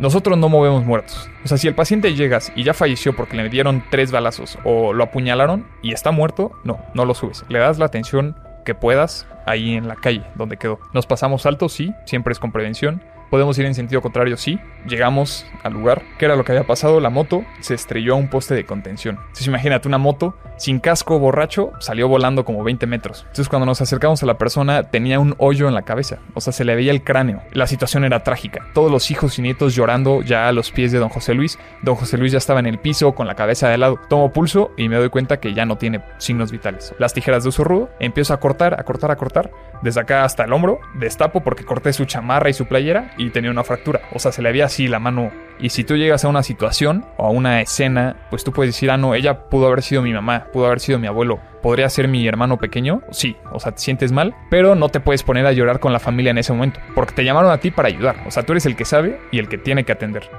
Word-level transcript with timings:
Nosotros 0.00 0.38
no 0.38 0.48
movemos 0.48 0.86
muertos. 0.86 1.28
O 1.44 1.48
sea, 1.48 1.58
si 1.58 1.68
el 1.68 1.74
paciente 1.74 2.14
llegas 2.14 2.50
y 2.56 2.64
ya 2.64 2.72
falleció 2.72 3.14
porque 3.14 3.36
le 3.36 3.50
dieron 3.50 3.84
tres 3.90 4.10
balazos 4.10 4.58
o 4.64 4.94
lo 4.94 5.04
apuñalaron 5.04 5.66
y 5.82 5.92
está 5.92 6.10
muerto, 6.10 6.52
no, 6.64 6.80
no 6.94 7.04
lo 7.04 7.12
subes. 7.12 7.44
Le 7.50 7.58
das 7.58 7.78
la 7.78 7.84
atención 7.84 8.34
que 8.64 8.74
puedas 8.74 9.26
ahí 9.44 9.74
en 9.74 9.88
la 9.88 9.96
calle 9.96 10.22
donde 10.36 10.56
quedó. 10.56 10.80
Nos 10.94 11.06
pasamos 11.06 11.44
alto, 11.44 11.68
sí, 11.68 11.92
siempre 12.06 12.32
es 12.32 12.38
con 12.38 12.50
prevención. 12.50 13.02
Podemos 13.30 13.58
ir 13.58 13.66
en 13.66 13.74
sentido 13.74 14.02
contrario, 14.02 14.36
sí. 14.36 14.58
Llegamos 14.86 15.46
al 15.62 15.72
lugar. 15.72 16.02
¿Qué 16.18 16.24
era 16.24 16.36
lo 16.36 16.44
que 16.44 16.52
había 16.52 16.66
pasado? 16.66 17.00
La 17.00 17.10
moto 17.10 17.44
se 17.60 17.74
estrelló 17.74 18.14
a 18.14 18.16
un 18.16 18.28
poste 18.28 18.54
de 18.54 18.64
contención. 18.64 19.18
Entonces 19.20 19.46
imagínate 19.46 19.88
una 19.88 19.98
moto 19.98 20.36
sin 20.60 20.78
casco 20.78 21.18
borracho 21.18 21.72
salió 21.78 22.06
volando 22.06 22.44
como 22.44 22.62
20 22.62 22.86
metros. 22.86 23.22
Entonces 23.22 23.48
cuando 23.48 23.64
nos 23.64 23.80
acercamos 23.80 24.22
a 24.22 24.26
la 24.26 24.36
persona 24.36 24.82
tenía 24.82 25.18
un 25.18 25.34
hoyo 25.38 25.68
en 25.68 25.74
la 25.74 25.82
cabeza. 25.82 26.18
O 26.34 26.42
sea, 26.42 26.52
se 26.52 26.64
le 26.64 26.74
veía 26.74 26.90
el 26.90 27.02
cráneo. 27.02 27.42
La 27.52 27.66
situación 27.66 28.04
era 28.04 28.24
trágica. 28.24 28.66
Todos 28.74 28.90
los 28.90 29.10
hijos 29.10 29.38
y 29.38 29.42
nietos 29.42 29.74
llorando 29.74 30.20
ya 30.20 30.48
a 30.48 30.52
los 30.52 30.70
pies 30.70 30.92
de 30.92 30.98
don 30.98 31.08
José 31.08 31.32
Luis. 31.32 31.58
Don 31.82 31.94
José 31.94 32.18
Luis 32.18 32.32
ya 32.32 32.38
estaba 32.38 32.60
en 32.60 32.66
el 32.66 32.78
piso 32.78 33.14
con 33.14 33.26
la 33.26 33.36
cabeza 33.36 33.70
de 33.70 33.78
lado. 33.78 33.98
Tomo 34.10 34.32
pulso 34.32 34.72
y 34.76 34.90
me 34.90 34.96
doy 34.96 35.08
cuenta 35.08 35.40
que 35.40 35.54
ya 35.54 35.64
no 35.64 35.78
tiene 35.78 36.02
signos 36.18 36.52
vitales. 36.52 36.94
Las 36.98 37.14
tijeras 37.14 37.42
de 37.44 37.48
uso 37.48 37.64
rudo. 37.64 37.88
Empiezo 37.98 38.34
a 38.34 38.40
cortar, 38.40 38.78
a 38.78 38.84
cortar, 38.84 39.10
a 39.10 39.16
cortar. 39.16 39.50
Desde 39.82 40.00
acá 40.00 40.24
hasta 40.24 40.44
el 40.44 40.52
hombro. 40.52 40.80
Destapo 40.94 41.40
porque 41.40 41.64
corté 41.64 41.92
su 41.92 42.04
chamarra 42.04 42.50
y 42.50 42.54
su 42.54 42.66
playera 42.66 43.12
y 43.16 43.30
tenía 43.30 43.50
una 43.50 43.64
fractura. 43.64 44.00
O 44.12 44.18
sea, 44.18 44.32
se 44.32 44.42
le 44.42 44.52
veía 44.52 44.66
así 44.66 44.88
la 44.88 44.98
mano. 44.98 45.30
Y 45.58 45.70
si 45.70 45.84
tú 45.84 45.96
llegas 45.96 46.24
a 46.24 46.28
una 46.28 46.42
situación 46.42 47.04
o 47.16 47.26
a 47.26 47.30
una 47.30 47.60
escena, 47.60 48.16
pues 48.30 48.44
tú 48.44 48.52
puedes 48.52 48.74
decir, 48.74 48.90
ah, 48.90 48.96
no, 48.96 49.14
ella 49.14 49.48
pudo 49.48 49.66
haber 49.66 49.82
sido 49.82 50.00
mi 50.00 50.12
mamá, 50.12 50.46
pudo 50.52 50.66
haber 50.66 50.80
sido 50.80 50.98
mi 50.98 51.06
abuelo, 51.06 51.38
podría 51.62 51.88
ser 51.90 52.08
mi 52.08 52.26
hermano 52.26 52.56
pequeño. 52.56 53.02
Sí, 53.10 53.36
o 53.52 53.60
sea, 53.60 53.72
te 53.72 53.80
sientes 53.80 54.10
mal, 54.10 54.34
pero 54.50 54.74
no 54.74 54.88
te 54.88 55.00
puedes 55.00 55.22
poner 55.22 55.44
a 55.46 55.52
llorar 55.52 55.78
con 55.78 55.92
la 55.92 56.00
familia 56.00 56.30
en 56.30 56.38
ese 56.38 56.52
momento, 56.52 56.80
porque 56.94 57.14
te 57.14 57.24
llamaron 57.24 57.50
a 57.50 57.58
ti 57.58 57.70
para 57.70 57.88
ayudar. 57.88 58.16
O 58.26 58.30
sea, 58.30 58.44
tú 58.44 58.52
eres 58.52 58.64
el 58.64 58.76
que 58.76 58.86
sabe 58.86 59.20
y 59.30 59.38
el 59.38 59.48
que 59.48 59.58
tiene 59.58 59.84
que 59.84 59.92
atender. 59.92 60.30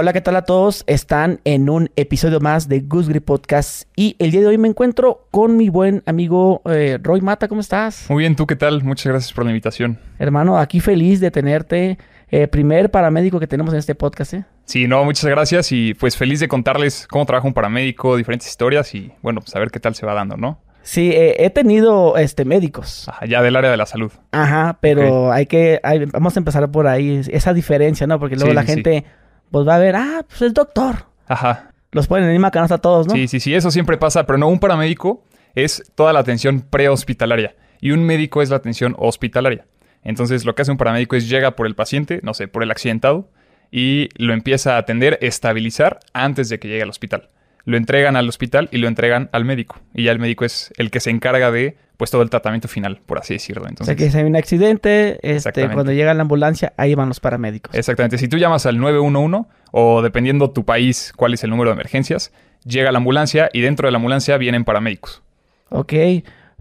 Hola, 0.00 0.12
¿qué 0.12 0.20
tal 0.20 0.36
a 0.36 0.42
todos? 0.42 0.84
Están 0.86 1.40
en 1.42 1.68
un 1.68 1.90
episodio 1.96 2.38
más 2.38 2.68
de 2.68 2.82
Goose 2.82 3.08
Grip 3.08 3.24
Podcast 3.24 3.88
y 3.96 4.14
el 4.20 4.30
día 4.30 4.42
de 4.42 4.46
hoy 4.46 4.56
me 4.56 4.68
encuentro 4.68 5.26
con 5.32 5.56
mi 5.56 5.70
buen 5.70 6.04
amigo 6.06 6.62
eh, 6.66 7.00
Roy 7.02 7.20
Mata. 7.20 7.48
¿Cómo 7.48 7.60
estás? 7.60 8.06
Muy 8.08 8.20
bien, 8.20 8.36
¿tú 8.36 8.46
qué 8.46 8.54
tal? 8.54 8.84
Muchas 8.84 9.06
gracias 9.06 9.32
por 9.32 9.42
la 9.42 9.50
invitación. 9.50 9.98
Hermano, 10.20 10.56
aquí 10.56 10.78
feliz 10.78 11.18
de 11.18 11.32
tenerte. 11.32 11.98
Eh, 12.30 12.46
primer 12.46 12.92
paramédico 12.92 13.40
que 13.40 13.48
tenemos 13.48 13.72
en 13.74 13.80
este 13.80 13.96
podcast, 13.96 14.34
¿eh? 14.34 14.44
Sí, 14.66 14.86
no, 14.86 15.02
muchas 15.04 15.24
gracias 15.28 15.72
y 15.72 15.94
pues 15.94 16.16
feliz 16.16 16.38
de 16.38 16.46
contarles 16.46 17.08
cómo 17.08 17.26
trabaja 17.26 17.48
un 17.48 17.54
paramédico, 17.54 18.16
diferentes 18.16 18.48
historias 18.48 18.94
y 18.94 19.10
bueno, 19.20 19.40
pues 19.40 19.56
a 19.56 19.58
ver 19.58 19.72
qué 19.72 19.80
tal 19.80 19.96
se 19.96 20.06
va 20.06 20.14
dando, 20.14 20.36
¿no? 20.36 20.60
Sí, 20.82 21.10
eh, 21.10 21.44
he 21.44 21.50
tenido 21.50 22.16
este 22.18 22.44
médicos. 22.44 23.08
Ajá, 23.08 23.26
ya 23.26 23.42
del 23.42 23.56
área 23.56 23.72
de 23.72 23.76
la 23.76 23.86
salud. 23.86 24.12
Ajá, 24.30 24.78
pero 24.80 25.32
hay 25.32 25.46
que, 25.46 25.80
hay- 25.82 26.04
vamos 26.04 26.36
a 26.36 26.38
empezar 26.38 26.70
por 26.70 26.86
ahí, 26.86 27.20
esa 27.32 27.52
diferencia, 27.52 28.06
¿no? 28.06 28.20
Porque 28.20 28.36
luego 28.36 28.50
Sí, 28.50 28.54
la 28.54 28.62
sí, 28.62 28.68
gente 28.68 29.04
pues 29.50 29.66
va 29.66 29.76
a 29.76 29.78
ver, 29.78 29.96
ah, 29.96 30.24
pues 30.26 30.42
es 30.42 30.54
doctor. 30.54 31.06
Ajá. 31.26 31.72
Los 31.92 32.06
ponen 32.06 32.24
en 32.24 32.30
la 32.30 32.32
misma 32.32 32.50
canasta 32.50 32.78
todos, 32.78 33.06
¿no? 33.06 33.14
Sí, 33.14 33.28
sí, 33.28 33.40
sí, 33.40 33.54
eso 33.54 33.70
siempre 33.70 33.96
pasa, 33.96 34.26
pero 34.26 34.38
no, 34.38 34.48
un 34.48 34.58
paramédico 34.58 35.24
es 35.54 35.90
toda 35.94 36.12
la 36.12 36.20
atención 36.20 36.60
prehospitalaria 36.60 37.56
y 37.80 37.92
un 37.92 38.04
médico 38.04 38.42
es 38.42 38.50
la 38.50 38.56
atención 38.56 38.94
hospitalaria. 38.98 39.66
Entonces, 40.02 40.44
lo 40.44 40.54
que 40.54 40.62
hace 40.62 40.70
un 40.70 40.76
paramédico 40.76 41.16
es 41.16 41.28
llega 41.28 41.56
por 41.56 41.66
el 41.66 41.74
paciente, 41.74 42.20
no 42.22 42.34
sé, 42.34 42.48
por 42.48 42.62
el 42.62 42.70
accidentado 42.70 43.30
y 43.70 44.08
lo 44.16 44.32
empieza 44.32 44.76
a 44.76 44.78
atender, 44.78 45.18
estabilizar 45.20 46.00
antes 46.12 46.48
de 46.48 46.58
que 46.58 46.68
llegue 46.68 46.82
al 46.82 46.90
hospital. 46.90 47.30
Lo 47.68 47.76
entregan 47.76 48.16
al 48.16 48.26
hospital 48.26 48.70
y 48.72 48.78
lo 48.78 48.88
entregan 48.88 49.28
al 49.30 49.44
médico. 49.44 49.78
Y 49.92 50.04
ya 50.04 50.12
el 50.12 50.18
médico 50.18 50.46
es 50.46 50.72
el 50.78 50.90
que 50.90 51.00
se 51.00 51.10
encarga 51.10 51.50
de, 51.50 51.76
pues, 51.98 52.10
todo 52.10 52.22
el 52.22 52.30
tratamiento 52.30 52.66
final, 52.66 53.02
por 53.04 53.18
así 53.18 53.34
decirlo. 53.34 53.60
O 53.60 53.64
sea 53.66 53.68
Entonces, 53.68 53.96
que 53.96 54.10
si 54.10 54.16
hay 54.16 54.24
un 54.24 54.36
accidente, 54.36 55.18
este, 55.20 55.68
cuando 55.68 55.92
llega 55.92 56.14
la 56.14 56.22
ambulancia, 56.22 56.72
ahí 56.78 56.94
van 56.94 57.08
los 57.08 57.20
paramédicos. 57.20 57.74
Exactamente. 57.74 58.16
Si 58.16 58.26
tú 58.26 58.38
llamas 58.38 58.64
al 58.64 58.78
911 58.78 59.50
o 59.72 60.00
dependiendo 60.00 60.50
tu 60.50 60.64
país 60.64 61.12
cuál 61.14 61.34
es 61.34 61.44
el 61.44 61.50
número 61.50 61.68
de 61.68 61.74
emergencias, 61.74 62.32
llega 62.64 62.90
la 62.90 62.96
ambulancia 62.96 63.50
y 63.52 63.60
dentro 63.60 63.86
de 63.86 63.92
la 63.92 63.96
ambulancia 63.96 64.38
vienen 64.38 64.64
paramédicos. 64.64 65.22
Ok. 65.68 65.92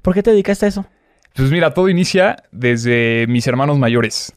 ¿Por 0.01 0.13
qué 0.13 0.23
te 0.23 0.31
dedicaste 0.31 0.65
a 0.65 0.67
eso? 0.67 0.87
Pues 1.35 1.49
mira, 1.51 1.73
todo 1.73 1.87
inicia 1.87 2.43
desde 2.51 3.27
mis 3.29 3.47
hermanos 3.47 3.79
mayores. 3.79 4.33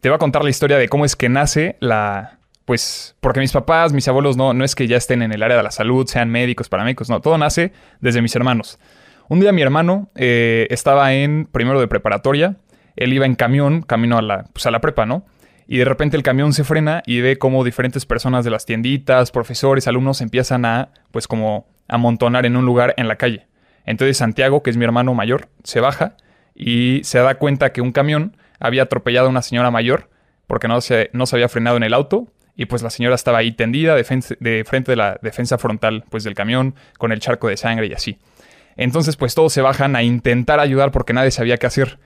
Te 0.00 0.08
voy 0.08 0.14
a 0.14 0.18
contar 0.18 0.44
la 0.44 0.50
historia 0.50 0.78
de 0.78 0.88
cómo 0.88 1.04
es 1.04 1.16
que 1.16 1.28
nace 1.28 1.74
la... 1.80 2.38
Pues 2.64 3.16
porque 3.20 3.40
mis 3.40 3.52
papás, 3.52 3.92
mis 3.92 4.06
abuelos 4.08 4.36
no, 4.36 4.54
no 4.54 4.64
es 4.64 4.74
que 4.74 4.86
ya 4.86 4.96
estén 4.96 5.22
en 5.22 5.32
el 5.32 5.42
área 5.42 5.56
de 5.56 5.62
la 5.62 5.70
salud, 5.70 6.06
sean 6.06 6.30
médicos, 6.30 6.68
paramédicos, 6.68 7.10
no, 7.10 7.20
todo 7.20 7.36
nace 7.38 7.72
desde 8.00 8.22
mis 8.22 8.34
hermanos. 8.36 8.78
Un 9.28 9.40
día 9.40 9.52
mi 9.52 9.62
hermano 9.62 10.10
eh, 10.14 10.66
estaba 10.70 11.12
en 11.14 11.46
primero 11.46 11.80
de 11.80 11.88
preparatoria, 11.88 12.56
él 12.96 13.12
iba 13.12 13.26
en 13.26 13.34
camión, 13.34 13.82
camino 13.82 14.18
a 14.18 14.22
la, 14.22 14.44
pues 14.52 14.66
a 14.66 14.70
la 14.70 14.80
prepa, 14.80 15.06
¿no? 15.06 15.24
Y 15.66 15.78
de 15.78 15.84
repente 15.84 16.16
el 16.16 16.22
camión 16.22 16.52
se 16.52 16.64
frena 16.64 17.02
y 17.06 17.20
ve 17.20 17.38
cómo 17.38 17.64
diferentes 17.64 18.04
personas 18.04 18.44
de 18.44 18.50
las 18.50 18.66
tienditas, 18.66 19.30
profesores, 19.30 19.88
alumnos 19.88 20.20
empiezan 20.20 20.64
a, 20.64 20.90
pues 21.10 21.26
como, 21.26 21.66
amontonar 21.88 22.46
en 22.46 22.56
un 22.56 22.64
lugar 22.64 22.94
en 22.96 23.08
la 23.08 23.16
calle. 23.16 23.46
Entonces 23.84 24.16
Santiago, 24.16 24.62
que 24.62 24.70
es 24.70 24.76
mi 24.76 24.84
hermano 24.84 25.14
mayor, 25.14 25.48
se 25.64 25.80
baja 25.80 26.16
y 26.54 27.00
se 27.04 27.18
da 27.18 27.36
cuenta 27.36 27.72
que 27.72 27.80
un 27.80 27.92
camión 27.92 28.36
había 28.60 28.82
atropellado 28.82 29.26
a 29.26 29.30
una 29.30 29.42
señora 29.42 29.70
mayor 29.70 30.10
porque 30.46 30.68
no 30.68 30.80
se, 30.80 31.10
no 31.12 31.26
se 31.26 31.36
había 31.36 31.48
frenado 31.48 31.76
en 31.76 31.82
el 31.82 31.94
auto 31.94 32.28
y 32.56 32.66
pues 32.66 32.82
la 32.82 32.90
señora 32.90 33.14
estaba 33.14 33.38
ahí 33.38 33.52
tendida 33.52 33.94
de, 33.94 34.04
frente 34.04 34.92
de 34.92 34.96
la 34.96 35.18
defensa 35.22 35.58
frontal 35.58 36.04
pues 36.10 36.24
del 36.24 36.34
camión 36.34 36.74
con 36.98 37.12
el 37.12 37.20
charco 37.20 37.48
de 37.48 37.56
sangre 37.56 37.86
y 37.86 37.92
así. 37.92 38.18
Entonces 38.76 39.16
pues 39.16 39.34
todos 39.34 39.52
se 39.52 39.62
bajan 39.62 39.96
a 39.96 40.02
intentar 40.02 40.60
ayudar 40.60 40.92
porque 40.92 41.12
nadie 41.12 41.30
sabía 41.30 41.56
qué 41.56 41.66
hacer. 41.66 41.98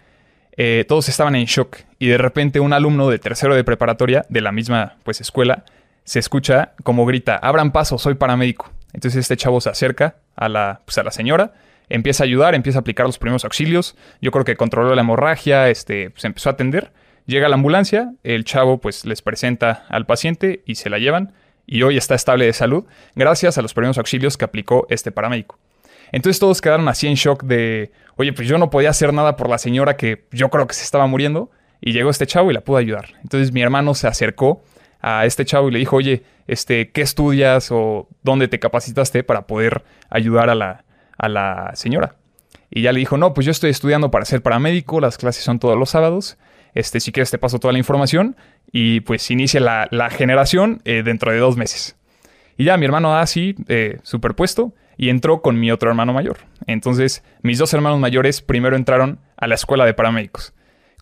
Eh, 0.57 0.85
todos 0.89 1.09
estaban 1.09 1.35
en 1.37 1.45
shock 1.45 1.79
y 1.99 2.07
de 2.07 2.19
repente 2.19 2.61
un 2.61 2.73
alumno 2.73 3.11
de 3.11 3.19
tercero 3.19 3.55
de 3.55 3.65
preparatoria 3.65 4.25
de 4.29 4.41
la 4.41 4.53
misma 4.53 4.97
pues 5.05 5.21
escuela 5.21 5.65
se 6.05 6.21
escucha 6.21 6.73
como 6.85 7.05
grita, 7.05 7.37
abran 7.37 7.73
paso, 7.73 7.99
soy 7.99 8.15
paramédico. 8.15 8.71
Entonces 8.93 9.21
este 9.21 9.37
chavo 9.37 9.61
se 9.61 9.69
acerca 9.69 10.17
a 10.37 10.49
la, 10.49 10.81
pues, 10.85 10.97
a 10.99 11.03
la 11.03 11.11
señora, 11.11 11.53
empieza 11.89 12.23
a 12.23 12.27
ayudar, 12.27 12.55
empieza 12.55 12.79
a 12.79 12.81
aplicar 12.81 13.05
los 13.07 13.19
primeros 13.19 13.45
auxilios. 13.45 13.97
Yo 14.23 14.31
creo 14.31 14.45
que 14.45 14.57
controló 14.57 14.95
la 14.95 15.01
hemorragia, 15.03 15.69
este, 15.69 16.13
se 16.17 16.29
empezó 16.29 16.49
a 16.49 16.53
atender. 16.53 16.93
Llega 17.27 17.49
la 17.49 17.57
ambulancia, 17.57 18.13
el 18.23 18.45
chavo 18.45 18.79
pues 18.79 19.05
les 19.05 19.21
presenta 19.21 19.85
al 19.89 20.07
paciente 20.07 20.63
y 20.65 20.77
se 20.77 20.91
la 20.91 20.99
llevan. 20.99 21.33
Y 21.67 21.83
hoy 21.83 21.97
está 21.97 22.15
estable 22.15 22.47
de 22.47 22.53
salud 22.53 22.85
gracias 23.17 23.59
a 23.59 23.63
los 23.63 23.75
primeros 23.75 23.99
auxilios 23.99 24.37
que 24.37 24.45
aplicó 24.45 24.87
este 24.89 25.11
paramédico. 25.11 25.59
Entonces 26.13 26.39
todos 26.39 26.61
quedaron 26.61 26.87
así 26.87 27.09
en 27.09 27.15
shock 27.15 27.43
de, 27.43 27.91
oye, 28.15 28.33
pues 28.33 28.47
yo 28.47 28.59
no 28.59 28.71
podía 28.71 28.91
hacer 28.91 29.13
nada 29.13 29.37
por 29.37 29.49
la 29.49 29.59
señora 29.59 29.97
que 29.97 30.27
yo 30.31 30.51
creo 30.51 30.69
que 30.69 30.75
se 30.75 30.85
estaba 30.85 31.09
muriendo. 31.09 31.51
Y 31.81 31.93
llegó 31.93 32.11
este 32.11 32.27
chavo 32.27 32.51
y 32.51 32.55
la 32.55 32.63
pudo 32.63 32.79
ayudar. 32.79 33.15
Entonces 33.23 33.53
mi 33.53 33.61
hermano 33.61 33.95
se 33.95 34.07
acercó 34.07 34.63
a 35.01 35.27
este 35.27 35.45
chavo 35.45 35.69
y 35.69 35.73
le 35.73 35.79
dijo, 35.79 35.97
oye, 35.97 36.23
este, 36.47 36.91
¿qué 36.91 37.03
estudias 37.03 37.69
o 37.71 38.09
dónde 38.23 38.49
te 38.49 38.59
capacitaste 38.59 39.25
para 39.25 39.47
poder 39.47 39.85
ayudar 40.09 40.49
a 40.49 40.55
la, 40.55 40.85
a 41.19 41.29
la 41.29 41.73
señora? 41.75 42.15
Y 42.71 42.83
ya 42.83 42.93
le 42.93 43.01
dijo, 43.01 43.17
no, 43.17 43.35
pues 43.35 43.45
yo 43.45 43.51
estoy 43.51 43.71
estudiando 43.71 44.11
para 44.11 44.25
ser 44.25 44.43
paramédico, 44.43 45.01
las 45.01 45.19
clases 45.19 45.45
son 45.45 45.59
todos 45.59 45.77
los 45.77 45.91
sábados. 45.91 46.39
Este, 46.77 47.01
si 47.01 47.11
quieres 47.11 47.31
te 47.31 47.39
paso 47.39 47.59
toda 47.59 47.73
la 47.73 47.79
información 47.79 48.37
y 48.71 49.01
pues 49.01 49.31
inicia 49.31 49.61
la, 49.61 49.89
la 49.91 50.11
generación 50.11 50.83
eh, 50.85 51.03
dentro 51.03 51.33
de 51.33 51.39
dos 51.39 51.57
meses. 51.57 51.97
Y 52.59 52.65
ya 52.65 52.77
mi 52.77 52.85
hermano 52.85 53.17
así, 53.17 53.55
eh, 53.67 53.99
superpuesto, 54.03 54.75
y 54.99 55.09
entró 55.09 55.41
con 55.41 55.59
mi 55.59 55.73
otro 55.73 55.89
hermano 55.89 56.13
mayor. 56.13 56.37
Entonces, 56.67 57.25
mis 57.41 57.59
dos 57.59 57.73
hermanos 57.73 57.99
mayores 57.99 58.43
primero 58.43 58.77
entraron 58.77 59.21
a 59.39 59.47
la 59.47 59.55
escuela 59.55 59.87
de 59.87 59.95
paramédicos. 59.95 60.53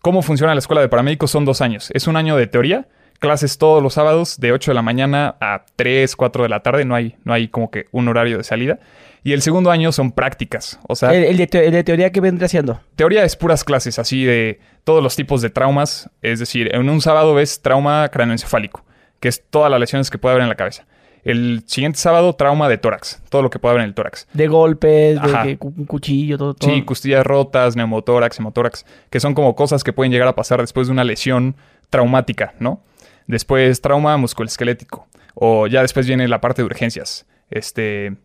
¿Cómo 0.01 0.21
funciona 0.21 0.53
la 0.53 0.59
escuela 0.59 0.81
de 0.81 0.87
paramédicos? 0.87 1.31
Son 1.31 1.43
dos 1.43 1.59
años. 1.59 1.91
Es 1.93 2.07
un 2.07 2.15
año 2.15 2.37
de 2.37 2.47
teoría, 2.47 2.87
clases 3.19 3.57
todos 3.57 3.81
los 3.81 3.93
sábados 3.93 4.39
de 4.39 4.51
8 4.51 4.71
de 4.71 4.75
la 4.75 4.81
mañana 4.81 5.35
a 5.39 5.65
3, 5.75 6.15
4 6.15 6.43
de 6.43 6.49
la 6.49 6.61
tarde. 6.61 6.85
No 6.85 6.95
hay, 6.95 7.15
no 7.23 7.33
hay 7.33 7.47
como 7.47 7.71
que 7.71 7.85
un 7.91 8.07
horario 8.07 8.37
de 8.37 8.43
salida. 8.43 8.79
Y 9.23 9.33
el 9.33 9.41
segundo 9.41 9.71
año 9.71 9.91
son 9.91 10.11
prácticas. 10.11 10.79
O 10.87 10.95
sea, 10.95 11.13
El, 11.13 11.23
el 11.23 11.37
de, 11.37 11.47
te- 11.47 11.65
el 11.65 11.71
de 11.71 11.83
teoría 11.83 12.11
que 12.11 12.21
vendría 12.21 12.45
haciendo. 12.45 12.79
teoría 12.95 13.23
es 13.23 13.35
puras 13.35 13.63
clases, 13.63 13.97
así 13.97 14.23
de 14.23 14.59
todos 14.83 15.01
los 15.01 15.15
tipos 15.15 15.41
de 15.41 15.49
traumas. 15.49 16.09
Es 16.21 16.39
decir, 16.39 16.73
en 16.75 16.87
un 16.89 17.01
sábado 17.01 17.33
ves 17.33 17.61
trauma 17.61 18.07
cráneoencefálico, 18.09 18.83
que 19.19 19.27
es 19.29 19.43
todas 19.49 19.71
las 19.71 19.79
lesiones 19.79 20.11
que 20.11 20.19
puede 20.19 20.33
haber 20.33 20.43
en 20.43 20.49
la 20.49 20.55
cabeza. 20.55 20.85
El 21.23 21.63
siguiente 21.65 21.97
sábado, 21.97 22.33
trauma 22.33 22.69
de 22.69 22.77
tórax, 22.77 23.19
todo 23.29 23.41
lo 23.41 23.49
que 23.49 23.57
puede 23.57 23.71
haber 23.71 23.81
en 23.81 23.87
el 23.89 23.95
tórax. 23.95 24.27
De 24.33 24.47
golpes, 24.47 25.19
de 25.19 25.57
que 25.57 25.65
un 25.65 25.85
cuchillo, 25.85 26.37
todo. 26.37 26.53
todo. 26.53 26.69
Sí, 26.69 26.83
costillas 26.83 27.25
rotas, 27.25 27.75
neumotórax, 27.75 28.37
hemotórax, 28.37 28.85
que 29.09 29.19
son 29.19 29.33
como 29.33 29.55
cosas 29.55 29.83
que 29.83 29.91
pueden 29.91 30.11
llegar 30.11 30.27
a 30.27 30.35
pasar 30.35 30.61
después 30.61 30.85
de 30.85 30.93
una 30.93 31.03
lesión 31.03 31.55
traumática, 31.89 32.53
¿no? 32.59 32.81
Después, 33.27 33.81
trauma 33.81 34.17
musculoesquelético. 34.17 35.07
O 35.33 35.67
ya 35.67 35.81
después 35.81 36.07
viene 36.07 36.27
la 36.27 36.41
parte 36.41 36.61
de 36.61 36.67
urgencias. 36.67 37.25
Este. 37.49 38.15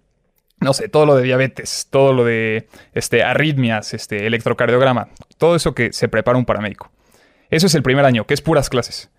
No 0.61 0.75
sé, 0.75 0.89
todo 0.89 1.07
lo 1.07 1.17
de 1.17 1.23
diabetes, 1.23 1.89
todo 1.89 2.13
lo 2.13 2.25
de 2.25 2.69
este, 2.93 3.23
arritmias, 3.23 3.95
este, 3.95 4.27
electrocardiograma, 4.27 5.09
todo 5.39 5.57
eso 5.57 5.75
que 5.75 5.91
se 5.95 6.07
prepara 6.09 6.37
un 6.37 6.45
paramédico. 6.45 6.91
Eso 7.49 7.67
es 7.67 7.75
el 7.75 7.83
primer 7.83 8.05
año, 8.05 8.27
que 8.27 8.35
es 8.35 8.43
puras 8.43 8.69
clases. 8.69 9.11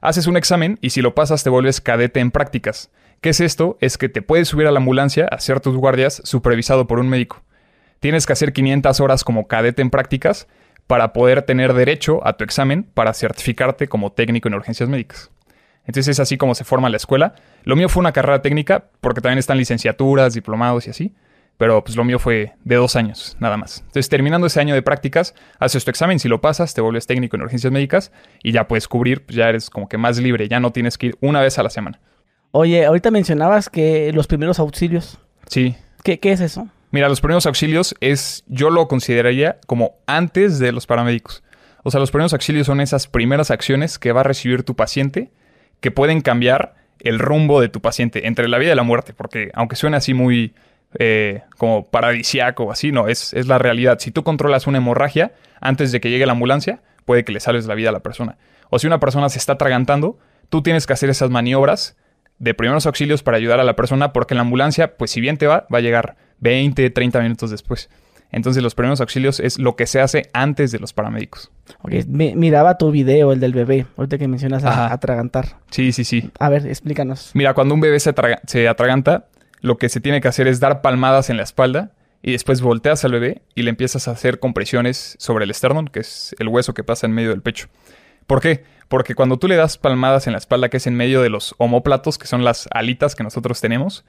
Haces 0.00 0.26
un 0.26 0.36
examen 0.36 0.76
y 0.82 0.90
si 0.90 1.00
lo 1.00 1.14
pasas 1.14 1.44
te 1.44 1.50
vuelves 1.50 1.80
cadete 1.80 2.18
en 2.18 2.32
prácticas. 2.32 2.90
¿Qué 3.20 3.30
es 3.30 3.40
esto? 3.40 3.78
Es 3.80 3.96
que 3.96 4.08
te 4.08 4.22
puedes 4.22 4.48
subir 4.48 4.66
a 4.66 4.72
la 4.72 4.78
ambulancia 4.78 5.28
a 5.30 5.36
hacer 5.36 5.60
tus 5.60 5.76
guardias 5.76 6.20
supervisado 6.24 6.88
por 6.88 6.98
un 6.98 7.08
médico. 7.08 7.42
Tienes 8.00 8.26
que 8.26 8.32
hacer 8.32 8.52
500 8.52 9.00
horas 9.00 9.24
como 9.24 9.48
cadete 9.48 9.82
en 9.82 9.90
prácticas 9.90 10.46
para 10.88 11.12
poder 11.12 11.42
tener 11.42 11.74
derecho 11.74 12.26
a 12.26 12.32
tu 12.32 12.42
examen 12.42 12.82
para 12.82 13.12
certificarte 13.12 13.88
como 13.88 14.10
técnico 14.10 14.48
en 14.48 14.54
urgencias 14.54 14.88
médicas. 14.88 15.30
Entonces 15.84 16.08
es 16.08 16.20
así 16.20 16.36
como 16.36 16.54
se 16.54 16.64
forma 16.64 16.88
la 16.88 16.96
escuela. 16.96 17.34
Lo 17.62 17.76
mío 17.76 17.88
fue 17.88 18.00
una 18.00 18.12
carrera 18.12 18.42
técnica, 18.42 18.86
porque 19.00 19.20
también 19.20 19.38
están 19.38 19.58
licenciaturas, 19.58 20.34
diplomados 20.34 20.86
y 20.86 20.90
así. 20.90 21.14
Pero 21.58 21.84
pues 21.84 21.96
lo 21.96 22.04
mío 22.04 22.18
fue 22.18 22.54
de 22.64 22.76
dos 22.76 22.96
años, 22.96 23.36
nada 23.38 23.56
más. 23.56 23.80
Entonces, 23.80 24.08
terminando 24.08 24.46
ese 24.46 24.60
año 24.60 24.74
de 24.74 24.82
prácticas, 24.82 25.34
haces 25.58 25.84
tu 25.84 25.90
examen, 25.90 26.18
si 26.18 26.28
lo 26.28 26.40
pasas, 26.40 26.72
te 26.72 26.80
vuelves 26.80 27.06
técnico 27.06 27.36
en 27.36 27.42
urgencias 27.42 27.72
médicas 27.72 28.12
y 28.42 28.52
ya 28.52 28.68
puedes 28.68 28.88
cubrir, 28.88 29.26
pues 29.26 29.36
ya 29.36 29.48
eres 29.48 29.68
como 29.68 29.88
que 29.88 29.98
más 29.98 30.18
libre, 30.18 30.48
ya 30.48 30.60
no 30.60 30.72
tienes 30.72 30.96
que 30.96 31.08
ir 31.08 31.18
una 31.20 31.40
vez 31.40 31.58
a 31.58 31.62
la 31.62 31.70
semana. 31.70 32.00
Oye, 32.52 32.86
ahorita 32.86 33.10
mencionabas 33.10 33.68
que 33.68 34.12
los 34.12 34.26
primeros 34.26 34.58
auxilios. 34.58 35.18
Sí. 35.48 35.74
¿Qué, 36.02 36.18
qué 36.18 36.32
es 36.32 36.40
eso? 36.40 36.68
Mira, 36.90 37.08
los 37.08 37.20
primeros 37.20 37.46
auxilios 37.46 37.94
es, 38.00 38.44
yo 38.46 38.70
lo 38.70 38.88
consideraría 38.88 39.58
como 39.66 39.96
antes 40.06 40.58
de 40.58 40.72
los 40.72 40.86
paramédicos. 40.86 41.42
O 41.82 41.90
sea, 41.90 42.00
los 42.00 42.10
primeros 42.10 42.32
auxilios 42.32 42.66
son 42.66 42.80
esas 42.80 43.06
primeras 43.06 43.50
acciones 43.50 43.98
que 43.98 44.12
va 44.12 44.20
a 44.20 44.24
recibir 44.24 44.62
tu 44.62 44.74
paciente 44.74 45.30
que 45.80 45.90
pueden 45.90 46.22
cambiar 46.22 46.74
el 47.00 47.18
rumbo 47.18 47.60
de 47.60 47.68
tu 47.68 47.80
paciente 47.80 48.26
entre 48.26 48.48
la 48.48 48.58
vida 48.58 48.72
y 48.72 48.76
la 48.76 48.82
muerte, 48.82 49.14
porque 49.14 49.50
aunque 49.54 49.76
suene 49.76 49.96
así 49.96 50.14
muy 50.14 50.54
eh, 50.98 51.42
como 51.56 51.86
paradisiaco 51.86 52.64
o 52.64 52.72
así, 52.72 52.90
no, 52.90 53.08
es, 53.08 53.32
es 53.34 53.46
la 53.46 53.58
realidad. 53.58 53.98
Si 54.00 54.10
tú 54.10 54.24
controlas 54.24 54.66
una 54.66 54.78
hemorragia 54.78 55.32
antes 55.60 55.92
de 55.92 56.00
que 56.00 56.10
llegue 56.10 56.26
la 56.26 56.32
ambulancia, 56.32 56.80
puede 57.04 57.24
que 57.24 57.32
le 57.32 57.40
salves 57.40 57.66
la 57.66 57.74
vida 57.74 57.90
a 57.90 57.92
la 57.92 58.00
persona. 58.00 58.38
O 58.70 58.78
si 58.78 58.86
una 58.86 58.98
persona 58.98 59.28
se 59.28 59.38
está 59.38 59.52
atragantando, 59.52 60.18
tú 60.48 60.62
tienes 60.62 60.86
que 60.86 60.94
hacer 60.94 61.10
esas 61.10 61.30
maniobras 61.30 61.96
de 62.38 62.54
primeros 62.54 62.86
auxilios 62.86 63.22
para 63.22 63.36
ayudar 63.36 63.60
a 63.60 63.64
la 63.64 63.76
persona, 63.76 64.12
porque 64.12 64.34
la 64.34 64.42
ambulancia, 64.42 64.96
pues 64.96 65.10
si 65.10 65.20
bien 65.20 65.36
te 65.36 65.46
va, 65.46 65.66
va 65.72 65.78
a 65.78 65.80
llegar 65.80 66.16
20, 66.40 66.90
30 66.90 67.20
minutos 67.20 67.50
después. 67.50 67.88
Entonces 68.30 68.62
los 68.62 68.74
primeros 68.74 69.00
auxilios 69.00 69.40
es 69.40 69.58
lo 69.58 69.74
que 69.74 69.86
se 69.86 70.00
hace 70.00 70.28
antes 70.34 70.70
de 70.70 70.78
los 70.78 70.92
paramédicos. 70.92 71.50
Ok, 71.82 71.92
mi- 72.08 72.34
miraba 72.34 72.76
tu 72.76 72.90
video, 72.90 73.32
el 73.32 73.40
del 73.40 73.54
bebé, 73.54 73.86
ahorita 73.96 74.18
que 74.18 74.28
mencionas 74.28 74.64
a, 74.64 74.92
atragantar. 74.92 75.56
Sí, 75.70 75.92
sí, 75.92 76.04
sí. 76.04 76.30
A 76.38 76.50
ver, 76.50 76.66
explícanos. 76.66 77.30
Mira, 77.32 77.54
cuando 77.54 77.74
un 77.74 77.80
bebé 77.80 77.98
se, 78.00 78.10
atraga- 78.14 78.40
se 78.46 78.68
atraganta, 78.68 79.28
lo 79.60 79.78
que 79.78 79.88
se 79.88 80.00
tiene 80.00 80.20
que 80.20 80.28
hacer 80.28 80.46
es 80.46 80.60
dar 80.60 80.82
palmadas 80.82 81.30
en 81.30 81.38
la 81.38 81.42
espalda 81.42 81.92
y 82.22 82.32
después 82.32 82.60
volteas 82.60 83.02
al 83.04 83.12
bebé 83.12 83.40
y 83.54 83.62
le 83.62 83.70
empiezas 83.70 84.08
a 84.08 84.10
hacer 84.10 84.40
compresiones 84.40 85.16
sobre 85.18 85.44
el 85.44 85.50
esternón, 85.50 85.88
que 85.88 86.00
es 86.00 86.36
el 86.38 86.48
hueso 86.48 86.74
que 86.74 86.84
pasa 86.84 87.06
en 87.06 87.12
medio 87.14 87.30
del 87.30 87.40
pecho. 87.40 87.68
¿Por 88.26 88.42
qué? 88.42 88.62
Porque 88.88 89.14
cuando 89.14 89.38
tú 89.38 89.48
le 89.48 89.56
das 89.56 89.78
palmadas 89.78 90.26
en 90.26 90.32
la 90.34 90.38
espalda, 90.38 90.68
que 90.68 90.76
es 90.76 90.86
en 90.86 90.94
medio 90.96 91.22
de 91.22 91.30
los 91.30 91.54
homóplatos, 91.56 92.18
que 92.18 92.26
son 92.26 92.44
las 92.44 92.68
alitas 92.72 93.14
que 93.14 93.22
nosotros 93.24 93.60
tenemos, 93.62 94.04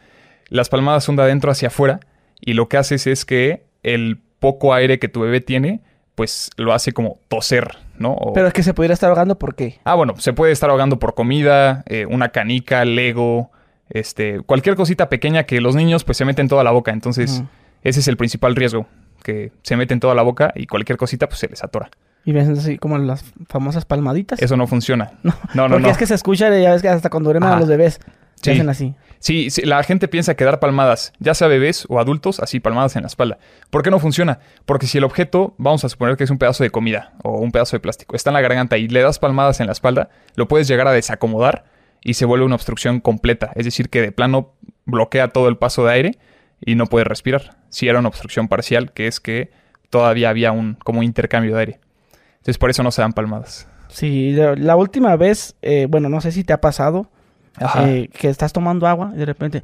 las 0.49 0.67
palmadas 0.67 1.05
son 1.05 1.15
de 1.15 1.23
adentro 1.23 1.51
hacia 1.51 1.69
afuera 1.69 1.99
y 2.41 2.53
lo 2.53 2.67
que 2.69 2.77
haces 2.77 3.07
es 3.07 3.25
que 3.25 3.63
el 3.83 4.19
poco 4.39 4.73
aire 4.73 4.99
que 4.99 5.07
tu 5.09 5.21
bebé 5.21 5.41
tiene, 5.41 5.81
pues 6.15 6.49
lo 6.57 6.73
hace 6.73 6.91
como 6.91 7.17
toser, 7.29 7.77
¿no? 7.97 8.11
O- 8.13 8.33
Pero 8.33 8.47
es 8.47 8.53
que 8.53 8.63
se 8.63 8.73
pudiera 8.73 8.93
estar 8.93 9.09
ahogando, 9.09 9.37
¿por 9.39 9.55
qué? 9.55 9.79
Ah, 9.85 9.95
bueno, 9.95 10.15
se 10.17 10.33
puede 10.33 10.51
estar 10.51 10.69
ahogando 10.69 10.99
por 10.99 11.13
comida, 11.15 11.83
eh, 11.87 12.05
una 12.05 12.29
canica, 12.29 12.83
Lego, 12.85 13.51
este, 13.89 14.41
cualquier 14.41 14.75
cosita 14.75 15.09
pequeña 15.09 15.43
que 15.43 15.61
los 15.61 15.75
niños 15.75 16.03
pues 16.03 16.17
se 16.17 16.25
meten 16.25 16.47
toda 16.47 16.63
la 16.63 16.71
boca. 16.71 16.91
Entonces, 16.91 17.43
ese 17.83 17.99
es 18.01 18.07
el 18.07 18.17
principal 18.17 18.55
riesgo, 18.55 18.85
que 19.23 19.51
se 19.63 19.75
meten 19.77 19.99
toda 19.99 20.13
la 20.15 20.21
boca 20.21 20.51
y 20.55 20.67
cualquier 20.67 20.97
cosita 20.97 21.27
pues 21.27 21.39
se 21.39 21.47
les 21.47 21.63
atora. 21.63 21.89
Y 22.25 22.33
ves 22.33 22.49
así 22.49 22.77
como 22.77 22.97
las 22.97 23.23
famosas 23.47 23.85
palmaditas. 23.85 24.41
Eso 24.41 24.57
no 24.57 24.67
funciona. 24.67 25.13
No, 25.23 25.33
no, 25.53 25.67
no. 25.69 25.75
Porque 25.75 25.83
no. 25.87 25.91
es 25.91 25.97
que 25.97 26.05
se 26.05 26.15
escucha, 26.15 26.49
ya 26.57 26.71
ves 26.73 26.81
que 26.81 26.89
hasta 26.89 27.09
cuando 27.09 27.29
duermen 27.31 27.49
a 27.49 27.59
los 27.59 27.67
bebés, 27.69 27.99
se 28.35 28.43
Sí. 28.43 28.51
hacen 28.51 28.69
así. 28.69 28.93
Sí, 29.19 29.49
la 29.63 29.83
gente 29.83 30.07
piensa 30.07 30.35
que 30.35 30.45
dar 30.45 30.61
palmadas, 30.61 31.11
ya 31.19 31.33
sea 31.33 31.49
bebés 31.49 31.85
o 31.89 31.99
adultos, 31.99 32.39
así 32.39 32.61
palmadas 32.61 32.95
en 32.95 33.01
la 33.03 33.07
espalda. 33.07 33.37
¿Por 33.69 33.83
qué 33.83 33.91
no 33.91 33.99
funciona? 33.99 34.39
Porque 34.65 34.87
si 34.87 34.97
el 34.97 35.03
objeto, 35.03 35.55
vamos 35.57 35.83
a 35.83 35.89
suponer 35.89 36.15
que 36.15 36.23
es 36.23 36.29
un 36.29 36.37
pedazo 36.37 36.63
de 36.63 36.69
comida 36.69 37.11
o 37.23 37.39
un 37.39 37.51
pedazo 37.51 37.75
de 37.75 37.81
plástico, 37.81 38.15
está 38.15 38.29
en 38.29 38.35
la 38.35 38.41
garganta 38.41 38.77
y 38.77 38.87
le 38.87 39.01
das 39.01 39.19
palmadas 39.19 39.59
en 39.59 39.65
la 39.65 39.73
espalda, 39.73 40.09
lo 40.35 40.47
puedes 40.47 40.69
llegar 40.69 40.87
a 40.87 40.93
desacomodar 40.93 41.65
y 42.01 42.13
se 42.13 42.25
vuelve 42.25 42.45
una 42.45 42.55
obstrucción 42.55 43.01
completa. 43.01 43.51
Es 43.55 43.65
decir, 43.65 43.89
que 43.89 44.01
de 44.01 44.13
plano 44.13 44.53
bloquea 44.85 45.27
todo 45.27 45.49
el 45.49 45.57
paso 45.57 45.85
de 45.85 45.93
aire 45.93 46.17
y 46.65 46.75
no 46.75 46.87
puedes 46.87 47.07
respirar. 47.07 47.57
Si 47.69 47.89
era 47.89 47.99
una 47.99 48.07
obstrucción 48.07 48.47
parcial, 48.47 48.93
que 48.93 49.07
es 49.07 49.19
que 49.19 49.51
todavía 49.89 50.29
había 50.29 50.53
un 50.53 50.75
como 50.75 51.03
intercambio 51.03 51.55
de 51.55 51.59
aire. 51.59 51.79
Entonces 52.37 52.57
por 52.57 52.69
eso 52.69 52.83
no 52.83 52.91
se 52.91 53.01
dan 53.01 53.13
palmadas. 53.13 53.67
Sí, 53.89 54.31
la, 54.33 54.75
última 54.75 55.15
vez, 55.15 55.55
eh, 55.61 55.87
bueno, 55.89 56.09
no 56.09 56.21
sé 56.21 56.31
si 56.31 56.43
te 56.43 56.53
ha 56.53 56.61
pasado. 56.61 57.09
Eh, 57.81 58.09
que 58.11 58.29
estás 58.29 58.53
tomando 58.53 58.87
agua 58.87 59.11
y 59.13 59.17
de 59.17 59.25
repente 59.25 59.63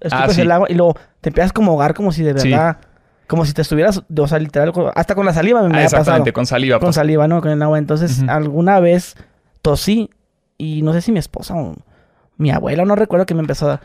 escupes 0.00 0.12
Ah, 0.12 0.28
sí. 0.30 0.40
el 0.42 0.50
agua 0.52 0.66
y 0.70 0.74
luego 0.74 0.94
te 1.20 1.30
empiezas 1.30 1.52
como 1.52 1.70
a 1.70 1.72
ahogar 1.72 1.94
como 1.94 2.12
si 2.12 2.22
de 2.22 2.38
Sí. 2.38 2.50
verdad, 2.50 2.78
como 3.26 3.44
si 3.44 3.52
te 3.54 3.62
estuvieras, 3.62 4.02
o 4.18 4.26
sea, 4.28 4.38
literal, 4.38 4.72
hasta 4.94 5.14
con 5.14 5.24
la 5.26 5.32
saliva 5.32 5.60
me, 5.62 5.66
Ah, 5.66 5.70
me 5.70 5.78
ha 5.78 5.84
pasado. 5.84 6.00
exactamente, 6.02 6.32
con 6.32 6.46
saliva. 6.46 6.78
Con 6.78 6.86
pues. 6.88 6.96
saliva, 6.96 7.26
¿no? 7.28 7.40
Con 7.40 7.50
el 7.50 7.62
agua. 7.62 7.78
Entonces, 7.78 8.22
alguna 8.28 8.80
vez 8.80 9.16
tosí 9.62 10.10
y 10.58 10.82
no 10.82 10.92
sé 10.92 11.00
si 11.00 11.10
mi 11.12 11.18
esposa 11.18 11.54
o 11.54 11.74
mi 12.36 12.50
abuela, 12.50 12.84
no 12.84 12.96
recuerdo 12.96 13.26
que 13.26 13.34
me 13.34 13.40
empezó 13.40 13.70
a... 13.70 13.80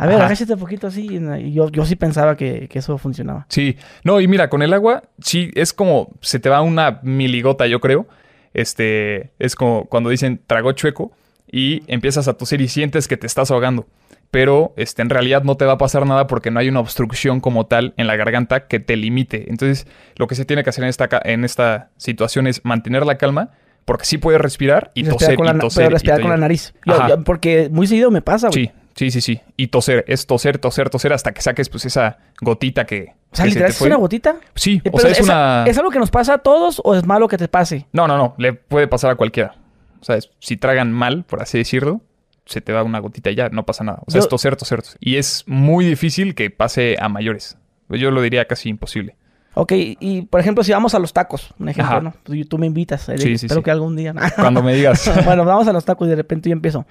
A 0.00 0.06
ver, 0.06 0.20
agáchate 0.22 0.52
un 0.54 0.60
poquito 0.60 0.86
así. 0.86 1.18
Y 1.40 1.52
yo, 1.52 1.68
yo 1.70 1.84
sí 1.84 1.96
pensaba 1.96 2.36
que, 2.36 2.68
que 2.68 2.78
eso 2.78 2.96
funcionaba. 2.98 3.46
Sí, 3.48 3.76
no, 4.04 4.20
y 4.20 4.28
mira, 4.28 4.48
con 4.48 4.62
el 4.62 4.72
agua, 4.72 5.02
sí, 5.20 5.50
es 5.54 5.72
como 5.72 6.10
se 6.20 6.38
te 6.38 6.48
va 6.48 6.60
una 6.62 7.00
miligota, 7.02 7.66
yo 7.66 7.80
creo. 7.80 8.06
Este, 8.54 9.32
es 9.38 9.54
como 9.56 9.86
cuando 9.86 10.10
dicen 10.10 10.40
trago 10.46 10.72
chueco 10.72 11.12
y 11.50 11.82
empiezas 11.86 12.28
a 12.28 12.34
toser 12.34 12.60
y 12.60 12.68
sientes 12.68 13.08
que 13.08 13.16
te 13.16 13.26
estás 13.26 13.50
ahogando. 13.50 13.86
Pero 14.30 14.74
este, 14.76 15.00
en 15.00 15.08
realidad 15.08 15.42
no 15.42 15.56
te 15.56 15.64
va 15.64 15.72
a 15.72 15.78
pasar 15.78 16.04
nada 16.06 16.26
porque 16.26 16.50
no 16.50 16.60
hay 16.60 16.68
una 16.68 16.80
obstrucción 16.80 17.40
como 17.40 17.64
tal 17.66 17.94
en 17.96 18.06
la 18.06 18.16
garganta 18.16 18.66
que 18.66 18.78
te 18.78 18.96
limite. 18.96 19.46
Entonces, 19.48 19.86
lo 20.16 20.26
que 20.26 20.34
se 20.34 20.44
tiene 20.44 20.62
que 20.64 20.70
hacer 20.70 20.84
en 20.84 20.90
esta, 20.90 21.08
en 21.24 21.44
esta 21.44 21.88
situación 21.96 22.46
es 22.46 22.62
mantener 22.64 23.06
la 23.06 23.16
calma, 23.16 23.50
porque 23.86 24.04
sí 24.04 24.18
puedes 24.18 24.38
respirar 24.40 24.90
y 24.94 25.04
Respirar 25.04 25.18
toser 25.18 25.36
con 25.36 25.46
la, 25.46 25.52
y 25.54 25.58
toser. 25.58 25.76
pero 25.84 25.90
y 25.90 25.92
respirar 25.94 26.20
con 26.20 26.30
la 26.30 26.36
nariz. 26.36 26.74
Yo- 26.84 26.92
Ajá. 26.94 27.08
yo- 27.08 27.24
porque 27.24 27.70
muy 27.72 27.86
seguido 27.86 28.10
me 28.10 28.20
pasa, 28.20 28.48
güey. 28.48 28.66
Sí, 28.66 28.72
sí, 28.94 29.10
sí, 29.10 29.20
sí. 29.22 29.40
Y 29.56 29.68
toser, 29.68 30.04
es 30.08 30.26
toser, 30.26 30.58
toser, 30.58 30.90
toser 30.90 31.14
hasta 31.14 31.32
que 31.32 31.40
saques 31.40 31.70
pues 31.70 31.86
esa 31.86 32.18
gotita 32.42 32.84
que, 32.84 33.14
O 33.30 33.36
sea, 33.36 33.44
que 33.46 33.50
se 33.52 33.54
literal, 33.54 33.68
te 33.68 33.72
¿es 33.72 33.78
fue. 33.78 33.86
una 33.88 33.96
gotita? 33.96 34.36
Sí, 34.54 34.82
Eh, 34.84 34.90
o 34.92 34.98
sea, 35.00 35.10
es 35.10 35.20
¿esa- 35.20 35.32
una... 35.62 35.64
¿Es 35.66 35.78
algo 35.78 35.90
que 35.90 36.00
nos 36.00 36.10
pasa 36.10 36.34
a 36.34 36.38
todos 36.38 36.82
o 36.84 36.94
es 36.94 37.06
malo 37.06 37.28
que 37.28 37.38
te 37.38 37.48
pase? 37.48 37.86
No, 37.94 38.06
no, 38.06 38.18
no. 38.18 38.34
Le 38.36 38.52
puede 38.52 38.88
pasar 38.88 39.10
a 39.12 39.14
cualquiera. 39.14 39.54
O 40.00 40.04
sea, 40.04 40.16
es- 40.16 40.30
si 40.38 40.56
tragan 40.56 40.92
mal, 40.92 41.24
por 41.24 41.42
así 41.42 41.58
decirlo, 41.58 42.00
se 42.44 42.60
te 42.60 42.72
va 42.72 42.82
una 42.82 42.98
gotita 42.98 43.30
y 43.30 43.34
ya, 43.34 43.48
no 43.50 43.64
pasa 43.66 43.84
nada. 43.84 44.00
O 44.06 44.10
sea, 44.10 44.20
Yo- 44.20 44.24
es 44.24 44.28
toser, 44.28 44.56
toser, 44.56 44.82
toser. 44.82 44.96
Y 45.00 45.16
es 45.16 45.44
muy 45.46 45.84
difícil 45.84 46.34
que 46.34 46.50
pase 46.50 46.96
a 47.00 47.08
mayores. 47.08 47.58
Yo 47.90 48.10
lo 48.10 48.20
diría 48.22 48.46
casi 48.46 48.68
imposible. 48.68 49.16
Ok, 49.54 49.72
y 49.74 50.22
por 50.22 50.40
ejemplo, 50.40 50.62
si 50.62 50.72
vamos 50.72 50.94
a 50.94 50.98
los 50.98 51.12
tacos, 51.12 51.52
un 51.58 51.68
ejemplo, 51.68 51.96
Ajá. 51.96 52.00
¿no? 52.00 52.14
Tú, 52.22 52.32
tú 52.44 52.58
me 52.58 52.66
invitas. 52.66 53.08
eh, 53.08 53.18
Sí, 53.18 53.36
sí, 53.38 53.46
espero 53.46 53.60
sí. 53.60 53.64
que 53.64 53.70
algún 53.70 53.96
día. 53.96 54.14
Cuando 54.36 54.62
me 54.62 54.74
digas. 54.74 55.10
bueno, 55.24 55.44
vamos 55.44 55.66
a 55.68 55.72
los 55.72 55.84
tacos 55.84 56.06
y 56.06 56.10
de 56.10 56.16
repente 56.16 56.48
yo 56.48 56.52
empiezo. 56.52 56.86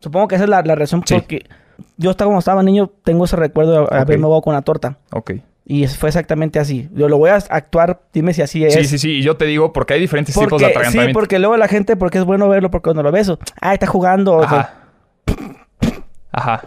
Supongo 0.00 0.28
que 0.28 0.34
esa 0.34 0.44
es 0.44 0.50
la, 0.50 0.62
la 0.62 0.74
razón 0.74 1.02
porque 1.08 1.46
yo 1.96 2.10
estaba, 2.10 2.28
cuando 2.28 2.40
estaba 2.40 2.62
niño 2.62 2.90
tengo 3.04 3.24
ese 3.24 3.36
recuerdo 3.36 3.72
de 3.86 3.96
haberme 3.96 4.24
ahogado 4.24 4.42
con 4.42 4.52
una 4.54 4.62
torta. 4.62 4.98
Ok. 5.12 5.32
Y 5.72 5.86
fue 5.86 6.08
exactamente 6.08 6.58
así. 6.58 6.88
Yo 6.94 7.08
lo 7.08 7.16
voy 7.16 7.30
a 7.30 7.36
actuar, 7.36 8.00
dime 8.12 8.34
si 8.34 8.42
así 8.42 8.64
es. 8.64 8.74
Sí, 8.74 8.84
sí, 8.86 8.98
sí. 8.98 9.10
Y 9.18 9.22
yo 9.22 9.36
te 9.36 9.44
digo, 9.44 9.72
porque 9.72 9.94
hay 9.94 10.00
diferentes 10.00 10.34
tipos 10.34 10.46
de 10.46 10.50
Porque, 10.50 10.64
sí, 10.64 10.70
atragantamiento. 10.72 11.16
porque 11.20 11.38
luego 11.38 11.56
la 11.56 11.68
gente, 11.68 11.94
porque 11.94 12.18
es 12.18 12.24
bueno 12.24 12.48
verlo, 12.48 12.72
porque 12.72 12.84
cuando 12.84 13.04
lo 13.04 13.12
beso, 13.12 13.38
ah, 13.60 13.72
está 13.72 13.86
jugando. 13.86 14.34
o 14.38 14.48
sea, 14.48 14.74
Ajá. 16.32 16.60
Ajá. 16.60 16.62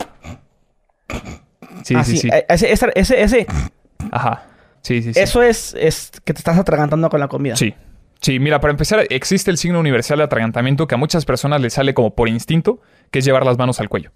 Sí, 1.83 1.95
así, 1.95 2.11
sí, 2.17 2.17
sí. 2.17 2.29
Ese, 2.47 2.71
ese, 2.71 2.91
ese, 2.95 3.21
ese- 3.23 3.47
Ajá. 4.11 4.43
Sí, 4.81 5.01
sí, 5.01 5.13
sí. 5.13 5.19
eso 5.19 5.41
es, 5.41 5.75
es 5.77 6.11
que 6.23 6.33
te 6.33 6.39
estás 6.39 6.57
atragantando 6.57 7.09
con 7.09 7.19
la 7.19 7.27
comida. 7.27 7.57
Sí. 7.57 7.73
Sí, 8.21 8.39
mira, 8.39 8.61
para 8.61 8.71
empezar, 8.71 9.05
existe 9.09 9.51
el 9.51 9.57
signo 9.57 9.81
universal 9.81 10.19
de 10.19 10.23
atragantamiento 10.23 10.87
que 10.87 10.95
a 10.95 10.97
muchas 10.97 11.25
personas 11.25 11.59
les 11.59 11.73
sale 11.73 11.93
como 11.93 12.15
por 12.15 12.29
instinto, 12.29 12.79
que 13.11 13.19
es 13.19 13.25
llevar 13.25 13.45
las 13.45 13.57
manos 13.57 13.81
al 13.81 13.89
cuello. 13.89 14.11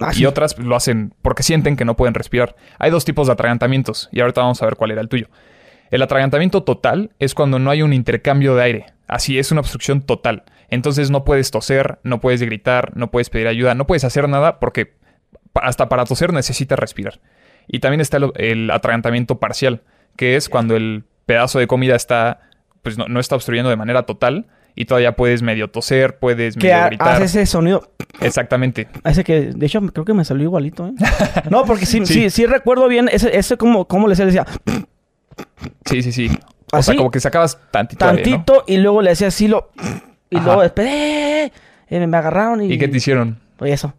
Ah, 0.00 0.10
y 0.12 0.16
sí. 0.16 0.26
otras 0.26 0.58
lo 0.58 0.74
hacen 0.76 1.14
porque 1.22 1.42
sienten 1.42 1.76
que 1.76 1.84
no 1.84 1.96
pueden 1.96 2.14
respirar. 2.14 2.56
Hay 2.78 2.90
dos 2.90 3.04
tipos 3.04 3.26
de 3.26 3.34
atragantamientos 3.34 4.08
y 4.12 4.20
ahorita 4.20 4.40
vamos 4.40 4.60
a 4.62 4.64
ver 4.64 4.76
cuál 4.76 4.90
era 4.90 5.00
el 5.00 5.08
tuyo. 5.08 5.28
El 5.90 6.02
atragantamiento 6.02 6.62
total 6.62 7.10
es 7.18 7.34
cuando 7.34 7.58
no 7.58 7.70
hay 7.70 7.82
un 7.82 7.92
intercambio 7.92 8.54
de 8.54 8.62
aire. 8.62 8.86
Así 9.06 9.38
es 9.38 9.52
una 9.52 9.60
obstrucción 9.60 10.02
total. 10.02 10.44
Entonces 10.68 11.10
no 11.10 11.24
puedes 11.24 11.50
toser, 11.50 11.98
no 12.04 12.20
puedes 12.20 12.40
gritar, 12.40 12.96
no 12.96 13.10
puedes 13.10 13.28
pedir 13.28 13.48
ayuda, 13.48 13.74
no 13.74 13.86
puedes 13.86 14.04
hacer 14.04 14.28
nada 14.28 14.60
porque 14.60 14.94
hasta 15.54 15.88
para 15.88 16.04
toser 16.04 16.32
necesitas 16.32 16.78
respirar. 16.78 17.20
Y 17.66 17.80
también 17.80 18.00
está 18.00 18.16
el, 18.18 18.32
el 18.36 18.70
atragantamiento 18.70 19.38
parcial, 19.38 19.82
que 20.16 20.36
es 20.36 20.48
cuando 20.48 20.76
el 20.76 21.04
pedazo 21.26 21.58
de 21.58 21.66
comida 21.66 21.96
está, 21.96 22.40
pues 22.82 22.96
no, 22.96 23.06
no 23.08 23.20
está 23.20 23.34
obstruyendo 23.34 23.68
de 23.68 23.76
manera 23.76 24.04
total 24.04 24.46
y 24.74 24.84
todavía 24.86 25.16
puedes 25.16 25.42
medio 25.42 25.68
toser, 25.70 26.18
puedes 26.18 26.56
medio 26.56 26.86
gritar. 26.86 27.08
hace 27.08 27.24
ese 27.24 27.46
sonido. 27.46 27.90
Exactamente. 28.20 28.88
Ese 29.04 29.24
que, 29.24 29.52
de 29.52 29.66
hecho, 29.66 29.80
creo 29.80 30.04
que 30.04 30.14
me 30.14 30.24
salió 30.24 30.44
igualito, 30.44 30.86
¿eh? 30.86 30.92
No, 31.50 31.64
porque 31.64 31.86
sí, 31.86 32.00
sí. 32.06 32.14
Sí. 32.14 32.30
sí, 32.30 32.46
recuerdo 32.46 32.88
bien 32.88 33.08
ese, 33.12 33.36
ese 33.36 33.56
como, 33.56 33.86
como 33.86 34.08
le 34.08 34.14
decía, 34.14 34.46
Sí, 35.86 36.02
sí, 36.02 36.12
sí. 36.12 36.30
O 36.72 36.76
¿Así? 36.76 36.86
sea, 36.92 36.96
como 36.96 37.10
que 37.10 37.20
sacabas 37.20 37.58
tantito 37.70 38.04
tantito 38.04 38.64
y 38.66 38.76
luego 38.78 39.02
le 39.02 39.10
decía 39.10 39.28
así 39.28 39.48
lo. 39.48 39.70
Y 40.30 40.36
Ajá. 40.36 40.46
luego 40.46 40.62
después, 40.62 40.86
¡eh! 40.88 41.52
me 41.90 42.16
agarraron 42.16 42.62
y. 42.62 42.72
¿Y 42.72 42.78
qué 42.78 42.86
te 42.88 42.96
hicieron? 42.98 43.38
Oye, 43.58 43.72
eso. 43.72 43.92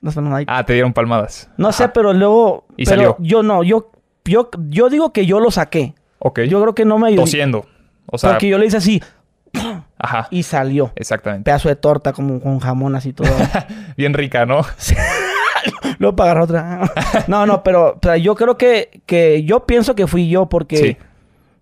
No, 0.00 0.10
sé, 0.10 0.20
no, 0.20 0.34
hay- 0.34 0.44
Ah, 0.48 0.64
te 0.64 0.72
dieron 0.72 0.92
palmadas. 0.92 1.48
no 1.56 1.72
sé, 1.72 1.88
pero 1.88 2.12
luego. 2.12 2.66
Y 2.76 2.84
pero 2.84 2.96
salió. 2.96 3.16
Yo 3.20 3.42
no, 3.42 3.62
yo, 3.62 3.90
yo, 4.24 4.50
yo 4.68 4.88
digo 4.90 5.12
que 5.12 5.26
yo 5.26 5.40
lo 5.40 5.50
saqué. 5.50 5.94
Ok. 6.18 6.40
Yo 6.42 6.60
creo 6.62 6.74
que 6.74 6.84
no 6.84 6.98
me 6.98 7.08
ayudó. 7.08 7.22
Tosiendo. 7.22 7.66
O 8.06 8.18
sea, 8.18 8.30
Porque 8.30 8.48
yo 8.48 8.58
le 8.58 8.66
hice 8.66 8.76
así 8.76 9.02
ajá. 10.06 10.28
y 10.30 10.42
salió. 10.42 10.92
Exactamente. 10.96 11.44
Pedazo 11.44 11.68
de 11.68 11.76
torta 11.76 12.12
como 12.12 12.40
con 12.40 12.58
jamón 12.60 12.94
así 12.96 13.12
todo. 13.12 13.28
Bien 13.96 14.14
rica, 14.14 14.46
¿no? 14.46 14.62
Luego 15.98 16.16
para 16.16 16.30
agarrar 16.32 16.44
otra. 16.44 16.92
No, 17.28 17.46
no, 17.46 17.62
pero 17.62 17.98
yo 18.16 18.34
creo 18.34 18.56
que, 18.56 19.02
que 19.06 19.42
yo 19.44 19.66
pienso 19.66 19.94
que 19.94 20.06
fui 20.06 20.28
yo 20.28 20.46
porque 20.48 20.76
Sí. 20.76 20.96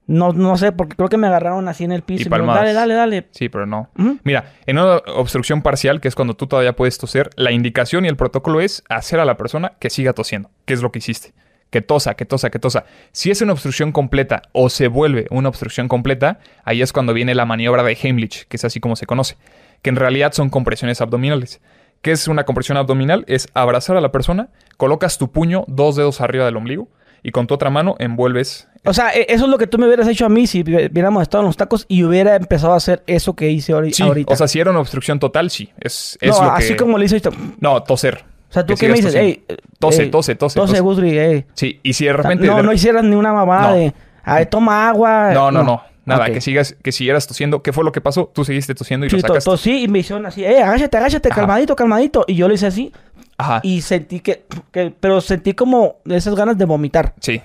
no, 0.06 0.32
no 0.32 0.56
sé, 0.56 0.72
porque 0.72 0.96
creo 0.96 1.08
que 1.08 1.16
me 1.16 1.26
agarraron 1.26 1.68
así 1.68 1.84
en 1.84 1.92
el 1.92 2.02
piso 2.02 2.24
Y 2.24 2.26
y, 2.26 2.30
me 2.30 2.46
dale, 2.46 2.72
dale, 2.72 2.94
dale. 2.94 3.28
Sí, 3.30 3.48
pero 3.48 3.66
no. 3.66 3.88
Mira, 4.24 4.52
en 4.66 4.78
una 4.78 4.96
obstrucción 5.14 5.62
parcial, 5.62 6.00
que 6.00 6.08
es 6.08 6.14
cuando 6.14 6.34
tú 6.34 6.46
todavía 6.46 6.74
puedes 6.76 6.98
toser, 6.98 7.30
la 7.36 7.50
indicación 7.52 8.04
y 8.04 8.08
el 8.08 8.16
protocolo 8.16 8.60
es 8.60 8.82
hacer 8.88 9.20
a 9.20 9.24
la 9.24 9.36
persona 9.36 9.72
que 9.78 9.88
siga 9.90 10.12
tosiendo, 10.12 10.50
que 10.66 10.74
es 10.74 10.82
lo 10.82 10.92
que 10.92 10.98
hiciste. 10.98 11.32
Que 11.71 11.83
tosa, 11.83 12.14
que 12.14 12.25
tosa, 12.25 12.50
que 12.50 12.59
tosa. 12.61 12.85
Si 13.11 13.30
es 13.33 13.40
una 13.42 13.52
obstrucción 13.52 13.90
completa 13.90 14.42
o 14.52 14.71
se 14.71 14.87
vuelve 14.88 15.26
una 15.30 15.49
obstrucción 15.49 15.88
completa, 15.88 16.38
ahí 16.64 16.83
es 16.83 16.92
cuando 16.92 17.12
viene 17.12 17.35
la 17.35 17.47
maniobra 17.47 17.83
de 17.83 17.99
Heimlich, 18.00 18.47
que 18.47 18.56
es 18.56 18.64
así 18.64 18.78
como 18.78 18.94
se 18.94 19.06
conoce, 19.06 19.37
que 19.83 19.90
en 19.90 19.97
realidad 19.97 20.33
son 20.33 20.50
compresiones 20.50 21.00
abdominales. 21.00 21.61
¿Qué 22.00 22.12
es 22.12 22.28
una 22.28 22.44
compresión 22.44 22.76
abdominal? 22.78 23.25
Es 23.26 23.49
abrazar 23.54 23.97
a 23.97 24.00
la 24.00 24.12
persona, 24.12 24.50
colocas 24.76 25.18
tu 25.18 25.33
puño 25.33 25.64
dos 25.66 25.97
dedos 25.97 26.21
arriba 26.21 26.44
del 26.44 26.56
ombligo 26.56 26.88
y 27.23 27.30
con 27.33 27.47
tu 27.47 27.54
otra 27.54 27.71
mano 27.71 27.97
envuelves. 27.99 28.68
O 28.85 28.92
sea, 28.92 29.11
e- 29.11 29.26
eso 29.30 29.44
es 29.47 29.50
lo 29.50 29.56
que 29.59 29.66
tú 29.66 29.78
me 29.78 29.87
hubieras 29.87 30.06
hecho 30.06 30.26
a 30.26 30.28
mí 30.28 30.47
si 30.47 30.61
hubiéramos 30.61 31.23
estado 31.23 31.42
en 31.42 31.47
los 31.47 31.56
tacos 31.56 31.87
y 31.88 32.04
hubiera 32.04 32.37
empezado 32.37 32.75
a 32.75 32.76
hacer 32.76 33.02
eso 33.06 33.35
que 33.35 33.50
hice 33.50 33.73
ahori- 33.75 33.92
Sí, 33.92 34.02
ahorita. 34.02 34.33
o 34.33 34.37
sea, 34.37 34.47
si 34.47 34.61
era 34.61 34.71
una 34.71 34.80
obstrucción 34.80 35.18
total, 35.18 35.50
sí. 35.50 35.73
Es, 35.80 36.18
es 36.21 36.38
no, 36.38 36.44
lo 36.44 36.52
así 36.52 36.68
que... 36.75 36.76
como 36.76 36.99
le 36.99 37.06
hice 37.06 37.16
ahorita. 37.25 37.30
No, 37.61 37.83
toser. 37.83 38.23
O 38.54 38.56
sea, 38.56 38.64
tú 38.66 38.75
qué 38.76 38.87
me 38.88 38.94
dices, 38.94 39.14
ey, 39.16 39.44
Tose, 39.80 40.06
tose, 40.06 40.37
tose, 40.37 40.54
Tose. 40.54 40.78
Gusri, 40.80 41.18
ey. 41.18 41.44
Sí, 41.54 41.80
y 41.82 41.92
si 41.94 42.04
de 42.04 42.12
repente... 42.12 42.46
no, 42.46 42.62
no 42.62 42.73
hicieras 42.73 43.02
ni 43.02 43.16
una 43.16 43.32
mamada 43.32 43.75
de, 43.75 43.92
ay, 44.23 44.46
toma 44.46 44.88
agua. 44.88 45.32
No, 45.34 45.50
no, 45.50 45.64
no. 45.64 45.82
Nada, 46.06 46.26
que 46.26 46.40
sigas, 46.40 46.76
que 46.82 46.92
siguieras 46.92 47.26
tosiendo. 47.26 47.62
¿Qué 47.62 47.73
fue 47.73 47.82
lo 47.82 47.90
que 47.90 48.00
pasó? 48.00 48.30
Tú 48.32 48.44
seguiste 48.44 48.75
tosiendo 48.75 49.06
y 49.06 49.08
lo 49.08 49.18
sacaste. 49.18 49.44
tosí 49.50 49.82
y 49.84 49.88
me 49.88 49.99
hicieron 50.00 50.25
así, 50.26 50.44
eh, 50.44 50.62
agáchate, 50.62 50.96
agáchate, 50.99 51.28
calmadito, 51.30 51.75
calmadito. 51.75 52.25
Y 52.28 52.34
yo 52.37 52.46
le 52.46 52.54
hice 52.54 52.66
así 52.66 52.92
Ajá. 53.38 53.61
y 53.64 53.80
sentí 53.80 54.20
que, 54.20 54.44
que- 54.70 54.94
pero 55.00 55.20
sentí 55.20 55.54
como 55.54 55.96
esas 56.04 56.34
ganas 56.37 56.56
de 56.58 56.64
vomitar. 56.66 57.14
Sí. 57.20 57.40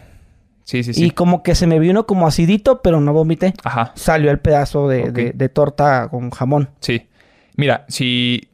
Sí, 0.65 0.83
sí, 0.83 0.93
sí. 0.93 1.05
Y 1.05 1.11
como 1.11 1.41
que 1.41 1.55
se 1.55 1.65
me 1.65 1.79
vino 1.79 2.05
como 2.05 2.27
acidito, 2.27 2.81
pero 2.83 2.99
no 3.01 3.11
vomité. 3.13 3.53
Ajá. 3.63 3.93
Salió 3.95 4.29
el 4.29 4.37
pedazo 4.39 4.87
de- 4.87 5.31
de 5.33 5.49
torta 5.49 6.07
con 6.09 6.29
jamón. 6.29 6.69
Sí. 6.81 7.07
Mira, 7.55 7.85
si 7.87 8.49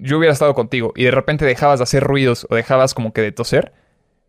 yo 0.00 0.18
hubiera 0.18 0.32
estado 0.32 0.54
contigo 0.54 0.92
y 0.96 1.04
de 1.04 1.10
repente 1.10 1.44
dejabas 1.44 1.78
de 1.78 1.84
hacer 1.84 2.02
ruidos 2.02 2.46
o 2.50 2.54
dejabas 2.54 2.94
como 2.94 3.12
que 3.12 3.20
de 3.22 3.32
toser, 3.32 3.72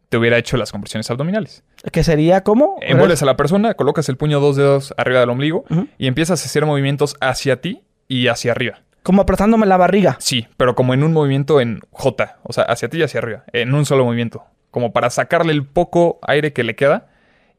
te 0.10 0.18
hubiera 0.18 0.38
hecho 0.38 0.58
las 0.58 0.72
compresiones 0.72 1.10
abdominales. 1.10 1.64
Que 1.92 2.04
sería 2.04 2.44
como... 2.44 2.76
Envuelves 2.82 3.24
a 3.24 3.26
la 3.26 3.38
persona, 3.38 3.74
colocas 3.76 4.10
el 4.10 4.18
puño 4.18 4.40
dos 4.42 4.58
dedos 4.58 4.94
arriba 4.98 5.22
del 5.22 5.30
ombligo 5.30 5.64
y 5.98 6.08
empiezas 6.08 6.42
a 6.44 6.46
hacer 6.46 6.66
movimientos 6.66 7.16
hacia 7.22 7.62
ti 7.62 7.82
y 8.10 8.28
hacia 8.28 8.52
arriba. 8.52 8.82
Como 9.04 9.22
apretándome 9.22 9.66
la 9.66 9.78
barriga. 9.78 10.18
Sí, 10.20 10.48
pero 10.58 10.76
como 10.76 10.94
en 10.94 11.04
un 11.04 11.14
movimiento 11.14 11.62
en 11.62 11.80
J, 11.92 12.38
o 12.44 12.54
sea, 12.54 12.66
hacia 12.66 12.90
ti 12.90 12.98
y 12.98 13.04
hacia 13.04 13.20
arriba, 13.20 13.46
en 13.54 13.74
un 13.74 13.86
solo 13.86 14.04
movimiento, 14.06 14.44
como 14.70 14.92
para 14.94 15.10
sacarle 15.10 15.54
el 15.54 15.66
poco 15.66 16.20
aire 16.28 16.54
que 16.54 16.64
le 16.64 16.76
queda. 16.76 17.08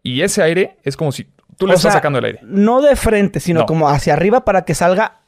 Y 0.02 0.21
ese 0.23 0.42
aire 0.42 0.76
es 0.85 0.97
como 0.97 1.11
si 1.11 1.25
tú 1.57 1.66
le 1.66 1.73
O 1.73 1.76
estás 1.76 1.92
sea, 1.92 1.99
sacando 2.00 2.19
el 2.19 2.26
aire. 2.26 2.40
No 2.42 2.83
de 2.83 2.95
frente, 2.97 3.40
sino 3.40 3.61
No. 3.61 3.66
como 3.66 3.88
hacia 3.88 4.12
arriba 4.12 4.45
para 4.45 4.64
que 4.66 4.75
salga 4.75 5.22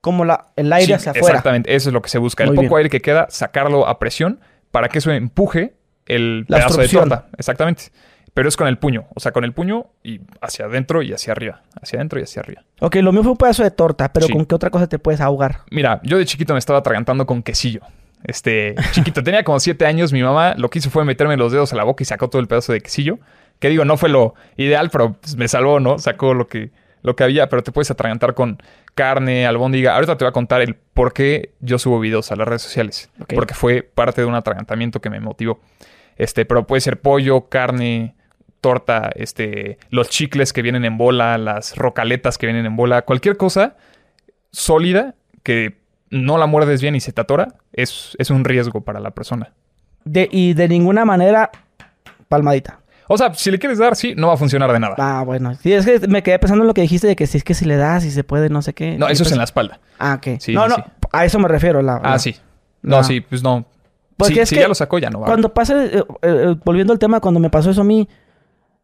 como 0.00 0.24
la, 0.24 0.46
el 0.56 0.72
aire 0.72 0.86
Sí, 0.86 0.92
hacia 0.92 1.10
afuera. 1.12 1.28
Exactamente, 1.28 1.74
eso 1.74 1.88
es 1.90 1.92
lo 1.92 2.02
que 2.02 2.08
se 2.08 2.18
busca. 2.18 2.44
El 2.44 2.50
poco 2.50 2.60
bien. 2.62 2.76
aire 2.76 2.90
que 2.90 3.00
queda, 3.00 3.26
sacarlo 3.30 3.86
a 3.88 3.98
presión 3.98 4.40
para 4.70 4.88
que 4.88 4.98
eso 4.98 5.10
empuje 5.10 5.74
el 6.06 6.44
La 6.48 6.58
pedazo 6.58 6.80
de 6.80 6.88
torta. 6.88 7.26
Exactamente. 7.36 7.84
Pero 8.34 8.48
es 8.48 8.56
con 8.56 8.68
el 8.68 8.78
puño, 8.78 9.06
o 9.14 9.20
sea, 9.20 9.32
con 9.32 9.42
el 9.42 9.52
puño 9.52 9.86
y 10.04 10.20
hacia 10.40 10.66
adentro 10.66 11.02
y 11.02 11.12
hacia 11.12 11.32
arriba. 11.32 11.62
Hacia 11.82 11.98
adentro 11.98 12.20
y 12.20 12.22
hacia 12.22 12.40
arriba. 12.40 12.62
Ok, 12.80 12.96
lo 12.96 13.10
mío 13.10 13.22
fue 13.22 13.32
un 13.32 13.38
pedazo 13.38 13.64
de 13.64 13.72
torta, 13.72 14.12
pero 14.12 14.26
Sí. 14.26 14.32
¿con 14.32 14.46
qué 14.46 14.54
otra 14.54 14.70
cosa 14.70 14.86
te 14.86 15.00
puedes 15.00 15.20
ahogar? 15.20 15.62
Mira, 15.72 16.00
yo 16.04 16.18
de 16.18 16.24
chiquito 16.24 16.52
me 16.52 16.60
estaba 16.60 16.78
atragantando 16.78 17.26
con 17.26 17.42
quesillo. 17.42 17.80
Este, 18.22 18.76
chiquito, 18.92 19.22
tenía 19.24 19.42
como 19.42 19.58
siete 19.58 19.86
años. 19.86 20.12
Mi 20.12 20.22
mamá 20.22 20.54
lo 20.56 20.70
que 20.70 20.78
hizo 20.78 20.88
fue 20.90 21.04
meterme 21.04 21.36
los 21.36 21.50
dedos 21.50 21.72
a 21.72 21.76
la 21.76 21.82
boca 21.84 22.02
y 22.02 22.06
sacó 22.06 22.28
todo 22.28 22.40
el 22.40 22.46
pedazo 22.46 22.72
de 22.72 22.80
quesillo. 22.80 23.18
Que 23.58 23.70
digo, 23.70 23.84
no 23.84 23.96
fue 23.96 24.08
lo 24.08 24.34
ideal, 24.56 24.90
pero 24.90 25.14
pues, 25.14 25.36
me 25.36 25.48
salvó, 25.48 25.80
¿no? 25.80 25.98
Sacó 25.98 26.32
lo 26.32 26.46
que, 26.46 26.70
lo 27.08 27.16
que 27.16 27.24
había, 27.24 27.48
pero 27.48 27.62
te 27.62 27.72
puedes 27.72 27.90
atragantar 27.90 28.34
con 28.34 28.62
carne, 28.94 29.46
albóndiga. 29.46 29.94
Ahorita 29.94 30.16
te 30.16 30.24
voy 30.24 30.30
a 30.30 30.32
contar 30.32 30.60
el 30.60 30.74
por 30.74 31.12
qué 31.12 31.54
yo 31.60 31.78
subo 31.78 31.98
videos 31.98 32.30
a 32.30 32.36
las 32.36 32.46
redes 32.46 32.62
sociales. 32.62 33.10
Porque 33.34 33.54
fue 33.54 33.82
parte 33.82 34.20
de 34.20 34.26
un 34.26 34.34
atragantamiento 34.34 35.00
que 35.00 35.10
me 35.10 35.18
motivó. 35.18 35.60
Este, 36.16 36.44
pero 36.44 36.66
puede 36.66 36.80
ser 36.80 37.00
pollo, 37.00 37.48
carne, 37.48 38.14
torta, 38.60 39.10
este, 39.14 39.78
los 39.90 40.10
chicles 40.10 40.52
que 40.52 40.62
vienen 40.62 40.84
en 40.84 40.98
bola, 40.98 41.38
las 41.38 41.76
rocaletas 41.76 42.38
que 42.38 42.46
vienen 42.46 42.66
en 42.66 42.76
bola, 42.76 43.02
cualquier 43.02 43.36
cosa 43.36 43.76
sólida 44.50 45.14
que 45.42 45.78
no 46.10 46.36
la 46.38 46.46
muerdes 46.46 46.82
bien 46.82 46.94
y 46.94 47.00
se 47.00 47.12
te 47.12 47.20
atora, 47.20 47.54
es, 47.72 48.16
es 48.18 48.30
un 48.30 48.44
riesgo 48.44 48.82
para 48.82 49.00
la 49.00 49.12
persona. 49.12 49.52
De, 50.04 50.28
y 50.30 50.54
de 50.54 50.68
ninguna 50.68 51.04
manera, 51.04 51.50
palmadita. 52.28 52.80
O 53.08 53.16
sea, 53.18 53.32
si 53.34 53.50
le 53.50 53.58
quieres 53.58 53.78
dar, 53.78 53.96
sí, 53.96 54.14
no 54.16 54.28
va 54.28 54.34
a 54.34 54.36
funcionar 54.36 54.70
de 54.72 54.78
nada. 54.78 54.94
Ah, 54.98 55.22
bueno. 55.24 55.54
Sí, 55.62 55.72
es 55.72 55.84
que 55.86 56.06
me 56.06 56.22
quedé 56.22 56.38
pensando 56.38 56.62
en 56.62 56.68
lo 56.68 56.74
que 56.74 56.82
dijiste 56.82 57.06
de 57.06 57.16
que 57.16 57.26
si 57.26 57.38
es 57.38 57.44
que 57.44 57.54
si 57.54 57.64
le 57.64 57.76
das, 57.76 58.02
si 58.02 58.10
se 58.10 58.22
puede, 58.22 58.48
no 58.50 58.62
sé 58.62 58.74
qué. 58.74 58.96
No, 58.98 59.06
eso 59.06 59.14
es 59.22 59.28
pues- 59.28 59.32
en 59.32 59.38
la 59.38 59.44
espalda. 59.44 59.80
Ah, 59.98 60.14
ok. 60.18 60.38
Sí, 60.40 60.52
no, 60.54 60.64
sí, 60.64 60.68
no, 60.70 60.76
sí. 60.76 60.82
a 61.12 61.24
eso 61.24 61.38
me 61.38 61.48
refiero. 61.48 61.80
La, 61.82 62.00
Ah, 62.04 62.18
sí. 62.18 62.36
No, 62.82 63.02
sí, 63.02 63.20
pues 63.22 63.42
no. 63.42 63.64
Porque 64.16 64.34
Sí, 64.34 64.40
es 64.40 64.48
si 64.48 64.54
que 64.56 64.60
ya 64.62 64.68
lo 64.68 64.74
sacó, 64.74 64.98
ya 64.98 65.10
no 65.10 65.20
va. 65.20 65.26
Cuando 65.26 65.52
pasa, 65.54 65.84
eh, 65.84 66.04
eh, 66.22 66.54
volviendo 66.64 66.92
al 66.92 66.98
tema, 66.98 67.20
cuando 67.20 67.40
me 67.40 67.50
pasó 67.50 67.70
eso 67.70 67.80
a 67.80 67.84
mí, 67.84 68.08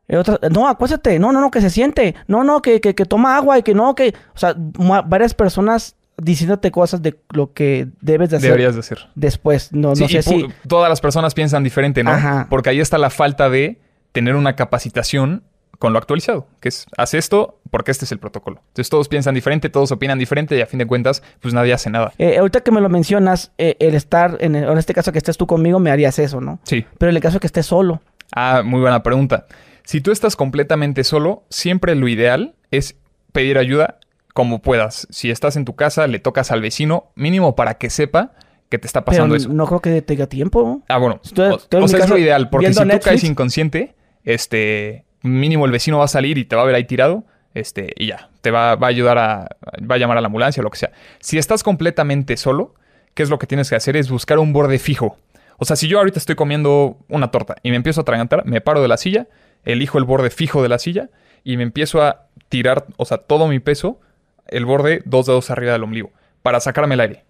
eh, 0.08 0.16
otra- 0.16 0.38
no, 0.50 0.68
acuéstate, 0.68 1.18
no, 1.18 1.32
no, 1.32 1.40
no, 1.40 1.50
que 1.50 1.60
se 1.60 1.70
siente, 1.70 2.14
no, 2.28 2.44
no, 2.44 2.62
que, 2.62 2.80
que, 2.80 2.94
que 2.94 3.04
toma 3.04 3.36
agua 3.36 3.58
y 3.58 3.62
que 3.62 3.74
no, 3.74 3.94
que, 3.94 4.14
o 4.34 4.38
sea, 4.38 4.54
varias 4.56 5.34
personas 5.34 5.96
diciéndote 6.16 6.70
cosas 6.70 7.02
de 7.02 7.18
lo 7.32 7.52
que 7.52 7.88
debes 8.00 8.30
de 8.30 8.36
hacer 8.36 8.50
Deberías 8.50 8.74
de 8.74 8.80
hacer. 8.80 8.98
después, 9.16 9.72
no, 9.72 9.96
Sí, 9.96 10.02
no 10.04 10.08
sé 10.08 10.18
y 10.18 10.22
si, 10.22 10.48
todas 10.68 10.88
las 10.88 11.00
personas 11.00 11.34
piensan 11.34 11.64
diferente, 11.64 12.04
¿no? 12.04 12.12
Ajá. 12.12 12.46
Porque 12.48 12.70
ahí 12.70 12.78
está 12.80 12.98
la 12.98 13.10
falta 13.10 13.50
de 13.50 13.80
tener 14.14 14.34
una 14.36 14.56
capacitación 14.56 15.42
con 15.78 15.92
lo 15.92 15.98
actualizado, 15.98 16.46
que 16.60 16.68
es, 16.70 16.86
haz 16.96 17.12
esto 17.14 17.58
porque 17.70 17.90
este 17.90 18.04
es 18.06 18.12
el 18.12 18.18
protocolo. 18.18 18.62
Entonces 18.68 18.88
todos 18.88 19.08
piensan 19.08 19.34
diferente, 19.34 19.68
todos 19.68 19.90
opinan 19.92 20.18
diferente 20.18 20.56
y 20.56 20.60
a 20.62 20.66
fin 20.66 20.78
de 20.78 20.86
cuentas, 20.86 21.22
pues 21.40 21.52
nadie 21.52 21.72
hace 21.74 21.90
nada. 21.90 22.12
Eh, 22.16 22.38
ahorita 22.38 22.60
que 22.62 22.70
me 22.70 22.80
lo 22.80 22.88
mencionas, 22.88 23.50
eh, 23.58 23.76
el 23.80 23.94
estar, 23.94 24.38
en, 24.40 24.54
el- 24.54 24.64
en 24.70 24.78
este 24.78 24.94
caso 24.94 25.12
que 25.12 25.18
estés 25.18 25.36
tú 25.36 25.46
conmigo, 25.46 25.80
me 25.80 25.90
harías 25.90 26.18
eso, 26.18 26.40
¿no? 26.40 26.60
Sí. 26.62 26.86
Pero 26.96 27.10
en 27.10 27.16
el 27.16 27.22
caso 27.22 27.38
que 27.40 27.46
estés 27.48 27.66
solo, 27.66 28.00
Ah, 28.34 28.62
muy 28.64 28.80
buena 28.80 29.02
pregunta. 29.02 29.46
Si 29.84 30.00
tú 30.00 30.10
estás 30.10 30.34
completamente 30.34 31.04
solo, 31.04 31.42
siempre 31.50 31.94
lo 31.94 32.08
ideal 32.08 32.54
es 32.70 32.96
pedir 33.32 33.58
ayuda 33.58 33.98
como 34.32 34.62
puedas. 34.62 35.06
Si 35.10 35.30
estás 35.30 35.56
en 35.56 35.64
tu 35.64 35.76
casa, 35.76 36.06
le 36.06 36.18
tocas 36.20 36.50
al 36.50 36.60
vecino, 36.62 37.10
mínimo 37.16 37.54
para 37.54 37.74
que 37.74 37.90
sepa 37.90 38.32
que 38.70 38.78
te 38.78 38.86
está 38.86 39.04
pero 39.04 39.16
pasando 39.16 39.36
eso. 39.36 39.50
no 39.50 39.66
creo 39.66 39.80
que 39.80 40.02
tenga 40.02 40.26
tiempo. 40.26 40.82
Ah, 40.88 40.96
bueno. 40.98 41.20
O 41.22 41.86
sea, 41.88 41.98
es 42.00 42.08
lo 42.08 42.16
ideal, 42.18 42.48
porque 42.48 42.72
si 42.72 42.78
tú 42.80 42.84
Netflix. 42.86 43.04
caes 43.04 43.24
inconsciente, 43.24 43.94
este, 44.24 45.04
mínimo 45.22 45.66
el 45.66 45.72
vecino 45.72 45.98
va 45.98 46.04
a 46.04 46.08
salir 46.08 46.38
y 46.38 46.44
te 46.44 46.56
va 46.56 46.62
a 46.62 46.64
ver 46.66 46.74
ahí 46.74 46.84
tirado, 46.84 47.24
este, 47.54 47.92
y 47.96 48.06
ya, 48.08 48.30
te 48.40 48.50
va, 48.50 48.74
va 48.76 48.88
a 48.88 48.90
ayudar 48.90 49.18
a, 49.18 49.56
va 49.88 49.94
a 49.94 49.98
llamar 49.98 50.18
a 50.18 50.20
la 50.20 50.26
ambulancia 50.26 50.60
o 50.60 50.64
lo 50.64 50.70
que 50.70 50.78
sea. 50.78 50.92
Si 51.20 51.38
estás 51.38 51.62
completamente 51.62 52.36
solo, 52.36 52.74
¿qué 53.14 53.22
es 53.22 53.30
lo 53.30 53.38
que 53.38 53.46
tienes 53.46 53.70
que 53.70 53.76
hacer? 53.76 53.96
Es 53.96 54.10
buscar 54.10 54.38
un 54.38 54.52
borde 54.52 54.78
fijo. 54.78 55.16
O 55.58 55.64
sea, 55.64 55.76
si 55.76 55.86
yo 55.86 55.98
ahorita 55.98 56.18
estoy 56.18 56.34
comiendo 56.34 56.98
una 57.08 57.30
torta 57.30 57.56
y 57.62 57.70
me 57.70 57.76
empiezo 57.76 58.00
a 58.00 58.02
atragantar, 58.02 58.44
me 58.44 58.60
paro 58.60 58.82
de 58.82 58.88
la 58.88 58.96
silla, 58.96 59.28
elijo 59.64 59.98
el 59.98 60.04
borde 60.04 60.30
fijo 60.30 60.62
de 60.62 60.68
la 60.68 60.78
silla 60.78 61.10
y 61.44 61.56
me 61.56 61.62
empiezo 61.62 62.02
a 62.02 62.26
tirar, 62.48 62.86
o 62.96 63.04
sea, 63.04 63.18
todo 63.18 63.46
mi 63.46 63.60
peso, 63.60 64.00
el 64.48 64.66
borde 64.66 65.02
dos 65.04 65.26
dedos 65.26 65.50
arriba 65.50 65.72
del 65.72 65.84
ombligo, 65.84 66.10
para 66.42 66.58
sacarme 66.58 66.94
el 66.94 67.00
aire. 67.00 67.24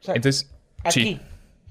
O 0.00 0.04
sea, 0.04 0.14
Entonces, 0.14 0.50
aquí. 0.84 1.02
sí. 1.02 1.20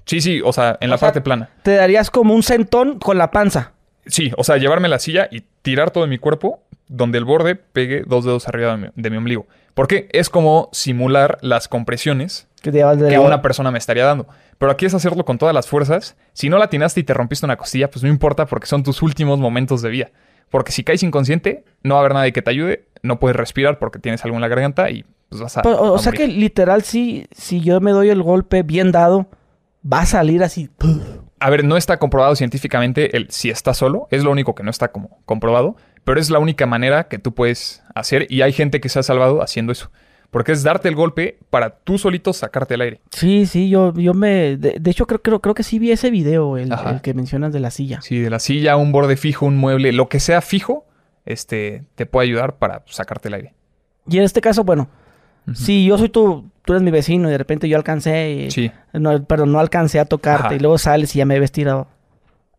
Sí, 0.04 0.22
sí, 0.22 0.40
o 0.42 0.54
sea, 0.54 0.78
en 0.80 0.88
O 0.88 0.92
la 0.92 0.98
sea, 0.98 1.08
parte 1.08 1.20
plana. 1.20 1.50
Te 1.62 1.74
darías 1.74 2.10
como 2.10 2.34
un 2.34 2.42
centón 2.42 2.98
con 2.98 3.18
la 3.18 3.30
panza. 3.30 3.72
Sí, 4.08 4.32
o 4.36 4.42
sea, 4.44 4.56
llevarme 4.56 4.88
la 4.88 4.98
silla 4.98 5.28
y 5.30 5.42
tirar 5.62 5.90
todo 5.90 6.06
mi 6.06 6.18
cuerpo 6.18 6.60
donde 6.88 7.18
el 7.18 7.24
borde 7.24 7.54
pegue 7.54 8.02
dos 8.06 8.24
dedos 8.24 8.48
arriba 8.48 8.72
de 8.72 8.76
mi, 8.78 8.88
de 8.94 9.10
mi 9.10 9.16
ombligo. 9.18 9.46
Porque 9.74 10.08
es 10.12 10.30
como 10.30 10.68
simular 10.72 11.38
las 11.42 11.68
compresiones 11.68 12.48
Que 12.62 12.72
te 12.72 12.78
llevas 12.78 12.98
de 12.98 13.08
que 13.08 13.14
la- 13.14 13.20
una 13.20 13.42
persona 13.42 13.70
me 13.70 13.78
estaría 13.78 14.04
dando. 14.04 14.26
Pero 14.56 14.72
aquí 14.72 14.86
es 14.86 14.94
hacerlo 14.94 15.24
con 15.24 15.38
todas 15.38 15.54
las 15.54 15.68
fuerzas. 15.68 16.16
Si 16.32 16.48
no 16.48 16.58
la 16.58 16.64
atinaste 16.64 17.00
y 17.00 17.04
te 17.04 17.14
rompiste 17.14 17.46
una 17.46 17.56
costilla, 17.56 17.90
pues 17.90 18.02
no 18.02 18.08
importa 18.08 18.46
porque 18.46 18.66
son 18.66 18.82
tus 18.82 19.02
últimos 19.02 19.38
momentos 19.38 19.82
de 19.82 19.90
vida. 19.90 20.10
Porque 20.50 20.72
si 20.72 20.82
caes 20.82 21.02
inconsciente, 21.02 21.64
no 21.82 21.94
va 21.94 22.00
a 22.00 22.04
haber 22.04 22.14
nadie 22.14 22.32
que 22.32 22.42
te 22.42 22.50
ayude, 22.50 22.86
no 23.02 23.20
puedes 23.20 23.36
respirar 23.36 23.78
porque 23.78 23.98
tienes 23.98 24.24
algo 24.24 24.36
en 24.36 24.40
la 24.40 24.48
garganta 24.48 24.90
y 24.90 25.04
pues 25.28 25.42
vas 25.42 25.58
a... 25.58 25.62
Pero, 25.62 25.92
o, 25.92 25.98
sea 25.98 26.10
que 26.10 26.26
literal, 26.26 26.82
si, 26.82 27.26
si 27.30 27.60
yo 27.60 27.80
me 27.80 27.92
doy 27.92 28.08
el 28.08 28.22
golpe 28.22 28.62
bien 28.62 28.90
dado, 28.90 29.26
va 29.84 30.00
a 30.00 30.06
salir 30.06 30.42
así. 30.42 30.70
A 31.40 31.50
ver, 31.50 31.64
no 31.64 31.76
está 31.76 31.98
comprobado 31.98 32.34
científicamente 32.36 33.16
el 33.16 33.30
si 33.30 33.50
está 33.50 33.74
solo, 33.74 34.08
es 34.10 34.24
lo 34.24 34.30
único 34.30 34.54
que 34.54 34.62
no 34.62 34.70
está 34.70 34.88
como 34.88 35.20
comprobado, 35.24 35.76
pero 36.04 36.20
es 36.20 36.30
la 36.30 36.38
única 36.38 36.66
manera 36.66 37.08
que 37.08 37.18
tú 37.18 37.34
puedes 37.34 37.82
hacer 37.94 38.26
y 38.28 38.42
hay 38.42 38.52
gente 38.52 38.80
que 38.80 38.88
se 38.88 38.98
ha 38.98 39.02
salvado 39.02 39.42
haciendo 39.42 39.72
eso. 39.72 39.90
Porque 40.30 40.52
es 40.52 40.62
darte 40.62 40.88
el 40.88 40.94
golpe 40.94 41.38
para 41.48 41.78
tú 41.78 41.96
solito 41.96 42.34
sacarte 42.34 42.74
el 42.74 42.82
aire. 42.82 43.00
Sí, 43.10 43.46
sí, 43.46 43.70
yo, 43.70 43.94
yo 43.94 44.12
me. 44.12 44.58
De, 44.58 44.76
de 44.78 44.90
hecho, 44.90 45.06
creo, 45.06 45.22
creo, 45.22 45.40
creo 45.40 45.54
que 45.54 45.62
sí 45.62 45.78
vi 45.78 45.90
ese 45.90 46.10
video, 46.10 46.58
el, 46.58 46.70
el 46.70 47.00
que 47.00 47.14
mencionas 47.14 47.52
de 47.52 47.60
la 47.60 47.70
silla. 47.70 48.02
Si 48.02 48.18
de 48.18 48.28
la 48.28 48.38
silla, 48.38 48.76
un 48.76 48.92
borde 48.92 49.16
fijo, 49.16 49.46
un 49.46 49.56
mueble, 49.56 49.90
lo 49.92 50.10
que 50.10 50.20
sea 50.20 50.42
fijo, 50.42 50.86
este, 51.24 51.84
te 51.94 52.04
puede 52.04 52.28
ayudar 52.28 52.58
para 52.58 52.82
sacarte 52.86 53.28
el 53.28 53.34
aire. 53.34 53.54
Y 54.06 54.18
en 54.18 54.24
este 54.24 54.42
caso, 54.42 54.64
bueno, 54.64 54.90
Ujú. 55.50 55.54
si 55.54 55.84
yo 55.86 55.98
soy 55.98 56.08
tu, 56.08 56.50
tú 56.64 56.72
eres 56.72 56.82
mi 56.82 56.90
vecino 56.90 57.28
y 57.28 57.32
de 57.32 57.38
repente 57.38 57.68
yo 57.68 57.76
alcancé, 57.76 58.30
y- 58.30 58.50
Sí. 58.50 58.70
no, 58.92 59.24
perdón, 59.24 59.52
no 59.52 59.58
alcancé 59.60 59.98
a 60.00 60.04
tocarte 60.04 60.46
Ajá. 60.48 60.54
y 60.54 60.58
luego 60.60 60.78
sales 60.78 61.14
y 61.14 61.18
ya 61.18 61.24
me 61.26 61.36
he 61.36 61.40
vestido. 61.40 61.88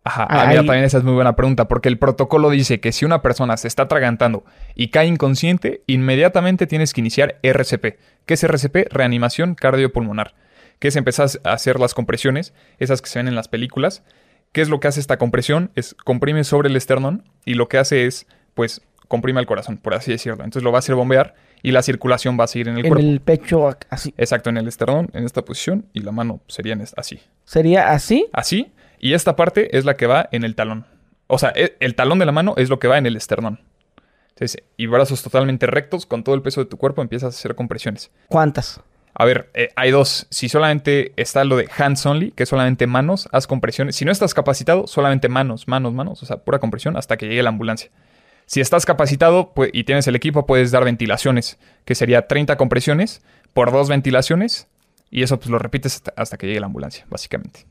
Ajá, 0.03 0.25
Ah, 0.29 0.45
mira, 0.47 0.61
también 0.63 0.85
esa 0.85 0.97
es 0.97 1.03
muy 1.03 1.13
buena 1.13 1.35
pregunta, 1.35 1.67
porque 1.67 1.89
el 1.89 1.99
protocolo 1.99 2.49
dice 2.49 2.79
que 2.79 2.91
si 2.91 3.05
una 3.05 3.21
persona 3.21 3.57
se 3.57 3.67
está 3.67 3.83
atragantando 3.83 4.43
y 4.73 4.87
cae 4.89 5.05
inconsciente, 5.07 5.83
inmediatamente 5.87 6.67
tienes 6.67 6.93
que 6.93 7.01
iniciar 7.01 7.35
RCP. 7.43 7.97
¿Qué 8.25 8.33
es 8.33 8.43
RCP? 8.43 8.87
Reanimación 8.89 9.55
cardiopulmonar. 9.55 10.33
Que 10.79 10.87
es 10.87 10.95
empezar 10.95 11.27
a 11.43 11.51
hacer 11.53 11.79
las 11.79 11.93
compresiones, 11.93 12.53
esas 12.79 13.01
que 13.01 13.09
se 13.09 13.19
ven 13.19 13.27
en 13.27 13.35
las 13.35 13.49
películas. 13.49 14.01
¿Qué 14.53 14.61
es 14.61 14.69
lo 14.69 14.79
que 14.79 14.87
hace 14.87 15.01
esta 15.01 15.17
compresión? 15.17 15.69
Es 15.75 15.93
comprime 16.05 16.43
sobre 16.45 16.69
el 16.69 16.77
esternón 16.77 17.23
y 17.45 17.55
lo 17.55 17.67
que 17.67 17.77
hace 17.77 18.05
es, 18.07 18.25
pues, 18.55 18.81
comprime 19.09 19.41
el 19.41 19.45
corazón, 19.47 19.77
por 19.77 19.93
así 19.93 20.11
decirlo. 20.11 20.37
Entonces 20.45 20.63
lo 20.63 20.71
va 20.71 20.77
a 20.77 20.79
hacer 20.79 20.95
bombear 20.95 21.35
y 21.61 21.71
la 21.71 21.81
circulación 21.81 22.37
va 22.39 22.45
a 22.45 22.47
seguir 22.47 22.67
en 22.69 22.77
el 22.77 22.85
en 22.85 22.91
cuerpo. 22.91 23.05
el 23.07 23.19
pecho 23.21 23.77
así. 23.89 24.13
Exacto, 24.17 24.49
en 24.49 24.57
el 24.57 24.67
esternón, 24.67 25.09
en 25.13 25.25
esta 25.25 25.43
posición, 25.43 25.85
y 25.93 25.99
la 26.01 26.11
mano 26.11 26.39
sería 26.47 26.73
en 26.73 26.81
esta- 26.81 26.99
así. 27.01 27.19
Sería 27.45 27.91
así. 27.91 28.27
Así, 28.33 28.71
y 28.99 29.13
esta 29.13 29.35
parte 29.35 29.77
es 29.77 29.85
la 29.85 29.95
que 29.95 30.07
va 30.07 30.29
en 30.31 30.43
el 30.43 30.55
talón. 30.55 30.85
O 31.27 31.37
sea, 31.37 31.51
e- 31.55 31.75
el 31.79 31.95
talón 31.95 32.19
de 32.19 32.25
la 32.25 32.31
mano 32.31 32.53
es 32.57 32.69
lo 32.69 32.79
que 32.79 32.87
va 32.87 32.97
en 32.97 33.05
el 33.05 33.15
esternón. 33.15 33.59
Entonces, 34.29 34.63
y 34.77 34.85
brazos 34.87 35.21
totalmente 35.21 35.67
rectos, 35.67 36.05
con 36.05 36.23
todo 36.23 36.33
el 36.35 36.41
peso 36.41 36.63
de 36.63 36.69
tu 36.69 36.77
cuerpo 36.77 37.01
empiezas 37.01 37.35
a 37.35 37.37
hacer 37.37 37.55
compresiones. 37.55 38.09
¿Cuántas? 38.29 38.81
A 39.13 39.25
ver, 39.25 39.49
eh, 39.53 39.69
hay 39.75 39.91
dos. 39.91 40.27
Si 40.29 40.47
solamente 40.47 41.11
está 41.17 41.43
lo 41.43 41.57
de 41.57 41.67
hands 41.77 42.05
only, 42.05 42.31
que 42.31 42.43
es 42.43 42.49
solamente 42.49 42.87
manos, 42.87 43.27
haz 43.33 43.47
compresiones. 43.47 43.97
Si 43.97 44.05
no 44.05 44.13
estás 44.13 44.33
capacitado, 44.33 44.87
solamente 44.87 45.27
manos, 45.27 45.67
manos, 45.67 45.93
manos. 45.93 46.23
O 46.23 46.25
sea, 46.25 46.37
pura 46.37 46.59
compresión 46.59 46.95
hasta 46.95 47.17
que 47.17 47.27
llegue 47.27 47.43
la 47.43 47.49
ambulancia. 47.49 47.89
Si 48.49 48.61
estás 48.61 48.83
capacitado 48.87 49.51
pues, 49.53 49.69
y 49.73 49.83
tienes 49.83 50.07
el 50.07 50.15
equipo, 50.15 50.47
puedes 50.47 50.71
dar 50.71 50.83
ventilaciones, 50.83 51.59
que 51.85 51.93
sería 51.93 52.25
30 52.27 52.57
compresiones 52.57 53.21
por 53.53 53.71
dos 53.71 53.89
ventilaciones. 53.89 54.67
Y 55.11 55.21
eso 55.21 55.37
pues 55.37 55.51
lo 55.51 55.59
repites 55.59 55.95
hasta, 55.97 56.13
hasta 56.17 56.37
que 56.37 56.47
llegue 56.47 56.59
la 56.59 56.65
ambulancia, 56.65 57.05
básicamente. 57.11 57.67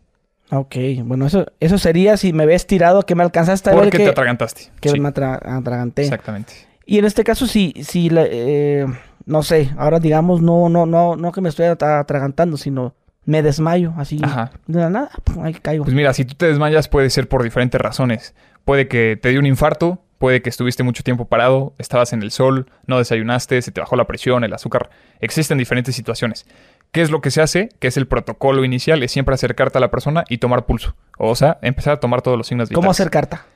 Ok, 0.50 0.76
bueno, 1.02 1.26
eso, 1.26 1.47
eso 1.58 1.78
sería 1.78 2.16
si 2.16 2.32
me 2.32 2.47
ves 2.47 2.66
tirado, 2.68 3.02
que 3.02 3.16
me 3.16 3.25
alcanzaste 3.25 3.70
a 3.70 3.73
ver 3.75 3.82
Porque 3.85 3.99
que, 3.99 4.04
te 4.04 4.11
atragantaste. 4.11 4.70
que 4.80 4.88
Sí, 4.90 5.00
me 5.00 5.08
atra- 5.08 5.40
atraganté. 5.42 6.02
exactamente. 6.02 6.52
Y 6.87 6.99
en 6.99 7.04
este 7.06 7.25
caso, 7.25 7.47
si, 7.49 7.75
si 7.82 8.08
la- 8.08 8.25
eh, 8.30 8.87
no 9.26 9.42
sé, 9.42 9.70
ahora 9.78 9.99
digamos, 9.99 10.40
no, 10.42 10.68
no, 10.68 10.87
no, 10.87 11.16
no 11.16 11.32
que 11.32 11.40
me 11.40 11.49
estoy 11.49 11.66
atra- 11.66 11.99
atragantando, 12.00 12.56
sino 12.56 12.94
me 13.25 13.42
desmayo, 13.42 13.94
así 13.99 14.20
Ajá. 14.23 14.52
de 14.68 14.78
la 14.80 14.90
nada, 14.90 15.11
pum, 15.25 15.44
ahí 15.44 15.54
caigo. 15.54 15.85
Pues 15.85 15.94
mira, 15.97 16.14
si 16.14 16.25
tú 16.25 16.35
te 16.35 16.47
desmayas 16.47 16.88
puede 16.88 17.11
ser 17.11 17.28
por 17.28 17.42
diferentes 17.42 17.80
razones. 17.80 18.32
Puede 18.64 18.87
que 18.88 19.18
te 19.20 19.30
dio 19.30 19.40
un 19.40 19.47
infarto, 19.47 20.02
puede 20.18 20.42
que 20.42 20.48
estuviste 20.50 20.82
mucho 20.82 21.02
tiempo 21.02 21.26
parado, 21.26 21.75
estabas 21.78 22.12
en 22.12 22.22
el 22.22 22.30
sol, 22.30 22.66
no 22.87 22.98
desayunaste, 22.98 23.62
se 23.62 23.72
te 23.72 23.80
bajó 23.80 23.96
la 23.96 24.06
presión, 24.06 24.44
el 24.44 24.52
azúcar. 24.52 24.90
Existen 25.20 25.58
diferentes 25.58 25.94
situaciones. 25.94 26.46
¿Qué 26.92 27.02
es 27.02 27.10
lo 27.10 27.20
que 27.20 27.30
se 27.30 27.40
hace? 27.42 27.68
Que 27.78 27.88
es 27.88 27.96
el 27.96 28.06
protocolo 28.06 28.64
inicial, 28.64 29.02
es 29.02 29.12
siempre 29.12 29.34
acercarte 29.34 29.78
a 29.78 29.80
la 29.80 29.90
persona 29.90 30.25
y 30.28 30.38
tomar 30.38 30.66
pulso. 30.66 30.94
O 31.18 31.34
sea, 31.34 31.58
empezar 31.62 31.94
a 31.94 32.00
tomar 32.00 32.22
todos 32.22 32.37
los 32.38 32.46
signos 32.46 32.68
vitales. 32.68 32.82
¿Cómo 32.82 32.90
hacer 32.90 33.10
carta? 33.10 33.46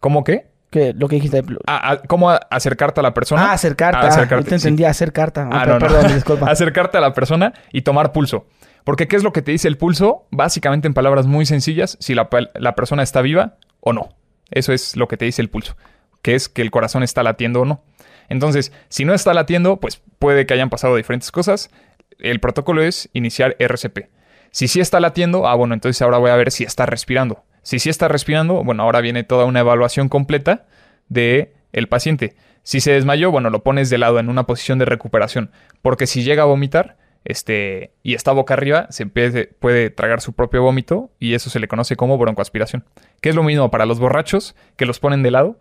¿Cómo 0.00 0.24
qué? 0.24 0.46
Que 0.70 0.92
lo 0.92 1.08
que 1.08 1.16
dijiste. 1.16 1.42
Ah, 1.66 1.80
ah, 1.92 2.02
¿Cómo 2.06 2.30
acercarte 2.30 3.00
a 3.00 3.02
la 3.02 3.12
persona? 3.14 3.50
Ah, 3.50 3.52
hacer 3.52 3.74
carta. 3.76 4.02
Ah, 4.02 4.08
acercarte, 4.08 4.44
yo 4.44 4.50
te 4.50 4.58
sí. 4.58 4.68
entendí, 4.68 4.84
hacer 4.84 5.12
carta. 5.12 5.48
Ah, 5.50 5.66
no, 5.66 5.78
per- 5.78 5.90
no. 5.90 5.96
Perdón, 5.98 6.14
disculpa. 6.14 6.46
Acercarte 6.50 6.98
a 6.98 7.00
la 7.00 7.12
persona 7.12 7.52
y 7.72 7.82
tomar 7.82 8.12
pulso. 8.12 8.46
Porque 8.84 9.08
¿qué 9.08 9.16
es 9.16 9.22
lo 9.24 9.32
que 9.32 9.42
te 9.42 9.50
dice 9.52 9.68
el 9.68 9.76
pulso? 9.76 10.26
Básicamente 10.30 10.86
en 10.86 10.94
palabras 10.94 11.26
muy 11.26 11.44
sencillas, 11.44 11.96
si 12.00 12.14
la, 12.14 12.28
la 12.54 12.74
persona 12.76 13.02
está 13.02 13.20
viva 13.20 13.56
o 13.80 13.92
no. 13.92 14.10
Eso 14.50 14.72
es 14.72 14.96
lo 14.96 15.06
que 15.08 15.16
te 15.16 15.24
dice 15.24 15.42
el 15.42 15.50
pulso. 15.50 15.76
Que 16.22 16.34
es 16.34 16.48
que 16.48 16.62
el 16.62 16.70
corazón 16.70 17.02
está 17.02 17.22
latiendo 17.22 17.62
o 17.62 17.64
no. 17.64 17.82
Entonces, 18.28 18.72
si 18.88 19.04
no 19.04 19.14
está 19.14 19.34
latiendo, 19.34 19.78
pues 19.78 20.02
puede 20.18 20.46
que 20.46 20.54
hayan 20.54 20.70
pasado 20.70 20.96
diferentes 20.96 21.32
cosas. 21.32 21.70
El 22.18 22.40
protocolo 22.40 22.82
es 22.82 23.08
iniciar 23.12 23.56
RCP. 23.58 24.08
Si 24.50 24.68
sí 24.68 24.80
está 24.80 25.00
latiendo, 25.00 25.46
ah, 25.46 25.54
bueno, 25.54 25.74
entonces 25.74 26.00
ahora 26.02 26.18
voy 26.18 26.30
a 26.30 26.36
ver 26.36 26.50
si 26.50 26.64
está 26.64 26.86
respirando. 26.86 27.44
Si 27.62 27.78
sí 27.78 27.90
está 27.90 28.08
respirando, 28.08 28.64
bueno, 28.64 28.82
ahora 28.82 29.00
viene 29.00 29.24
toda 29.24 29.44
una 29.44 29.60
evaluación 29.60 30.08
completa 30.08 30.66
de 31.08 31.52
el 31.72 31.88
paciente. 31.88 32.34
Si 32.62 32.80
se 32.80 32.92
desmayó, 32.92 33.30
bueno, 33.30 33.50
lo 33.50 33.62
pones 33.62 33.90
de 33.90 33.98
lado 33.98 34.18
en 34.18 34.28
una 34.28 34.44
posición 34.44 34.78
de 34.78 34.84
recuperación, 34.84 35.50
porque 35.82 36.06
si 36.06 36.22
llega 36.22 36.42
a 36.42 36.46
vomitar, 36.46 36.96
este, 37.24 37.92
y 38.02 38.14
está 38.14 38.32
boca 38.32 38.54
arriba, 38.54 38.86
se 38.90 39.06
puede, 39.06 39.46
puede 39.46 39.90
tragar 39.90 40.20
su 40.20 40.32
propio 40.32 40.62
vómito 40.62 41.10
y 41.18 41.34
eso 41.34 41.50
se 41.50 41.60
le 41.60 41.68
conoce 41.68 41.96
como 41.96 42.16
broncoaspiración. 42.18 42.84
Que 43.20 43.28
es 43.28 43.34
lo 43.34 43.42
mismo 43.42 43.70
para 43.70 43.86
los 43.86 43.98
borrachos 43.98 44.56
que 44.76 44.86
los 44.86 45.00
ponen 45.00 45.22
de 45.22 45.30
lado, 45.30 45.58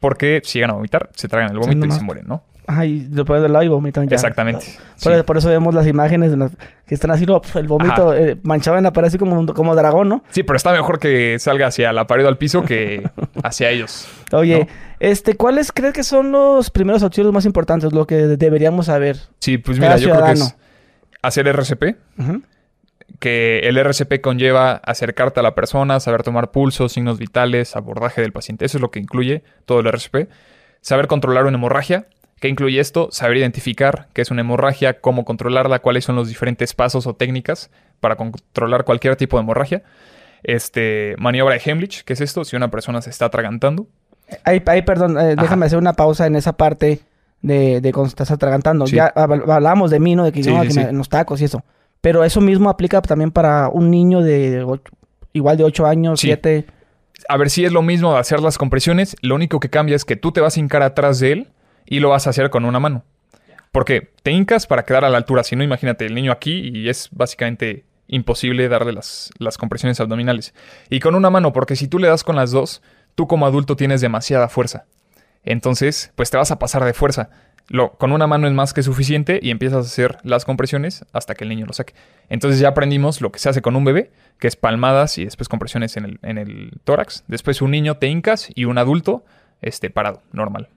porque 0.00 0.40
si 0.44 0.58
llegan 0.58 0.70
a 0.70 0.74
vomitar, 0.74 1.10
se 1.14 1.28
tragan 1.28 1.50
el 1.52 1.58
vómito 1.58 1.86
y 1.86 1.90
se 1.92 2.00
mueren, 2.02 2.26
¿no? 2.26 2.42
Ay, 2.66 3.08
lo 3.12 3.24
pones 3.24 3.42
del 3.42 3.52
lado 3.52 3.64
y 3.64 3.68
vomitan 3.68 4.08
ya. 4.08 4.14
Exactamente. 4.14 4.64
Por, 5.02 5.16
Sí. 5.16 5.22
por 5.24 5.36
eso 5.38 5.48
vemos 5.48 5.74
las 5.74 5.88
imágenes 5.88 6.30
de 6.30 6.36
las- 6.36 6.52
que 6.86 6.94
están 6.94 7.10
así, 7.10 7.26
no, 7.26 7.42
el 7.56 7.66
vómito 7.66 8.14
eh, 8.14 8.36
manchado 8.44 8.76
en 8.78 8.84
la 8.84 8.92
pared 8.92 9.08
así 9.08 9.18
como, 9.18 9.44
como 9.54 9.74
dragón, 9.74 10.08
¿no? 10.08 10.22
Sí, 10.30 10.44
pero 10.44 10.56
está 10.56 10.70
mejor 10.72 11.00
que 11.00 11.36
salga 11.40 11.66
hacia 11.66 11.92
la 11.92 12.06
pared 12.06 12.24
o 12.24 12.28
al 12.28 12.38
piso 12.38 12.62
que 12.62 13.10
hacia 13.42 13.70
ellos. 13.70 14.06
Oye, 14.32 14.60
¿No? 14.60 14.66
este, 15.00 15.34
¿cuáles 15.34 15.72
crees 15.72 15.92
que 15.94 16.04
son 16.04 16.30
los 16.30 16.70
primeros 16.70 17.02
auxilios 17.02 17.32
más 17.32 17.44
importantes? 17.44 17.92
Lo 17.92 18.06
que 18.06 18.14
deberíamos 18.14 18.86
saber. 18.86 19.16
Sí, 19.40 19.58
pues 19.58 19.78
mira, 19.80 19.96
yo 19.96 20.10
creo 20.10 20.24
que 20.26 20.32
es 20.32 20.56
hacer 21.22 21.48
RCP, 21.48 21.96
Ujú. 22.18 22.42
Que 23.20 23.60
el 23.68 23.76
RCP 23.78 24.20
conlleva 24.20 24.72
acercarte 24.72 25.38
a 25.38 25.42
la 25.44 25.54
persona, 25.54 26.00
saber 26.00 26.22
tomar 26.24 26.50
pulso, 26.50 26.88
signos 26.88 27.18
vitales, 27.18 27.76
abordaje 27.76 28.20
del 28.22 28.32
paciente. 28.32 28.64
Eso 28.64 28.78
es 28.78 28.82
lo 28.82 28.90
que 28.90 28.98
incluye 28.98 29.44
todo 29.66 29.78
el 29.80 29.86
RCP. 29.86 30.28
Saber 30.80 31.06
controlar 31.06 31.44
una 31.46 31.56
hemorragia. 31.58 32.06
¿Qué 32.40 32.48
incluye 32.48 32.80
esto? 32.80 33.08
Saber 33.12 33.36
identificar 33.36 34.08
qué 34.14 34.22
es 34.22 34.30
una 34.30 34.40
hemorragia, 34.40 35.00
cómo 35.00 35.24
controlarla, 35.26 35.80
cuáles 35.80 36.04
son 36.06 36.16
los 36.16 36.28
diferentes 36.28 36.72
pasos 36.74 37.06
o 37.06 37.14
técnicas 37.14 37.70
para 38.00 38.16
controlar 38.16 38.84
cualquier 38.84 39.14
tipo 39.16 39.36
de 39.36 39.42
hemorragia. 39.42 39.82
Este, 40.42 41.14
maniobra 41.18 41.54
de 41.54 41.60
Heimlich, 41.64 42.02
¿qué 42.04 42.14
es 42.14 42.20
esto? 42.22 42.44
Si 42.44 42.56
una 42.56 42.70
persona 42.70 43.02
se 43.02 43.10
está 43.10 43.26
atragantando. 43.26 43.86
Ahí, 44.44 44.62
ahí, 44.66 44.82
perdón, 44.82 45.18
eh, 45.18 45.34
déjame 45.36 45.66
hacer 45.66 45.78
una 45.78 45.92
pausa 45.92 46.26
en 46.26 46.36
esa 46.36 46.54
parte 46.56 47.00
de, 47.42 47.80
de 47.82 47.92
cuando 47.92 48.08
estás 48.08 48.30
atragantando. 48.30 48.86
Sí. 48.86 48.96
Ya 48.96 49.12
hab- 49.14 49.42
hablábamos 49.50 49.90
de 49.90 50.00
mí, 50.00 50.14
¿no? 50.16 50.24
De 50.24 50.32
que, 50.32 50.42
Sí, 50.42 50.50
no, 50.54 50.62
sí, 50.62 50.68
que 50.68 50.72
sí. 50.72 50.78
me- 50.80 50.88
en 50.88 50.96
los 50.98 51.08
tacos 51.10 51.40
y 51.42 51.44
eso. 51.44 51.62
Pero 52.00 52.24
eso 52.24 52.40
mismo 52.40 52.70
aplica 52.70 53.02
también 53.02 53.30
para 53.30 53.68
un 53.68 53.90
niño 53.90 54.22
de 54.22 54.62
ocho- 54.64 54.92
igual 55.32 55.56
de 55.56 55.64
8 55.64 55.86
años, 55.86 56.20
Sí. 56.20 56.28
7. 56.28 56.66
A 57.28 57.36
ver 57.36 57.50
si 57.50 57.64
es 57.64 57.72
lo 57.72 57.82
mismo 57.82 58.12
de 58.14 58.18
hacer 58.18 58.40
las 58.40 58.56
compresiones. 58.58 59.14
Lo 59.20 59.34
único 59.34 59.60
que 59.60 59.68
cambia 59.68 59.94
es 59.96 60.04
que 60.04 60.16
tú 60.16 60.32
te 60.32 60.40
vas 60.40 60.56
a 60.56 60.60
hincar 60.60 60.82
atrás 60.82 61.20
de 61.20 61.32
él 61.32 61.48
y 61.86 62.00
lo 62.00 62.08
vas 62.08 62.26
a 62.26 62.30
hacer 62.30 62.48
con 62.50 62.64
una 62.64 62.80
mano. 62.80 63.04
Porque 63.72 64.10
te 64.22 64.32
hincas 64.32 64.66
para 64.66 64.84
quedar 64.84 65.04
a 65.04 65.10
la 65.10 65.18
altura. 65.18 65.44
Si 65.44 65.54
no, 65.54 65.62
imagínate 65.62 66.06
el 66.06 66.14
niño 66.14 66.32
aquí 66.32 66.70
y 66.74 66.88
es 66.88 67.08
básicamente 67.12 67.84
imposible 68.08 68.68
darle 68.68 68.92
las, 68.92 69.30
las 69.38 69.58
compresiones 69.58 70.00
abdominales. 70.00 70.54
Y 70.88 70.98
con 71.00 71.14
una 71.14 71.30
mano, 71.30 71.52
porque 71.52 71.76
si 71.76 71.86
tú 71.86 71.98
le 72.00 72.08
das 72.08 72.24
con 72.24 72.34
las 72.36 72.50
dos, 72.50 72.82
tú 73.14 73.28
como 73.28 73.46
adulto 73.46 73.76
tienes 73.76 74.00
demasiada 74.00 74.48
fuerza. 74.48 74.86
Entonces, 75.44 76.12
pues 76.16 76.30
te 76.30 76.36
vas 76.36 76.50
a 76.50 76.58
pasar 76.58 76.84
de 76.84 76.92
fuerza. 76.92 77.30
Lo, 77.70 77.92
con 77.92 78.10
una 78.10 78.26
mano 78.26 78.48
es 78.48 78.52
más 78.52 78.74
que 78.74 78.82
suficiente 78.82 79.38
y 79.40 79.50
empiezas 79.50 79.86
a 79.86 79.88
hacer 79.88 80.18
las 80.24 80.44
compresiones 80.44 81.04
hasta 81.12 81.36
que 81.36 81.44
el 81.44 81.50
niño 81.50 81.66
lo 81.66 81.72
saque. 81.72 81.94
Entonces 82.28 82.58
ya 82.58 82.66
aprendimos 82.66 83.20
lo 83.20 83.30
que 83.30 83.38
se 83.38 83.48
hace 83.48 83.62
con 83.62 83.76
un 83.76 83.84
bebé, 83.84 84.10
que 84.40 84.48
es 84.48 84.56
palmadas 84.56 85.18
y 85.18 85.24
después 85.24 85.48
compresiones 85.48 85.96
en 85.96 86.04
el, 86.04 86.18
en 86.22 86.38
el 86.38 86.72
tórax. 86.82 87.22
Después 87.28 87.62
un 87.62 87.70
niño 87.70 87.96
te 87.96 88.08
hincas 88.08 88.48
y 88.56 88.64
un 88.64 88.76
adulto 88.76 89.24
este, 89.62 89.88
parado, 89.88 90.20
normal. 90.32 90.68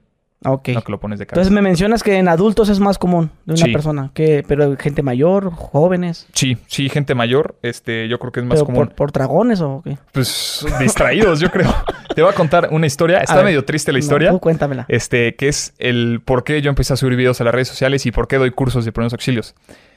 Ok. 0.44 0.68
No 0.74 0.82
que 0.82 0.92
lo 0.92 1.00
pones 1.00 1.18
de 1.18 1.26
cabeza. 1.26 1.40
Entonces 1.40 1.52
me 1.54 1.62
mencionas 1.62 2.02
que 2.02 2.16
en 2.16 2.28
adultos 2.28 2.68
es 2.68 2.78
más 2.80 2.98
común 2.98 3.30
de 3.46 3.54
una 3.54 3.64
Sí. 3.64 3.72
persona. 3.72 4.10
que 4.14 4.44
Pero 4.46 4.76
gente 4.76 5.02
mayor, 5.02 5.50
jóvenes. 5.52 6.26
Sí, 6.34 6.56
sí, 6.66 6.88
gente 6.88 7.14
mayor, 7.14 7.56
este, 7.62 8.08
yo 8.08 8.18
creo 8.18 8.30
que 8.32 8.40
es 8.40 8.46
más 8.46 8.56
pero 8.56 8.66
común. 8.66 8.86
por, 8.88 8.94
por 8.94 9.12
dragones 9.12 9.60
o 9.60 9.80
qué? 9.84 9.96
Pues 10.12 10.66
distraídos, 10.80 11.40
yo 11.40 11.50
creo. 11.50 11.72
Te 12.14 12.22
voy 12.22 12.30
a 12.30 12.34
contar 12.34 12.68
una 12.72 12.86
historia. 12.86 13.18
Está 13.18 13.36
ver. 13.36 13.46
medio 13.46 13.64
triste 13.64 13.90
la 13.92 13.96
No, 13.98 14.04
historia. 14.04 14.30
tú 14.30 14.40
cuéntamela. 14.40 14.84
este, 14.88 15.34
que 15.36 15.48
es 15.48 15.74
el 15.78 16.20
por 16.24 16.44
qué 16.44 16.60
yo 16.62 16.68
empecé 16.68 16.92
a 16.92 16.96
subir 16.96 17.16
videos 17.16 17.40
a 17.40 17.44
las 17.44 17.54
redes 17.54 17.68
sociales 17.68 18.04
y 18.06 18.12
por 18.12 18.28
qué 18.28 18.36
doy 18.36 18.50
cursos 18.50 18.84
de 18.84 18.92
primeros 18.92 19.12
auxilios. 19.14 19.54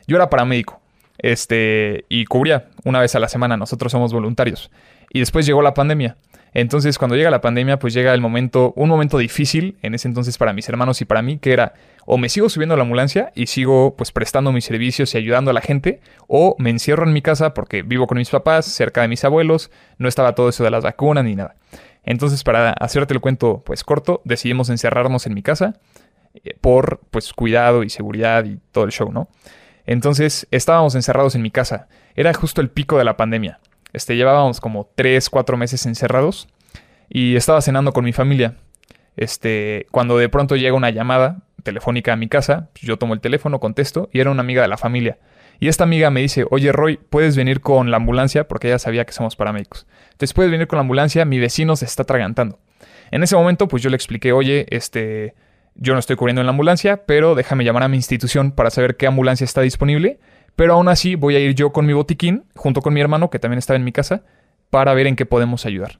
Yo 0.08 0.16
era 0.16 0.30
paramédico, 0.30 0.80
este, 1.18 2.06
y 2.10 2.26
cubría 2.26 2.68
una 2.86 3.00
vez 3.00 3.16
a 3.16 3.20
la 3.20 3.28
semana, 3.28 3.58
nosotros 3.58 3.92
somos 3.92 4.14
voluntarios. 4.14 4.72
Y 5.12 5.20
después 5.20 5.46
llegó 5.46 5.62
la 5.62 5.74
pandemia. 5.74 6.18
Entonces, 6.54 6.98
cuando 6.98 7.16
llega 7.16 7.30
la 7.30 7.42
pandemia, 7.42 7.78
pues 7.80 7.94
llega 7.94 8.14
el 8.14 8.22
momento, 8.22 8.74
un 8.76 8.90
momento 8.90 9.18
difícil 9.18 9.78
en 9.82 9.94
ese 9.94 10.08
entonces 10.08 10.38
para 10.38 10.54
mis 10.54 10.68
hermanos 10.70 11.02
y 11.02 11.06
para 11.06 11.22
mí, 11.22 11.38
que 11.38 11.54
era 11.54 11.74
o 12.10 12.18
me 12.18 12.30
sigo 12.30 12.48
subiendo 12.48 12.74
a 12.74 12.78
la 12.78 12.84
ambulancia 12.84 13.34
y 13.36 13.48
sigo 13.48 13.96
pues 13.98 14.14
prestando 14.14 14.54
mis 14.54 14.64
servicios 14.64 15.14
y 15.14 15.18
ayudando 15.18 15.52
a 15.52 15.54
la 15.54 15.62
gente, 15.62 16.00
o 16.28 16.56
me 16.58 16.70
encierro 16.70 17.06
en 17.06 17.12
mi 17.12 17.22
casa 17.22 17.54
porque 17.54 17.82
vivo 17.84 18.08
con 18.08 18.18
mis 18.18 18.30
papás, 18.30 18.66
cerca 18.66 19.02
de 19.02 19.10
mis 19.10 19.26
abuelos, 19.26 19.72
no 19.98 20.08
estaba 20.08 20.34
todo 20.34 20.48
eso 20.50 20.64
de 20.64 20.72
las 20.72 20.86
vacunas 20.86 21.26
ni 21.26 21.36
nada. 21.36 21.56
Entonces, 22.04 22.46
para 22.46 22.72
hacerte 22.72 23.14
el 23.14 23.20
cuento 23.20 23.62
pues 23.66 23.84
corto, 23.84 24.22
decidimos 24.24 24.70
encerrarnos 24.70 25.28
en 25.28 25.34
mi 25.34 25.44
casa 25.44 25.74
eh, 26.34 26.56
por 26.62 27.02
pues 27.12 27.34
cuidado 27.34 27.84
y 27.84 27.90
seguridad 27.90 28.46
y 28.46 28.58
todo 28.72 28.86
el 28.86 28.92
show, 28.92 29.12
¿no? 29.12 29.28
Entonces, 29.86 30.48
estábamos 30.52 30.96
encerrados 30.96 31.36
en 31.36 31.42
mi 31.42 31.52
casa. 31.52 31.90
Era 32.16 32.34
justo 32.34 32.62
el 32.62 32.70
pico 32.70 32.98
de 32.98 33.04
la 33.04 33.18
pandemia. 33.18 33.60
Este, 33.98 34.16
llevábamos 34.16 34.62
como 34.62 34.92
3, 34.94 35.28
4 35.28 35.58
meses 35.58 35.88
encerrados 35.88 36.48
y 37.10 37.36
estaba 37.36 37.62
cenando 37.62 37.94
con 37.94 38.06
mi 38.06 38.14
familia. 38.14 38.54
Este, 39.16 39.88
cuando 39.90 40.20
de 40.20 40.30
pronto 40.30 40.56
llega 40.56 40.76
una 40.76 40.92
llamada 40.92 41.40
telefónica 41.64 42.14
a 42.14 42.16
mi 42.16 42.28
casa, 42.28 42.70
pues, 42.74 42.84
yo 42.84 42.98
tomo 42.98 43.16
el 43.16 43.22
teléfono, 43.22 43.60
contesto 43.60 44.08
y 44.14 44.20
era 44.20 44.30
una 44.30 44.42
amiga 44.42 44.62
de 44.62 44.68
la 44.68 44.78
familia. 44.78 45.18
Y 45.60 45.68
esta 45.68 45.84
amiga 45.84 46.12
me 46.12 46.22
dice, 46.22 46.46
oye 46.52 46.72
Roy, 46.72 46.98
¿puedes 46.98 47.36
venir 47.36 47.60
con 47.60 47.90
la 47.90 47.98
ambulancia? 47.98 48.48
Porque 48.48 48.68
ella 48.68 48.78
sabía 48.78 49.04
que 49.04 49.14
somos 49.14 49.36
paramédicos. 49.36 49.88
Entonces, 50.12 50.36
¿puedes 50.36 50.52
venir 50.52 50.68
con 50.68 50.78
la 50.78 50.82
ambulancia? 50.82 51.26
Mi 51.26 51.40
vecino 51.40 51.76
se 51.76 51.86
está 51.86 52.04
atragantando. 52.04 52.60
En 53.10 53.24
ese 53.24 53.36
momento, 53.36 53.68
pues 53.68 53.82
yo 53.82 53.90
le 53.90 53.96
expliqué, 53.96 54.32
oye, 54.32 54.68
este, 54.70 55.34
yo 55.74 55.94
no 55.94 56.00
estoy 56.00 56.18
cubriendo 56.18 56.42
en 56.42 56.46
la 56.46 56.52
ambulancia, 56.52 57.08
pero 57.08 57.34
déjame 57.34 57.64
llamar 57.64 57.82
a 57.82 57.88
mi 57.88 57.98
institución 57.98 58.52
para 58.52 58.70
saber 58.70 58.96
qué 58.96 59.08
ambulancia 59.08 59.46
está 59.46 59.62
disponible. 59.62 60.20
Pero 60.58 60.74
aún 60.74 60.90
así 60.90 61.14
voy 61.14 61.36
a 61.36 61.40
ir 61.40 61.54
yo 61.54 61.72
con 61.72 61.86
mi 61.86 61.94
botiquín, 61.94 62.46
junto 62.56 62.82
con 62.82 62.92
mi 62.92 63.00
hermano, 63.00 63.30
que 63.30 63.38
también 63.38 63.60
estaba 63.60 63.78
en 63.78 63.84
mi 63.84 63.92
casa, 63.92 64.24
para 64.72 64.96
ver 64.96 65.06
en 65.06 65.16
qué 65.16 65.28
podemos 65.28 65.68
ayudar. 65.68 66.00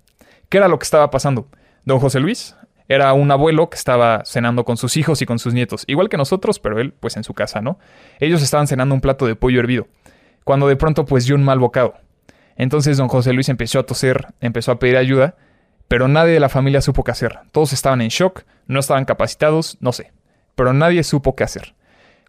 ¿Qué 0.50 0.58
era 0.58 0.68
lo 0.68 0.80
que 0.80 0.84
estaba 0.84 1.12
pasando? 1.12 1.48
Don 1.86 2.00
José 2.00 2.20
Luis 2.20 2.56
era 2.88 3.14
un 3.14 3.30
abuelo 3.30 3.70
que 3.70 3.78
estaba 3.78 4.24
cenando 4.26 4.66
con 4.66 4.76
sus 4.76 4.98
hijos 4.98 5.22
y 5.22 5.28
con 5.28 5.38
sus 5.38 5.54
nietos, 5.54 5.84
igual 5.86 6.10
que 6.10 6.18
nosotros, 6.18 6.58
pero 6.58 6.80
él 6.80 6.92
pues 7.00 7.18
en 7.18 7.24
su 7.24 7.36
casa, 7.36 7.62
¿no? 7.62 7.78
Ellos 8.20 8.42
estaban 8.42 8.66
cenando 8.66 8.96
un 8.96 9.02
plato 9.02 9.28
de 9.28 9.36
pollo 9.36 9.60
hervido, 9.60 9.88
cuando 10.44 10.68
de 10.68 10.76
pronto 10.76 11.06
pues 11.06 11.28
dio 11.28 11.36
un 11.36 11.44
mal 11.44 11.60
bocado. 11.60 11.94
Entonces 12.56 12.98
don 12.98 13.10
José 13.10 13.34
Luis 13.34 13.50
empezó 13.50 13.78
a 13.78 13.86
toser, 13.86 14.26
empezó 14.42 14.72
a 14.72 14.80
pedir 14.80 14.98
ayuda, 14.98 15.36
pero 15.88 16.08
nadie 16.08 16.34
de 16.34 16.40
la 16.40 16.50
familia 16.50 16.82
supo 16.82 17.04
qué 17.04 17.12
hacer. 17.12 17.42
Todos 17.52 17.74
estaban 17.74 18.02
en 18.02 18.08
shock, 18.08 18.42
no 18.66 18.80
estaban 18.80 19.06
capacitados, 19.06 19.78
no 19.82 19.92
sé, 19.92 20.14
pero 20.56 20.74
nadie 20.74 21.04
supo 21.04 21.36
qué 21.36 21.44
hacer. 21.44 21.76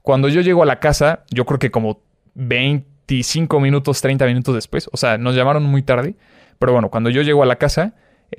Cuando 0.03 0.29
yo 0.29 0.43
llego 0.43 0.63
a 0.63 0.67
la 0.67 0.79
casa, 0.79 1.25
yo 1.31 1.47
creo 1.47 1.59
que 1.59 1.71
como 1.71 2.03
25 2.39 3.61
minutos, 3.61 4.01
30 4.01 4.25
minutos 4.27 4.55
después, 4.55 4.89
o 4.93 4.97
sea, 4.97 5.19
nos 5.19 5.35
llamaron 5.35 5.65
muy 5.65 5.83
tarde, 5.83 6.15
pero 6.59 6.73
bueno, 6.73 6.89
cuando 6.89 7.11
yo 7.11 7.23
llego 7.23 7.43
a 7.43 7.47
la 7.47 7.57
casa, 7.57 7.95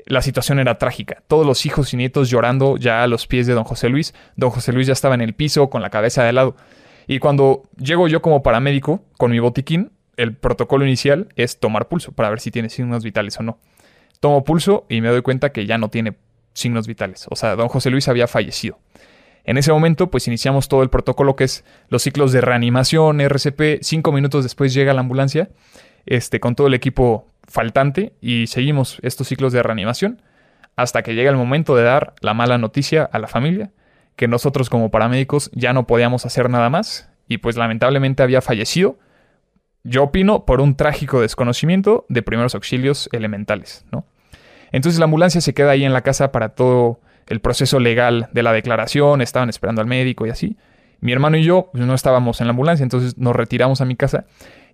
la 0.06 0.22
situación 0.22 0.60
era 0.60 0.78
trágica. 0.78 1.22
Todos 1.28 1.46
los 1.46 1.66
hijos 1.66 1.94
y 1.94 1.98
nietos 1.98 2.30
llorando 2.30 2.78
ya 2.78 3.04
a 3.04 3.08
los 3.08 3.28
pies 3.28 3.48
de 3.48 3.54
don 3.54 3.64
José 3.64 3.90
Luis. 3.90 4.14
Don 4.36 4.52
José 4.52 4.72
Luis 4.72 4.88
ya 4.88 4.94
estaba 4.94 5.16
en 5.16 5.22
el 5.22 5.34
piso 5.34 5.70
con 5.70 5.82
la 5.82 5.90
cabeza 5.90 6.24
de 6.24 6.34
lado. 6.34 6.56
Y 7.08 7.20
cuando 7.20 7.64
llego 7.78 8.08
yo 8.08 8.22
como 8.22 8.44
paramédico 8.44 9.04
con 9.18 9.32
mi 9.32 9.40
botiquín, 9.40 9.92
el 10.16 10.36
protocolo 10.36 10.86
inicial 10.86 11.30
es 11.36 11.60
tomar 11.60 11.88
pulso 11.88 12.12
para 12.12 12.30
ver 12.30 12.40
si 12.40 12.52
tiene 12.52 12.70
signos 12.70 13.04
vitales 13.04 13.40
o 13.40 13.44
no. 13.44 13.58
Tomo 14.20 14.44
pulso 14.44 14.86
y 14.90 15.02
me 15.02 15.10
doy 15.10 15.22
cuenta 15.22 15.52
que 15.52 15.66
ya 15.66 15.78
no 15.78 15.90
tiene 15.90 16.18
signos 16.54 16.88
vitales. 16.88 17.26
O 17.30 17.36
sea, 17.36 17.56
don 17.56 17.68
José 17.68 17.90
Luis 17.90 18.08
había 18.08 18.28
fallecido. 18.28 18.78
En 19.44 19.58
ese 19.58 19.72
momento, 19.72 20.12
pues 20.12 20.28
iniciamos 20.28 20.68
todo 20.68 20.84
el 20.84 20.90
protocolo 20.90 21.36
que 21.36 21.46
es 21.46 21.64
los 21.90 22.04
ciclos 22.04 22.32
de 22.32 22.42
reanimación, 22.42 23.22
RCP. 23.22 23.82
Cinco 23.82 24.12
minutos 24.12 24.44
después 24.44 24.74
llega 24.74 24.94
la 24.94 25.02
ambulancia, 25.02 25.50
este, 26.06 26.40
con 26.40 26.56
todo 26.56 26.68
el 26.68 26.74
equipo 26.74 27.28
faltante 27.48 28.14
y 28.22 28.48
seguimos 28.48 29.00
estos 29.02 29.28
ciclos 29.28 29.54
de 29.54 29.64
reanimación 29.64 30.22
hasta 30.76 31.02
que 31.04 31.14
llega 31.14 31.30
el 31.30 31.36
momento 31.36 31.76
de 31.76 31.84
dar 31.84 32.14
la 32.22 32.34
mala 32.34 32.58
noticia 32.58 33.04
a 33.04 33.20
la 33.20 33.28
familia, 33.28 33.72
que 34.16 34.30
nosotros 34.30 34.70
como 34.70 34.92
paramédicos 34.92 35.52
ya 35.54 35.74
no 35.74 35.86
podíamos 35.86 36.26
hacer 36.26 36.50
nada 36.50 36.70
más 36.70 37.10
y 37.28 37.40
pues 37.40 37.58
lamentablemente 37.58 38.24
había 38.24 38.42
fallecido, 38.42 38.98
yo 39.84 40.04
opino, 40.04 40.46
por 40.46 40.62
un 40.62 40.76
trágico 40.76 41.22
desconocimiento 41.22 42.06
de 42.08 42.22
primeros 42.22 42.56
auxilios 42.56 43.10
elementales, 43.12 43.86
¿no? 43.92 44.06
Entonces 44.72 45.00
la 45.00 45.06
ambulancia 45.06 45.42
se 45.42 45.54
queda 45.54 45.72
ahí 45.72 45.84
en 45.84 45.94
la 45.94 46.02
casa 46.02 46.32
para 46.32 46.50
todo 46.50 47.02
el 47.30 47.42
proceso 47.42 47.80
legal 47.80 48.30
de 48.34 48.44
la 48.44 48.54
declaración, 48.54 49.22
estaban 49.22 49.50
esperando 49.50 49.82
al 49.82 49.88
médico 49.88 50.26
y 50.26 50.30
así. 50.30 50.58
Mi 51.00 51.14
hermano 51.14 51.38
y 51.38 51.44
yo 51.44 51.70
pues, 51.72 51.86
no 51.86 51.94
estábamos 51.94 52.42
en 52.42 52.48
la 52.48 52.52
ambulancia, 52.52 52.84
entonces 52.84 53.18
nos 53.18 53.36
retiramos 53.36 53.82
a 53.82 53.86
mi 53.86 53.96
casa 53.96 54.26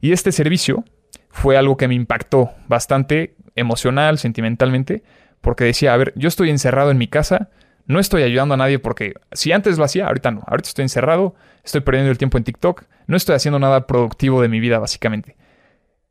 y 0.01 0.11
este 0.11 0.31
servicio 0.31 0.83
fue 1.29 1.57
algo 1.57 1.77
que 1.77 1.87
me 1.87 1.95
impactó 1.95 2.51
bastante 2.67 3.35
emocional, 3.55 4.17
sentimentalmente, 4.17 5.03
porque 5.41 5.65
decía, 5.65 5.93
a 5.93 5.97
ver, 5.97 6.13
yo 6.15 6.27
estoy 6.27 6.49
encerrado 6.49 6.91
en 6.91 6.97
mi 6.97 7.07
casa, 7.07 7.49
no 7.85 7.99
estoy 7.99 8.23
ayudando 8.23 8.55
a 8.55 8.57
nadie 8.57 8.79
porque 8.79 9.13
si 9.31 9.51
antes 9.51 9.77
lo 9.77 9.83
hacía, 9.83 10.07
ahorita 10.07 10.31
no, 10.31 10.43
ahorita 10.47 10.69
estoy 10.69 10.83
encerrado, 10.83 11.35
estoy 11.63 11.81
perdiendo 11.81 12.09
el 12.09 12.17
tiempo 12.17 12.37
en 12.37 12.43
TikTok, 12.43 12.85
no 13.07 13.17
estoy 13.17 13.35
haciendo 13.35 13.59
nada 13.59 13.85
productivo 13.85 14.41
de 14.41 14.47
mi 14.47 14.59
vida, 14.59 14.79
básicamente. 14.79 15.35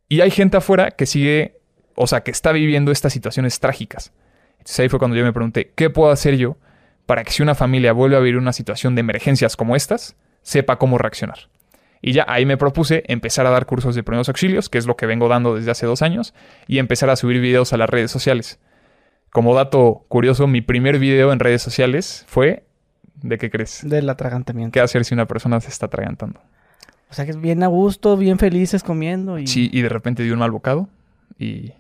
Y 0.09 0.21
hay 0.21 0.31
gente 0.31 0.57
afuera 0.57 0.93
que 0.93 1.07
sigue, 1.07 1.59
o 1.97 2.07
sea, 2.07 2.23
que 2.23 2.31
está 2.31 2.53
viviendo 2.53 2.93
estas 2.93 3.13
situaciones 3.13 3.59
trágicas. 3.59 4.13
Entonces 4.65 4.81
ahí 4.81 4.89
fue 4.89 4.99
cuando 4.99 5.15
yo 5.15 5.25
me 5.25 5.33
pregunté, 5.35 5.73
¿qué 5.75 5.91
puedo 5.91 6.11
hacer 6.11 6.39
yo 6.39 6.57
para 7.05 7.23
que 7.23 7.33
si 7.33 7.43
una 7.43 7.55
familia 7.55 7.93
vuelve 7.93 8.17
a 8.17 8.21
vivir 8.21 8.39
una 8.39 8.55
situación 8.55 8.95
de 8.95 9.01
emergencias 9.01 9.57
como 9.57 9.77
estas, 9.77 10.17
sepa 10.41 10.79
cómo 10.79 10.97
reaccionar? 10.97 11.51
Y 12.01 12.13
ya 12.13 12.25
ahí 12.27 12.47
me 12.47 12.57
propuse 12.57 13.05
empezar 13.09 13.47
a 13.47 13.51
dar 13.51 13.67
cursos 13.67 13.95
de 13.95 14.03
primeros 14.03 14.31
auxilios, 14.31 14.71
que 14.71 14.79
es 14.79 14.87
lo 14.87 14.97
que 14.97 15.05
vengo 15.05 15.29
dando 15.29 15.55
desde 15.55 15.71
hace 15.71 15.85
dos 15.85 16.01
años, 16.01 16.33
y 16.67 16.79
empezar 16.79 17.11
a 17.11 17.17
subir 17.17 17.43
videos 17.43 17.75
a 17.75 17.77
las 17.77 17.91
redes 17.91 18.11
sociales. 18.11 18.59
Como 19.29 19.55
dato 19.55 20.07
curioso, 20.09 20.47
mi 20.47 20.63
primer 20.63 20.99
video 20.99 21.31
en 21.31 21.41
redes 21.41 21.61
sociales 21.61 22.25
fue... 22.27 22.65
¿De 23.17 23.37
qué 23.37 23.51
crees? 23.51 23.87
Del 23.87 24.09
atragantamiento. 24.09 24.73
¿Qué 24.73 24.81
hacer 24.81 25.05
si 25.05 25.13
una 25.13 25.27
persona 25.27 25.61
se 25.61 25.69
está 25.69 25.87
atragantando? 25.87 26.41
O 27.11 27.15
sea, 27.15 27.27
que 27.27 27.33
es 27.33 27.41
bien 27.41 27.63
a 27.63 27.67
gusto, 27.67 28.17
bien 28.17 28.39
felices 28.39 28.83
comiendo 28.83 29.39
y... 29.39 29.47
Sí, 29.47 29.69
y 29.71 29.83
de 29.83 29.91
repente 29.91 30.23
dio 30.23 30.33
un 30.33 30.39
mal 30.39 30.51
bocado 30.51 30.89
y... 31.39 31.75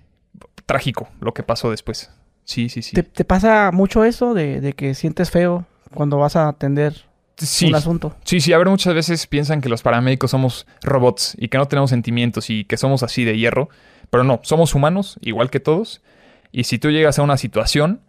Trágico 0.66 1.08
lo 1.20 1.32
que 1.32 1.42
pasó 1.42 1.70
después. 1.70 2.10
Sí, 2.44 2.68
sí, 2.68 2.82
sí. 2.82 2.94
¿Te, 2.94 3.24
pasa 3.24 3.70
mucho 3.72 4.04
eso 4.04 4.34
de, 4.34 4.60
de 4.60 4.74
que 4.74 4.94
sientes 4.94 5.30
feo 5.30 5.66
cuando 5.92 6.18
vas 6.18 6.36
a 6.36 6.48
atender 6.48 6.94
sí, 7.36 7.66
un 7.66 7.74
asunto. 7.74 8.14
Sí, 8.24 8.40
sí, 8.40 8.52
a 8.52 8.58
ver, 8.58 8.68
muchas 8.68 8.94
veces 8.94 9.26
piensan 9.26 9.60
que 9.60 9.68
los 9.68 9.82
paramédicos 9.82 10.30
somos 10.30 10.66
robots 10.82 11.36
y 11.38 11.48
que 11.48 11.58
no 11.58 11.66
tenemos 11.66 11.90
sentimientos 11.90 12.50
y 12.50 12.64
que 12.64 12.76
somos 12.76 13.02
así 13.02 13.24
de 13.24 13.36
hierro, 13.38 13.68
pero 14.10 14.24
no, 14.24 14.40
somos 14.42 14.74
humanos, 14.74 15.18
igual 15.20 15.50
que 15.50 15.60
todos. 15.60 16.02
Y 16.52 16.64
si 16.64 16.78
tú 16.78 16.90
llegas 16.90 17.18
a 17.18 17.22
una 17.22 17.36
situación 17.36 18.00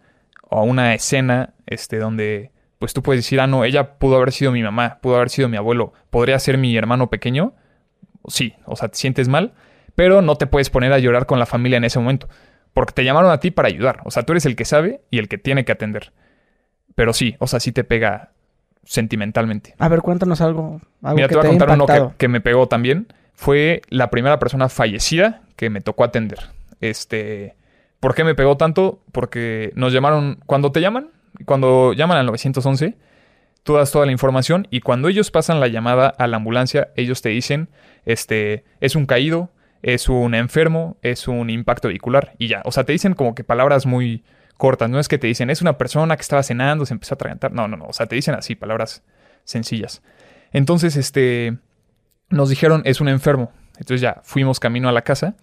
o 0.42 0.58
a 0.58 0.62
una 0.62 0.94
escena 0.94 1.54
este, 1.66 1.98
donde 1.98 2.52
pues 2.78 2.92
tú 2.92 3.02
puedes 3.02 3.24
decir, 3.24 3.40
ah, 3.40 3.46
no, 3.46 3.64
ella 3.64 3.98
pudo 3.98 4.16
haber 4.16 4.32
sido 4.32 4.52
mi 4.52 4.62
mamá, 4.62 4.98
pudo 5.00 5.16
haber 5.16 5.30
sido 5.30 5.48
mi 5.48 5.56
abuelo, 5.56 5.92
podría 6.10 6.38
ser 6.38 6.58
mi 6.58 6.76
hermano 6.76 7.08
pequeño, 7.08 7.54
sí, 8.28 8.54
o 8.66 8.76
sea, 8.76 8.88
te 8.88 8.98
sientes 8.98 9.28
mal, 9.28 9.54
pero 9.94 10.20
no 10.20 10.36
te 10.36 10.46
puedes 10.46 10.68
poner 10.68 10.92
a 10.92 10.98
llorar 10.98 11.24
con 11.24 11.38
la 11.38 11.46
familia 11.46 11.78
en 11.78 11.84
ese 11.84 11.98
momento, 11.98 12.28
porque 12.76 12.92
te 12.92 13.04
llamaron 13.04 13.30
a 13.30 13.40
ti 13.40 13.50
para 13.50 13.68
ayudar, 13.68 14.02
o 14.04 14.10
sea, 14.10 14.24
tú 14.24 14.34
eres 14.34 14.44
el 14.44 14.54
que 14.54 14.66
sabe 14.66 15.00
y 15.10 15.18
el 15.18 15.28
que 15.28 15.38
tiene 15.38 15.64
que 15.64 15.72
atender. 15.72 16.12
Pero 16.94 17.14
sí, 17.14 17.34
o 17.38 17.46
sea, 17.46 17.58
sí 17.58 17.72
te 17.72 17.84
pega 17.84 18.32
sentimentalmente. 18.84 19.74
A 19.78 19.88
ver, 19.88 20.02
cuéntanos 20.02 20.42
algo. 20.42 20.82
Mira, 21.00 21.26
te 21.26 21.36
voy 21.36 21.46
a 21.46 21.48
contar 21.48 21.70
uno 21.70 22.14
que, 22.18 22.28
me 22.28 22.42
pegó 22.42 22.68
también. 22.68 23.06
Fue 23.32 23.80
la 23.88 24.10
primera 24.10 24.38
persona 24.38 24.68
fallecida 24.68 25.40
que 25.56 25.70
me 25.70 25.80
tocó 25.80 26.04
atender. 26.04 26.50
Este. 26.82 27.56
¿Por 27.98 28.14
qué 28.14 28.24
me 28.24 28.34
pegó 28.34 28.58
tanto? 28.58 29.00
Porque 29.10 29.72
nos 29.74 29.94
llamaron. 29.94 30.40
Cuando 30.44 30.70
te 30.70 30.82
llaman, 30.82 31.12
cuando 31.46 31.94
llaman 31.94 32.18
al 32.18 32.26
911, 32.26 32.94
tú 33.62 33.72
das 33.72 33.90
toda 33.90 34.04
la 34.04 34.12
información 34.12 34.68
y 34.70 34.80
cuando 34.80 35.08
ellos 35.08 35.30
pasan 35.30 35.60
la 35.60 35.68
llamada 35.68 36.08
a 36.08 36.26
la 36.26 36.36
ambulancia, 36.36 36.90
ellos 36.94 37.22
te 37.22 37.30
dicen: 37.30 37.70
Este. 38.04 38.64
Es 38.80 38.96
un 38.96 39.06
caído, 39.06 39.48
es 39.86 40.08
un 40.08 40.34
enfermo, 40.34 40.96
es 41.00 41.28
un 41.28 41.48
impacto 41.48 41.86
vehicular 41.86 42.34
y 42.38 42.48
ya. 42.48 42.60
O 42.64 42.72
sea, 42.72 42.82
te 42.82 42.92
dicen 42.92 43.14
como 43.14 43.36
que 43.36 43.44
palabras 43.44 43.86
muy 43.86 44.24
cortas. 44.56 44.90
No 44.90 44.98
es 44.98 45.06
que 45.06 45.16
te 45.16 45.28
dicen, 45.28 45.48
es 45.48 45.62
una 45.62 45.78
persona 45.78 46.16
que 46.16 46.22
estaba 46.22 46.42
cenando, 46.42 46.84
se 46.84 46.92
empezó 46.92 47.14
a 47.14 47.16
atragantar. 47.16 47.52
No, 47.52 47.68
no, 47.68 47.76
no. 47.76 47.84
O 47.86 47.92
sea, 47.92 48.06
te 48.06 48.16
dicen 48.16 48.34
así, 48.34 48.56
palabras 48.56 49.04
sencillas. 49.44 50.02
Entonces, 50.50 50.96
este, 50.96 51.58
nos 52.30 52.50
dijeron, 52.50 52.82
es 52.84 53.00
un 53.00 53.08
enfermo. 53.08 53.52
Entonces 53.78 54.00
ya 54.00 54.20
fuimos 54.24 54.58
camino 54.58 54.88
a 54.88 54.92
la 54.92 55.02
casa. 55.02 55.36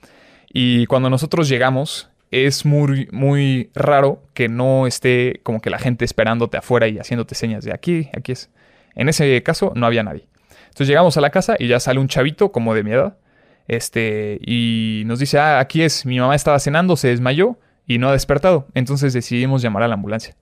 Y 0.52 0.88
cuando 0.88 1.10
nosotros 1.10 1.48
llegamos, 1.48 2.10
es 2.30 2.66
muy, 2.66 3.08
muy 3.14 3.72
raro 3.74 4.24
que 4.34 4.50
no 4.50 4.88
esté 4.88 5.40
como 5.44 5.62
que 5.62 5.70
la 5.70 5.80
gente 5.80 6.04
esperándote 6.04 6.58
afuera 6.58 6.90
y 6.90 7.00
haciéndote 7.00 7.34
señas 7.34 7.64
de 7.64 7.74
aquí, 7.74 8.10
aquí 8.14 8.34
es. 8.34 8.50
En 8.94 9.08
ese 9.08 9.42
caso, 9.42 9.72
no 9.74 9.86
había 9.86 10.04
nadie. 10.04 10.28
Entonces 10.66 10.90
llegamos 10.90 11.16
a 11.16 11.22
la 11.22 11.30
casa 11.30 11.56
y 11.58 11.68
ya 11.70 11.80
sale 11.80 12.02
un 12.02 12.10
chavito 12.10 12.52
como 12.52 12.76
de 12.76 12.84
mi 12.84 12.92
edad. 12.92 13.16
Este, 13.68 14.40
y 14.46 15.04
nos 15.06 15.20
dice, 15.20 15.40
ah, 15.40 15.60
aquí 15.60 15.82
es, 15.82 16.06
mi 16.06 16.20
mamá 16.20 16.36
estaba 16.36 16.60
cenando, 16.60 16.96
se 16.96 17.10
desmayó 17.10 17.58
y 17.88 17.98
no 17.98 18.10
ha 18.10 18.12
despertado. 18.12 18.68
Entonces 18.74 19.14
decidimos 19.14 19.62
llamar 19.62 19.84
a 19.84 19.88
la 19.88 19.96
ambulancia. 19.96 20.36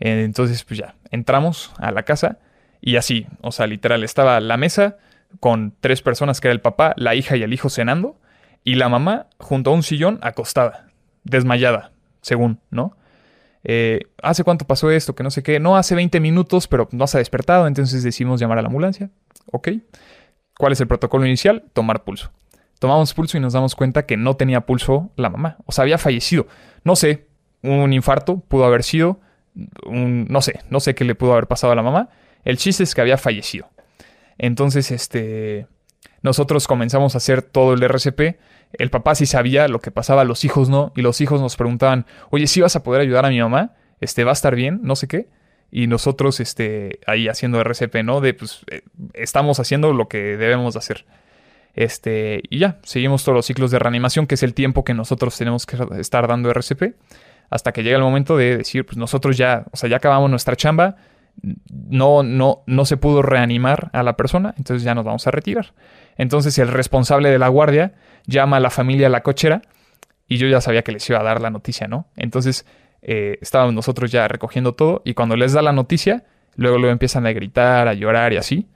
Entonces, 0.00 0.64
pues 0.64 0.78
ya, 0.78 0.96
entramos 1.10 1.72
a 1.78 1.90
la 1.92 2.02
casa 2.02 2.38
y 2.80 2.96
así, 2.96 3.26
o 3.40 3.52
sea, 3.52 3.66
literal, 3.66 4.04
estaba 4.04 4.40
la 4.40 4.56
mesa 4.56 4.98
con 5.40 5.74
tres 5.80 6.02
personas, 6.02 6.40
que 6.40 6.48
era 6.48 6.52
el 6.52 6.60
papá, 6.60 6.94
la 6.96 7.14
hija 7.14 7.36
y 7.36 7.42
el 7.42 7.52
hijo 7.52 7.70
cenando, 7.70 8.18
y 8.62 8.76
la 8.76 8.88
mamá 8.88 9.26
junto 9.38 9.70
a 9.70 9.74
un 9.74 9.82
sillón 9.82 10.18
acostada, 10.22 10.88
desmayada, 11.24 11.92
según, 12.20 12.60
¿no? 12.70 12.96
Eh, 13.64 14.00
¿Hace 14.22 14.44
cuánto 14.44 14.66
pasó 14.66 14.90
esto? 14.90 15.14
Que 15.14 15.22
no 15.22 15.30
sé 15.30 15.42
qué. 15.42 15.58
No, 15.58 15.76
hace 15.76 15.94
20 15.94 16.20
minutos, 16.20 16.68
pero 16.68 16.88
no 16.92 17.06
se 17.06 17.16
ha 17.16 17.20
despertado, 17.20 17.66
entonces 17.66 18.02
decidimos 18.02 18.40
llamar 18.40 18.58
a 18.58 18.62
la 18.62 18.68
ambulancia. 18.68 19.10
Ok. 19.50 19.68
¿Cuál 20.58 20.72
es 20.72 20.80
el 20.80 20.86
protocolo 20.86 21.26
inicial? 21.26 21.64
Tomar 21.72 22.04
pulso. 22.04 22.30
Tomamos 22.78 23.14
pulso 23.14 23.36
y 23.36 23.40
nos 23.40 23.52
damos 23.52 23.74
cuenta 23.74 24.06
que 24.06 24.16
no 24.16 24.36
tenía 24.36 24.62
pulso 24.62 25.10
la 25.16 25.30
mamá. 25.30 25.56
O 25.66 25.72
sea, 25.72 25.82
había 25.82 25.98
fallecido. 25.98 26.46
No 26.82 26.96
sé, 26.96 27.26
un 27.62 27.92
infarto 27.92 28.38
pudo 28.40 28.64
haber 28.64 28.82
sido, 28.82 29.20
un, 29.86 30.26
no 30.28 30.42
sé, 30.42 30.60
no 30.70 30.80
sé 30.80 30.94
qué 30.94 31.04
le 31.04 31.14
pudo 31.14 31.32
haber 31.32 31.46
pasado 31.46 31.72
a 31.72 31.76
la 31.76 31.82
mamá. 31.82 32.10
El 32.44 32.58
chiste 32.58 32.82
es 32.82 32.94
que 32.94 33.00
había 33.00 33.16
fallecido. 33.16 33.68
Entonces, 34.36 34.90
este, 34.90 35.66
nosotros 36.22 36.66
comenzamos 36.66 37.14
a 37.14 37.18
hacer 37.18 37.42
todo 37.42 37.74
el 37.74 37.82
RCP. 37.82 38.38
El 38.72 38.90
papá 38.90 39.14
sí 39.14 39.26
sabía 39.26 39.68
lo 39.68 39.80
que 39.80 39.90
pasaba, 39.90 40.24
los 40.24 40.44
hijos 40.44 40.68
no. 40.68 40.92
Y 40.96 41.02
los 41.02 41.20
hijos 41.20 41.40
nos 41.40 41.56
preguntaban, 41.56 42.06
oye, 42.30 42.46
¿sí 42.46 42.60
vas 42.60 42.76
a 42.76 42.82
poder 42.82 43.00
ayudar 43.00 43.24
a 43.24 43.30
mi 43.30 43.40
mamá? 43.40 43.72
este, 44.04 44.24
va 44.24 44.32
a 44.32 44.34
estar 44.34 44.54
bien, 44.54 44.80
no 44.82 44.96
sé 44.96 45.08
qué. 45.08 45.28
Y 45.70 45.86
nosotros, 45.88 46.38
este, 46.38 47.00
ahí 47.06 47.28
haciendo 47.28 47.60
RCP, 47.60 48.04
¿no? 48.04 48.20
De, 48.20 48.34
pues, 48.34 48.60
eh, 48.70 48.82
estamos 49.14 49.58
haciendo 49.58 49.92
lo 49.92 50.08
que 50.08 50.36
debemos 50.36 50.76
hacer. 50.76 51.04
Este, 51.74 52.42
y 52.50 52.58
ya, 52.58 52.78
seguimos 52.82 53.24
todos 53.24 53.36
los 53.36 53.46
ciclos 53.46 53.70
de 53.70 53.78
reanimación, 53.78 54.26
que 54.26 54.36
es 54.36 54.42
el 54.42 54.54
tiempo 54.54 54.84
que 54.84 54.94
nosotros 54.94 55.36
tenemos 55.36 55.66
que 55.66 55.76
estar 55.98 56.28
dando 56.28 56.50
RCP, 56.50 56.94
hasta 57.50 57.72
que 57.72 57.82
llega 57.82 57.96
el 57.96 58.02
momento 58.02 58.36
de 58.36 58.58
decir, 58.58 58.86
pues 58.86 58.96
nosotros 58.96 59.36
ya, 59.36 59.64
o 59.72 59.76
sea, 59.76 59.88
ya 59.88 59.96
acabamos 59.96 60.30
nuestra 60.30 60.56
chamba, 60.56 60.96
no, 61.42 62.22
no, 62.22 62.62
no 62.66 62.84
se 62.84 62.96
pudo 62.96 63.22
reanimar 63.22 63.90
a 63.92 64.02
la 64.02 64.16
persona, 64.16 64.54
entonces 64.56 64.84
ya 64.84 64.94
nos 64.94 65.04
vamos 65.04 65.26
a 65.26 65.30
retirar. 65.30 65.74
Entonces 66.16 66.56
el 66.58 66.68
responsable 66.68 67.30
de 67.30 67.38
la 67.38 67.48
guardia 67.48 67.94
llama 68.26 68.58
a 68.58 68.60
la 68.60 68.70
familia 68.70 69.08
a 69.08 69.10
la 69.10 69.22
cochera 69.22 69.62
y 70.28 70.36
yo 70.36 70.46
ya 70.46 70.60
sabía 70.60 70.82
que 70.82 70.92
les 70.92 71.08
iba 71.10 71.18
a 71.18 71.22
dar 71.22 71.40
la 71.40 71.50
noticia, 71.50 71.88
¿no? 71.88 72.06
Entonces 72.16 72.66
eh, 73.02 73.38
estábamos 73.42 73.74
nosotros 73.74 74.12
ya 74.12 74.28
recogiendo 74.28 74.74
todo 74.74 75.02
y 75.04 75.14
cuando 75.14 75.36
les 75.36 75.52
da 75.52 75.60
la 75.60 75.72
noticia, 75.72 76.24
luego 76.56 76.78
lo 76.78 76.88
empiezan 76.88 77.26
a 77.26 77.32
gritar, 77.32 77.88
a 77.88 77.94
llorar 77.94 78.32
y 78.32 78.36
así, 78.36 78.68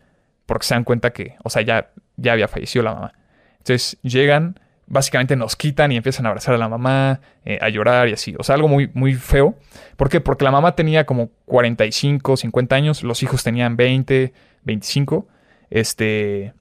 porque 0.44 0.66
se 0.66 0.74
dan 0.74 0.84
cuenta 0.84 1.12
que, 1.12 1.36
o 1.44 1.50
sea, 1.50 1.62
ya 1.62 1.90
ya 2.18 2.32
había 2.32 2.48
fallecido 2.48 2.82
la 2.82 2.94
mamá. 2.94 3.12
Entonces 3.58 3.96
llegan, 4.02 4.60
básicamente 4.86 5.36
nos 5.36 5.56
quitan 5.56 5.92
y 5.92 5.96
empiezan 5.96 6.26
a 6.26 6.30
abrazar 6.30 6.54
a 6.54 6.58
la 6.58 6.68
mamá, 6.68 7.20
eh, 7.44 7.58
a 7.60 7.68
llorar 7.68 8.08
y 8.08 8.12
así. 8.12 8.34
O 8.38 8.42
sea, 8.42 8.54
algo 8.54 8.68
muy, 8.68 8.90
muy 8.94 9.14
feo. 9.14 9.56
¿Por 9.96 10.08
qué? 10.08 10.20
Porque 10.20 10.44
la 10.44 10.50
mamá 10.50 10.74
tenía 10.74 11.06
como 11.06 11.30
45, 11.46 12.36
50 12.36 12.76
años, 12.76 13.02
los 13.02 13.22
hijos 13.22 13.42
tenían 13.44 13.76
20, 13.76 14.32
25. 14.64 15.28
Este. 15.70 16.54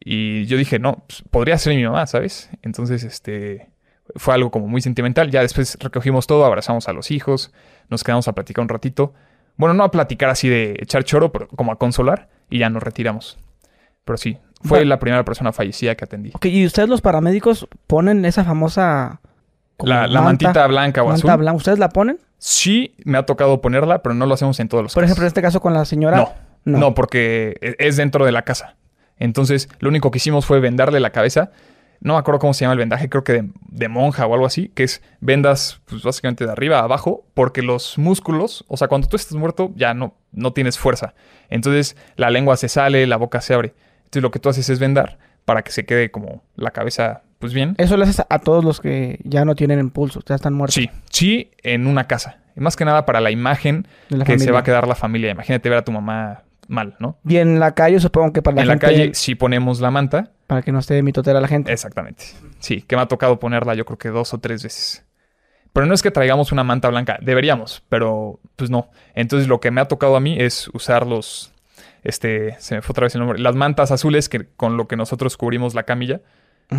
Y 0.00 0.46
yo 0.46 0.56
dije, 0.56 0.78
no, 0.78 1.04
pues, 1.06 1.22
podría 1.30 1.58
ser 1.58 1.74
mi 1.74 1.84
mamá, 1.84 2.06
¿sabes? 2.06 2.50
Entonces, 2.62 3.04
este. 3.04 3.68
Fue 4.14 4.34
algo 4.34 4.52
como 4.52 4.68
muy 4.68 4.80
sentimental. 4.80 5.30
Ya 5.32 5.42
después 5.42 5.76
recogimos 5.80 6.28
todo, 6.28 6.44
abrazamos 6.44 6.88
a 6.88 6.92
los 6.92 7.10
hijos, 7.10 7.52
nos 7.88 8.04
quedamos 8.04 8.28
a 8.28 8.34
platicar 8.34 8.62
un 8.62 8.68
ratito. 8.68 9.14
Bueno, 9.56 9.74
no 9.74 9.82
a 9.82 9.90
platicar 9.90 10.28
así 10.30 10.48
de 10.48 10.76
echar 10.80 11.02
choro, 11.02 11.32
pero 11.32 11.48
como 11.48 11.72
a 11.72 11.76
consolar 11.76 12.28
y 12.48 12.58
ya 12.60 12.70
nos 12.70 12.84
retiramos. 12.84 13.36
Pero 14.04 14.16
sí, 14.16 14.38
fue 14.66 14.84
la 14.84 14.98
primera 14.98 15.24
persona 15.24 15.52
fallecida 15.52 15.94
que 15.94 16.04
atendí. 16.04 16.30
Ok, 16.34 16.46
¿y 16.46 16.66
ustedes 16.66 16.88
los 16.88 17.00
paramédicos 17.00 17.68
ponen 17.86 18.24
esa 18.24 18.44
famosa... 18.44 19.20
La, 19.78 20.08
mantita 20.08 20.66
blanca 20.66 21.02
o 21.02 21.08
manta 21.08 21.36
Blanca. 21.36 21.56
¿Ustedes 21.56 21.78
la 21.78 21.90
ponen? 21.90 22.18
Sí, 22.38 22.94
me 23.04 23.18
ha 23.18 23.26
tocado 23.26 23.60
ponerla, 23.60 24.02
pero 24.02 24.14
no 24.14 24.24
lo 24.24 24.32
hacemos 24.32 24.58
en 24.58 24.68
todos 24.68 24.82
los 24.82 24.94
Por 24.94 25.04
ejemplo, 25.04 25.24
en 25.24 25.28
este 25.28 25.42
caso 25.42 25.60
con 25.60 25.74
la 25.74 25.84
señora... 25.84 26.16
No, 26.16 26.32
no, 26.64 26.78
no, 26.78 26.94
porque 26.94 27.56
e, 27.60 27.76
es 27.78 27.96
dentro 27.96 28.24
de 28.24 28.32
la 28.32 28.42
casa. 28.42 28.76
Entonces, 29.18 29.68
lo 29.78 29.88
único 29.88 30.10
que 30.10 30.18
hicimos 30.18 30.46
fue 30.46 30.60
vendarle 30.60 31.00
la 31.00 31.10
cabeza. 31.10 31.50
No 32.00 32.14
me 32.14 32.18
acuerdo 32.18 32.38
cómo 32.40 32.54
se 32.54 32.62
llama 32.62 32.74
el 32.74 32.78
vendaje, 32.78 33.08
creo 33.08 33.24
que 33.24 33.48
de, 33.68 33.88
monja 33.88 34.26
o 34.26 34.34
algo 34.34 34.46
así, 34.46 34.68
que 34.68 34.84
es 34.84 35.02
vendas 35.20 35.80
pues, 35.86 36.02
básicamente 36.02 36.44
de 36.44 36.52
arriba 36.52 36.80
a 36.80 36.84
abajo, 36.84 37.24
porque 37.32 37.62
los 37.62 37.96
músculos, 37.96 38.64
o 38.68 38.76
sea, 38.76 38.88
cuando 38.88 39.08
tú 39.08 39.16
estás 39.16 39.34
muerto 39.34 39.72
ya 39.74 39.94
no, 39.94 40.14
no 40.32 40.52
tienes 40.52 40.78
fuerza. 40.78 41.14
Entonces, 41.48 41.96
la 42.16 42.30
lengua 42.30 42.56
se 42.56 42.68
sale, 42.68 43.06
la 43.06 43.16
boca 43.16 43.40
se 43.40 43.54
abre. 43.54 43.74
Entonces 44.16 44.22
lo 44.22 44.30
que 44.30 44.38
tú 44.38 44.48
haces 44.48 44.70
es 44.70 44.78
vendar 44.78 45.18
para 45.44 45.60
que 45.60 45.70
se 45.70 45.84
quede 45.84 46.10
como 46.10 46.42
la 46.56 46.70
cabeza 46.70 47.22
pues 47.38 47.52
bien. 47.52 47.74
Eso 47.76 47.98
lo 47.98 48.04
haces 48.04 48.24
a 48.26 48.38
todos 48.38 48.64
los 48.64 48.80
que 48.80 49.18
ya 49.24 49.44
no 49.44 49.54
tienen 49.54 49.78
impulso, 49.78 50.22
ya 50.26 50.36
están 50.36 50.54
muertos. 50.54 50.74
Sí, 50.74 50.88
sí, 51.10 51.50
en 51.62 51.86
una 51.86 52.06
casa. 52.06 52.38
más 52.54 52.76
que 52.76 52.86
nada 52.86 53.04
para 53.04 53.20
la 53.20 53.30
imagen 53.30 53.86
que 54.24 54.38
se 54.38 54.50
va 54.50 54.60
a 54.60 54.62
quedar 54.62 54.88
la 54.88 54.94
familia. 54.94 55.32
Imagínate 55.32 55.68
ver 55.68 55.78
a 55.80 55.84
tu 55.84 55.92
mamá 55.92 56.44
mal, 56.66 56.96
¿no? 56.98 57.18
Y 57.28 57.36
en 57.36 57.60
la 57.60 57.74
calle 57.74 58.00
supongo 58.00 58.32
que 58.32 58.40
para 58.40 58.54
la 58.54 58.62
gente... 58.62 58.86
En 58.86 58.92
la 58.92 58.98
calle 58.98 59.14
sí 59.14 59.34
ponemos 59.34 59.80
la 59.80 59.90
manta. 59.90 60.30
Para 60.46 60.62
que 60.62 60.72
no 60.72 60.78
esté 60.78 61.02
mitotera 61.02 61.42
la 61.42 61.48
gente. 61.48 61.70
Exactamente. 61.70 62.24
Sí, 62.58 62.80
que 62.80 62.96
me 62.96 63.02
ha 63.02 63.06
tocado 63.06 63.38
ponerla 63.38 63.74
yo 63.74 63.84
creo 63.84 63.98
que 63.98 64.08
dos 64.08 64.32
o 64.32 64.38
tres 64.38 64.62
veces. 64.62 65.04
Pero 65.74 65.84
no 65.84 65.92
es 65.92 66.00
que 66.00 66.10
traigamos 66.10 66.52
una 66.52 66.64
manta 66.64 66.88
blanca, 66.88 67.18
deberíamos, 67.20 67.82
pero 67.90 68.40
pues 68.56 68.70
no. 68.70 68.88
Entonces 69.14 69.46
lo 69.46 69.60
que 69.60 69.70
me 69.70 69.82
ha 69.82 69.88
tocado 69.88 70.16
a 70.16 70.20
mí 70.20 70.38
es 70.40 70.68
usar 70.72 71.06
los, 71.06 71.52
este, 72.06 72.54
se 72.60 72.76
me 72.76 72.82
fue 72.82 72.92
otra 72.92 73.04
vez 73.04 73.14
el 73.16 73.20
nombre, 73.20 73.40
las 73.40 73.56
mantas 73.56 73.90
azules 73.90 74.28
que 74.28 74.46
con 74.56 74.76
lo 74.76 74.86
que 74.86 74.96
nosotros 74.96 75.36
cubrimos 75.36 75.74
la 75.74 75.82
camilla. 75.82 76.20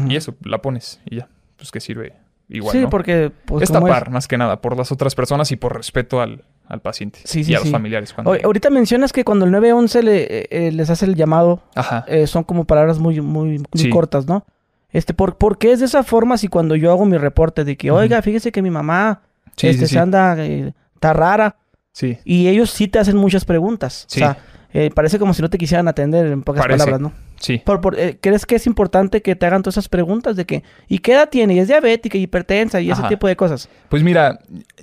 Y 0.07 0.15
eso, 0.17 0.35
la 0.43 0.61
pones 0.61 0.99
y 1.05 1.17
ya, 1.17 1.29
pues 1.55 1.71
que 1.71 1.79
sirve 1.79 2.13
igual. 2.49 2.77
Sí, 2.77 2.85
porque... 2.89 3.31
Pues, 3.45 3.63
es 3.63 3.71
tapar, 3.71 4.09
más 4.09 4.27
que 4.27 4.37
nada, 4.37 4.61
por 4.61 4.75
las 4.77 4.91
otras 4.91 5.15
personas 5.15 5.51
y 5.51 5.55
por 5.55 5.75
respeto 5.75 6.21
al, 6.21 6.43
paciente 6.81 7.19
y 7.33 7.53
a 7.53 7.59
los 7.59 7.71
familiares. 7.71 8.13
ahorita 8.17 8.69
mencionas 8.69 9.13
que 9.13 9.23
cuando 9.23 9.45
el 9.45 9.51
911 9.51 10.03
le, 10.03 10.21
eh, 10.23 10.47
eh, 10.49 10.71
les 10.71 10.89
hace 10.89 11.05
el 11.05 11.15
llamado, 11.15 11.61
eh, 12.07 12.27
son 12.27 12.43
como 12.43 12.65
palabras 12.65 12.99
muy, 12.99 13.21
muy, 13.21 13.63
cortas, 13.91 14.27
¿no? 14.27 14.45
Este, 14.91 15.13
¿por, 15.13 15.37
¿por, 15.37 15.57
qué 15.57 15.73
es 15.73 15.79
de 15.79 15.85
esa 15.85 16.03
forma 16.03 16.37
si 16.37 16.47
cuando 16.47 16.75
yo 16.75 16.91
hago 16.91 17.05
mi 17.05 17.17
reporte 17.17 17.65
de 17.65 17.75
que, 17.75 17.91
oiga, 17.91 18.21
fíjese 18.21 18.51
que 18.51 18.61
mi 18.61 18.71
mamá 18.71 19.21
este, 19.61 19.87
se 19.87 19.99
anda, 19.99 20.37
está 20.41 21.13
rara? 21.13 21.57
Sí. 21.91 22.17
Y 22.23 22.47
ellos 22.47 22.71
sí 22.71 22.87
te 22.87 22.99
hacen 22.99 23.17
muchas 23.17 23.43
preguntas. 23.43 24.05
O 24.07 24.13
sea, 24.13 24.37
eh, 24.73 24.89
parece 24.93 25.17
como 25.17 25.33
si 25.33 25.41
no 25.41 25.49
te 25.49 25.57
quisieran 25.57 25.87
atender 25.87 26.27
en 26.27 26.43
pocas 26.43 26.65
palabras, 26.65 26.99
¿no? 26.99 27.13
Sí. 27.39 27.61
Eh, 27.97 28.17
¿Crees 28.19 28.45
que 28.45 28.55
es 28.55 28.67
importante 28.67 29.21
que 29.21 29.35
te 29.35 29.45
hagan 29.45 29.63
todas 29.63 29.75
esas 29.75 29.89
preguntas 29.89 30.35
de 30.35 30.45
que, 30.45 30.63
¿y 30.87 30.99
qué 30.99 31.13
edad 31.13 31.29
tiene? 31.29 31.53
¿Y 31.53 31.59
es 31.59 31.67
diabética 31.67 32.17
y 32.17 32.23
hipertensa 32.23 32.81
y 32.81 32.91
ese 32.91 33.03
tipo 33.03 33.27
de 33.27 33.35
cosas? 33.35 33.69
Pues 33.89 34.03
mira, 34.03 34.39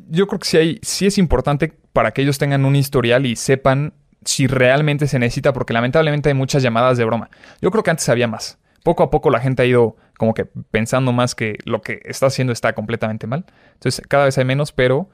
yo 0.09 0.27
creo 0.27 0.39
que 0.39 0.49
sí, 0.49 0.57
hay, 0.57 0.79
sí 0.83 1.07
es 1.07 1.19
importante 1.19 1.73
para 1.93 2.13
que 2.13 2.23
ellos 2.23 2.39
tengan 2.39 2.65
un 2.65 2.77
historial 2.77 3.27
y 3.27 3.37
sepan 3.37 3.93
si 4.25 4.47
realmente 4.47 5.07
se 5.07 5.19
necesita, 5.19 5.53
porque 5.53 5.75
lamentablemente 5.75 6.31
hay 6.31 6.35
muchas 6.35 6.63
llamadas 6.63 6.97
de 6.97 7.05
broma. 7.05 7.29
Yo 7.61 7.71
creo 7.71 7.83
que 7.83 7.91
antes 7.91 8.09
había 8.09 8.27
más. 8.27 8.59
Poco 8.83 9.03
a 9.03 9.11
poco 9.11 9.31
la 9.31 9.41
gente 9.41 9.63
ha 9.63 9.67
ido 9.67 9.97
como 10.19 10.35
que 10.35 10.45
pensando 10.45 11.13
más 11.13 11.35
que 11.35 11.59
lo 11.65 11.83
que 11.83 12.01
está 12.05 12.27
haciendo 12.27 12.53
está 12.53 12.75
completamente 12.75 13.27
mal. 13.27 13.45
Entonces 13.75 14.03
cada 14.07 14.25
vez 14.25 14.39
hay 14.39 14.45
menos, 14.45 14.73
pero 14.73 15.09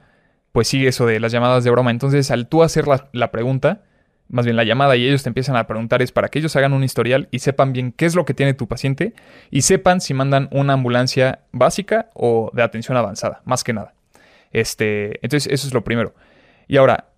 pues 0.51 0.67
sigue 0.67 0.87
eso 0.89 1.05
de 1.05 1.19
las 1.19 1.31
llamadas 1.31 1.63
de 1.63 1.71
broma. 1.71 1.91
Entonces 1.91 2.31
al 2.31 2.47
tú 2.47 2.63
hacer 2.63 2.87
la, 2.87 3.09
la 3.13 3.31
pregunta, 3.31 3.83
más 4.31 4.45
bien 4.45 4.55
la 4.55 4.63
llamada 4.63 4.95
y 4.95 5.05
ellos 5.05 5.23
te 5.23 5.29
empiezan 5.29 5.55
a 5.57 5.67
preguntar 5.67 6.01
es 6.01 6.11
para 6.11 6.29
que 6.29 6.39
ellos 6.39 6.55
hagan 6.55 6.73
un 6.73 6.83
historial 6.83 7.27
y 7.31 7.39
sepan 7.39 7.73
bien 7.73 7.91
qué 7.91 8.05
es 8.05 8.15
lo 8.15 8.25
que 8.25 8.33
tiene 8.33 8.53
tu 8.53 8.67
paciente 8.67 9.13
y 9.51 9.61
sepan 9.61 10.01
si 10.01 10.13
mandan 10.13 10.47
una 10.51 10.73
ambulancia 10.73 11.41
básica 11.51 12.09
o 12.13 12.49
de 12.53 12.63
atención 12.63 12.97
avanzada, 12.97 13.41
más 13.45 13.63
que 13.63 13.73
nada. 13.73 13.93
Este, 14.51 15.19
entonces 15.23 15.51
eso 15.51 15.67
es 15.67 15.73
lo 15.73 15.83
primero. 15.83 16.15
Y 16.67 16.77
ahora, 16.77 17.09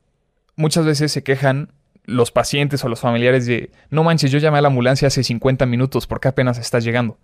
muchas 0.56 0.86
veces 0.86 1.12
se 1.12 1.23
quejan 1.23 1.69
los 2.06 2.32
pacientes 2.32 2.84
o 2.84 2.89
los 2.89 2.99
familiares 2.99 3.45
de, 3.45 3.71
no 3.89 4.04
manches, 4.04 4.32
yo 4.32 4.39
llamé 4.39 4.58
a 4.58 4.62
la 4.62 4.67
ambulancia 4.67 5.08
hace 5.08 5.23
50 5.23 5.65
minutos, 5.65 6.08
porque 6.08 6.28
apenas 6.28 6.58
estás 6.58 6.84
llegando? 6.84 7.17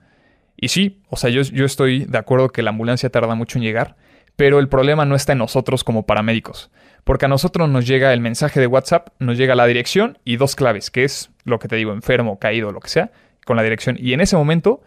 Y 0.56 0.70
sí, 0.70 1.02
o 1.10 1.18
sea, 1.18 1.30
yo, 1.30 1.42
yo 1.42 1.66
estoy 1.66 2.06
de 2.06 2.18
acuerdo 2.18 2.50
que 2.50 2.62
la 2.62 2.70
ambulancia 2.70 3.10
tarda 3.10 3.36
mucho 3.36 3.58
en 3.58 3.64
llegar, 3.64 3.96
pero 4.36 4.60
el 4.60 4.70
problema 4.70 5.06
no 5.06 5.16
está 5.16 5.34
en 5.34 5.40
nosotros 5.40 5.84
como 5.84 6.06
paramédicos. 6.06 6.72
Porque 7.04 7.26
a 7.26 7.28
nosotros 7.30 7.70
nos 7.70 7.88
llega 7.88 8.14
el 8.14 8.22
mensaje 8.22 8.60
de 8.60 8.68
WhatsApp, 8.68 9.10
nos 9.20 9.38
llega 9.38 9.56
la 9.56 9.66
dirección 9.66 10.18
y 10.26 10.38
dos 10.38 10.56
claves, 10.56 10.92
que 10.92 11.04
es 11.04 11.32
lo 11.44 11.60
que 11.60 11.68
te 11.68 11.76
digo, 11.76 11.94
enfermo, 11.94 12.40
caído, 12.40 12.72
lo 12.72 12.80
que 12.80 12.90
sea, 12.90 13.12
con 13.46 13.58
la 13.58 13.64
dirección. 13.64 13.98
Y 14.00 14.14
en 14.14 14.22
ese 14.22 14.36
momento, 14.36 14.82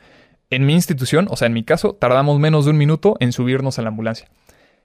en 0.51 0.67
mi 0.67 0.75
institución, 0.75 1.27
o 1.31 1.37
sea, 1.37 1.47
en 1.47 1.53
mi 1.53 1.65
caso, 1.65 1.95
tardamos 1.95 2.39
menos 2.39 2.65
de 2.65 2.71
un 2.71 2.79
minuto 2.79 3.17
en 3.21 3.33
subirnos 3.33 3.79
a 3.79 3.83
la 3.83 3.89
ambulancia. 3.89 4.29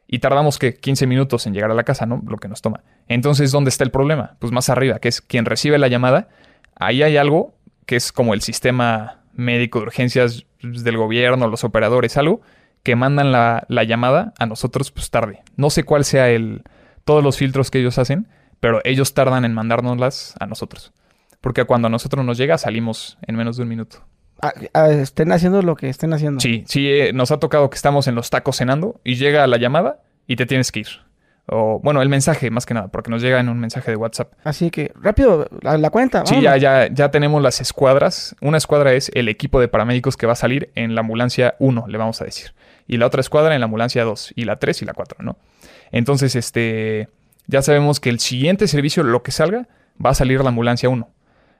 Y 0.07 0.19
tardamos 0.19 0.57
que 0.57 0.75
15 0.75 1.05
minutos 1.05 1.45
en 1.47 1.53
llegar 1.53 1.69
a 1.69 1.73
la 1.73 1.83
casa, 1.83 2.05
¿no? 2.05 2.23
Lo 2.25 2.37
que 2.37 2.47
nos 2.47 2.61
toma. 2.61 2.81
Entonces, 3.09 3.51
¿dónde 3.51 3.69
está 3.69 3.83
el 3.83 3.91
problema? 3.91 4.37
Pues 4.39 4.53
más 4.53 4.69
arriba, 4.69 4.99
que 4.99 5.09
es 5.09 5.21
quien 5.21 5.45
recibe 5.45 5.77
la 5.77 5.89
llamada. 5.89 6.29
Ahí 6.75 7.03
hay 7.03 7.17
algo 7.17 7.55
que 7.85 7.97
es 7.97 8.13
como 8.13 8.33
el 8.33 8.41
sistema 8.41 9.19
médico 9.33 9.79
de 9.79 9.87
urgencias 9.87 10.45
del 10.61 10.97
gobierno, 10.97 11.47
los 11.47 11.63
operadores, 11.63 12.15
algo 12.15 12.41
que 12.83 12.95
mandan 12.95 13.33
la, 13.33 13.65
la 13.67 13.83
llamada 13.83 14.33
a 14.39 14.45
nosotros 14.45 14.91
pues 14.91 15.09
tarde. 15.09 15.43
No 15.57 15.69
sé 15.69 15.83
cuál 15.83 16.05
sea 16.05 16.29
el, 16.29 16.63
todos 17.07 17.23
los 17.23 17.37
filtros 17.37 17.71
que 17.71 17.79
ellos 17.79 17.97
hacen, 17.97 18.27
pero 18.59 18.81
ellos 18.83 19.13
tardan 19.13 19.45
en 19.45 19.53
mandárnoslas 19.53 20.35
a 20.39 20.45
nosotros. 20.45 20.91
Porque 21.39 21.63
cuando 21.63 21.87
a 21.87 21.89
nosotros 21.89 22.25
nos 22.25 22.37
llega, 22.37 22.57
salimos 22.57 23.17
en 23.25 23.37
menos 23.37 23.55
de 23.55 23.63
un 23.63 23.69
minuto. 23.69 24.03
Ah, 24.41 24.53
ah, 24.73 24.89
estén 24.89 25.31
haciendo 25.31 25.61
lo 25.61 25.77
que 25.77 25.87
estén 25.87 26.13
haciendo. 26.13 26.41
Sí, 26.41 26.65
sí, 26.67 26.87
eh, 26.87 27.13
nos 27.13 27.31
ha 27.31 27.39
tocado 27.39 27.69
que 27.69 27.75
estamos 27.75 28.07
en 28.07 28.15
los 28.15 28.29
tacos 28.29 28.57
cenando 28.57 28.99
y 29.05 29.15
llega 29.15 29.47
la 29.47 29.57
llamada 29.57 30.01
y 30.27 30.35
te 30.35 30.45
tienes 30.45 30.71
que 30.71 30.81
ir. 30.81 30.87
O, 31.49 31.79
bueno, 31.79 32.01
el 32.01 32.09
mensaje 32.09 32.51
más 32.51 32.65
que 32.65 32.73
nada, 32.73 32.89
porque 32.89 33.09
nos 33.09 33.21
llega 33.21 33.39
en 33.39 33.47
un 33.47 33.57
mensaje 33.57 33.89
de 33.89 33.95
WhatsApp. 33.95 34.33
Así 34.43 34.69
que, 34.69 34.91
rápido, 34.95 35.47
la, 35.61 35.89
cuenta. 35.89 36.25
Sí, 36.25 36.41
ya, 36.41 36.57
ya, 36.57 36.89
ya 36.91 37.09
tenemos 37.09 37.41
las 37.41 37.61
escuadras. 37.61 38.35
Una 38.41 38.57
escuadra 38.57 38.91
es 38.91 39.09
el 39.13 39.29
equipo 39.29 39.61
de 39.61 39.69
paramédicos 39.69 40.17
que 40.17 40.27
va 40.27 40.33
a 40.33 40.35
salir 40.35 40.71
en 40.75 40.93
la 40.93 41.01
ambulancia 41.01 41.55
1, 41.59 41.85
le 41.87 41.97
vamos 41.97 42.21
a 42.21 42.25
decir. 42.25 42.53
Y 42.85 42.97
la 42.97 43.05
otra 43.05 43.21
escuadra 43.21 43.53
en 43.53 43.61
la 43.61 43.65
ambulancia 43.65 44.03
2, 44.03 44.33
y 44.35 44.43
la 44.43 44.59
3 44.59 44.81
y 44.81 44.85
la 44.85 44.93
4, 44.93 45.19
¿no? 45.23 45.37
Entonces, 45.91 46.35
este, 46.35 47.09
ya 47.47 47.61
sabemos 47.61 47.99
que 47.99 48.09
el 48.09 48.19
siguiente 48.19 48.67
servicio, 48.67 49.03
lo 49.03 49.23
que 49.23 49.31
salga, 49.31 49.67
va 50.03 50.11
a 50.11 50.13
salir 50.13 50.41
la 50.41 50.49
ambulancia 50.49 50.89
1. 50.89 51.09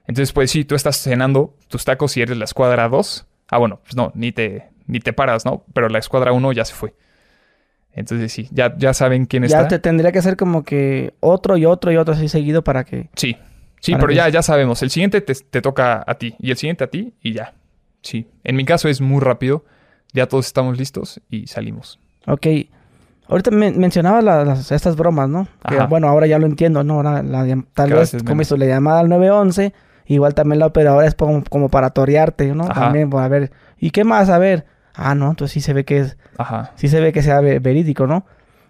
Entonces, 0.06 0.32
pues 0.32 0.50
sí, 0.50 0.64
tú 0.64 0.74
estás 0.74 0.96
cenando 0.96 1.54
tus 1.68 1.84
tacos 1.84 2.16
y 2.16 2.22
eres 2.22 2.36
la 2.36 2.44
escuadra 2.44 2.88
2. 2.88 3.26
Ah, 3.48 3.58
bueno, 3.58 3.80
pues 3.82 3.96
no, 3.96 4.12
ni 4.14 4.32
te, 4.32 4.68
ni 4.86 5.00
te 5.00 5.12
paras, 5.12 5.44
¿no? 5.44 5.64
Pero 5.74 5.88
la 5.88 5.98
escuadra 5.98 6.32
1 6.32 6.52
ya 6.52 6.64
se 6.64 6.74
fue. 6.74 6.94
Entonces 7.92 8.32
sí, 8.32 8.48
ya, 8.52 8.76
ya 8.76 8.94
saben 8.94 9.26
quién 9.26 9.44
está. 9.44 9.62
Ya 9.62 9.68
te 9.68 9.78
tendría 9.78 10.12
que 10.12 10.18
hacer 10.18 10.36
como 10.36 10.64
que 10.64 11.14
otro 11.20 11.56
y 11.56 11.64
otro 11.64 11.90
y 11.90 11.96
otro 11.96 12.14
así 12.14 12.28
seguido 12.28 12.62
para 12.62 12.84
que... 12.84 13.08
Sí, 13.16 13.36
sí, 13.80 13.94
pero 13.96 14.12
ya, 14.12 14.28
ya 14.28 14.42
sabemos. 14.42 14.82
El 14.82 14.90
siguiente 14.90 15.20
te, 15.20 15.34
te, 15.34 15.60
toca 15.60 16.04
a 16.06 16.14
ti 16.14 16.34
y 16.38 16.50
el 16.50 16.56
siguiente 16.56 16.84
a 16.84 16.86
ti 16.86 17.14
y 17.22 17.32
ya. 17.32 17.54
Sí, 18.02 18.28
en 18.44 18.56
mi 18.56 18.64
caso 18.64 18.88
es 18.88 19.00
muy 19.00 19.20
rápido. 19.20 19.64
Ya 20.12 20.26
todos 20.26 20.46
estamos 20.46 20.78
listos 20.78 21.20
y 21.28 21.48
salimos. 21.48 21.98
Ok. 22.26 22.46
Ahorita 23.28 23.50
men- 23.50 23.78
mencionabas 23.78 24.24
la- 24.24 24.44
las, 24.44 24.72
estas 24.72 24.96
bromas, 24.96 25.28
¿no? 25.28 25.46
Que, 25.68 25.78
bueno, 25.86 26.08
ahora 26.08 26.26
ya 26.26 26.38
lo 26.38 26.46
entiendo, 26.46 26.82
¿no? 26.82 26.94
Ahora 26.94 27.22
la 27.22 27.44
tal 27.74 27.92
vez, 27.92 28.16
como 28.26 28.42
hizo 28.42 28.56
la 28.56 28.66
llamada 28.66 29.00
al 29.00 29.08
911, 29.08 29.74
igual 30.06 30.34
también 30.34 30.58
la 30.60 30.66
operadora 30.66 31.06
es 31.06 31.14
como, 31.14 31.44
como 31.44 31.68
para 31.68 31.90
torearte, 31.90 32.54
¿no? 32.54 32.64
Ajá. 32.64 32.74
También, 32.84 33.10
pues, 33.10 33.22
a 33.24 33.28
ver, 33.28 33.52
¿y 33.78 33.90
qué 33.90 34.04
más? 34.04 34.30
A 34.30 34.38
ver, 34.38 34.64
ah, 34.94 35.14
no, 35.14 35.28
entonces 35.30 35.52
sí 35.52 35.60
se 35.60 35.72
ve 35.74 35.84
que 35.84 35.98
es, 35.98 36.16
Ajá. 36.38 36.72
sí 36.76 36.88
se 36.88 37.00
ve 37.00 37.12
que 37.12 37.22
sea 37.22 37.40
ve- 37.40 37.58
verídico, 37.58 38.06
¿no? 38.06 38.24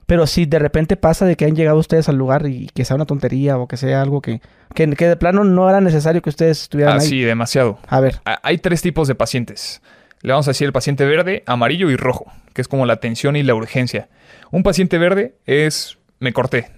Pero 0.06 0.26
si 0.26 0.46
de 0.46 0.58
repente 0.58 0.96
pasa 0.96 1.26
de 1.26 1.36
que 1.36 1.44
han 1.44 1.54
llegado 1.54 1.78
ustedes 1.78 2.08
al 2.08 2.16
lugar 2.16 2.46
y 2.46 2.68
que 2.74 2.84
sea 2.86 2.96
una 2.96 3.04
tontería 3.04 3.58
o 3.58 3.68
que 3.68 3.76
sea 3.76 4.00
algo 4.00 4.22
que, 4.22 4.40
que, 4.74 4.88
que 4.94 5.06
de 5.06 5.16
plano 5.16 5.44
no 5.44 5.68
era 5.68 5.80
necesario 5.82 6.22
que 6.22 6.30
ustedes 6.30 6.62
estuvieran 6.62 6.94
Ah, 6.96 7.00
ahí. 7.00 7.06
sí, 7.06 7.20
demasiado. 7.20 7.78
A 7.88 8.00
ver, 8.00 8.20
Hay 8.42 8.56
tres 8.58 8.80
tipos 8.80 9.06
de 9.06 9.14
pacientes. 9.14 9.82
Le 10.22 10.32
vamos 10.32 10.48
a 10.48 10.50
decir 10.52 10.66
el 10.66 10.72
paciente 10.72 11.04
verde, 11.04 11.42
amarillo 11.46 11.90
y 11.90 11.96
rojo, 11.96 12.24
que 12.54 12.62
es 12.62 12.68
como 12.68 12.86
la 12.86 12.94
atención 12.94 13.36
y 13.36 13.42
la 13.42 13.54
urgencia. 13.54 14.08
Un 14.50 14.62
paciente 14.62 14.98
verde 14.98 15.36
es 15.44 15.98
me 16.20 16.32
corté 16.32 16.70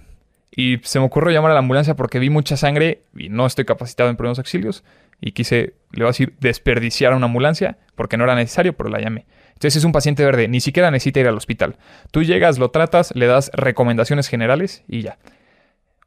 y 0.53 0.79
se 0.83 0.99
me 0.99 1.05
ocurrió 1.05 1.31
llamar 1.31 1.51
a 1.51 1.53
la 1.53 1.61
ambulancia 1.61 1.95
porque 1.95 2.19
vi 2.19 2.29
mucha 2.29 2.57
sangre 2.57 3.03
y 3.15 3.29
no 3.29 3.45
estoy 3.45 3.65
capacitado 3.65 4.09
en 4.09 4.17
primeros 4.17 4.39
auxilios 4.39 4.83
y 5.21 5.31
quise, 5.31 5.75
le 5.91 5.99
voy 6.03 6.05
a 6.05 6.07
decir, 6.07 6.33
desperdiciar 6.39 7.13
a 7.13 7.15
una 7.15 7.27
ambulancia 7.27 7.77
porque 7.95 8.17
no 8.17 8.25
era 8.25 8.35
necesario, 8.35 8.73
pero 8.73 8.89
la 8.89 8.99
llamé. 8.99 9.25
Entonces 9.49 9.77
es 9.77 9.83
un 9.85 9.91
paciente 9.91 10.25
verde, 10.25 10.47
ni 10.47 10.59
siquiera 10.59 10.91
necesita 10.91 11.21
ir 11.21 11.27
al 11.27 11.37
hospital. 11.37 11.77
Tú 12.11 12.23
llegas, 12.23 12.57
lo 12.57 12.71
tratas, 12.71 13.15
le 13.15 13.27
das 13.27 13.51
recomendaciones 13.53 14.27
generales 14.27 14.83
y 14.87 15.03
ya. 15.03 15.19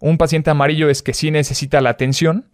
Un 0.00 0.18
paciente 0.18 0.50
amarillo 0.50 0.90
es 0.90 1.02
que 1.02 1.14
sí 1.14 1.30
necesita 1.30 1.80
la 1.80 1.90
atención 1.90 2.46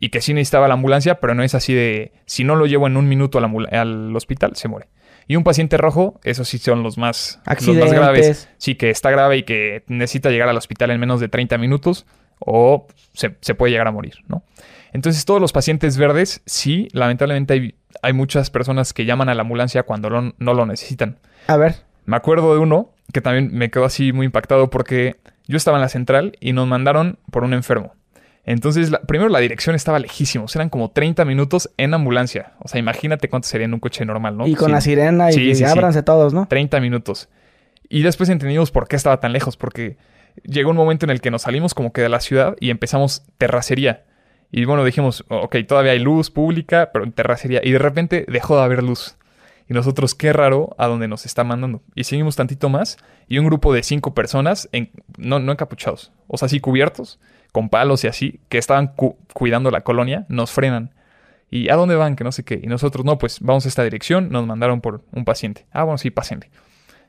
y 0.00 0.08
que 0.08 0.22
sí 0.22 0.32
necesitaba 0.32 0.66
la 0.66 0.74
ambulancia, 0.74 1.20
pero 1.20 1.34
no 1.34 1.44
es 1.44 1.54
así 1.54 1.74
de 1.74 2.12
si 2.24 2.42
no 2.42 2.56
lo 2.56 2.66
llevo 2.66 2.86
en 2.86 2.96
un 2.96 3.06
minuto 3.06 3.38
al 3.38 4.16
hospital, 4.16 4.56
se 4.56 4.66
muere. 4.66 4.88
Y 5.30 5.36
un 5.36 5.44
paciente 5.44 5.76
rojo, 5.76 6.18
esos 6.24 6.48
sí 6.48 6.58
son 6.58 6.82
los 6.82 6.98
más, 6.98 7.40
los 7.72 7.76
más 7.84 7.92
graves. 8.00 8.26
Sí, 8.58 8.74
que 8.74 8.90
está 8.90 9.10
grave 9.12 9.36
y 9.36 9.42
que 9.44 9.84
necesita 9.86 10.28
llegar 10.30 10.48
al 10.48 10.56
hospital 10.56 10.90
en 10.90 10.98
menos 10.98 11.20
de 11.20 11.28
30 11.28 11.56
minutos 11.56 12.04
o 12.40 12.88
se, 13.12 13.36
se 13.40 13.54
puede 13.54 13.70
llegar 13.70 13.86
a 13.86 13.92
morir, 13.92 14.14
¿no? 14.26 14.42
Entonces, 14.92 15.24
todos 15.24 15.40
los 15.40 15.52
pacientes 15.52 15.96
verdes, 15.98 16.42
sí, 16.46 16.88
lamentablemente 16.92 17.52
hay, 17.54 17.74
hay 18.02 18.12
muchas 18.12 18.50
personas 18.50 18.92
que 18.92 19.04
llaman 19.04 19.28
a 19.28 19.34
la 19.36 19.42
ambulancia 19.42 19.84
cuando 19.84 20.10
lo- 20.10 20.34
no 20.36 20.52
lo 20.54 20.66
necesitan. 20.66 21.18
A 21.46 21.56
ver, 21.56 21.76
Me 22.06 22.16
acuerdo 22.16 22.52
de 22.54 22.58
uno 22.58 22.90
que 23.12 23.20
también 23.20 23.50
me 23.52 23.70
quedó 23.70 23.84
así 23.84 24.12
muy 24.12 24.26
impactado 24.26 24.68
porque 24.68 25.16
yo 25.46 25.56
estaba 25.56 25.76
en 25.76 25.82
la 25.82 25.88
central 25.88 26.36
y 26.40 26.54
nos 26.54 26.66
mandaron 26.66 27.20
por 27.30 27.44
un 27.44 27.52
enfermo. 27.54 27.94
Entonces, 28.44 28.90
la- 28.90 29.00
primero 29.02 29.28
la 29.28 29.38
dirección 29.38 29.76
estaba 29.76 29.98
lejísimos, 29.98 30.54
eran 30.56 30.70
como 30.70 30.90
30 30.90 31.24
minutos 31.24 31.70
en 31.76 31.92
ambulancia. 31.94 32.54
O 32.60 32.68
sea, 32.68 32.78
imagínate 32.80 33.28
cuánto 33.28 33.48
sería 33.48 33.66
en 33.66 33.74
un 33.74 33.80
coche 33.80 34.04
normal, 34.04 34.36
¿no? 34.36 34.46
y 34.46 34.54
con 34.54 34.66
Sí, 34.68 34.72
la 34.72 34.80
sirena 34.80 35.30
y 35.30 35.34
Sí, 35.34 35.46
que 35.48 35.54
sí, 35.54 35.64
sí. 35.64 35.70
ábranse 35.70 36.02
todos, 36.02 36.32
¿no? 36.32 36.46
30 36.48 36.80
minutos. 36.80 37.28
Y 37.88 38.02
después 38.02 38.28
entendimos 38.30 38.70
por 38.70 38.88
qué 38.88 38.96
estaba 38.96 39.20
tan 39.20 39.32
lejos, 39.32 39.56
porque 39.56 39.96
llegó 40.44 40.70
un 40.70 40.76
momento 40.76 41.04
en 41.06 41.10
el 41.10 41.20
que 41.20 41.30
nos 41.30 41.42
salimos 41.42 41.74
como 41.74 41.92
que 41.92 42.00
de 42.00 42.08
la 42.08 42.20
ciudad 42.20 42.56
y 42.60 42.70
empezamos 42.70 43.24
terracería. 43.36 44.04
Y 44.52 44.64
bueno, 44.64 44.84
dijimos, 44.84 45.24
ok, 45.28 45.56
todavía 45.68 45.92
hay 45.92 45.98
luz 46.00 46.30
pública, 46.30 46.90
pero 46.92 47.04
en 47.04 47.12
terracería. 47.12 47.60
Y 47.62 47.70
de 47.72 47.78
repente 47.78 48.24
dejó 48.28 48.56
de 48.56 48.62
haber 48.62 48.82
luz. 48.82 49.16
Y 49.68 49.74
nosotros, 49.74 50.16
qué 50.16 50.32
raro 50.32 50.74
a 50.78 50.88
dónde 50.88 51.06
nos 51.06 51.26
está 51.26 51.44
mandando. 51.44 51.82
Y 51.94 52.02
seguimos 52.04 52.34
tantito 52.34 52.68
más. 52.68 52.96
Y 53.28 53.38
un 53.38 53.46
grupo 53.46 53.72
de 53.72 53.84
cinco 53.84 54.12
personas, 54.14 54.68
en- 54.72 54.90
no, 55.18 55.38
no 55.38 55.52
encapuchados, 55.52 56.10
o 56.26 56.36
sea, 56.36 56.48
sí 56.48 56.58
cubiertos, 56.58 57.20
con 57.52 57.68
palos 57.68 58.04
y 58.04 58.08
así, 58.08 58.40
que 58.48 58.58
estaban 58.58 58.88
cu- 58.88 59.16
cuidando 59.34 59.70
la 59.70 59.80
colonia, 59.82 60.26
nos 60.28 60.50
frenan. 60.50 60.94
¿Y 61.50 61.68
a 61.68 61.74
dónde 61.76 61.96
van? 61.96 62.14
Que 62.16 62.22
no 62.24 62.30
sé 62.32 62.44
qué. 62.44 62.60
Y 62.62 62.66
nosotros, 62.68 63.04
no, 63.04 63.18
pues 63.18 63.40
vamos 63.40 63.64
a 63.66 63.68
esta 63.68 63.82
dirección, 63.82 64.28
nos 64.30 64.46
mandaron 64.46 64.80
por 64.80 65.02
un 65.12 65.24
paciente. 65.24 65.66
Ah, 65.72 65.82
bueno, 65.82 65.98
sí, 65.98 66.10
paciente. 66.10 66.50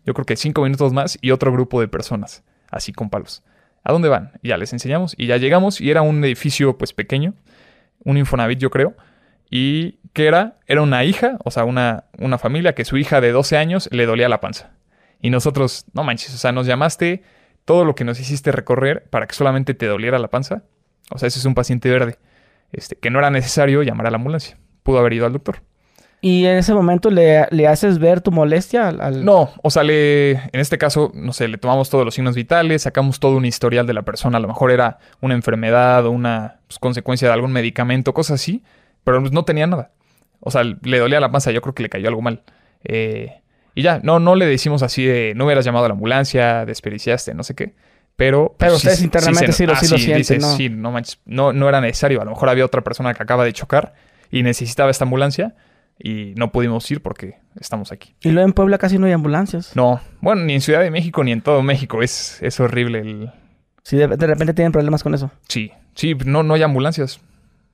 Yo 0.06 0.13
creo 0.15 0.25
que 0.25 0.36
cinco 0.36 0.63
minutos 0.63 0.93
más 0.93 1.17
y 1.21 1.30
otro 1.32 1.51
grupo 1.51 1.80
de 1.80 1.88
personas, 1.88 2.43
así 2.69 2.91
con 2.91 3.10
palos. 3.12 3.43
¿A 3.84 3.91
dónde 3.91 4.10
van? 4.10 4.32
Ya 4.41 4.58
les 4.58 4.73
enseñamos 4.73 5.13
y 5.17 5.27
ya 5.27 5.38
llegamos 5.38 5.80
y 5.80 5.91
era 5.91 6.01
un 6.01 6.23
edificio 6.23 6.77
pues 6.77 6.93
pequeño, 6.93 7.34
un 8.04 8.17
Infonavit 8.17 8.58
yo 8.60 8.69
creo. 8.71 8.95
¿Y 9.49 9.99
qué 10.13 10.27
era? 10.27 10.58
Era 10.65 10.82
una 10.82 11.04
hija, 11.04 11.38
o 11.43 11.51
sea, 11.51 11.65
una, 11.65 12.06
una 12.17 12.38
familia 12.38 12.73
que 12.73 12.86
su 12.86 12.97
hija 12.97 13.21
de 13.21 13.32
12 13.32 13.58
años 13.58 13.89
le 13.91 14.06
dolía 14.06 14.30
la 14.30 14.39
panza. 14.39 14.71
Y 15.21 15.30
nosotros, 15.30 15.86
no 15.93 16.04
manches, 16.04 16.34
o 16.34 16.38
sea, 16.38 16.51
nos 16.51 16.65
llamaste 16.65 17.21
todo 17.65 17.86
lo 17.86 17.95
que 17.95 18.04
nos 18.04 18.19
hiciste 18.19 18.52
recorrer 18.52 19.04
para 19.10 19.28
que 19.28 19.36
solamente 19.36 19.74
te 19.74 19.86
doliera 19.86 20.19
la 20.19 20.30
panza. 20.30 20.63
O 21.12 21.17
sea, 21.17 21.28
ese 21.28 21.39
es 21.39 21.45
un 21.45 21.56
paciente 21.56 21.89
verde. 21.89 22.17
Este, 22.71 22.95
que 22.95 23.10
no 23.10 23.19
era 23.19 23.30
necesario 23.30 23.84
llamar 23.84 24.08
a 24.08 24.12
la 24.12 24.17
ambulancia. 24.17 24.58
Pudo 24.84 25.00
haber 25.00 25.13
ido 25.13 25.26
al 25.26 25.34
doctor. 25.34 25.62
Y 26.24 26.45
en 26.45 26.58
ese 26.58 26.74
momento 26.76 27.10
le, 27.10 27.47
le 27.50 27.67
haces 27.67 27.97
ver 27.97 28.21
tu 28.21 28.32
molestia 28.32 28.88
al... 28.89 29.02
al- 29.02 29.26
No, 29.26 29.50
o 29.63 29.69
sea, 29.71 29.84
le, 29.84 30.32
en 30.34 30.60
este 30.60 30.78
caso, 30.78 31.12
no 31.15 31.34
sé, 31.34 31.47
le 31.47 31.58
tomamos 31.58 31.89
todos 31.89 32.06
los 32.06 32.13
signos 32.13 32.36
vitales, 32.36 32.84
sacamos 32.84 33.19
todo 33.19 33.36
un 33.38 33.45
historial 33.45 33.88
de 33.88 33.93
la 33.93 34.04
persona. 34.04 34.38
A 34.38 34.39
lo 34.41 34.47
mejor 34.47 34.69
era 34.71 35.00
una 35.19 35.34
enfermedad 35.34 36.06
o 36.06 36.12
una 36.12 36.60
pues, 36.67 36.78
consecuencia 36.78 37.28
de 37.28 37.34
algún 37.34 37.52
medicamento, 37.52 38.13
cosas 38.13 38.39
así, 38.39 38.63
pero 39.04 39.19
no 39.19 39.45
tenía 39.45 39.65
nada. 39.65 39.91
O 40.39 40.52
sea, 40.52 40.63
le 40.63 41.00
dolía 41.00 41.19
la 41.19 41.32
panza, 41.32 41.52
yo 41.52 41.62
creo 41.62 41.74
que 41.74 41.84
le 41.84 41.89
cayó 41.89 42.08
algo 42.08 42.21
mal. 42.21 42.43
Eh, 42.84 43.40
y 43.75 43.81
ya, 43.84 43.99
no, 44.03 44.19
no 44.19 44.36
le 44.36 44.45
decimos 44.45 44.84
así 44.84 45.05
de 45.05 45.34
no 45.36 45.45
hubieras 45.45 45.65
llamado 45.65 45.86
a 45.86 45.88
la 45.89 45.93
ambulancia, 45.93 46.65
desperdiciaste, 46.65 47.34
no 47.34 47.43
sé 47.43 47.55
qué. 47.55 47.73
Pero, 48.15 48.53
Pero 48.57 48.73
pues, 48.73 48.84
ustedes 48.84 49.01
internamente 49.01 49.51
sí 49.53 49.65
lo- 49.65 49.75
sí 49.75 49.88
lo 49.88 49.97
sienten, 49.97 50.17
dices, 50.17 50.41
¿no? 50.41 50.55
Sí, 50.55 50.69
no 50.69 50.91
manches, 50.91 51.19
no, 51.25 51.53
no 51.53 51.67
era 51.69 51.81
necesario. 51.81 52.21
A 52.21 52.25
lo 52.25 52.31
mejor 52.31 52.49
había 52.49 52.65
otra 52.65 52.81
persona 52.81 53.13
que 53.13 53.23
acaba 53.23 53.43
de 53.45 53.53
chocar 53.53 53.93
y 54.29 54.43
necesitaba 54.43 54.91
esta 54.91 55.05
ambulancia 55.05 55.55
y 55.97 56.34
no 56.36 56.51
pudimos 56.51 56.89
ir 56.91 57.01
porque 57.01 57.36
estamos 57.60 57.91
aquí. 57.91 58.13
Y 58.21 58.29
luego 58.31 58.47
en 58.47 58.53
Puebla 58.53 58.77
casi 58.77 58.97
no 58.99 59.05
hay 59.07 59.13
ambulancias. 59.13 59.75
No, 59.75 60.01
bueno, 60.19 60.43
ni 60.43 60.53
en 60.55 60.62
Ciudad 60.62 60.81
de 60.81 60.91
México 60.91 61.23
ni 61.23 61.31
en 61.31 61.41
todo 61.41 61.63
México. 61.63 62.01
Es, 62.03 62.41
es 62.41 62.60
horrible 62.60 62.99
el... 62.99 63.31
De, 63.89 64.07
de 64.07 64.27
repente 64.27 64.53
tienen 64.53 64.71
problemas 64.71 65.01
con 65.01 65.15
eso. 65.15 65.31
Sí, 65.47 65.71
sí, 65.95 66.15
no, 66.25 66.43
no 66.43 66.53
hay 66.53 66.62
ambulancias. 66.63 67.19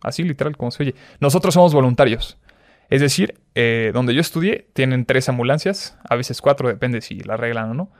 Así 0.01 0.23
literal, 0.23 0.55
como 0.55 0.71
se 0.71 0.83
oye. 0.83 0.95
Nosotros 1.19 1.53
somos 1.53 1.73
voluntarios. 1.73 2.38
Es 2.89 3.02
decir, 3.02 3.39
eh, 3.56 3.91
donde 3.93 4.13
yo 4.13 4.21
estudié 4.21 4.67
tienen 4.73 5.06
tres 5.06 5.30
ambulancias, 5.30 5.97
a 6.08 6.15
veces 6.15 6.41
cuatro, 6.41 6.69
depende 6.69 7.02
si 7.02 7.19
la 7.19 7.34
arreglan 7.34 7.71
o 7.71 7.73
no. 7.73 7.91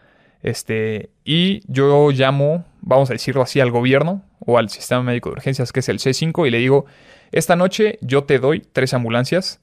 Este, 0.42 1.10
y 1.26 1.62
yo 1.72 2.12
llamo, 2.12 2.66
vamos 2.82 3.10
a 3.10 3.14
decirlo 3.14 3.42
así, 3.42 3.60
al 3.60 3.72
gobierno 3.72 4.24
o 4.40 4.58
al 4.58 4.70
sistema 4.70 5.04
médico 5.04 5.30
de 5.30 5.34
urgencias, 5.34 5.74
que 5.74 5.82
es 5.82 5.90
el 5.90 6.00
C5, 6.00 6.48
y 6.48 6.52
le 6.52 6.60
digo, 6.60 6.86
esta 7.32 7.56
noche 7.56 7.98
yo 8.02 8.24
te 8.24 8.40
doy 8.40 8.62
tres 8.62 8.94
ambulancias 8.94 9.62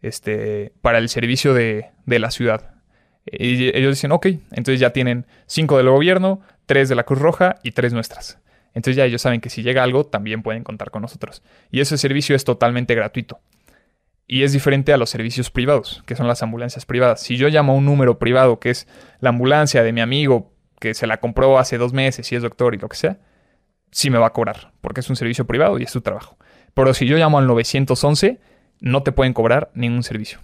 este, 0.00 0.72
para 0.80 0.98
el 0.98 1.08
servicio 1.08 1.54
de, 1.54 1.90
de 2.06 2.18
la 2.18 2.30
ciudad. 2.30 2.74
Y 3.26 3.76
ellos 3.76 3.96
dicen, 3.96 4.12
ok, 4.12 4.26
entonces 4.52 4.80
ya 4.80 4.90
tienen 4.90 5.26
cinco 5.46 5.76
del 5.76 5.90
gobierno, 5.90 6.40
tres 6.66 6.88
de 6.88 6.94
la 6.94 7.04
Cruz 7.04 7.20
Roja 7.20 7.56
y 7.62 7.72
tres 7.72 7.92
nuestras. 7.92 8.38
Entonces 8.74 8.96
ya 8.96 9.04
ellos 9.04 9.22
saben 9.22 9.40
que 9.40 9.50
si 9.50 9.62
llega 9.62 9.82
algo, 9.82 10.04
también 10.04 10.42
pueden 10.42 10.64
contar 10.64 10.90
con 10.90 11.02
nosotros. 11.02 11.42
Y 11.70 11.80
ese 11.80 11.98
servicio 11.98 12.34
es 12.34 12.44
totalmente 12.44 12.94
gratuito. 12.94 13.38
Y 14.26 14.44
es 14.44 14.52
diferente 14.52 14.92
a 14.92 14.96
los 14.96 15.10
servicios 15.10 15.50
privados, 15.50 16.02
que 16.06 16.16
son 16.16 16.26
las 16.28 16.42
ambulancias 16.42 16.86
privadas. 16.86 17.20
Si 17.20 17.36
yo 17.36 17.48
llamo 17.48 17.72
a 17.72 17.76
un 17.76 17.84
número 17.84 18.18
privado, 18.18 18.58
que 18.60 18.70
es 18.70 18.86
la 19.20 19.28
ambulancia 19.30 19.82
de 19.82 19.92
mi 19.92 20.00
amigo, 20.00 20.52
que 20.80 20.94
se 20.94 21.06
la 21.06 21.18
compró 21.18 21.58
hace 21.58 21.76
dos 21.78 21.92
meses 21.92 22.30
y 22.32 22.36
es 22.36 22.42
doctor 22.42 22.74
y 22.74 22.78
lo 22.78 22.88
que 22.88 22.96
sea, 22.96 23.18
sí 23.90 24.08
me 24.10 24.18
va 24.18 24.28
a 24.28 24.32
cobrar, 24.32 24.72
porque 24.80 25.00
es 25.00 25.10
un 25.10 25.16
servicio 25.16 25.46
privado 25.46 25.78
y 25.78 25.82
es 25.82 25.90
su 25.90 26.00
trabajo. 26.00 26.36
Pero 26.74 26.94
si 26.94 27.06
yo 27.06 27.16
llamo 27.18 27.38
al 27.38 27.46
911, 27.46 28.40
no 28.80 29.02
te 29.02 29.12
pueden 29.12 29.34
cobrar 29.34 29.70
ningún 29.74 30.02
servicio. 30.02 30.38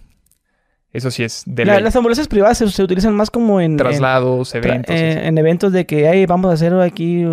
Eso 0.91 1.11
sí 1.11 1.23
es 1.23 1.43
de 1.45 1.65
La- 1.65 1.75
ley. 1.75 1.83
las 1.83 1.95
ambulancias 1.95 2.27
privadas 2.27 2.57
se, 2.57 2.67
se 2.69 2.83
utilizan 2.83 3.15
más 3.15 3.29
como 3.31 3.59
en... 3.61 3.71
en- 3.71 3.77
Traslados, 3.77 4.53
tra- 4.53 4.65
eventos. 4.65 4.95
eh, 4.95 5.27
en 5.27 5.37
eventos 5.37 5.71
de 5.71 5.85
que 5.85 6.07
"Ay, 6.07 6.25
vamos 6.25 6.49
a 6.51 6.53
hacer 6.55 6.73
aquí 6.79 7.25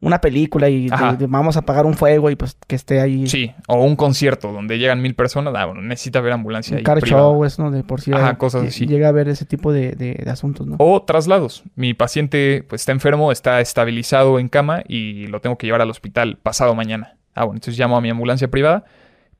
una 0.00 0.20
película 0.20 0.68
y 0.68 0.88
de- 0.88 1.26
vamos 1.26 1.56
a 1.56 1.60
apagar 1.60 1.84
un 1.84 1.94
fuego 1.94 2.30
y 2.30 2.36
pues 2.36 2.56
que 2.68 2.76
esté 2.76 3.00
ahí 3.00 3.26
Sí, 3.26 3.52
o 3.66 3.82
un 3.82 3.96
concierto 3.96 4.52
donde 4.52 4.78
llegan 4.78 5.02
mil 5.02 5.14
personas, 5.16 5.52
ah, 5.56 5.64
bueno, 5.66 5.82
necesita 5.82 6.20
ver 6.20 6.32
ambulancia. 6.32 6.74
un 6.74 6.78
ahí 6.78 6.84
car 6.84 7.00
privada. 7.00 7.22
show, 7.24 7.44
es, 7.44 7.58
¿no? 7.58 7.70
De 7.72 7.82
por 7.82 8.00
sí. 8.00 8.12
Ajá, 8.12 8.28
hay- 8.30 8.36
cosas 8.36 8.64
así. 8.68 8.86
Llega 8.86 9.08
a 9.08 9.12
ver 9.12 9.28
ese 9.28 9.44
tipo 9.44 9.72
de, 9.72 9.92
de- 9.92 10.14
de 10.24 10.30
asuntos, 10.30 10.66
¿no? 10.66 10.76
O 10.78 11.02
traslados. 11.02 11.64
Mi 11.74 11.94
paciente 11.94 12.64
pues, 12.68 12.82
está 12.82 12.92
enfermo, 12.92 13.32
está 13.32 13.60
estabilizado 13.60 14.38
en 14.38 14.48
cama 14.48 14.82
y 14.86 15.26
lo 15.26 15.40
tengo 15.40 15.58
que 15.58 15.66
llevar 15.66 15.80
al 15.82 15.90
hospital 15.90 16.38
pasado 16.42 16.74
mañana. 16.76 17.16
Ah, 17.34 17.44
bueno, 17.44 17.56
entonces 17.56 17.78
llamo 17.78 17.96
a 17.96 18.00
mi 18.00 18.10
ambulancia 18.10 18.48
privada, 18.48 18.84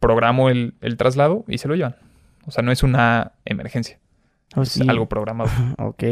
programo 0.01 0.51
el, 0.51 0.75
el 0.81 0.97
traslado 0.97 1.45
y 1.49 1.59
se 1.59 1.69
lo 1.69 1.75
llevan. 1.77 1.97
O 2.47 2.51
sea, 2.51 2.63
no 2.63 2.73
es 2.73 2.83
una 2.83 3.33
emergencia, 3.45 3.99
Oh, 4.57 4.63
es 4.63 4.71
sí. 4.71 4.87
algo 4.89 5.07
programado. 5.07 5.51
Ok. 5.79 6.03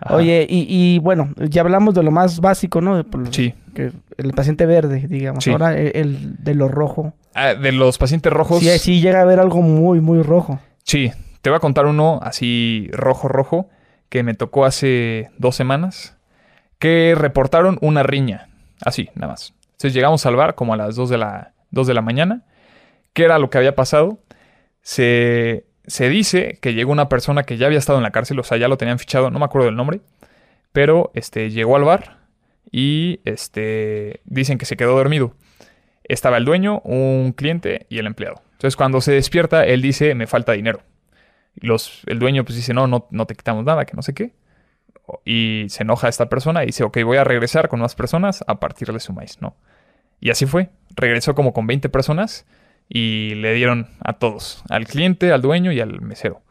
Ajá. 0.00 0.14
Oye, 0.16 0.46
y, 0.48 0.66
y 0.68 0.98
bueno, 1.00 1.32
ya 1.38 1.62
hablamos 1.62 1.94
de 1.94 2.02
lo 2.02 2.10
más 2.10 2.40
básico, 2.40 2.80
¿no? 2.80 3.02
Por- 3.04 3.32
Sí. 3.34 3.54
que 3.74 3.92
el 4.16 4.32
paciente 4.32 4.64
verde, 4.66 5.06
digamos. 5.08 5.42
Sí. 5.44 5.50
Ahora 5.50 5.76
el, 5.76 5.90
el 5.94 6.36
de 6.44 6.54
lo 6.54 6.68
rojo. 6.68 7.14
Ah, 7.34 7.54
de 7.54 7.72
los 7.72 7.98
pacientes 7.98 8.32
rojos. 8.32 8.60
Sí, 8.60 8.68
sí 8.78 9.00
llega 9.00 9.20
a 9.20 9.24
ver 9.24 9.40
algo 9.40 9.60
muy, 9.62 10.00
muy 10.00 10.22
rojo. 10.22 10.60
Sí, 10.84 11.10
te 11.42 11.50
voy 11.50 11.56
a 11.56 11.60
contar 11.60 11.86
uno 11.86 12.20
así 12.22 12.88
rojo, 12.92 13.28
rojo, 13.28 13.68
que 14.08 14.22
me 14.22 14.34
tocó 14.34 14.64
hace 14.64 15.30
dos 15.38 15.54
semanas, 15.56 16.16
que 16.78 17.14
reportaron 17.16 17.78
una 17.80 18.02
riña, 18.02 18.48
así, 18.84 19.08
nada 19.14 19.32
más. 19.32 19.52
Entonces 19.72 19.94
llegamos 19.94 20.24
al 20.26 20.36
bar 20.36 20.54
como 20.54 20.74
a 20.74 20.76
las 20.76 20.96
2 20.96 21.10
de 21.10 21.18
la, 21.18 21.52
2 21.70 21.86
de 21.86 21.94
la 21.94 22.02
mañana. 22.02 22.42
¿Qué 23.12 23.24
era 23.24 23.38
lo 23.38 23.50
que 23.50 23.58
había 23.58 23.74
pasado? 23.76 24.18
Se, 24.82 25.66
se 25.88 26.08
dice 26.08 26.58
que 26.60 26.74
llegó 26.74 26.92
una 26.92 27.08
persona 27.08 27.42
que 27.42 27.56
ya 27.56 27.66
había 27.66 27.78
estado 27.78 27.98
en 27.98 28.04
la 28.04 28.10
cárcel, 28.10 28.38
o 28.38 28.44
sea, 28.44 28.58
ya 28.58 28.68
lo 28.68 28.76
tenían 28.76 28.98
fichado, 28.98 29.30
no 29.30 29.38
me 29.38 29.46
acuerdo 29.46 29.66
del 29.66 29.76
nombre, 29.76 30.00
pero 30.72 31.10
este, 31.14 31.50
llegó 31.50 31.76
al 31.76 31.84
bar 31.84 32.18
y 32.70 33.20
este, 33.24 34.20
dicen 34.24 34.58
que 34.58 34.66
se 34.66 34.76
quedó 34.76 34.96
dormido. 34.96 35.34
Estaba 36.04 36.36
el 36.36 36.44
dueño, 36.44 36.80
un 36.84 37.32
cliente 37.32 37.86
y 37.88 37.98
el 37.98 38.06
empleado. 38.06 38.42
Entonces 38.52 38.76
cuando 38.76 39.00
se 39.00 39.12
despierta, 39.12 39.64
él 39.64 39.82
dice, 39.82 40.14
me 40.14 40.26
falta 40.26 40.52
dinero. 40.52 40.80
Los, 41.56 42.02
el 42.06 42.18
dueño 42.18 42.44
pues 42.44 42.56
dice, 42.56 42.74
no, 42.74 42.86
no, 42.86 43.08
no 43.10 43.26
te 43.26 43.34
quitamos 43.34 43.64
nada, 43.64 43.84
que 43.84 43.94
no 43.94 44.02
sé 44.02 44.14
qué. 44.14 44.32
Y 45.24 45.66
se 45.70 45.84
enoja 45.84 46.08
esta 46.08 46.28
persona 46.28 46.62
y 46.62 46.66
dice, 46.66 46.84
ok, 46.84 46.98
voy 47.02 47.16
a 47.16 47.24
regresar 47.24 47.68
con 47.68 47.80
más 47.80 47.94
personas 47.94 48.44
a 48.46 48.60
partirle 48.60 49.00
su 49.00 49.12
maíz, 49.12 49.40
¿no? 49.40 49.56
Y 50.20 50.30
así 50.30 50.44
fue. 50.44 50.70
Regresó 50.94 51.34
como 51.34 51.52
con 51.52 51.66
20 51.66 51.88
personas 51.88 52.46
y 52.88 53.34
le 53.36 53.54
dieron 53.54 53.88
a 54.02 54.14
todos, 54.14 54.62
al 54.68 54.86
cliente, 54.86 55.32
al 55.32 55.42
dueño 55.42 55.72
y 55.72 55.80
al 55.80 56.00
mesero. 56.00 56.42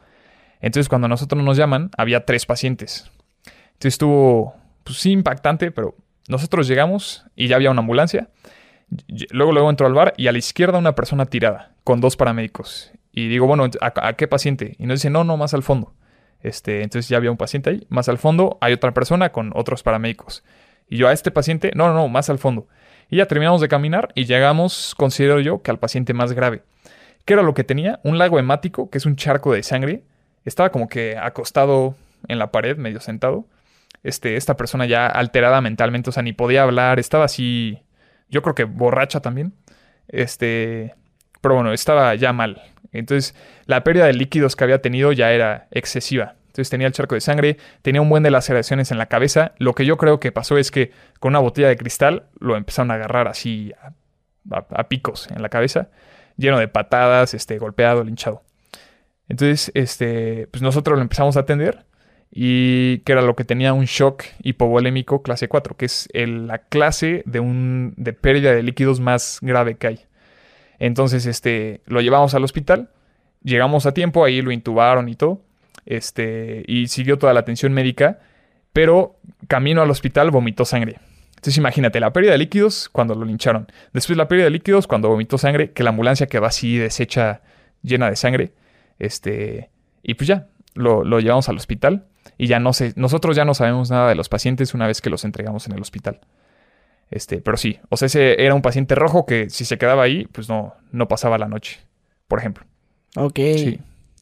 Entonces 0.60 0.88
cuando 0.88 1.08
nosotros 1.08 1.42
nos 1.42 1.56
llaman, 1.56 1.90
había 1.96 2.24
tres 2.24 2.46
pacientes. 2.46 3.10
Entonces 3.46 3.94
estuvo, 3.94 4.54
pues 4.84 4.98
sí, 4.98 5.12
impactante, 5.12 5.70
pero 5.70 5.96
nosotros 6.28 6.68
llegamos 6.68 7.24
y 7.36 7.48
ya 7.48 7.56
había 7.56 7.70
una 7.70 7.80
ambulancia. 7.80 8.28
Luego, 9.30 9.52
luego 9.52 9.70
entró 9.70 9.86
al 9.86 9.94
bar 9.94 10.14
y 10.16 10.28
a 10.28 10.32
la 10.32 10.38
izquierda 10.38 10.78
una 10.78 10.94
persona 10.94 11.26
tirada, 11.26 11.74
con 11.84 12.00
dos 12.00 12.16
paramédicos. 12.16 12.92
Y 13.12 13.28
digo, 13.28 13.46
bueno, 13.46 13.68
¿a, 13.80 14.12
qué 14.14 14.28
paciente? 14.28 14.76
Y 14.78 14.86
nos 14.86 15.00
dice, 15.00 15.10
no, 15.10 15.24
no, 15.24 15.36
más 15.36 15.54
al 15.54 15.62
fondo. 15.62 15.94
Este, 16.40 16.82
entonces 16.82 17.08
ya 17.08 17.16
había 17.16 17.30
un 17.30 17.36
paciente 17.36 17.70
ahí. 17.70 17.86
Más 17.88 18.08
al 18.08 18.18
fondo 18.18 18.58
hay 18.60 18.72
otra 18.72 18.94
persona 18.94 19.30
con 19.30 19.52
otros 19.54 19.82
paramédicos. 19.82 20.44
Y 20.88 20.96
yo 20.96 21.08
a 21.08 21.12
este 21.12 21.30
paciente, 21.30 21.72
no, 21.74 21.88
no, 21.88 21.94
no, 21.94 22.08
más 22.08 22.30
al 22.30 22.38
fondo. 22.38 22.68
Y 23.10 23.16
ya 23.16 23.26
terminamos 23.26 23.60
de 23.60 23.68
caminar 23.68 24.10
y 24.14 24.26
llegamos, 24.26 24.94
considero 24.96 25.40
yo, 25.40 25.62
que 25.62 25.70
al 25.70 25.78
paciente 25.78 26.12
más 26.12 26.32
grave. 26.32 26.62
¿Qué 27.24 27.34
era 27.34 27.42
lo 27.42 27.54
que 27.54 27.64
tenía? 27.64 28.00
Un 28.04 28.18
lago 28.18 28.38
hemático, 28.38 28.90
que 28.90 28.98
es 28.98 29.06
un 29.06 29.16
charco 29.16 29.52
de 29.52 29.62
sangre. 29.62 30.02
Estaba 30.44 30.70
como 30.70 30.88
que 30.88 31.16
acostado 31.16 31.94
en 32.26 32.38
la 32.38 32.50
pared, 32.50 32.76
medio 32.76 33.00
sentado. 33.00 33.46
Este, 34.02 34.36
esta 34.36 34.56
persona 34.56 34.86
ya 34.86 35.06
alterada 35.06 35.60
mentalmente, 35.60 36.10
o 36.10 36.12
sea, 36.12 36.22
ni 36.22 36.32
podía 36.32 36.62
hablar, 36.62 36.98
estaba 36.98 37.24
así, 37.24 37.80
yo 38.30 38.42
creo 38.42 38.54
que 38.54 38.64
borracha 38.64 39.20
también. 39.20 39.52
Este, 40.08 40.94
pero 41.40 41.56
bueno, 41.56 41.72
estaba 41.72 42.14
ya 42.14 42.32
mal. 42.32 42.62
Entonces, 42.92 43.34
la 43.66 43.84
pérdida 43.84 44.06
de 44.06 44.14
líquidos 44.14 44.56
que 44.56 44.64
había 44.64 44.80
tenido 44.80 45.12
ya 45.12 45.32
era 45.32 45.68
excesiva. 45.70 46.36
Entonces 46.58 46.70
tenía 46.70 46.88
el 46.88 46.92
charco 46.92 47.14
de 47.14 47.20
sangre, 47.20 47.56
tenía 47.82 48.00
un 48.00 48.08
buen 48.08 48.24
de 48.24 48.32
laceraciones 48.32 48.90
en 48.90 48.98
la 48.98 49.06
cabeza. 49.06 49.52
Lo 49.58 49.76
que 49.76 49.86
yo 49.86 49.96
creo 49.96 50.18
que 50.18 50.32
pasó 50.32 50.58
es 50.58 50.72
que 50.72 50.90
con 51.20 51.30
una 51.30 51.38
botella 51.38 51.68
de 51.68 51.76
cristal 51.76 52.26
lo 52.40 52.56
empezaron 52.56 52.90
a 52.90 52.94
agarrar 52.94 53.28
así 53.28 53.72
a, 54.50 54.88
picos 54.88 55.30
en 55.30 55.40
la 55.40 55.50
cabeza, 55.50 55.90
lleno 56.36 56.58
de 56.58 56.66
patadas, 56.66 57.32
este, 57.32 57.58
golpeado, 57.58 58.02
linchado. 58.02 58.42
Entonces, 59.28 59.70
este, 59.74 60.48
pues 60.50 60.60
nosotros 60.60 60.96
lo 60.96 61.02
empezamos 61.02 61.36
a 61.36 61.40
atender 61.40 61.84
y 62.28 62.98
que 63.00 63.12
era 63.12 63.22
lo 63.22 63.36
que 63.36 63.44
tenía 63.44 63.72
un 63.72 63.84
shock 63.84 64.24
hipovolémico 64.42 65.22
clase 65.22 65.46
4, 65.46 65.76
que 65.76 65.86
es 65.86 66.08
la 66.12 66.58
clase 66.58 67.22
de, 67.24 67.38
un, 67.38 67.94
de 67.96 68.14
pérdida 68.14 68.52
de 68.52 68.64
líquidos 68.64 68.98
más 68.98 69.38
grave 69.42 69.76
que 69.76 69.86
hay. 69.86 70.00
Entonces, 70.80 71.24
este, 71.26 71.82
lo 71.86 72.00
llevamos 72.00 72.34
al 72.34 72.42
hospital, 72.42 72.90
llegamos 73.44 73.86
a 73.86 73.94
tiempo, 73.94 74.24
ahí 74.24 74.42
lo 74.42 74.50
intubaron 74.50 75.08
y 75.08 75.14
todo, 75.14 75.44
este, 75.88 76.64
y 76.66 76.88
siguió 76.88 77.18
toda 77.18 77.32
la 77.32 77.40
atención 77.40 77.72
médica, 77.72 78.20
pero 78.74 79.16
camino 79.48 79.80
al 79.80 79.90
hospital 79.90 80.30
vomitó 80.30 80.66
sangre. 80.66 80.96
Entonces 81.30 81.56
imagínate, 81.56 81.98
la 81.98 82.12
pérdida 82.12 82.32
de 82.32 82.38
líquidos 82.38 82.90
cuando 82.90 83.14
lo 83.14 83.24
lincharon. 83.24 83.66
Después 83.94 84.16
la 84.16 84.28
pérdida 84.28 84.44
de 84.44 84.50
líquidos 84.50 84.86
cuando 84.86 85.08
vomitó 85.08 85.38
sangre, 85.38 85.72
que 85.72 85.82
la 85.82 85.90
ambulancia 85.90 86.26
quedó 86.26 86.44
así 86.44 86.76
deshecha, 86.76 87.40
llena 87.82 88.10
de 88.10 88.16
sangre. 88.16 88.52
Este, 88.98 89.70
y 90.02 90.14
pues 90.14 90.28
ya, 90.28 90.48
lo, 90.74 91.04
lo 91.04 91.20
llevamos 91.20 91.48
al 91.48 91.56
hospital 91.56 92.06
y 92.36 92.48
ya 92.48 92.60
no 92.60 92.74
sé, 92.74 92.92
nosotros 92.96 93.34
ya 93.34 93.46
no 93.46 93.54
sabemos 93.54 93.90
nada 93.90 94.10
de 94.10 94.14
los 94.14 94.28
pacientes 94.28 94.74
una 94.74 94.86
vez 94.86 95.00
que 95.00 95.08
los 95.08 95.24
entregamos 95.24 95.66
en 95.66 95.72
el 95.72 95.80
hospital. 95.80 96.20
Este, 97.10 97.38
pero 97.38 97.56
sí, 97.56 97.80
o 97.88 97.96
sea, 97.96 98.06
ese 98.06 98.44
era 98.44 98.54
un 98.54 98.60
paciente 98.60 98.94
rojo 98.94 99.24
que 99.24 99.48
si 99.48 99.64
se 99.64 99.78
quedaba 99.78 100.02
ahí, 100.02 100.26
pues 100.32 100.50
no, 100.50 100.74
no 100.92 101.08
pasaba 101.08 101.38
la 101.38 101.48
noche, 101.48 101.80
por 102.26 102.40
ejemplo. 102.40 102.66
Ok. 103.16 103.36
Sí. 103.36 103.80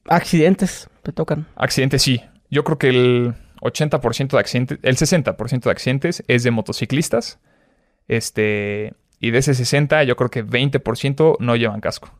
Accidentes, 0.08 0.88
te 1.06 1.12
tocan. 1.12 1.46
Accidentes, 1.56 2.02
sí. 2.02 2.20
Yo 2.50 2.64
creo 2.64 2.78
que 2.78 2.88
el 2.88 3.34
80% 3.60 4.30
de 4.30 4.38
accidentes, 4.38 4.78
el 4.82 4.96
60% 4.96 5.60
de 5.60 5.70
accidentes 5.70 6.24
es 6.26 6.42
de 6.42 6.50
motociclistas. 6.50 7.38
Este, 8.08 8.94
y 9.20 9.30
de 9.30 9.38
ese 9.38 9.54
60, 9.54 10.02
yo 10.04 10.16
creo 10.16 10.30
que 10.30 10.44
20% 10.44 11.36
no 11.38 11.56
llevan 11.56 11.80
casco. 11.80 12.10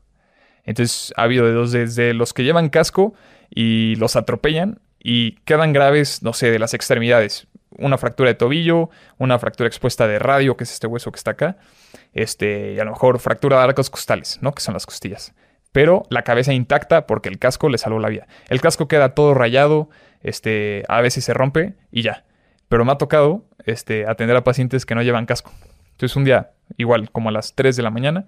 Entonces, 0.65 1.13
ha 1.17 1.23
habido 1.23 1.47
de 1.47 1.53
dos, 1.53 1.73
desde 1.73 2.15
los 2.15 2.33
que 2.33 2.45
llevan 2.45 2.71
casco 2.71 3.15
y 3.51 3.95
los 3.97 4.17
atropellan 4.17 4.81
y 4.99 5.33
quedan 5.45 5.73
graves, 5.73 6.23
no 6.23 6.33
sé, 6.33 6.51
de 6.51 6.59
las 6.59 6.75
extremidades 6.75 7.49
una 7.79 7.99
fractura 7.99 8.31
de 8.31 8.35
tobillo, 8.35 8.91
una 9.19 9.39
fractura 9.39 9.67
expuesta 9.67 10.07
de 10.07 10.19
radio, 10.19 10.57
que 10.57 10.65
es 10.65 10.73
este 10.73 10.87
hueso 10.87 11.11
que 11.13 11.19
está 11.19 11.33
acá, 11.33 11.57
este, 12.15 12.75
y 12.75 12.79
a 12.79 12.85
lo 12.85 12.93
mejor 12.93 13.19
fractura 13.19 13.59
de 13.59 13.65
arcos 13.65 13.91
costales, 13.91 14.39
¿no? 14.41 14.53
Que 14.53 14.63
son 14.63 14.75
las 14.75 14.87
costillas. 14.87 15.35
Pero 15.77 16.05
la 16.09 16.23
cabeza 16.23 16.55
intacta 16.55 17.07
porque 17.07 17.29
el 17.29 17.39
casco 17.39 17.69
le 17.69 17.77
salvó 17.77 17.99
la 17.99 18.09
vida. 18.09 18.27
El 18.49 18.63
casco 18.63 18.89
queda 18.89 19.11
todo 19.11 19.35
rayado, 19.35 19.91
este, 20.23 20.85
a 20.89 21.03
veces 21.03 21.23
se 21.27 21.35
rompe 21.35 21.75
y 21.93 22.01
ya. 22.01 22.25
Pero 22.71 22.87
me 22.87 22.93
ha 22.93 22.95
tocado 22.97 23.45
este, 23.67 24.07
atender 24.09 24.39
a 24.39 24.43
pacientes 24.43 24.87
que 24.87 24.95
no 24.95 25.03
llevan 25.03 25.27
casco. 25.27 25.53
Entonces 25.91 26.17
un 26.17 26.25
día, 26.25 26.53
igual 26.79 27.11
como 27.11 27.29
a 27.29 27.33
las 27.33 27.55
3 27.55 27.77
de 27.77 27.83
la 27.83 27.91
mañana, 27.91 28.25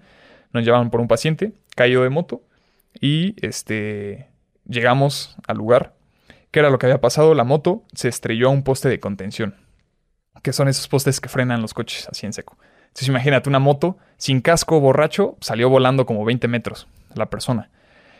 nos 0.53 0.63
llevaban 0.63 0.91
por 0.91 1.01
un 1.01 1.07
paciente 1.07 1.53
caído 1.75 2.03
de 2.03 2.11
moto 2.11 2.43
y 3.01 3.33
este, 3.43 4.27
llegamos 4.67 5.35
al 5.47 5.57
lugar 5.57 5.95
¿Qué 6.51 6.59
era 6.59 6.69
lo 6.69 6.77
que 6.77 6.85
había 6.85 7.01
pasado? 7.01 7.33
La 7.33 7.45
moto 7.45 7.81
se 7.95 8.09
estrelló 8.09 8.49
a 8.49 8.51
un 8.51 8.61
poste 8.61 8.89
de 8.89 8.99
contención, 8.99 9.55
que 10.43 10.53
son 10.53 10.67
esos 10.67 10.87
postes 10.87 11.19
que 11.19 11.29
frenan 11.29 11.63
los 11.63 11.73
coches 11.73 12.07
así 12.11 12.27
en 12.27 12.33
seco. 12.33 12.59
Entonces 12.81 13.07
imagínate 13.07 13.49
una 13.49 13.57
moto 13.57 13.97
sin 14.17 14.39
casco, 14.41 14.79
borracho, 14.79 15.35
salió 15.41 15.67
volando 15.67 16.05
como 16.05 16.23
20 16.25 16.47
metros 16.47 16.87
la 17.15 17.29
persona. 17.29 17.69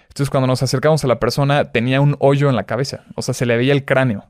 Entonces 0.03 0.29
cuando 0.29 0.47
nos 0.47 0.63
acercamos 0.63 1.03
a 1.03 1.07
la 1.07 1.19
persona 1.19 1.71
tenía 1.71 2.01
un 2.01 2.15
hoyo 2.19 2.49
en 2.49 2.55
la 2.55 2.63
cabeza, 2.63 3.03
o 3.15 3.21
sea, 3.21 3.33
se 3.33 3.45
le 3.45 3.57
veía 3.57 3.73
el 3.73 3.85
cráneo. 3.85 4.25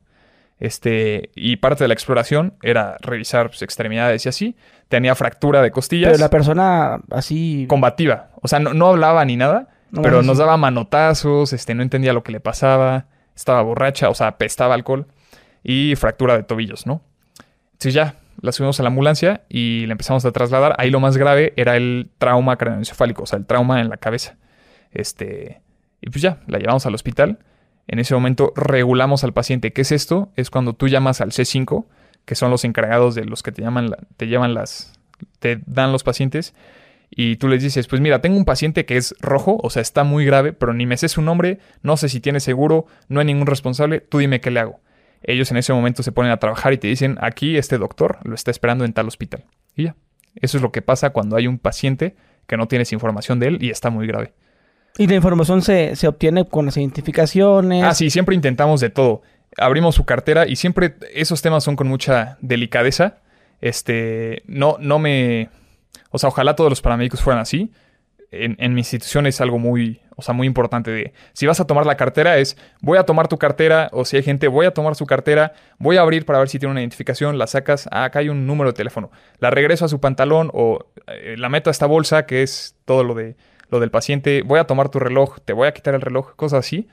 Este, 0.58 1.30
y 1.34 1.56
parte 1.56 1.84
de 1.84 1.88
la 1.88 1.94
exploración 1.94 2.52
era 2.62 2.98
revisar 3.00 3.50
sus 3.50 3.62
extremidades 3.62 4.26
y 4.26 4.28
así. 4.28 4.56
Tenía 4.88 5.14
fractura 5.14 5.62
de 5.62 5.70
costillas. 5.70 6.10
Pero 6.10 6.20
la 6.20 6.28
persona 6.28 7.00
así... 7.10 7.64
Combativa. 7.66 8.28
O 8.42 8.48
sea, 8.48 8.58
no, 8.58 8.88
hablaba 8.88 9.24
ni 9.24 9.36
nada, 9.36 9.68
pero 10.02 10.22
nos 10.22 10.36
daba 10.36 10.58
manotazos, 10.58 11.54
este, 11.54 11.74
no 11.74 11.82
entendía 11.82 12.12
lo 12.12 12.22
que 12.22 12.32
le 12.32 12.40
pasaba 12.40 13.06
estaba 13.40 13.62
borracha, 13.62 14.08
o 14.08 14.14
sea, 14.14 14.28
apestaba 14.28 14.74
alcohol 14.74 15.06
y 15.62 15.96
fractura 15.96 16.36
de 16.36 16.42
tobillos, 16.42 16.86
¿no? 16.86 17.02
Entonces 17.72 17.94
ya 17.94 18.16
la 18.40 18.52
subimos 18.52 18.78
a 18.80 18.82
la 18.82 18.88
ambulancia 18.88 19.42
y 19.48 19.86
la 19.86 19.92
empezamos 19.92 20.24
a 20.24 20.32
trasladar. 20.32 20.74
Ahí 20.78 20.90
lo 20.90 21.00
más 21.00 21.16
grave 21.16 21.52
era 21.56 21.76
el 21.76 22.10
trauma 22.18 22.56
craneoencefálico, 22.56 23.22
o 23.24 23.26
sea, 23.26 23.38
el 23.38 23.46
trauma 23.46 23.80
en 23.80 23.88
la 23.88 23.96
cabeza. 23.96 24.36
Este, 24.90 25.62
y 26.00 26.10
pues 26.10 26.22
ya, 26.22 26.40
la 26.46 26.58
llevamos 26.58 26.86
al 26.86 26.94
hospital. 26.94 27.38
En 27.86 27.98
ese 27.98 28.14
momento 28.14 28.52
regulamos 28.56 29.24
al 29.24 29.32
paciente. 29.32 29.72
¿Qué 29.72 29.82
es 29.82 29.92
esto? 29.92 30.30
Es 30.36 30.50
cuando 30.50 30.74
tú 30.74 30.88
llamas 30.88 31.20
al 31.20 31.30
C5, 31.30 31.86
que 32.24 32.34
son 32.34 32.50
los 32.50 32.64
encargados 32.64 33.14
de 33.14 33.24
los 33.24 33.42
que 33.42 33.52
te 33.52 33.62
llaman, 33.62 33.90
te 34.16 34.26
llevan 34.26 34.54
las, 34.54 34.92
te 35.38 35.60
dan 35.66 35.92
los 35.92 36.04
pacientes 36.04 36.54
y 37.10 37.36
tú 37.36 37.48
les 37.48 37.62
dices, 37.62 37.88
pues 37.88 38.00
mira, 38.00 38.20
tengo 38.20 38.36
un 38.36 38.44
paciente 38.44 38.86
que 38.86 38.96
es 38.96 39.14
rojo, 39.20 39.58
o 39.62 39.68
sea, 39.68 39.82
está 39.82 40.04
muy 40.04 40.24
grave, 40.24 40.52
pero 40.52 40.72
ni 40.72 40.86
me 40.86 40.96
sé 40.96 41.08
su 41.08 41.22
nombre, 41.22 41.58
no 41.82 41.96
sé 41.96 42.08
si 42.08 42.20
tiene 42.20 42.38
seguro, 42.38 42.86
no 43.08 43.18
hay 43.18 43.26
ningún 43.26 43.48
responsable, 43.48 44.00
tú 44.00 44.18
dime 44.18 44.40
qué 44.40 44.52
le 44.52 44.60
hago. 44.60 44.80
Ellos 45.22 45.50
en 45.50 45.56
ese 45.56 45.72
momento 45.72 46.04
se 46.04 46.12
ponen 46.12 46.30
a 46.30 46.38
trabajar 46.38 46.72
y 46.72 46.78
te 46.78 46.86
dicen, 46.86 47.18
aquí 47.20 47.56
este 47.56 47.78
doctor 47.78 48.18
lo 48.22 48.34
está 48.34 48.52
esperando 48.52 48.84
en 48.84 48.92
tal 48.92 49.08
hospital. 49.08 49.44
Y 49.74 49.84
ya. 49.84 49.96
Eso 50.36 50.56
es 50.56 50.62
lo 50.62 50.70
que 50.70 50.82
pasa 50.82 51.10
cuando 51.10 51.34
hay 51.36 51.48
un 51.48 51.58
paciente 51.58 52.14
que 52.46 52.56
no 52.56 52.68
tienes 52.68 52.92
información 52.92 53.40
de 53.40 53.48
él 53.48 53.58
y 53.60 53.70
está 53.70 53.90
muy 53.90 54.06
grave. 54.06 54.32
Y 54.98 55.06
la 55.06 55.14
información 55.14 55.62
se, 55.62 55.96
se 55.96 56.08
obtiene 56.08 56.46
con 56.46 56.66
las 56.66 56.76
identificaciones. 56.76 57.84
Ah, 57.84 57.94
sí, 57.94 58.10
siempre 58.10 58.34
intentamos 58.34 58.80
de 58.80 58.90
todo. 58.90 59.22
Abrimos 59.56 59.94
su 59.94 60.04
cartera 60.04 60.46
y 60.46 60.56
siempre 60.56 60.96
esos 61.14 61.42
temas 61.42 61.64
son 61.64 61.76
con 61.76 61.88
mucha 61.88 62.38
delicadeza. 62.40 63.18
Este, 63.60 64.42
no, 64.46 64.76
no 64.80 64.98
me, 64.98 65.48
o 66.10 66.18
sea, 66.18 66.28
ojalá 66.28 66.56
todos 66.56 66.70
los 66.70 66.82
paramédicos 66.82 67.22
fueran 67.22 67.40
así. 67.40 67.72
En, 68.32 68.74
mi 68.74 68.80
institución 68.80 69.26
es 69.26 69.40
algo 69.40 69.58
muy, 69.58 70.02
o 70.14 70.22
sea, 70.22 70.32
muy 70.34 70.46
importante 70.46 70.92
de, 70.92 71.12
si 71.32 71.46
vas 71.46 71.58
a 71.58 71.66
tomar 71.66 71.84
la 71.84 71.96
cartera 71.96 72.38
es, 72.38 72.56
voy 72.80 72.96
a 72.96 73.02
tomar 73.02 73.26
tu 73.26 73.38
cartera, 73.38 73.88
o 73.92 74.04
si 74.04 74.18
hay 74.18 74.22
gente, 74.22 74.46
voy 74.46 74.66
a 74.66 74.70
tomar 74.72 74.94
su 74.94 75.04
cartera, 75.04 75.52
voy 75.78 75.96
a 75.96 76.02
abrir 76.02 76.24
para 76.24 76.38
ver 76.38 76.48
si 76.48 76.60
tiene 76.60 76.70
una 76.70 76.80
identificación, 76.80 77.38
la 77.38 77.48
sacas, 77.48 77.88
ah, 77.90 78.04
acá 78.04 78.20
hay 78.20 78.28
un 78.28 78.46
número 78.46 78.70
de 78.70 78.76
teléfono, 78.76 79.10
la 79.40 79.50
regreso 79.50 79.84
a 79.84 79.88
su 79.88 79.98
pantalón 79.98 80.48
o 80.54 80.86
eh, 81.08 81.34
la 81.38 81.48
meto 81.48 81.70
a 81.70 81.72
esta 81.72 81.86
bolsa 81.86 82.24
que 82.24 82.44
es 82.44 82.76
todo 82.84 83.02
lo, 83.02 83.14
de, 83.14 83.34
lo 83.70 83.80
del 83.80 83.90
paciente, 83.90 84.42
voy 84.42 84.58
a 84.58 84.64
tomar 84.64 84.88
tu 84.88 84.98
reloj, 84.98 85.38
te 85.44 85.52
voy 85.52 85.68
a 85.68 85.72
quitar 85.72 85.94
el 85.94 86.00
reloj, 86.00 86.34
cosas 86.36 86.60
así, 86.60 86.88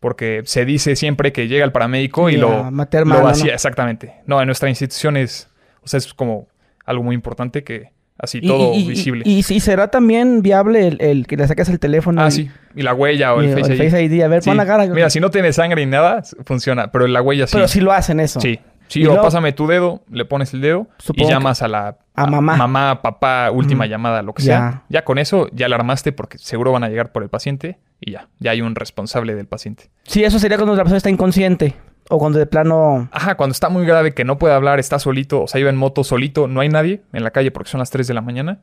porque 0.00 0.42
se 0.44 0.64
dice 0.64 0.96
siempre 0.96 1.32
que 1.32 1.48
llega 1.48 1.64
el 1.64 1.72
paramédico 1.72 2.30
y, 2.30 2.36
lo, 2.36 2.70
lo 2.70 3.22
vacía, 3.22 3.54
exactamente. 3.54 4.14
No, 4.26 4.40
en 4.40 4.46
nuestra 4.46 4.68
institución 4.68 5.16
es, 5.16 5.48
o 5.82 5.88
sea, 5.88 5.98
es 5.98 6.12
como 6.14 6.48
algo 6.84 7.02
muy 7.02 7.14
importante 7.14 7.62
que 7.62 7.90
Así 8.22 8.40
todo 8.40 8.72
visible. 8.72 9.22
Y, 9.26 9.42
si 9.42 9.58
será 9.58 9.88
también 9.88 10.42
viable 10.42 10.96
el, 11.00 11.26
que 11.26 11.36
le 11.36 11.48
saques 11.48 11.68
el 11.68 11.80
teléfono. 11.80 12.22
Ah, 12.22 12.30
sí. 12.30 12.48
Y 12.76 12.82
la 12.82 12.94
huella 12.94 13.34
o 13.34 13.40
el, 13.40 13.52
Face, 13.52 14.04
ID. 14.04 14.22
A 14.22 14.28
ver, 14.28 14.44
pon 14.44 14.56
la 14.56 14.64
cara. 14.64 14.86
Mira, 14.86 15.10
si 15.10 15.18
no 15.18 15.30
tiene 15.30 15.52
sangre 15.52 15.84
ni 15.84 15.90
nada, 15.90 16.22
funciona. 16.44 16.92
Pero 16.92 17.08
la 17.08 17.20
huella 17.20 17.48
sí. 17.48 17.54
Pero 17.54 17.66
sí 17.66 17.80
lo 17.80 17.90
hacen 17.90 18.20
eso. 18.20 18.40
Sí. 18.40 18.60
Sí, 18.86 19.00
Y 19.00 19.06
o 19.06 19.20
pásame 19.20 19.52
tu 19.52 19.66
dedo, 19.66 20.04
le 20.10 20.26
pones 20.26 20.52
el 20.52 20.60
dedo 20.60 20.86
Supongo 20.98 21.28
y 21.28 21.32
llamas 21.32 21.62
a 21.62 21.68
la... 21.68 21.96
a 22.14 22.26
mamá. 22.26 22.56
Mamá, 22.56 23.00
papá, 23.02 23.50
última 23.50 23.86
llamada, 23.86 24.22
lo 24.22 24.34
que 24.34 24.42
Ya. 24.42 24.58
sea. 24.58 24.82
Ya 24.88 25.04
con 25.04 25.18
eso 25.18 25.48
ya 25.52 25.68
la 25.68 25.76
armaste 25.76 26.12
porque 26.12 26.38
seguro 26.38 26.72
van 26.72 26.84
a 26.84 26.88
llegar 26.88 27.12
por 27.12 27.22
el 27.22 27.28
paciente 27.30 27.78
y 28.00 28.12
ya. 28.12 28.28
Ya 28.38 28.50
hay 28.50 28.60
un 28.60 28.74
responsable 28.74 29.34
del 29.34 29.46
paciente. 29.46 29.90
Sí, 30.04 30.22
eso 30.24 30.38
sería 30.38 30.56
cuando 30.58 30.74
la 30.74 30.82
persona 30.82 30.98
está 30.98 31.10
inconsciente. 31.10 31.74
O 32.10 32.18
cuando 32.18 32.38
de 32.38 32.46
plano... 32.46 33.08
Ajá, 33.12 33.36
cuando 33.36 33.52
está 33.52 33.68
muy 33.68 33.86
grave, 33.86 34.12
que 34.12 34.24
no 34.24 34.36
puede 34.36 34.52
hablar, 34.54 34.78
está 34.80 34.98
solito, 34.98 35.42
o 35.42 35.46
sea, 35.46 35.60
iba 35.60 35.70
en 35.70 35.76
moto 35.76 36.04
solito, 36.04 36.48
no 36.48 36.60
hay 36.60 36.68
nadie 36.68 37.02
en 37.12 37.22
la 37.24 37.30
calle 37.30 37.50
porque 37.52 37.70
son 37.70 37.78
las 37.78 37.90
3 37.90 38.06
de 38.08 38.12
la 38.14 38.20
mañana, 38.20 38.60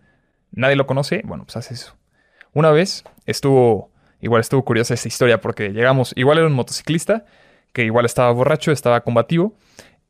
nadie 0.51 0.75
lo 0.75 0.85
conoce, 0.85 1.21
bueno, 1.25 1.45
pues 1.45 1.55
hace 1.57 1.73
eso. 1.73 1.95
Una 2.53 2.69
vez 2.71 3.05
estuvo, 3.25 3.91
igual 4.19 4.41
estuvo 4.41 4.63
curiosa 4.65 4.93
esta 4.93 5.07
historia 5.07 5.39
porque 5.41 5.69
llegamos, 5.69 6.13
igual 6.17 6.37
era 6.37 6.47
un 6.47 6.53
motociclista, 6.53 7.25
que 7.71 7.85
igual 7.85 8.05
estaba 8.05 8.29
borracho, 8.31 8.71
estaba 8.71 9.01
combativo, 9.01 9.53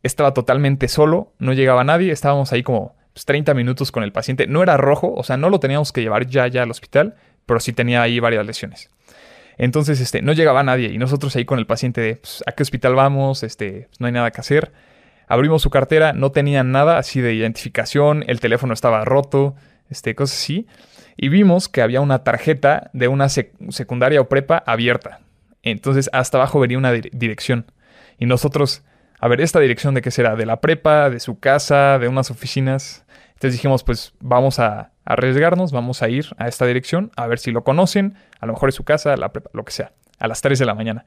estaba 0.03 0.33
totalmente 0.33 0.87
solo, 0.87 1.31
no 1.37 1.53
llegaba 1.53 1.83
nadie, 1.83 2.11
estábamos 2.11 2.51
ahí 2.51 2.63
como 2.63 2.95
pues, 3.19 3.25
30 3.25 3.53
minutos 3.53 3.91
con 3.91 4.03
el 4.03 4.13
paciente, 4.13 4.47
no 4.47 4.63
era 4.63 4.77
rojo, 4.77 5.13
o 5.13 5.23
sea, 5.23 5.35
no 5.35 5.49
lo 5.49 5.59
teníamos 5.59 5.91
que 5.91 6.01
llevar 6.01 6.25
ya, 6.27 6.47
ya 6.47 6.63
al 6.63 6.71
hospital, 6.71 7.15
pero 7.45 7.59
sí 7.59 7.73
tenía 7.73 8.01
ahí 8.01 8.21
varias 8.21 8.45
lesiones. 8.45 8.89
Entonces, 9.57 9.99
este, 9.99 10.21
no 10.21 10.31
llegaba 10.31 10.63
nadie 10.63 10.87
y 10.93 10.97
nosotros 10.97 11.35
ahí 11.35 11.43
con 11.43 11.59
el 11.59 11.65
paciente 11.65 11.99
de, 11.99 12.15
pues, 12.15 12.43
¿a 12.47 12.53
qué 12.53 12.63
hospital 12.63 12.95
vamos? 12.95 13.43
Este, 13.43 13.87
pues, 13.89 13.99
no 13.99 14.07
hay 14.07 14.13
nada 14.13 14.31
que 14.31 14.39
hacer. 14.39 14.71
Abrimos 15.27 15.61
su 15.61 15.69
cartera, 15.69 16.13
no 16.13 16.31
tenía 16.31 16.63
nada 16.63 16.97
así 16.97 17.19
de 17.19 17.33
identificación, 17.33 18.23
el 18.27 18.39
teléfono 18.39 18.73
estaba 18.73 19.03
roto, 19.03 19.55
este, 19.89 20.15
cosas 20.15 20.37
así. 20.37 20.65
Y 21.17 21.27
vimos 21.27 21.67
que 21.67 21.81
había 21.81 21.99
una 21.99 22.23
tarjeta 22.23 22.89
de 22.93 23.09
una 23.09 23.25
sec- 23.25 23.51
secundaria 23.69 24.21
o 24.21 24.29
prepa 24.29 24.63
abierta. 24.65 25.19
Entonces, 25.61 26.09
hasta 26.13 26.37
abajo 26.37 26.61
venía 26.61 26.77
una 26.77 26.93
dir- 26.93 27.09
dirección. 27.11 27.65
Y 28.17 28.25
nosotros, 28.27 28.83
a 29.19 29.27
ver, 29.27 29.41
¿esta 29.41 29.59
dirección 29.59 29.93
de 29.93 30.01
qué 30.01 30.09
será? 30.11 30.37
¿De 30.37 30.45
la 30.45 30.61
prepa? 30.61 31.09
¿De 31.09 31.19
su 31.19 31.37
casa? 31.39 31.99
¿De 31.99 32.07
unas 32.07 32.31
oficinas? 32.31 33.03
Entonces 33.39 33.53
dijimos, 33.53 33.85
pues 33.85 34.11
vamos 34.19 34.59
a 34.59 34.91
arriesgarnos, 35.05 35.71
vamos 35.71 36.03
a 36.03 36.09
ir 36.09 36.25
a 36.37 36.49
esta 36.49 36.65
dirección, 36.65 37.09
a 37.15 37.25
ver 37.25 37.39
si 37.39 37.51
lo 37.51 37.63
conocen, 37.63 38.17
a 38.41 38.45
lo 38.45 38.51
mejor 38.51 38.67
es 38.67 38.75
su 38.75 38.83
casa, 38.83 39.15
la 39.15 39.31
lo 39.53 39.63
que 39.63 39.71
sea, 39.71 39.93
a 40.19 40.27
las 40.27 40.41
3 40.41 40.59
de 40.59 40.65
la 40.65 40.75
mañana. 40.75 41.05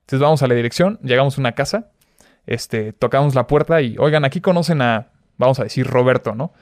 Entonces 0.00 0.20
vamos 0.20 0.42
a 0.42 0.46
la 0.46 0.54
dirección, 0.54 0.98
llegamos 1.02 1.36
a 1.36 1.42
una 1.42 1.52
casa, 1.52 1.90
este, 2.46 2.94
tocamos 2.94 3.34
la 3.34 3.46
puerta 3.46 3.82
y, 3.82 3.98
oigan, 3.98 4.24
aquí 4.24 4.40
conocen 4.40 4.80
a, 4.80 5.08
vamos 5.36 5.60
a 5.60 5.64
decir, 5.64 5.86
Roberto, 5.86 6.34
¿no? 6.34 6.54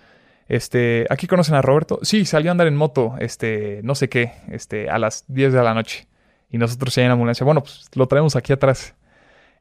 Este, 0.49 1.07
aquí 1.09 1.29
conocen 1.29 1.55
a 1.55 1.63
Roberto. 1.63 2.01
Sí, 2.03 2.25
salió 2.25 2.51
a 2.51 2.53
andar 2.53 2.67
en 2.67 2.75
moto, 2.75 3.15
este, 3.21 3.83
no 3.85 3.95
sé 3.95 4.09
qué, 4.09 4.33
este, 4.49 4.91
a 4.91 4.99
las 4.99 5.25
10 5.29 5.53
de 5.53 5.63
la 5.63 5.73
noche. 5.73 6.09
Y 6.51 6.59
nosotros 6.59 6.93
ya 6.97 7.05
en 7.05 7.13
ambulancia, 7.13 7.45
bueno, 7.45 7.61
pues 7.63 7.89
lo 7.95 8.09
traemos 8.09 8.35
aquí 8.35 8.53
atrás. 8.53 8.97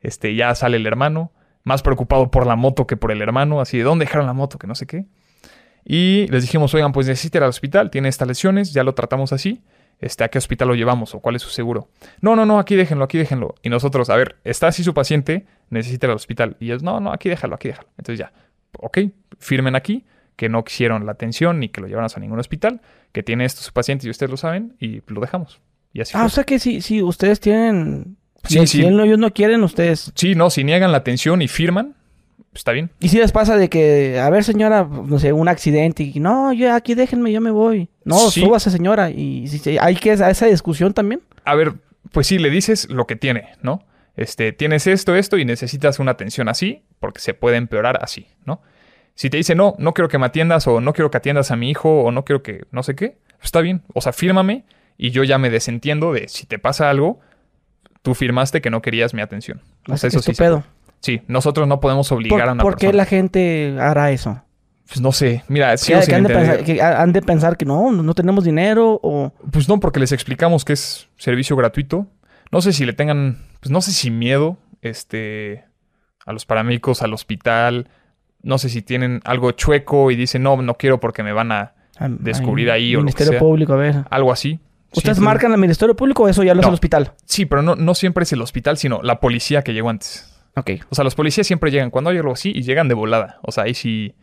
Este, 0.02 0.34
ya 0.34 0.56
sale 0.56 0.78
el 0.78 0.88
hermano, 0.88 1.32
más 1.64 1.84
preocupado 1.84 2.32
por 2.32 2.48
la 2.48 2.56
moto 2.56 2.88
que 2.88 2.98
por 2.98 3.12
el 3.12 3.22
hermano, 3.22 3.62
así 3.62 3.78
de 3.78 3.84
dónde 3.84 4.06
dejaron 4.06 4.26
la 4.26 4.34
moto, 4.34 4.58
que 4.58 4.66
no 4.66 4.74
sé 4.74 4.88
qué. 4.88 5.06
Y 5.86 6.27
les 6.29 6.41
dijimos, 6.41 6.73
oigan, 6.73 6.91
pues 6.91 7.07
necesita 7.07 7.38
ir 7.38 7.43
al 7.43 7.49
hospital, 7.49 7.91
tiene 7.91 8.09
estas 8.09 8.27
lesiones, 8.27 8.73
ya 8.73 8.83
lo 8.83 8.93
tratamos 8.95 9.31
así. 9.33 9.61
Este, 9.99 10.23
¿a 10.23 10.27
qué 10.29 10.39
hospital 10.39 10.67
lo 10.67 10.75
llevamos 10.75 11.15
o 11.15 11.19
cuál 11.19 11.36
es 11.38 11.41
su 11.43 11.49
seguro? 11.49 11.89
No, 12.21 12.36
no, 12.36 12.45
no, 12.45 12.59
aquí 12.59 12.75
déjenlo, 12.75 13.05
aquí 13.05 13.17
déjenlo. 13.17 13.55
Y 13.63 13.69
nosotros, 13.69 14.09
a 14.09 14.15
ver, 14.17 14.36
está 14.43 14.67
así 14.67 14.83
su 14.83 14.93
paciente, 14.93 15.45
necesita 15.69 16.07
ir 16.07 16.11
al 16.11 16.15
hospital. 16.17 16.57
Y 16.59 16.65
ellos, 16.65 16.83
no, 16.83 16.99
no, 16.99 17.13
aquí 17.13 17.29
déjalo, 17.29 17.55
aquí 17.55 17.69
déjalo. 17.69 17.88
Entonces 17.97 18.19
ya, 18.19 18.33
ok, 18.79 18.97
firmen 19.39 19.75
aquí 19.75 20.03
que 20.36 20.49
no 20.49 20.65
quisieron 20.65 21.05
la 21.05 21.13
atención 21.13 21.59
ni 21.61 21.69
que 21.69 21.79
lo 21.79 21.88
llevaran 21.88 22.09
a 22.13 22.19
ningún 22.19 22.39
hospital, 22.39 22.81
que 23.13 23.23
tiene 23.23 23.45
esto 23.45 23.61
su 23.61 23.71
paciente 23.71 24.05
y 24.07 24.09
ustedes 24.09 24.29
lo 24.31 24.38
saben 24.38 24.75
y 24.81 25.01
lo 25.07 25.21
dejamos. 25.21 25.61
Y 25.93 26.01
así 26.01 26.11
Ah, 26.15 26.19
fue. 26.21 26.25
o 26.25 26.29
sea 26.29 26.43
que 26.43 26.59
si, 26.59 26.81
si 26.81 27.01
ustedes 27.01 27.39
tienen... 27.39 28.17
Sí, 28.43 28.59
si, 28.59 28.67
sí. 28.67 28.77
si 28.79 28.86
él 28.86 28.97
no- 28.97 29.03
ellos 29.05 29.17
no 29.17 29.31
quieren, 29.31 29.63
ustedes... 29.63 30.11
Sí, 30.15 30.36
no, 30.36 30.49
si 30.49 30.65
niegan 30.65 30.91
la 30.91 30.97
atención 30.97 31.41
y 31.41 31.47
firman, 31.47 31.95
está 32.56 32.72
bien. 32.72 32.89
Y 32.99 33.10
si 33.10 33.18
les 33.20 33.32
pasa 33.32 33.58
de 33.58 33.70
que, 33.70 34.20
a 34.20 34.30
ver 34.30 34.43
señora, 34.43 34.84
no 34.89 35.20
sé, 35.20 35.32
un 35.34 35.47
accidente 35.47 36.03
y 36.03 36.20
no, 36.20 36.51
yo 36.53 36.74
aquí 36.74 36.95
déjenme, 36.95 37.32
yo 37.32 37.41
me 37.41 37.51
voy. 37.51 37.89
No, 38.03 38.18
Sí. 38.32 38.41
súbase 38.41 38.72
señora. 38.72 39.10
Y 39.12 39.47
si 39.47 39.60
si- 39.60 39.78
hay 39.78 39.95
que 39.95 40.12
a 40.12 40.30
esa 40.30 40.45
discusión 40.47 40.93
también. 40.93 41.22
A 41.43 41.53
ver, 41.56 41.74
pues 42.12 42.28
sí, 42.28 42.38
le 42.39 42.49
dices 42.49 42.89
lo 42.89 43.06
que 43.08 43.16
tiene, 43.16 43.49
¿no? 43.62 43.84
Este, 44.16 44.53
tienes 44.53 44.88
esto, 44.88 45.16
esto 45.16 45.38
y 45.38 45.43
necesitas 45.45 45.99
una 45.99 46.12
atención 46.12 46.47
así, 46.47 46.84
porque 46.99 47.20
se 47.20 47.34
puede 47.34 47.58
empeorar 47.58 47.99
así, 48.01 48.28
¿no? 48.45 48.62
Si 49.14 49.30
te 49.30 49.38
dice, 49.38 49.56
no, 49.56 49.76
no 49.78 49.93
quiero 49.93 50.08
que 50.08 50.18
me 50.18 50.26
atiendas, 50.26 50.68
o 50.68 50.80
no 50.82 50.93
quiero 50.93 51.12
que 51.12 51.18
atiendas 51.18 51.51
a 51.51 51.56
mi 51.56 51.70
hijo, 51.70 52.01
o 52.03 52.12
no 52.12 52.24
quiero 52.26 52.41
que, 52.41 52.64
no 52.72 52.82
sé 52.84 52.95
qué, 52.95 53.18
pues 53.38 53.45
está 53.45 53.62
bien. 53.62 53.82
O 53.93 54.01
sea, 54.01 54.14
fírmame 54.14 54.64
y 54.97 55.12
yo 55.12 55.24
ya 55.24 55.38
me 55.38 55.49
desentiendo 55.49 56.14
de 56.14 56.28
si 56.30 56.45
te 56.45 56.60
pasa 56.60 56.89
algo, 56.89 57.20
tú 58.01 58.14
firmaste 58.14 58.62
que 58.62 58.70
no 58.70 58.82
querías 58.82 59.14
mi 59.14 59.22
atención. 59.22 59.62
O 59.89 59.97
sea, 59.97 60.08
eso 60.08 60.20
sí. 60.20 60.26
se 60.26 60.32
Estupendo. 60.32 60.62
puede. 60.62 60.84
Sí, 61.02 61.22
nosotros 61.28 61.68
no 61.68 61.80
podemos 61.80 62.12
obligar 62.12 62.41
a 62.41 62.46
¿Por, 62.46 62.54
una 62.54 62.64
por 62.64 62.74
qué 62.76 62.88
persona. 62.88 62.98
la 62.98 63.06
gente 63.06 63.76
hará 63.80 64.12
eso? 64.12 64.41
Pues 64.88 65.02
no 65.02 65.12
sé, 65.12 65.43
mira, 65.48 65.72
Que, 65.72 65.78
sigo 65.80 66.00
que 66.06 66.14
han, 66.16 66.24
de 66.24 66.30
pensar, 66.34 66.64
que 66.64 66.82
han 66.82 67.12
de 67.14 67.22
pensar 67.22 67.58
que 67.58 67.66
no, 67.66 67.91
no 67.91 68.14
tenemos 68.14 68.43
dinero 68.43 69.00
o... 69.02 69.34
Pues 69.52 69.68
no, 69.68 69.80
porque 69.80 70.00
les 70.00 70.12
explicamos 70.12 70.64
que 70.64 70.74
es 70.74 71.10
servicio 71.18 71.56
gratuito. 71.56 72.08
No 72.52 72.62
sé 72.62 72.72
si 72.74 72.86
le 72.86 72.93
tengan, 72.93 73.39
pues 73.62 73.72
no 73.72 73.82
sé 73.82 73.91
si 73.91 74.12
miedo, 74.12 74.58
este, 74.82 75.66
a 76.26 76.34
los 76.34 76.46
paramédicos, 76.46 77.02
al 77.02 77.14
hospital. 77.14 77.89
No 78.43 78.60
sé 78.60 78.70
si 78.70 78.84
tienen 78.84 79.22
algo 79.26 79.52
chueco 79.52 80.12
y 80.12 80.16
dicen, 80.16 80.43
no, 80.43 80.62
no 80.62 80.76
quiero 80.76 81.00
porque 81.00 81.24
me 81.24 81.34
van 81.34 81.52
a... 81.52 81.74
a- 81.98 82.08
Descubrir 82.10 82.70
ahí 82.70 82.96
o 82.96 83.00
lo 83.00 83.02
que 83.02 83.06
Ministerio 83.06 83.32
sea. 83.34 83.39
Público, 83.39 83.74
a 83.74 83.78
ver. 83.78 83.96
Algo 84.12 84.32
así. 84.32 84.60
Sí, 84.91 85.00
¿Ustedes 85.00 85.20
marcan 85.20 85.52
al 85.52 85.58
Ministerio 85.58 85.96
Público 85.96 86.24
o 86.24 86.28
eso 86.30 86.43
ya 86.43 86.54
lo 86.54 86.62
es 86.62 86.66
No. 86.66 86.70
el 86.70 86.74
hospital? 86.76 87.14
Sí, 87.26 87.46
pero 87.48 87.64
no, 87.64 87.76
no 87.76 87.96
siempre 87.96 88.22
es 88.24 88.32
el 88.34 88.41
hospital, 88.41 88.78
sino 88.78 89.02
la 89.02 89.20
policía 89.20 89.64
que 89.64 89.74
llegó 89.74 89.89
antes. 89.89 90.32
Ok. 90.56 90.72
O 90.89 90.95
sea, 90.95 91.03
los 91.03 91.16
policías 91.16 91.45
siempre 91.47 91.72
llegan 91.72 91.89
cuando 91.89 92.10
hay 92.10 92.18
algo 92.18 92.34
así 92.34 92.51
y 92.56 92.64
llegan 92.64 92.88
de 92.88 92.93
volada. 92.95 93.39
O 93.41 93.51
sea, 93.51 93.66
ahí 93.66 93.74
sí 93.74 94.16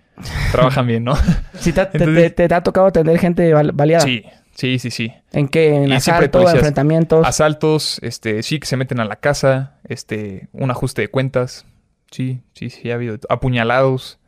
trabajan 0.50 0.86
bien, 0.86 1.04
¿no? 1.04 1.14
Si 1.54 1.72
te, 1.72 1.84
te- 1.86 1.98
Entonces- 1.98 2.34
te- 2.34 2.48
te 2.48 2.54
ha 2.54 2.62
tocado 2.62 2.86
atender 2.86 3.18
gente 3.18 3.52
bal- 3.54 3.72
baleada. 3.74 4.04
Sí, 4.04 4.24
sí, 4.54 4.78
sí, 4.78 4.90
sí. 4.90 5.12
¿En 5.32 5.48
qué? 5.48 5.74
¿En 5.74 5.84
Y 5.84 5.86
siempre 5.86 5.92
hay 5.92 5.96
asalto, 5.96 6.30
policías. 6.38 6.54
enfrentamientos? 6.56 7.26
Asaltos, 7.26 7.98
este, 8.02 8.42
sí, 8.42 8.58
que 8.60 8.66
se 8.66 8.76
meten 8.76 9.00
a 9.00 9.04
la 9.04 9.16
casa, 9.16 9.76
este, 9.84 10.48
un 10.52 10.70
ajuste 10.70 11.02
de 11.02 11.08
cuentas. 11.08 11.66
Sí, 12.10 12.40
sí, 12.54 12.70
sí, 12.70 12.90
ha 12.90 12.94
habido. 12.94 13.18
Apuñalados. 13.28 14.18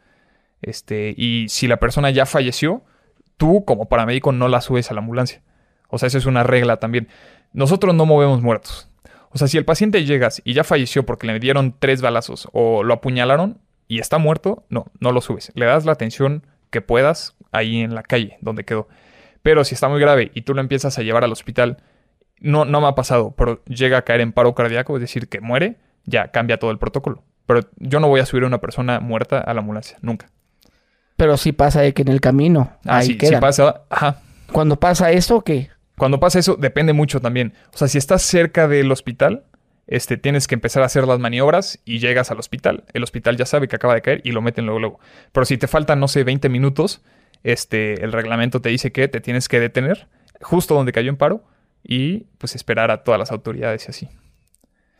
Este, 0.62 1.14
y 1.16 1.48
si 1.50 1.66
la 1.66 1.76
persona 1.78 2.10
ya 2.10 2.24
falleció, 2.26 2.82
tú 3.36 3.64
como 3.64 3.88
paramédico 3.88 4.32
no 4.32 4.48
la 4.48 4.60
subes 4.62 4.90
a 4.90 4.94
la 4.94 5.00
ambulancia. 5.00 5.42
O 5.88 5.98
sea, 5.98 6.06
esa 6.06 6.18
es 6.18 6.26
una 6.26 6.42
regla 6.42 6.78
también. 6.78 7.08
Nosotros 7.52 7.94
no 7.94 8.06
movemos 8.06 8.40
muertos. 8.42 8.88
O 9.34 9.38
sea, 9.38 9.48
si 9.48 9.58
el 9.58 9.64
paciente 9.64 10.04
llegas 10.04 10.40
y 10.44 10.54
ya 10.54 10.62
falleció 10.62 11.04
porque 11.04 11.26
le 11.26 11.40
dieron 11.40 11.74
tres 11.76 12.00
balazos 12.00 12.48
o 12.52 12.84
lo 12.84 12.94
apuñalaron 12.94 13.58
y 13.88 13.98
está 13.98 14.18
muerto, 14.18 14.64
no, 14.68 14.86
no 15.00 15.10
lo 15.10 15.20
subes. 15.20 15.50
Le 15.56 15.66
das 15.66 15.84
la 15.84 15.92
atención 15.92 16.46
que 16.70 16.80
puedas 16.80 17.36
ahí 17.50 17.80
en 17.80 17.96
la 17.96 18.04
calle 18.04 18.38
donde 18.42 18.64
quedó. 18.64 18.88
Pero 19.42 19.64
si 19.64 19.74
está 19.74 19.88
muy 19.88 20.00
grave 20.00 20.30
y 20.34 20.42
tú 20.42 20.54
lo 20.54 20.60
empiezas 20.60 20.98
a 20.98 21.02
llevar 21.02 21.24
al 21.24 21.32
hospital, 21.32 21.78
no, 22.38 22.64
no 22.64 22.80
me 22.80 22.86
ha 22.86 22.94
pasado, 22.94 23.34
pero 23.36 23.64
llega 23.64 23.98
a 23.98 24.02
caer 24.02 24.20
en 24.20 24.32
paro 24.32 24.54
cardíaco, 24.54 24.96
es 24.96 25.00
decir, 25.00 25.28
que 25.28 25.40
muere, 25.40 25.78
ya 26.04 26.28
cambia 26.28 26.60
todo 26.60 26.70
el 26.70 26.78
protocolo. 26.78 27.24
Pero 27.46 27.62
yo 27.78 27.98
no 27.98 28.06
voy 28.06 28.20
a 28.20 28.26
subir 28.26 28.44
a 28.44 28.46
una 28.46 28.60
persona 28.60 29.00
muerta 29.00 29.40
a 29.40 29.52
la 29.52 29.60
ambulancia, 29.60 29.98
nunca. 30.00 30.28
Pero 31.16 31.36
sí 31.36 31.50
pasa 31.50 31.80
de 31.80 31.92
que 31.92 32.02
en 32.02 32.08
el 32.08 32.20
camino. 32.20 32.70
Ah, 32.84 32.98
ahí 32.98 33.08
sí, 33.08 33.18
quedan. 33.18 33.34
si 33.34 33.40
pasa, 33.40 33.82
ajá. 33.90 34.20
Cuando 34.52 34.78
pasa 34.78 35.10
eso, 35.10 35.42
¿qué? 35.42 35.70
Cuando 35.96 36.18
pasa 36.20 36.38
eso, 36.38 36.56
depende 36.56 36.92
mucho 36.92 37.20
también. 37.20 37.54
O 37.72 37.76
sea, 37.76 37.88
si 37.88 37.98
estás 37.98 38.22
cerca 38.22 38.66
del 38.68 38.90
hospital, 38.90 39.44
este, 39.86 40.16
tienes 40.16 40.48
que 40.48 40.54
empezar 40.54 40.82
a 40.82 40.86
hacer 40.86 41.06
las 41.06 41.18
maniobras 41.18 41.78
y 41.84 41.98
llegas 41.98 42.30
al 42.30 42.38
hospital. 42.38 42.84
El 42.94 43.02
hospital 43.04 43.36
ya 43.36 43.46
sabe 43.46 43.68
que 43.68 43.76
acaba 43.76 43.94
de 43.94 44.02
caer 44.02 44.20
y 44.24 44.32
lo 44.32 44.42
meten 44.42 44.64
luego, 44.66 44.80
luego. 44.80 45.00
Pero 45.32 45.44
si 45.44 45.56
te 45.58 45.68
faltan, 45.68 46.00
no 46.00 46.08
sé, 46.08 46.24
20 46.24 46.48
minutos, 46.48 47.02
este, 47.42 48.02
el 48.04 48.12
reglamento 48.12 48.60
te 48.60 48.70
dice 48.70 48.90
que 48.92 49.06
te 49.08 49.20
tienes 49.20 49.48
que 49.48 49.60
detener 49.60 50.08
justo 50.40 50.74
donde 50.74 50.92
cayó 50.92 51.10
en 51.10 51.16
paro 51.16 51.44
y 51.82 52.20
pues 52.38 52.54
esperar 52.56 52.90
a 52.90 53.02
todas 53.04 53.18
las 53.18 53.30
autoridades 53.30 53.86
y 53.86 53.90
así. 53.90 54.08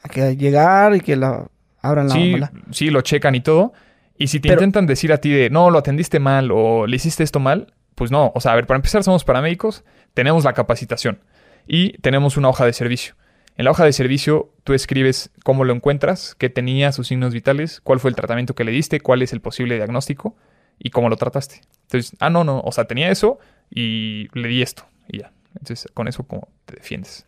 Hay 0.02 0.10
que 0.10 0.36
llegar 0.36 0.94
y 0.94 1.00
que 1.00 1.16
la 1.16 1.46
abran 1.80 2.08
la 2.08 2.14
Sí, 2.14 2.34
sí, 2.70 2.90
lo 2.90 3.00
checan 3.00 3.34
y 3.34 3.40
todo. 3.40 3.72
Y 4.16 4.28
si 4.28 4.38
te 4.38 4.48
Pero- 4.48 4.60
intentan 4.60 4.86
decir 4.86 5.12
a 5.12 5.18
ti 5.18 5.30
de, 5.30 5.50
no, 5.50 5.70
lo 5.70 5.78
atendiste 5.78 6.20
mal 6.20 6.50
o 6.52 6.86
le 6.86 6.96
hiciste 6.96 7.24
esto 7.24 7.40
mal, 7.40 7.72
pues 7.94 8.10
no. 8.10 8.32
O 8.34 8.40
sea, 8.40 8.52
a 8.52 8.54
ver, 8.54 8.66
para 8.66 8.76
empezar 8.76 9.02
somos 9.02 9.24
paramédicos, 9.24 9.82
tenemos 10.14 10.44
la 10.44 10.52
capacitación 10.52 11.18
y 11.66 11.92
tenemos 11.98 12.36
una 12.36 12.48
hoja 12.48 12.64
de 12.64 12.72
servicio. 12.72 13.14
En 13.56 13.64
la 13.66 13.70
hoja 13.70 13.84
de 13.84 13.92
servicio 13.92 14.50
tú 14.64 14.72
escribes 14.74 15.30
cómo 15.44 15.64
lo 15.64 15.72
encuentras, 15.72 16.34
qué 16.36 16.48
tenía, 16.48 16.90
sus 16.92 17.08
signos 17.08 17.32
vitales, 17.32 17.80
cuál 17.82 18.00
fue 18.00 18.10
el 18.10 18.16
tratamiento 18.16 18.54
que 18.54 18.64
le 18.64 18.72
diste, 18.72 19.00
cuál 19.00 19.22
es 19.22 19.32
el 19.32 19.40
posible 19.40 19.76
diagnóstico 19.76 20.34
y 20.78 20.90
cómo 20.90 21.08
lo 21.08 21.16
trataste. 21.16 21.60
Entonces, 21.82 22.16
ah, 22.20 22.30
no, 22.30 22.42
no, 22.42 22.60
o 22.60 22.72
sea, 22.72 22.84
tenía 22.86 23.10
eso 23.10 23.38
y 23.70 24.28
le 24.32 24.48
di 24.48 24.60
esto 24.62 24.84
y 25.08 25.18
ya. 25.18 25.30
Entonces, 25.56 25.88
con 25.94 26.08
eso 26.08 26.24
como 26.24 26.48
te 26.66 26.74
defiendes. 26.76 27.26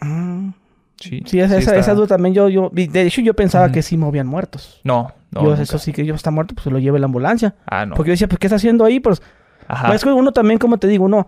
Mm, 0.00 0.50
Sí, 0.96 1.20
Sí, 1.26 1.40
esa, 1.40 1.54
sí 1.56 1.62
esa, 1.62 1.70
está- 1.72 1.76
esa 1.78 1.94
duda 1.94 2.06
también 2.06 2.32
yo, 2.32 2.48
yo... 2.48 2.70
De 2.72 3.02
hecho, 3.02 3.22
yo 3.22 3.34
pensaba 3.34 3.72
que 3.72 3.82
sí 3.82 3.96
movían 3.96 4.26
muertos. 4.28 4.80
No, 4.84 5.12
no. 5.32 5.42
yo, 5.42 5.48
nunca. 5.50 5.62
eso 5.62 5.78
sí 5.78 5.92
que 5.92 6.04
yo 6.06 6.14
está 6.14 6.30
muerto, 6.30 6.54
pues 6.54 6.62
se 6.64 6.70
lo 6.70 6.78
lleve 6.78 7.00
la 7.00 7.06
ambulancia. 7.06 7.56
Ah, 7.66 7.86
no. 7.86 7.96
Porque 7.96 8.10
yo 8.10 8.12
decía, 8.12 8.28
pues, 8.28 8.38
¿qué 8.38 8.46
está 8.46 8.54
haciendo 8.56 8.84
ahí? 8.84 9.00
Pues, 9.00 9.20
Ajá. 9.66 9.88
pues, 9.88 10.04
uno 10.04 10.30
también, 10.32 10.58
como 10.58 10.78
te 10.78 10.86
digo, 10.86 11.04
uno... 11.04 11.26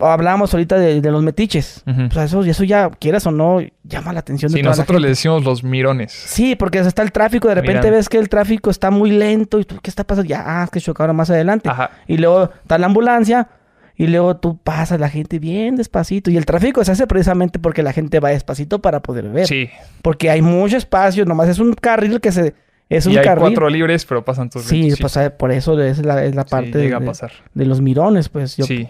Hablábamos 0.00 0.52
ahorita 0.52 0.78
de, 0.78 1.00
de 1.00 1.10
los 1.10 1.22
metiches. 1.22 1.82
O 1.86 2.10
sea, 2.12 2.24
eso, 2.24 2.44
eso 2.44 2.62
ya, 2.64 2.90
quieras 2.90 3.26
o 3.26 3.30
no, 3.30 3.60
llama 3.82 4.12
la 4.12 4.20
atención 4.20 4.52
de 4.52 4.58
Sí, 4.58 4.62
toda 4.62 4.72
la 4.72 4.76
nosotros 4.76 5.00
le 5.00 5.08
decimos 5.08 5.44
los 5.44 5.64
mirones. 5.64 6.12
Sí, 6.12 6.54
porque 6.56 6.78
está 6.78 7.02
el 7.02 7.10
tráfico, 7.10 7.48
de 7.48 7.54
repente 7.56 7.80
Miran. 7.80 7.94
ves 7.94 8.08
que 8.08 8.18
el 8.18 8.28
tráfico 8.28 8.70
está 8.70 8.90
muy 8.90 9.10
lento 9.10 9.58
y 9.58 9.64
tú, 9.64 9.76
¿qué 9.82 9.90
está 9.90 10.04
pasando? 10.04 10.28
Ya, 10.28 10.44
ah, 10.46 10.64
es 10.64 10.70
que 10.70 10.80
chocaron 10.80 11.16
más 11.16 11.30
adelante. 11.30 11.68
Ajá. 11.68 11.90
Y 12.06 12.18
luego 12.18 12.50
está 12.62 12.76
la 12.78 12.86
ambulancia 12.86 13.48
y 13.96 14.06
luego 14.06 14.36
tú 14.36 14.58
pasas 14.58 15.00
la 15.00 15.08
gente 15.08 15.38
bien 15.40 15.74
despacito. 15.76 16.30
Y 16.30 16.36
el 16.36 16.44
tráfico 16.46 16.84
se 16.84 16.92
hace 16.92 17.06
precisamente 17.06 17.58
porque 17.58 17.82
la 17.82 17.92
gente 17.92 18.20
va 18.20 18.28
despacito 18.28 18.80
para 18.80 19.00
poder 19.00 19.28
ver. 19.30 19.46
Sí. 19.48 19.68
Porque 20.02 20.30
hay 20.30 20.42
mucho 20.42 20.76
espacio, 20.76 21.24
nomás 21.24 21.48
es 21.48 21.58
un 21.58 21.72
carril 21.72 22.20
que 22.20 22.30
se... 22.30 22.54
Es 22.90 23.04
un 23.06 23.12
y 23.12 23.18
hay 23.18 23.24
carril. 23.24 23.40
cuatro 23.42 23.68
libres, 23.68 24.04
pero 24.06 24.24
pasan 24.24 24.48
todos 24.48 24.64
Sí, 24.66 24.92
pues 25.00 25.14
eh, 25.18 25.28
por 25.30 25.50
eso 25.52 25.78
es 25.82 25.98
la, 26.04 26.24
es 26.24 26.34
la 26.34 26.44
Sí, 26.44 26.48
parte 26.50 26.78
de, 26.78 26.84
llega 26.84 26.96
a 26.98 27.00
de- 27.00 27.06
pasar. 27.06 27.32
de 27.52 27.66
los 27.66 27.80
mirones, 27.82 28.28
pues. 28.30 28.56
Yo, 28.56 28.64
Sí. 28.64 28.88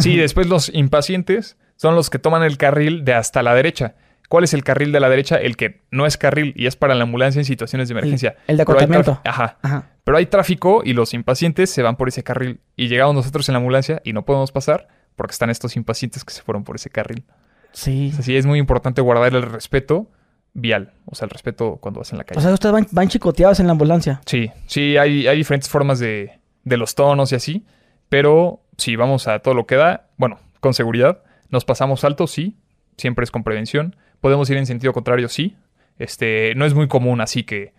Sí, 0.00 0.16
después 0.16 0.46
los 0.46 0.68
impacientes 0.74 1.56
son 1.76 1.94
los 1.94 2.10
que 2.10 2.18
toman 2.18 2.42
el 2.42 2.56
carril 2.56 3.04
de 3.04 3.14
hasta 3.14 3.42
la 3.42 3.54
derecha. 3.54 3.94
¿Cuál 4.28 4.42
es 4.44 4.54
el 4.54 4.64
carril 4.64 4.90
de 4.90 4.98
la 5.00 5.08
derecha? 5.08 5.36
El 5.36 5.56
que 5.56 5.82
no 5.92 6.04
es 6.06 6.16
carril 6.16 6.52
y 6.56 6.66
es 6.66 6.74
para 6.74 6.94
la 6.96 7.04
ambulancia 7.04 7.38
en 7.38 7.44
situaciones 7.44 7.88
de 7.88 7.92
emergencia. 7.92 8.36
el 8.48 8.56
de 8.56 8.64
Pero 8.66 8.78
hay 8.78 8.84
acotamiento. 8.84 9.12
traf- 9.22 9.28
Ajá. 9.30 9.58
Ajá. 9.62 9.90
Pero 10.02 10.18
hay 10.18 10.26
tráfico 10.26 10.82
y 10.84 10.94
los 10.94 11.14
impacientes 11.14 11.70
se 11.70 11.82
van 11.82 11.96
por 11.96 12.08
ese 12.08 12.24
carril. 12.24 12.60
Y 12.76 12.88
llegamos 12.88 13.14
nosotros 13.14 13.48
en 13.48 13.52
la 13.52 13.58
ambulancia 13.58 14.00
y 14.04 14.12
no 14.12 14.24
podemos 14.24 14.50
pasar 14.52 14.88
porque 15.14 15.32
están 15.32 15.50
estos 15.50 15.76
impacientes 15.76 16.24
que 16.24 16.32
se 16.34 16.42
fueron 16.42 16.64
por 16.64 16.74
ese 16.76 16.90
carril. 16.90 17.24
Sí. 17.72 18.08
O 18.12 18.16
sea, 18.16 18.24
sí 18.24 18.36
es 18.36 18.46
muy 18.46 18.58
importante 18.58 19.00
guardar 19.00 19.32
el 19.34 19.42
respeto 19.42 20.10
vial. 20.54 20.92
O 21.04 21.14
sea, 21.14 21.26
el 21.26 21.30
respeto 21.30 21.76
cuando 21.76 22.00
vas 22.00 22.10
en 22.12 22.18
la 22.18 22.24
calle. 22.24 22.38
O 22.38 22.42
sea, 22.42 22.52
ustedes 22.52 22.72
van, 22.72 22.86
van 22.90 23.08
chicoteados 23.08 23.60
en 23.60 23.66
la 23.66 23.72
ambulancia. 23.72 24.20
Sí, 24.26 24.50
sí, 24.66 24.96
hay, 24.96 25.28
hay 25.28 25.36
diferentes 25.36 25.68
formas 25.68 25.98
de, 26.00 26.32
de 26.64 26.76
los 26.76 26.94
tonos 26.96 27.30
y 27.32 27.36
así, 27.36 27.64
pero 28.08 28.60
si 28.78 28.96
vamos 28.96 29.28
a 29.28 29.38
todo 29.40 29.54
lo 29.54 29.66
que 29.66 29.76
da, 29.76 30.08
bueno, 30.16 30.38
con 30.60 30.74
seguridad, 30.74 31.22
nos 31.50 31.64
pasamos 31.64 32.04
alto, 32.04 32.26
sí, 32.26 32.56
siempre 32.96 33.24
es 33.24 33.30
con 33.30 33.44
prevención, 33.44 33.96
podemos 34.20 34.48
ir 34.50 34.56
en 34.56 34.66
sentido 34.66 34.92
contrario, 34.92 35.28
sí, 35.28 35.56
este, 35.98 36.54
no 36.56 36.64
es 36.66 36.74
muy 36.74 36.88
común 36.88 37.20
así 37.20 37.44
que 37.44 37.72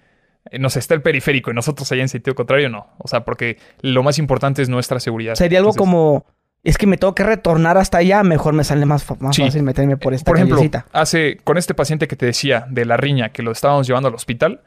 eh, 0.52 0.60
nos 0.60 0.76
está 0.78 0.94
el 0.94 1.02
periférico 1.02 1.52
y 1.52 1.54
nosotros 1.54 1.92
allá 1.92 2.02
en 2.02 2.10
sentido 2.10 2.36
contrario, 2.36 2.70
no, 2.70 2.88
o 2.98 3.08
sea, 3.08 3.26
porque 3.26 3.58
lo 3.82 4.02
más 4.04 4.18
importante 4.20 4.62
es 4.62 4.70
nuestra 4.70 5.00
seguridad. 5.00 5.36
Sería 5.36 5.60
algo 5.60 5.72
Entonces, 5.72 5.80
como... 5.92 6.26
Es 6.64 6.78
que 6.78 6.88
me 6.88 6.98
tengo 6.98 7.14
que 7.16 7.24
retornar 7.24 7.78
hasta 7.78 8.00
allá, 8.00 8.24
mejor 8.24 8.54
me 8.54 8.64
sale 8.64 8.86
más, 8.86 9.04
fa- 9.04 9.16
más 9.20 9.36
Sí. 9.36 9.44
fácil 9.44 9.64
meterme 9.64 9.96
por 9.96 10.14
esta 10.14 10.26
Por 10.26 10.38
ejemplo, 10.38 10.58
callecita. 10.58 10.86
hace 10.92 11.38
con 11.44 11.58
este 11.58 11.74
paciente 11.76 12.08
que 12.08 12.16
te 12.16 12.26
decía 12.26 12.66
de 12.70 12.84
la 12.84 12.98
riña 12.98 13.30
que 13.30 13.44
lo 13.44 13.52
estábamos 13.52 13.88
llevando 13.88 14.10
al 14.10 14.16
hospital, 14.16 14.62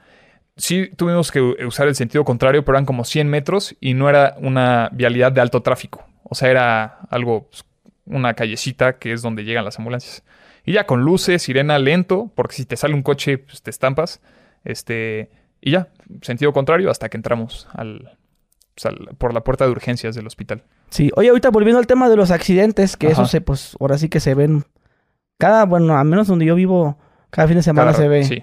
sí 0.56 0.88
tuvimos 0.96 1.30
que 1.32 1.40
usar 1.40 1.88
el 1.88 1.96
sentido 1.96 2.24
contrario, 2.24 2.64
pero 2.64 2.76
eran 2.76 2.86
como 2.86 3.04
100 3.04 3.28
metros 3.28 3.76
y 3.80 3.94
no 3.94 4.08
era 4.08 4.36
una 4.38 4.88
vialidad 4.92 5.32
de 5.32 5.40
alto 5.40 5.62
tráfico. 5.62 6.04
O 6.24 6.34
sea, 6.34 6.50
era 6.50 6.98
algo, 7.10 7.48
pues, 7.50 7.64
una 8.06 8.34
callecita 8.34 8.98
que 8.98 9.12
es 9.12 9.22
donde 9.22 9.44
llegan 9.44 9.64
las 9.64 9.78
ambulancias. 9.78 10.22
Y 10.64 10.72
ya 10.72 10.86
con 10.86 11.02
luces, 11.02 11.42
sirena 11.42 11.78
lento, 11.78 12.30
porque 12.34 12.54
si 12.56 12.64
te 12.66 12.76
sale 12.76 12.94
un 12.94 13.02
coche, 13.02 13.38
pues 13.38 13.62
te 13.62 13.70
estampas. 13.70 14.20
Este, 14.64 15.30
y 15.60 15.72
ya, 15.72 15.88
sentido 16.22 16.52
contrario 16.52 16.90
hasta 16.90 17.08
que 17.08 17.16
entramos 17.16 17.66
al, 17.72 18.18
pues, 18.74 18.86
al- 18.86 19.16
por 19.18 19.32
la 19.34 19.42
puerta 19.42 19.64
de 19.64 19.70
urgencias 19.70 20.14
del 20.14 20.26
hospital. 20.26 20.62
Sí. 20.90 21.10
Oye, 21.16 21.28
ahorita 21.30 21.50
volviendo 21.50 21.78
al 21.78 21.86
tema 21.86 22.08
de 22.08 22.16
los 22.16 22.30
accidentes, 22.30 22.96
que 22.96 23.06
Ajá. 23.08 23.12
eso 23.22 23.26
se, 23.26 23.40
pues, 23.40 23.76
ahora 23.80 23.96
sí 23.98 24.08
que 24.08 24.20
se 24.20 24.34
ven... 24.34 24.64
Cada, 25.38 25.64
bueno, 25.64 25.96
al 25.96 26.04
menos 26.04 26.26
donde 26.28 26.44
yo 26.44 26.54
vivo, 26.54 26.98
cada 27.30 27.48
fin 27.48 27.56
de 27.56 27.62
semana 27.62 27.92
Cada- 27.92 28.02
se 28.02 28.08
ve... 28.08 28.24
Sí, 28.24 28.42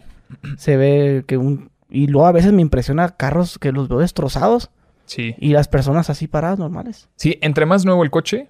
Se 0.57 0.75
ve 0.77 1.23
que 1.27 1.37
un... 1.37 1.71
Y 1.89 2.07
luego 2.07 2.27
a 2.27 2.31
veces 2.33 2.51
me 2.51 2.61
impresiona 2.61 3.15
carros 3.15 3.59
que 3.59 3.71
los 3.71 3.87
veo 3.87 3.99
destrozados 3.99 4.71
sí. 5.07 5.35
y 5.39 5.49
las 5.49 5.67
personas 5.67 6.09
así 6.09 6.27
paradas 6.27 6.59
normales. 6.59 7.09
Sí, 7.15 7.39
entre 7.41 7.65
más 7.65 7.85
nuevo 7.85 8.03
el 8.03 8.11
coche, 8.11 8.49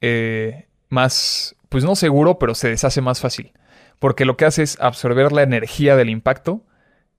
eh, 0.00 0.66
más, 0.88 1.54
pues 1.68 1.84
no 1.84 1.94
seguro, 1.94 2.38
pero 2.38 2.54
se 2.54 2.68
deshace 2.68 3.00
más 3.00 3.20
fácil. 3.20 3.52
Porque 4.00 4.24
lo 4.24 4.36
que 4.36 4.44
hace 4.44 4.62
es 4.62 4.80
absorber 4.80 5.32
la 5.32 5.42
energía 5.42 5.94
del 5.94 6.10
impacto 6.10 6.64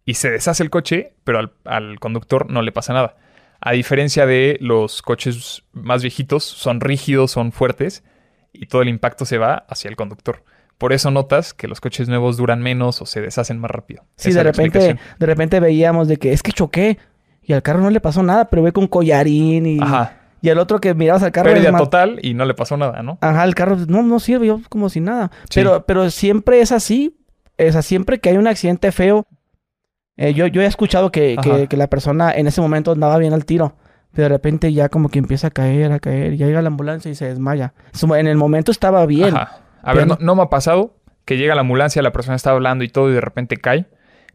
y 0.05 0.15
se 0.15 0.29
deshace 0.29 0.63
el 0.63 0.69
coche, 0.69 1.13
pero 1.23 1.39
al, 1.39 1.53
al 1.65 1.99
conductor 1.99 2.49
no 2.49 2.61
le 2.61 2.71
pasa 2.71 2.93
nada. 2.93 3.15
A 3.61 3.71
diferencia 3.71 4.25
de 4.25 4.57
los 4.61 5.01
coches 5.01 5.63
más 5.73 6.01
viejitos, 6.01 6.43
son 6.43 6.81
rígidos, 6.81 7.31
son 7.31 7.51
fuertes 7.51 8.03
y 8.53 8.67
todo 8.67 8.81
el 8.81 8.89
impacto 8.89 9.25
se 9.25 9.37
va 9.37 9.65
hacia 9.67 9.89
el 9.89 9.95
conductor. 9.95 10.43
Por 10.77 10.93
eso 10.93 11.11
notas 11.11 11.53
que 11.53 11.67
los 11.67 11.81
coches 11.81 12.07
nuevos 12.07 12.37
duran 12.37 12.61
menos 12.61 13.01
o 13.01 13.05
se 13.05 13.19
deshacen 13.19 13.59
más 13.59 13.69
rápido. 13.69 14.05
Sí, 14.15 14.29
Esa 14.29 14.39
de 14.39 14.43
repente, 14.45 14.97
de 15.19 15.25
repente 15.25 15.59
veíamos 15.59 16.07
de 16.07 16.15
que 16.15 16.31
es 16.31 16.41
que 16.41 16.53
choqué 16.53 16.97
y 17.49 17.53
al 17.53 17.63
carro 17.63 17.81
no 17.81 17.89
le 17.89 17.99
pasó 17.99 18.21
nada, 18.21 18.45
pero 18.45 18.61
ve 18.61 18.71
con 18.71 18.85
collarín 18.85 19.65
y, 19.65 19.79
Ajá. 19.81 20.13
y 20.39 20.49
el 20.49 20.59
otro 20.59 20.79
que 20.79 20.93
mirabas 20.93 21.23
al 21.23 21.31
carro. 21.31 21.51
Pérdida 21.51 21.75
total 21.75 22.19
y 22.21 22.35
no 22.35 22.45
le 22.45 22.53
pasó 22.53 22.77
nada, 22.77 23.01
¿no? 23.01 23.17
Ajá, 23.21 23.43
el 23.43 23.55
carro 23.55 23.75
no, 23.87 24.03
no 24.03 24.19
sirve, 24.19 24.45
yo 24.45 24.61
como 24.69 24.87
si 24.89 24.99
nada. 24.99 25.31
Sí. 25.49 25.55
Pero, 25.55 25.83
pero 25.87 26.11
siempre 26.11 26.61
es 26.61 26.71
así. 26.71 27.17
O 27.57 27.71
sea, 27.71 27.81
siempre 27.81 28.19
que 28.19 28.29
hay 28.29 28.37
un 28.37 28.45
accidente 28.45 28.91
feo, 28.91 29.25
eh, 30.15 30.35
yo, 30.35 30.45
yo 30.45 30.61
he 30.61 30.67
escuchado 30.67 31.11
que, 31.11 31.37
que, 31.67 31.75
la 31.75 31.87
persona 31.87 32.31
en 32.31 32.45
ese 32.45 32.61
momento 32.61 32.91
andaba 32.91 33.17
bien 33.17 33.33
al 33.33 33.45
tiro. 33.45 33.73
Pero 34.11 34.25
de 34.25 34.29
repente 34.29 34.71
ya 34.71 34.89
como 34.89 35.09
que 35.09 35.17
empieza 35.17 35.47
a 35.47 35.49
caer, 35.49 35.91
a 35.91 35.99
caer. 35.99 36.33
Y 36.33 36.37
ya 36.37 36.45
llega 36.45 36.61
la 36.61 36.67
ambulancia 36.67 37.09
y 37.09 37.15
se 37.15 37.25
desmaya. 37.25 37.73
En 38.15 38.27
el 38.27 38.37
momento 38.37 38.71
estaba 38.71 39.07
bien. 39.07 39.35
Ajá. 39.35 39.61
A 39.81 39.95
ver, 39.95 40.05
no, 40.05 40.19
no 40.21 40.35
me 40.35 40.43
ha 40.43 40.49
pasado 40.51 40.93
que 41.25 41.37
llega 41.37 41.55
la 41.55 41.61
ambulancia, 41.61 42.03
la 42.03 42.11
persona 42.11 42.35
está 42.35 42.51
hablando 42.51 42.83
y 42.83 42.89
todo 42.89 43.09
y 43.09 43.13
de 43.13 43.21
repente 43.21 43.57
cae, 43.57 43.87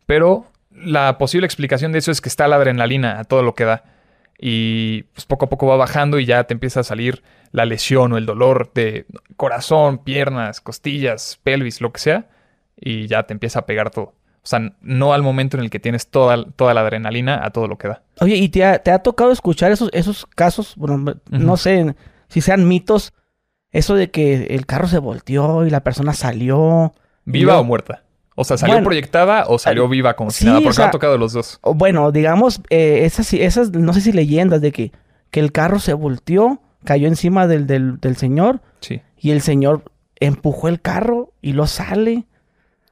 pero 0.05 0.47
la 0.75 1.19
posible 1.19 1.47
explicación 1.47 1.93
de 1.93 1.99
eso 1.99 2.11
es 2.11 2.21
que 2.21 2.29
está 2.29 2.49
la 2.49 2.57
adrenalina 2.57 3.21
a 3.21 3.25
todo 3.25 3.43
lo 3.43 3.55
que 3.55 3.65
da 3.65 3.85
y 4.39 5.05
pues 5.15 5.27
poco 5.27 5.47
a 5.47 5.49
poco 5.49 5.67
va 5.67 5.77
bajando 5.77 6.19
y 6.19 6.27
ya 6.27 6.45
te 6.45 6.55
empieza 6.55 6.81
a 6.81 6.85
salir 6.85 7.23
la 7.53 7.65
lesión 7.65 8.13
o 8.13 8.19
el 8.19 8.27
dolor 8.27 8.73
de 8.75 9.07
corazón, 9.37 9.99
piernas, 9.99 10.61
costillas, 10.61 11.39
pelvis, 11.43 11.81
lo 11.81 11.93
que 11.93 12.01
sea 12.01 12.29
y 12.77 13.07
ya 13.07 13.23
te 13.23 13.33
empieza 13.33 13.61
a 13.61 13.67
pegar 13.67 13.91
todo. 13.91 14.15
O 14.45 14.47
sea, 14.47 14.73
no 14.83 15.15
al 15.15 15.23
momento 15.23 15.57
en 15.57 15.63
el 15.63 15.71
que 15.71 15.81
tienes 15.81 16.09
toda, 16.09 16.45
toda 16.57 16.75
la 16.75 16.83
adrenalina 16.83 17.41
a 17.43 17.51
todo 17.51 17.67
lo 17.67 17.79
que 17.79 17.89
da. 17.89 18.03
Oye, 18.21 18.37
¿y 18.37 18.51
te 18.51 18.65
ha, 18.65 18.79
te 18.81 18.91
ha 18.91 18.99
tocado 18.99 19.33
escuchar 19.33 19.73
esos, 19.73 19.89
esos 19.95 20.27
casos? 20.27 20.75
Bueno, 20.77 21.15
no 21.31 21.57
sé 21.57 21.95
si 22.29 22.43
sean 22.43 22.69
mitos. 22.69 23.15
Eso 23.71 23.95
de 23.95 24.11
que 24.11 24.45
el 24.51 24.67
carro 24.67 24.87
se 24.87 24.99
volteó 24.99 25.65
y 25.67 25.71
la 25.71 25.83
persona 25.83 26.13
salió. 26.13 26.93
¿Viva 27.25 27.59
o 27.59 27.65
muerta? 27.65 28.04
O 28.37 28.45
sea, 28.45 28.57
¿salió 28.57 28.75
Bueno, 28.75 28.87
proyectada 28.87 29.45
o 29.47 29.59
salió 29.59 29.89
viva 29.89 30.15
como 30.15 30.31
si 30.31 30.41
sí, 30.41 30.45
nada? 30.47 30.59
o 30.59 30.63
Porque 30.63 30.75
sea- 30.77 30.87
me 30.87 30.89
ha 30.89 30.93
tocado 30.93 31.17
los 31.19 31.33
dos. 31.33 31.59
O 31.63 31.75
bueno, 31.75 32.11
digamos, 32.13 32.61
eh, 32.71 33.03
esas, 33.05 33.33
esas, 33.33 33.71
no 33.71 33.93
sé 33.93 34.01
si 34.01 34.13
leyendas 34.13 34.61
de 34.61 34.73
que, 34.73 34.93
que 35.31 35.41
el 35.41 35.53
carro 35.53 35.79
se 35.79 35.93
volteó, 35.95 36.61
cayó 36.85 37.07
encima 37.09 37.47
del, 37.47 37.67
del, 37.67 38.01
del 38.01 38.17
señor 38.17 38.61
Sí. 38.81 39.01
y 39.19 39.31
el 39.31 39.41
señor 39.41 39.85
empujó 40.21 40.69
el 40.69 40.81
carro 40.81 41.33
y 41.43 41.53
lo 41.53 41.67
sale. 41.67 42.25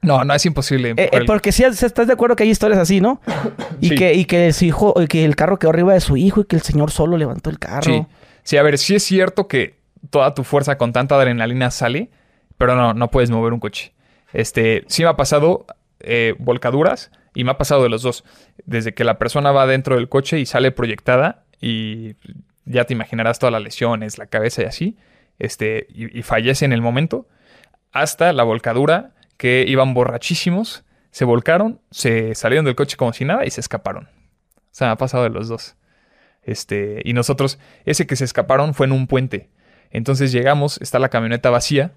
No, 0.01 0.23
no 0.25 0.33
es 0.33 0.45
imposible. 0.45 0.91
Eh, 0.97 1.09
eh, 1.11 1.21
porque 1.25 1.51
sí, 1.51 1.63
estás 1.63 2.07
de 2.07 2.13
acuerdo 2.13 2.35
que 2.35 2.43
hay 2.43 2.49
historias 2.49 2.79
así, 2.79 2.99
¿no? 3.01 3.21
Y, 3.81 3.89
Sí. 3.89 3.95
que, 3.95 4.13
y 4.13 4.25
que 4.25 4.51
su 4.53 4.65
hijo, 4.65 4.93
y 5.01 5.07
que 5.07 5.25
el 5.25 5.35
carro 5.35 5.57
quedó 5.59 5.69
arriba 5.71 5.93
de 5.93 5.99
su 6.01 6.15
hijo 6.17 6.41
y 6.41 6.45
que 6.45 6.55
el 6.55 6.61
señor 6.61 6.89
solo 6.91 7.17
levantó 7.17 7.49
el 7.49 7.59
carro. 7.59 7.83
Sí. 7.93 8.05
Sí, 8.43 8.57
a 8.57 8.63
ver, 8.63 8.77
sí 8.77 8.95
es 8.95 9.03
cierto 9.03 9.47
que 9.47 9.77
toda 10.09 10.33
tu 10.33 10.43
fuerza 10.43 10.77
con 10.77 10.91
tanta 10.93 11.15
adrenalina 11.15 11.71
sale, 11.71 12.09
pero 12.57 12.75
no, 12.75 12.93
no 12.93 13.09
puedes 13.09 13.29
mover 13.29 13.53
un 13.53 13.59
coche. 13.61 13.92
Este, 14.33 14.83
sí 14.87 15.03
me 15.03 15.09
ha 15.09 15.15
pasado 15.15 15.65
eh, 15.99 16.35
volcaduras 16.39 17.11
y 17.33 17.43
me 17.43 17.51
ha 17.51 17.57
pasado 17.57 17.83
de 17.83 17.89
los 17.89 18.01
dos. 18.01 18.23
Desde 18.65 18.93
que 18.93 19.03
la 19.03 19.17
persona 19.17 19.51
va 19.51 19.65
dentro 19.65 19.95
del 19.95 20.09
coche 20.09 20.39
y 20.39 20.45
sale 20.45 20.71
proyectada 20.71 21.45
y 21.61 22.15
ya 22.65 22.85
te 22.85 22.93
imaginarás 22.93 23.39
todas 23.39 23.53
las 23.53 23.61
lesiones, 23.61 24.17
la 24.17 24.27
cabeza 24.27 24.63
y 24.63 24.65
así, 24.65 24.97
este, 25.39 25.87
y, 25.89 26.21
fallece 26.23 26.65
en 26.65 26.73
el 26.73 26.81
momento, 26.81 27.27
hasta 27.91 28.31
la 28.33 28.43
volcadura 28.43 29.11
que 29.37 29.65
iban 29.67 29.93
borrachísimos, 29.93 30.83
se 31.11 31.25
volcaron, 31.25 31.81
se 31.91 32.35
salieron 32.35 32.65
del 32.65 32.75
coche 32.75 32.97
como 32.97 33.13
si 33.13 33.25
nada 33.25 33.45
y 33.45 33.49
se 33.49 33.61
escaparon. 33.61 34.05
O 34.55 34.61
sea, 34.71 34.87
me 34.87 34.93
ha 34.93 34.97
pasado 34.97 35.23
de 35.23 35.29
los 35.29 35.47
dos. 35.47 35.75
Este, 36.41 37.01
y 37.05 37.13
nosotros, 37.13 37.59
ese 37.85 38.07
que 38.07 38.15
se 38.15 38.25
escaparon 38.25 38.73
fue 38.73 38.85
en 38.85 38.91
un 38.91 39.07
puente. 39.07 39.49
Entonces 39.91 40.31
llegamos, 40.31 40.81
está 40.81 40.99
la 40.99 41.09
camioneta 41.09 41.49
vacía. 41.49 41.91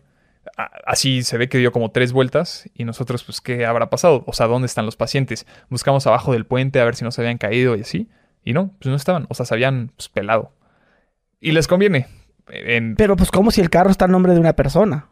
Así 0.57 1.23
se 1.23 1.37
ve 1.37 1.49
que 1.49 1.59
dio 1.59 1.71
como 1.73 1.91
tres 1.91 2.13
vueltas. 2.13 2.69
Y 2.75 2.85
nosotros, 2.85 3.25
pues, 3.25 3.41
¿qué 3.41 3.67
habrá 3.67 3.91
pasado? 3.91 4.25
O 4.27 4.33
sea, 4.33 4.47
¿dónde 4.47 4.67
están 4.67 4.87
los 4.87 4.97
pacientes? 4.97 5.47
Buscamos 5.69 6.07
abajo 6.07 6.33
del 6.33 6.47
puente 6.47 6.81
a 6.81 6.85
ver 6.85 6.97
si 6.97 7.05
no 7.05 7.11
se 7.11 7.21
habían 7.21 7.39
caído 7.39 7.77
y 7.77 7.83
así. 7.83 8.09
Y 8.45 8.53
no, 8.53 8.73
pues 8.79 8.89
no 8.91 8.97
estaban. 8.97 9.27
O 9.29 9.35
sea, 9.35 9.45
se 9.45 9.55
habían 9.55 9.93
pues, 9.97 10.09
pelado. 10.09 10.53
Y 11.41 11.53
les 11.53 11.67
conviene. 11.69 12.07
En- 12.49 12.95
Pero 12.97 13.17
pues 13.17 13.31
como 13.31 13.51
si 13.51 13.61
el 13.61 13.71
carro 13.71 13.91
está 13.91 14.05
en 14.07 14.13
nombre 14.13 14.33
de 14.33 14.41
una 14.41 14.55
persona. 14.55 15.09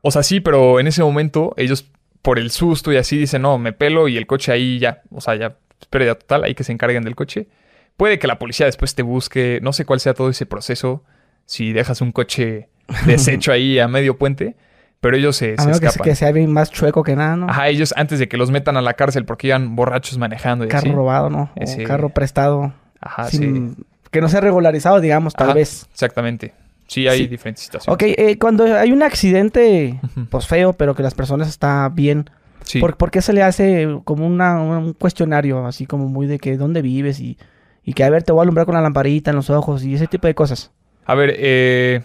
o 0.00 0.10
sea, 0.10 0.22
sí, 0.22 0.40
pero 0.40 0.78
en 0.80 0.86
ese 0.86 1.02
momento 1.02 1.52
ellos, 1.56 1.90
por 2.22 2.38
el 2.38 2.50
susto 2.50 2.92
y 2.92 2.96
así, 2.96 3.18
dicen, 3.18 3.42
no, 3.42 3.58
me 3.58 3.72
pelo 3.72 4.08
y 4.08 4.16
el 4.16 4.26
coche 4.26 4.52
ahí 4.52 4.78
ya. 4.78 5.02
O 5.10 5.20
sea, 5.20 5.34
ya, 5.34 5.56
pérdida 5.90 6.14
total, 6.14 6.44
hay 6.44 6.54
que 6.54 6.64
se 6.64 6.72
encarguen 6.72 7.02
del 7.04 7.16
coche. 7.16 7.48
Puede 7.96 8.18
que 8.20 8.28
la 8.28 8.38
policía 8.38 8.66
después 8.66 8.94
te 8.94 9.02
busque, 9.02 9.58
no 9.60 9.72
sé 9.72 9.84
cuál 9.84 9.98
sea 10.00 10.14
todo 10.14 10.30
ese 10.30 10.46
proceso, 10.46 11.02
si 11.46 11.72
dejas 11.72 12.00
un 12.00 12.12
coche 12.12 12.68
deshecho 13.06 13.50
ahí 13.52 13.78
a 13.80 13.88
medio 13.88 14.16
puente, 14.18 14.56
pero 15.00 15.16
ellos 15.16 15.36
se, 15.36 15.54
A 15.54 15.56
se 15.62 15.66
menos 15.66 15.80
que, 15.80 15.86
escapan. 15.86 16.04
que 16.04 16.14
sea 16.16 16.32
bien 16.32 16.52
más 16.52 16.70
chueco 16.70 17.02
que 17.02 17.14
nada, 17.16 17.36
¿no? 17.36 17.48
Ajá, 17.48 17.68
ellos 17.68 17.94
antes 17.96 18.18
de 18.18 18.28
que 18.28 18.36
los 18.36 18.50
metan 18.50 18.76
a 18.76 18.82
la 18.82 18.94
cárcel 18.94 19.24
porque 19.24 19.48
iban 19.48 19.76
borrachos 19.76 20.18
manejando 20.18 20.64
y 20.64 20.68
carro 20.68 20.86
así. 20.88 20.92
robado, 20.92 21.30
¿no? 21.30 21.42
O 21.54 21.62
Ese- 21.62 21.84
carro 21.84 22.08
prestado. 22.10 22.72
Ajá, 23.00 23.24
sin- 23.30 23.76
sí. 23.76 23.84
Que 24.10 24.20
no 24.20 24.28
sea 24.28 24.40
regularizado, 24.40 25.00
digamos, 25.00 25.34
tal 25.34 25.48
Ajá. 25.48 25.54
vez. 25.54 25.86
Exactamente. 25.92 26.54
Sí, 26.86 27.06
hay 27.06 27.18
Sí. 27.18 27.26
diferentes 27.26 27.62
situaciones. 27.64 27.94
Ok, 27.94 28.02
eh, 28.18 28.38
cuando 28.38 28.64
hay 28.64 28.90
un 28.92 29.02
accidente, 29.02 30.00
pues 30.30 30.46
feo, 30.46 30.72
pero 30.72 30.94
que 30.94 31.02
las 31.02 31.14
personas 31.14 31.46
están 31.48 31.94
bien, 31.94 32.30
Sí. 32.62 32.80
¿por, 32.80 32.96
por 32.96 33.10
qué 33.10 33.20
se 33.22 33.32
le 33.34 33.42
hace 33.42 33.86
como 34.04 34.26
una, 34.26 34.58
un 34.60 34.94
cuestionario, 34.94 35.66
así 35.66 35.84
como 35.86 36.08
muy 36.08 36.26
de 36.26 36.38
que 36.38 36.56
dónde 36.56 36.80
vives 36.82 37.20
y, 37.20 37.36
y 37.84 37.92
que 37.92 38.04
a 38.04 38.10
ver, 38.10 38.22
te 38.22 38.32
voy 38.32 38.40
a 38.40 38.42
alumbrar 38.42 38.64
con 38.66 38.74
la 38.74 38.80
lamparita 38.80 39.30
en 39.30 39.36
los 39.36 39.50
ojos 39.50 39.84
y 39.84 39.94
ese 39.94 40.06
tipo 40.06 40.26
de 40.26 40.34
cosas? 40.34 40.70
A 41.04 41.14
ver, 41.14 41.34
eh, 41.36 42.00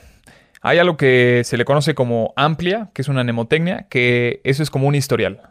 hay 0.64 0.80
algo 0.80 0.96
que 0.96 1.42
se 1.44 1.58
le 1.58 1.66
conoce 1.66 1.94
como 1.94 2.34
amplia, 2.38 2.90
que 2.94 3.02
es 3.02 3.10
una 3.10 3.24
mnemotecnia, 3.24 3.88
que 3.90 4.40
eso 4.46 4.64
es 4.64 4.70
como 4.70 4.88
un 4.88 4.96
historial. 4.96 5.42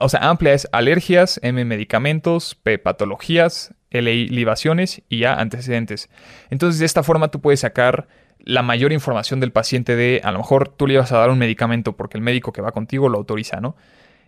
O 0.00 0.08
sea, 0.08 0.30
amplia 0.30 0.54
es 0.54 0.66
alergias, 0.72 1.38
M 1.42 1.62
medicamentos, 1.66 2.54
P 2.54 2.78
patologías, 2.78 3.74
L 3.90 4.10
libaciones 4.14 5.02
y 5.10 5.24
A 5.24 5.34
antecedentes. 5.34 6.08
Entonces, 6.48 6.80
de 6.80 6.86
esta 6.86 7.02
forma 7.02 7.28
tú 7.28 7.42
puedes 7.42 7.60
sacar 7.60 8.08
la 8.38 8.62
mayor 8.62 8.94
información 8.94 9.38
del 9.38 9.52
paciente 9.52 9.96
de, 9.96 10.22
a 10.24 10.32
lo 10.32 10.38
mejor 10.38 10.70
tú 10.70 10.86
le 10.86 10.96
vas 10.96 11.12
a 11.12 11.18
dar 11.18 11.28
un 11.28 11.38
medicamento 11.38 11.94
porque 11.94 12.16
el 12.16 12.24
médico 12.24 12.52
que 12.52 12.62
va 12.62 12.72
contigo 12.72 13.10
lo 13.10 13.18
autoriza, 13.18 13.60
¿no? 13.60 13.76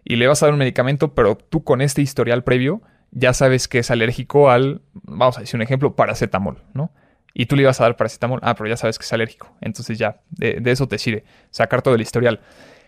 Y 0.05 0.17
le 0.17 0.27
vas 0.27 0.43
a 0.43 0.47
dar 0.47 0.53
un 0.53 0.59
medicamento, 0.59 1.15
pero 1.15 1.37
tú 1.37 1.65
con 1.65 1.81
este 1.81 2.03
historial 2.03 2.45
previo 2.45 2.83
ya 3.11 3.33
sabes 3.33 3.69
que 3.69 3.79
es 3.79 3.91
alérgico 3.91 4.51
al, 4.51 4.83
vamos 4.93 5.39
a 5.39 5.41
decir 5.41 5.57
un 5.57 5.63
ejemplo, 5.63 5.97
paracetamol, 5.97 6.63
¿no? 6.75 6.91
Y 7.39 7.47
tú 7.47 7.55
le 7.55 7.63
ibas 7.63 7.79
a 7.81 7.85
dar 7.85 7.97
paracetamol, 7.97 8.41
ah, 8.43 8.55
pero 8.55 8.69
ya 8.69 8.77
sabes 8.79 8.99
que 8.99 9.05
es 9.05 9.13
alérgico. 9.13 9.55
Entonces 9.61 9.99
ya, 9.99 10.21
de, 10.31 10.55
de 10.61 10.71
eso 10.71 10.89
te 10.89 10.97
sirve, 10.97 11.25
sacar 11.51 11.83
todo 11.83 11.95
el 11.95 12.01
historial. 12.01 12.41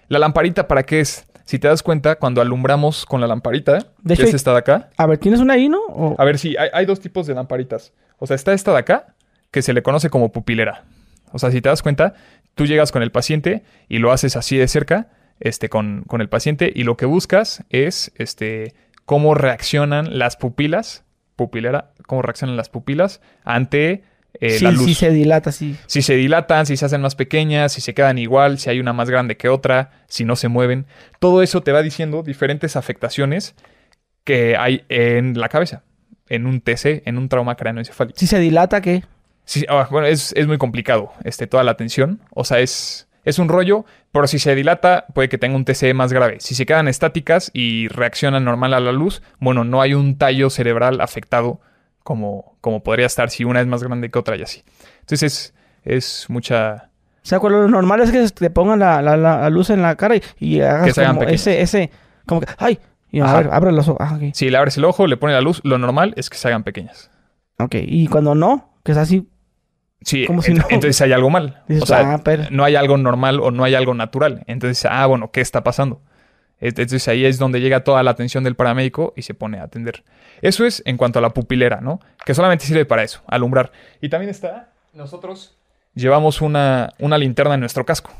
La 0.09 0.18
lamparita, 0.18 0.66
¿para 0.66 0.84
qué 0.84 1.01
es? 1.01 1.26
Si 1.44 1.59
te 1.59 1.68
das 1.68 1.82
cuenta, 1.82 2.16
cuando 2.16 2.40
alumbramos 2.40 3.05
con 3.05 3.20
la 3.20 3.26
lamparita, 3.26 3.88
De 4.03 4.16
que 4.16 4.22
es 4.22 4.32
esta 4.34 4.53
de 4.53 4.59
acá. 4.59 4.88
A 4.96 5.07
ver, 5.07 5.18
¿tienes 5.18 5.40
una 5.40 5.53
ahí, 5.55 5.68
no? 5.68 5.80
O- 5.88 6.14
A 6.18 6.24
ver, 6.24 6.38
sí, 6.38 6.57
hay, 6.59 6.70
hay 6.72 6.86
dos 6.86 6.99
tipos 7.01 7.26
de 7.26 7.34
lamparitas. 7.34 7.92
O 8.18 8.26
sea, 8.26 8.36
está 8.36 8.55
esta 8.55 8.72
de 8.72 8.78
acá, 8.78 9.14
que 9.51 9.61
se 9.61 9.72
le 9.74 9.82
conoce 9.82 10.09
como 10.09 10.32
pupilera. 10.32 10.84
O 11.32 11.38
sea, 11.38 11.51
si 11.51 11.61
te 11.61 11.68
das 11.68 11.82
cuenta, 11.82 12.14
tú 12.55 12.64
llegas 12.66 12.90
con 12.90 13.03
el 13.03 13.11
paciente 13.12 13.64
y 13.88 13.99
lo 13.99 14.12
haces 14.12 14.34
así 14.36 14.57
de 14.57 14.66
cerca, 14.66 15.09
este, 15.40 15.68
con, 15.68 16.05
con 16.07 16.20
el 16.22 16.28
paciente, 16.30 16.72
y 16.74 16.84
lo 16.84 16.96
que 16.96 17.05
buscas 17.07 17.64
es, 17.68 18.12
este, 18.16 18.74
cómo 19.05 19.34
reaccionan 19.34 20.18
las 20.18 20.36
pupilas, 20.38 21.05
pupilera, 21.36 21.92
cómo 22.07 22.22
reaccionan 22.22 22.57
las 22.57 22.70
pupilas 22.70 23.20
ante 23.44 24.05
eh, 24.41 24.59
sí, 24.59 24.64
la 24.64 24.70
luz. 24.70 24.85
sí 24.85 24.95
se 24.95 25.11
dilata, 25.11 25.53
sí. 25.53 25.76
Si 25.87 26.03
se 26.03 26.14
dilatan, 26.14 26.66
si 26.66 26.76
se 26.76 26.85
hacen 26.85 27.01
más 27.01 27.14
pequeñas, 27.14 27.72
si 27.72 27.81
se 27.81 27.95
quedan 27.95 28.18
igual, 28.18 28.59
si 28.59 28.70
hay 28.70 28.81
una 28.81 28.93
más 28.93 29.11
grande 29.11 29.37
que 29.37 29.49
otra, 29.49 29.91
si 30.07 30.24
no 30.24 30.37
se 30.37 30.49
mueven. 30.49 30.87
Todo 31.18 31.43
eso 31.43 31.62
te 31.62 31.72
va 31.72 31.83
diciendo 31.83 32.22
diferentes 32.22 32.76
afectaciones 32.76 33.55
que 34.24 34.57
hay 34.57 34.85
en 34.89 35.39
la 35.39 35.49
cabeza, 35.49 35.83
en 36.29 36.47
un 36.47 36.61
TC, 36.61 37.03
en 37.07 37.18
un 37.18 37.29
trauma 37.29 37.57
craneoencefálico. 37.57 38.18
Si 38.18 38.26
se 38.26 38.39
dilata, 38.39 38.81
¿qué? 38.81 39.05
Sí, 39.45 39.64
ah, 39.68 39.89
bueno, 39.91 40.07
es, 40.07 40.33
es 40.37 40.47
muy 40.47 40.59
complicado 40.59 41.12
este, 41.24 41.47
toda 41.47 41.64
la 41.64 41.70
atención. 41.70 42.20
O 42.35 42.45
sea, 42.45 42.61
es, 42.61 43.09
es 43.24 43.39
un 43.39 43.49
rollo, 43.49 43.87
pero 44.12 44.26
si 44.26 44.39
se 44.39 44.55
dilata, 44.55 45.07
puede 45.14 45.29
que 45.29 45.39
tenga 45.39 45.57
un 45.57 45.64
TCE 45.64 45.95
más 45.95 46.12
grave. 46.12 46.37
Si 46.41 46.55
se 46.55 46.66
quedan 46.66 46.87
estáticas 46.87 47.51
y 47.55 47.89
reaccionan 47.89 48.45
normal 48.45 48.74
a 48.74 48.81
la 48.81 48.93
luz, 48.93 49.22
bueno, 49.41 49.64
no 49.64 49.81
hay 49.81 49.95
un 49.95 50.18
tallo 50.18 50.51
cerebral 50.51 51.01
afectado 51.01 51.61
como, 52.09 52.56
como 52.62 52.82
podría 52.82 53.04
estar 53.04 53.28
si 53.28 53.44
una 53.44 53.61
es 53.61 53.66
más 53.66 53.82
grande 53.84 54.11
que 54.11 54.18
otra 54.18 54.34
y 54.34 54.40
así. 54.42 54.64
Entonces 55.00 55.22
es, 55.22 55.54
es 55.84 56.30
mucha... 56.30 56.88
O 57.22 57.26
sea, 57.28 57.38
con 57.38 57.52
lo 57.52 57.68
normal 57.68 58.00
es 58.00 58.11
que 58.11 58.26
te 58.30 58.48
pongan 58.48 58.78
la, 58.78 59.02
la- 59.02 59.50
luz 59.50 59.68
en 59.68 59.82
la 59.82 59.94
cara 59.96 60.16
y, 60.16 60.22
y 60.38 60.61
hagas 60.62 60.86
Que 60.86 60.92
se 60.94 61.00
hagan 61.02 61.16
como 61.16 61.20
pequeñas. 61.26 61.46
ese, 61.46 61.61
ese, 61.61 61.90
como 62.24 62.40
que, 62.40 62.46
¡ay! 62.56 62.78
Y 63.11 63.20
a 63.20 63.34
ver, 63.34 63.50
abre 63.52 63.72
los 63.72 63.86
ojos. 63.88 63.98
Ah, 64.00 64.14
ok. 64.16 64.30
Si 64.32 64.48
le 64.48 64.56
abres 64.56 64.78
el 64.78 64.86
ojo, 64.86 65.06
le 65.06 65.18
pones 65.18 65.34
la 65.34 65.42
luz, 65.42 65.61
lo 65.64 65.76
normal 65.76 66.14
es 66.16 66.30
que 66.30 66.38
se 66.38 66.48
hagan 66.48 66.62
pequeñas. 66.64 67.11
Ok, 67.59 67.74
y 67.82 68.06
cuando 68.06 68.34
no, 68.34 68.72
que 68.84 68.92
es 68.92 68.98
así, 68.98 69.28
Sí, 70.00 70.26
Como 70.26 70.40
si 70.42 70.52
ent- 70.52 70.59
no. 70.59 70.64
entonces 70.70 70.98
hay 71.02 71.12
algo 71.12 71.28
mal. 71.28 71.62
Dices, 71.68 71.82
o 71.82 71.86
sea, 71.86 72.14
"Ah, 72.14 72.20
pero-". 72.24 72.44
no 72.50 72.62
hay 72.64 72.76
algo 72.76 72.96
normal 72.96 73.40
o 73.40 73.50
no 73.50 73.64
hay 73.64 73.74
algo 73.74 73.92
natural. 73.94 74.44
Entonces, 74.46 74.86
ah, 74.88 75.04
bueno, 75.06 75.30
¿qué 75.32 75.40
está 75.40 75.62
pasando? 75.64 76.00
Entonces 76.61 77.06
ahí 77.09 77.24
es 77.24 77.38
donde 77.38 77.61
llega 77.61 77.84
toda 77.84 78.02
la 78.02 78.11
atención 78.11 78.42
del 78.44 78.56
paramédico 78.56 79.12
y 79.16 79.22
se 79.22 79.34
pone 79.34 79.59
a 79.59 79.64
atender. 79.64 80.02
Eso 80.42 80.64
es 80.66 80.82
en 80.86 80.96
cuanto 80.96 81.18
a 81.18 81.22
la 81.22 81.30
pupilera, 81.30 81.80
¿no? 81.80 82.00
Que 82.24 82.34
solamente 82.34 82.64
sirve 82.64 82.84
para 82.84 83.02
eso, 83.04 83.22
alumbrar. 83.26 83.70
Y 84.00 84.09
también 84.09 84.30
está, 84.30 84.72
nosotros 84.92 85.56
llevamos 85.94 86.40
una, 86.40 86.92
una 86.98 87.16
linterna 87.18 87.54
en 87.54 87.61
nuestro 87.61 87.84
casco. 87.86 88.12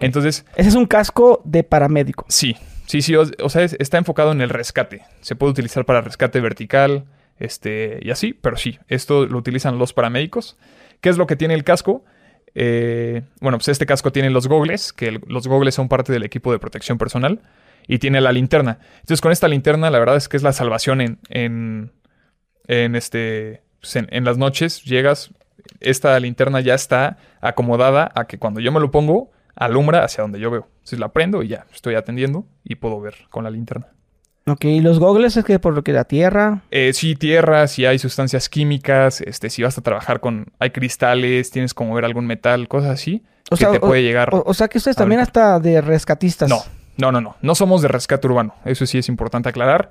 Entonces, 0.00 0.44
ese 0.56 0.68
es 0.68 0.74
un 0.74 0.84
casco 0.86 1.40
de 1.44 1.64
paramédico. 1.64 2.26
sí, 2.28 2.56
sí, 2.86 3.00
sí, 3.00 3.14
o, 3.16 3.24
o 3.42 3.48
sea, 3.48 3.62
es- 3.62 3.76
está 3.78 3.96
enfocado 3.96 4.32
en 4.32 4.40
el 4.42 4.50
rescate. 4.50 5.02
Se 5.22 5.34
puede 5.34 5.52
utilizar 5.52 5.84
para 5.86 6.02
rescate 6.02 6.40
vertical, 6.40 7.04
este, 7.38 7.98
y 8.02 8.10
así, 8.10 8.34
pero 8.34 8.56
sí, 8.58 8.78
esto 8.88 9.24
lo 9.26 9.38
utilizan 9.38 9.78
los 9.78 9.92
paramédicos. 9.94 10.56
¿Qué 11.00 11.08
es 11.08 11.16
lo 11.16 11.26
que 11.26 11.36
tiene 11.36 11.54
el 11.54 11.64
casco? 11.64 12.04
Eh, 12.54 13.22
bueno, 13.40 13.58
pues 13.58 13.68
este 13.68 13.86
casco 13.86 14.10
tiene 14.12 14.30
los 14.30 14.46
gogles, 14.48 14.92
que 14.92 15.08
el- 15.08 15.20
los 15.26 15.46
gogles 15.46 15.74
son 15.74 15.88
parte 15.88 16.12
del 16.12 16.24
equipo 16.24 16.50
de 16.52 16.58
protección 16.58 16.98
personal, 16.98 17.40
y 17.88 17.98
tiene 17.98 18.20
la 18.20 18.30
linterna. 18.30 18.78
Entonces, 19.00 19.20
con 19.20 19.32
esta 19.32 19.48
linterna, 19.48 19.90
la 19.90 19.98
verdad 19.98 20.16
es 20.16 20.28
que 20.28 20.36
es 20.36 20.42
la 20.44 20.52
salvación 20.52 21.00
en, 21.00 21.18
en, 21.30 21.92
en 22.68 22.94
este, 22.94 23.62
pues, 23.80 23.96
en, 23.96 24.06
en 24.10 24.24
las 24.24 24.38
noches. 24.38 24.84
Llegas, 24.84 25.30
esta 25.80 26.18
linterna 26.20 26.60
ya 26.60 26.74
está 26.74 27.16
acomodada 27.40 28.12
a 28.14 28.26
que 28.26 28.38
cuando 28.38 28.60
yo 28.60 28.70
me 28.70 28.78
lo 28.80 28.90
pongo, 28.90 29.30
alumbra 29.56 30.04
hacia 30.04 30.22
donde 30.22 30.38
yo 30.38 30.50
veo. 30.50 30.68
Entonces 30.74 30.98
la 31.00 31.08
prendo 31.12 31.42
y 31.42 31.48
ya, 31.48 31.66
estoy 31.74 31.94
atendiendo 31.96 32.46
y 32.62 32.76
puedo 32.76 33.00
ver 33.00 33.14
con 33.30 33.42
la 33.44 33.50
linterna. 33.50 33.88
Ok, 34.46 34.64
y 34.64 34.80
los 34.80 34.98
gogles 34.98 35.36
es 35.36 35.44
que 35.44 35.58
por 35.58 35.74
lo 35.74 35.82
que 35.84 35.92
la 35.92 36.04
tierra. 36.04 36.62
Eh, 36.70 36.92
sí, 36.94 37.14
tierra, 37.16 37.66
si 37.66 37.84
hay 37.84 37.98
sustancias 37.98 38.48
químicas, 38.48 39.20
este, 39.20 39.50
si 39.50 39.62
vas 39.62 39.76
a 39.76 39.82
trabajar 39.82 40.20
con, 40.20 40.46
hay 40.58 40.70
cristales, 40.70 41.50
tienes 41.50 41.74
como 41.74 41.94
ver 41.94 42.06
algún 42.06 42.26
metal, 42.26 42.66
cosas 42.66 42.90
así, 42.92 43.24
O 43.50 43.56
que 43.56 43.64
sea, 43.64 43.72
te 43.72 43.76
o- 43.76 43.80
puede 43.80 44.02
llegar. 44.02 44.34
O, 44.34 44.42
o 44.46 44.54
sea 44.54 44.68
que 44.68 44.78
ustedes 44.78 44.96
ver, 44.96 45.02
también 45.02 45.20
hasta 45.20 45.60
de 45.60 45.82
rescatistas. 45.82 46.48
No, 46.48 46.62
no, 46.98 47.10
no, 47.12 47.20
no. 47.20 47.36
No 47.40 47.54
somos 47.54 47.80
de 47.82 47.88
rescate 47.88 48.26
urbano. 48.26 48.54
Eso 48.64 48.84
sí 48.86 48.98
es 48.98 49.08
importante 49.08 49.48
aclarar. 49.48 49.90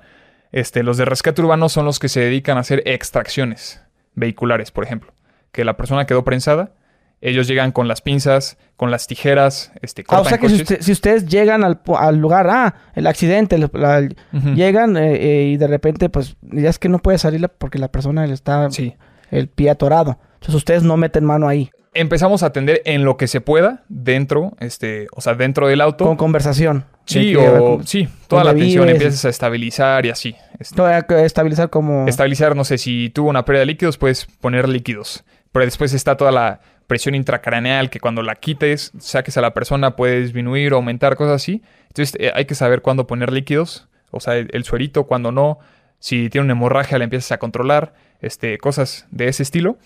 Este, 0.52 0.82
los 0.82 0.96
de 0.96 1.04
rescate 1.04 1.42
urbano 1.42 1.68
son 1.68 1.84
los 1.84 1.98
que 1.98 2.08
se 2.08 2.20
dedican 2.20 2.56
a 2.56 2.60
hacer 2.60 2.82
extracciones 2.86 3.82
vehiculares, 4.14 4.70
por 4.70 4.84
ejemplo. 4.84 5.12
Que 5.52 5.64
la 5.64 5.76
persona 5.76 6.06
quedó 6.06 6.24
prensada, 6.24 6.72
ellos 7.20 7.48
llegan 7.48 7.72
con 7.72 7.88
las 7.88 8.00
pinzas, 8.00 8.58
con 8.76 8.90
las 8.90 9.06
tijeras, 9.06 9.72
este, 9.82 10.02
Ah, 10.02 10.20
o 10.20 10.22
cortan 10.22 10.28
sea 10.28 10.38
que 10.38 10.48
si, 10.48 10.52
coches. 10.58 10.70
usted- 10.70 10.80
si 10.84 10.92
ustedes 10.92 11.26
llegan 11.26 11.64
al, 11.64 12.16
lugar, 12.18 12.46
ah, 12.48 12.74
el 12.94 13.06
accidente, 13.06 13.56
el- 13.56 13.68
la- 13.72 13.98
el- 13.98 14.16
Ujú. 14.32 14.50
llegan 14.54 14.96
eh, 14.96 15.14
eh, 15.16 15.42
y 15.48 15.56
de 15.56 15.66
repente, 15.66 16.08
pues, 16.10 16.36
ya 16.42 16.70
es 16.70 16.78
que 16.78 16.88
no 16.88 16.98
puede 17.00 17.18
salir 17.18 17.40
la- 17.40 17.48
porque 17.48 17.78
la 17.78 17.88
persona 17.88 18.26
le 18.26 18.34
está 18.34 18.70
Sí. 18.70 18.94
el 19.30 19.48
pie 19.48 19.70
atorado. 19.70 20.18
Entonces 20.34 20.54
ustedes 20.54 20.82
no 20.84 20.96
meten 20.96 21.24
mano 21.24 21.48
ahí. 21.48 21.70
Empezamos 21.94 22.42
a 22.42 22.46
atender 22.46 22.82
en 22.84 23.04
lo 23.04 23.16
que 23.16 23.26
se 23.26 23.40
pueda 23.40 23.84
dentro, 23.88 24.54
este, 24.60 25.06
o 25.12 25.20
sea, 25.20 25.34
dentro 25.34 25.68
del 25.68 25.80
auto. 25.80 26.04
Con 26.04 26.16
conversación. 26.16 26.84
sí, 27.06 27.34
o 27.34 27.80
sí, 27.84 28.08
toda 28.26 28.44
la 28.44 28.50
atención 28.50 28.84
vives. 28.84 29.00
empiezas 29.00 29.24
a 29.24 29.28
estabilizar 29.30 30.06
y 30.06 30.10
así. 30.10 30.36
Este, 30.58 31.24
estabilizar 31.24 31.70
como... 31.70 32.06
Estabilizar, 32.06 32.54
no 32.54 32.64
sé, 32.64 32.78
si 32.78 33.10
tuvo 33.10 33.30
una 33.30 33.44
pérdida 33.44 33.60
de 33.60 33.66
líquidos, 33.66 33.96
puedes 33.96 34.26
poner 34.26 34.68
líquidos. 34.68 35.24
Pero 35.52 35.64
después 35.64 35.92
está 35.94 36.16
toda 36.16 36.30
la 36.30 36.60
presión 36.86 37.14
intracraneal 37.14 37.90
que 37.90 38.00
cuando 38.00 38.22
la 38.22 38.34
quites, 38.34 38.92
saques 38.98 39.36
a 39.36 39.40
la 39.40 39.54
persona, 39.54 39.96
puede 39.96 40.20
disminuir 40.20 40.72
o 40.72 40.76
aumentar, 40.76 41.16
cosas 41.16 41.36
así. 41.36 41.62
Entonces 41.88 42.16
eh, 42.18 42.32
hay 42.34 42.44
que 42.44 42.54
saber 42.54 42.82
cuándo 42.82 43.06
poner 43.06 43.32
líquidos, 43.32 43.88
o 44.10 44.20
sea, 44.20 44.36
el, 44.36 44.48
el 44.52 44.64
suerito, 44.64 45.04
cuándo 45.04 45.32
no. 45.32 45.58
Si 46.00 46.28
tiene 46.30 46.44
una 46.46 46.52
hemorragia, 46.52 46.98
la 46.98 47.04
empiezas 47.04 47.32
a 47.32 47.38
controlar, 47.38 47.94
este, 48.20 48.58
cosas 48.58 49.06
de 49.10 49.28
ese 49.28 49.42
estilo. 49.42 49.78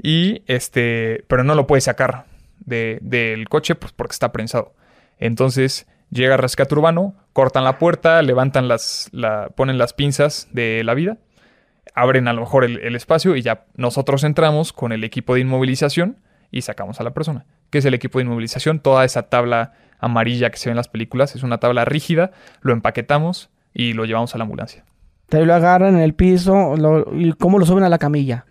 Y 0.00 0.42
este, 0.46 1.24
pero 1.28 1.44
no 1.44 1.54
lo 1.54 1.66
puedes 1.66 1.84
sacar 1.84 2.26
de- 2.60 2.98
del 3.02 3.48
coche 3.48 3.74
pues, 3.74 3.92
porque 3.92 4.12
está 4.12 4.32
prensado. 4.32 4.74
Entonces 5.18 5.86
llega 6.10 6.36
rescate 6.36 6.74
urbano, 6.74 7.14
cortan 7.32 7.64
la 7.64 7.78
puerta, 7.78 8.22
levantan 8.22 8.68
las, 8.68 9.08
la, 9.12 9.48
ponen 9.56 9.78
las 9.78 9.92
pinzas 9.92 10.48
de 10.52 10.82
la 10.84 10.94
vida 10.94 11.18
abren 11.94 12.28
a 12.28 12.32
lo 12.32 12.40
mejor 12.42 12.64
el, 12.64 12.96
espacio 12.96 13.36
y 13.36 13.42
ya 13.42 13.64
nosotros 13.76 14.24
entramos 14.24 14.72
con 14.72 14.92
el 14.92 15.04
equipo 15.04 15.34
de 15.34 15.40
inmovilización 15.40 16.18
y 16.50 16.62
sacamos 16.62 17.00
a 17.00 17.04
la 17.04 17.12
persona. 17.12 17.44
¿Qué 17.70 17.78
es 17.78 17.84
el 17.84 17.94
equipo 17.94 18.18
de 18.18 18.24
inmovilización? 18.24 18.80
Toda 18.80 19.04
esa 19.04 19.24
tabla 19.24 19.72
amarilla 19.98 20.50
que 20.50 20.58
se 20.58 20.68
ve 20.68 20.72
en 20.72 20.76
las 20.76 20.88
películas 20.88 21.34
es 21.34 21.42
una 21.42 21.58
tabla 21.58 21.84
rígida, 21.84 22.32
lo 22.60 22.72
empaquetamos 22.72 23.50
y 23.72 23.92
lo 23.92 24.04
llevamos 24.04 24.34
a 24.34 24.38
la 24.38 24.44
ambulancia. 24.44 24.84
Te 25.28 25.44
lo 25.46 25.54
agarran 25.54 25.94
en 25.94 26.00
el 26.02 26.14
piso 26.14 26.74
y 27.12 27.32
cómo 27.32 27.58
lo 27.58 27.66
suben 27.66 27.84
a 27.84 27.88
la 27.88 27.98
camilla. 27.98 28.44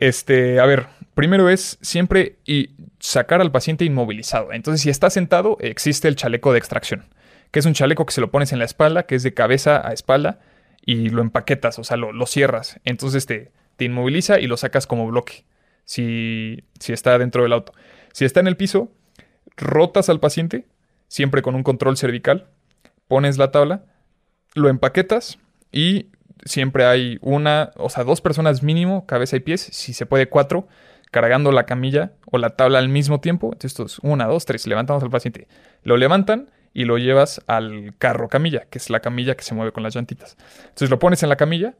Este, 0.00 0.58
a 0.60 0.66
ver, 0.66 0.86
primero 1.14 1.50
es 1.50 1.78
siempre 1.82 2.38
y 2.46 2.70
sacar 2.98 3.42
al 3.42 3.52
paciente 3.52 3.84
inmovilizado. 3.84 4.52
Entonces, 4.52 4.80
si 4.80 4.90
está 4.90 5.10
sentado, 5.10 5.58
existe 5.60 6.08
el 6.08 6.16
chaleco 6.16 6.52
de 6.52 6.58
extracción, 6.58 7.04
que 7.50 7.60
es 7.60 7.66
un 7.66 7.74
chaleco 7.74 8.06
que 8.06 8.14
se 8.14 8.22
lo 8.22 8.30
pones 8.30 8.52
en 8.52 8.58
la 8.58 8.64
espalda, 8.64 9.04
que 9.04 9.14
es 9.14 9.22
de 9.22 9.34
cabeza 9.34 9.86
a 9.86 9.92
espalda, 9.92 10.40
y 10.84 11.10
lo 11.10 11.20
empaquetas, 11.20 11.78
o 11.78 11.84
sea, 11.84 11.98
lo, 11.98 12.26
cierras. 12.26 12.80
Entonces 12.84 13.26
te, 13.26 13.52
te 13.76 13.84
inmoviliza 13.84 14.40
y 14.40 14.46
lo 14.46 14.56
sacas 14.56 14.86
como 14.86 15.06
bloque, 15.06 15.44
si, 15.84 16.64
si 16.78 16.94
está 16.94 17.18
dentro 17.18 17.42
del 17.42 17.52
auto. 17.52 17.74
Si 18.14 18.24
está 18.24 18.40
en 18.40 18.46
el 18.46 18.56
piso, 18.56 18.90
rotas 19.58 20.08
al 20.08 20.18
paciente, 20.18 20.66
siempre 21.08 21.42
con 21.42 21.54
un 21.54 21.62
control 21.62 21.98
cervical, 21.98 22.48
pones 23.06 23.36
la 23.36 23.50
tabla, 23.50 23.84
lo 24.54 24.70
empaquetas 24.70 25.38
y 25.70 26.06
siempre 26.44 26.84
hay 26.84 27.18
una, 27.20 27.72
o 27.76 27.90
sea, 27.90 28.04
dos 28.04 28.20
personas 28.20 28.62
mínimo, 28.62 29.06
cabeza 29.06 29.36
y 29.36 29.40
pies, 29.40 29.60
si 29.60 29.92
se 29.92 30.06
puede 30.06 30.28
cuatro, 30.28 30.68
cargando 31.10 31.52
la 31.52 31.64
camilla 31.64 32.12
o 32.30 32.38
la 32.38 32.50
tabla 32.50 32.78
al 32.78 32.88
mismo 32.88 33.20
tiempo. 33.20 33.46
Entonces, 33.46 33.72
esto 33.72 33.84
es 33.84 33.98
una, 34.00 34.26
dos, 34.26 34.44
tres. 34.44 34.66
Levantamos 34.66 35.02
al 35.02 35.10
paciente. 35.10 35.48
Lo 35.82 35.96
levantan 35.96 36.50
y 36.72 36.84
lo 36.84 36.98
llevas 36.98 37.42
al 37.46 37.94
carro 37.98 38.28
camilla, 38.28 38.66
que 38.70 38.78
es 38.78 38.90
la 38.90 39.00
camilla 39.00 39.34
que 39.34 39.42
se 39.42 39.54
mueve 39.54 39.72
con 39.72 39.82
las 39.82 39.94
llantitas. 39.94 40.36
Entonces, 40.60 40.90
lo 40.90 40.98
pones 40.98 41.22
en 41.22 41.28
la 41.28 41.36
camilla 41.36 41.74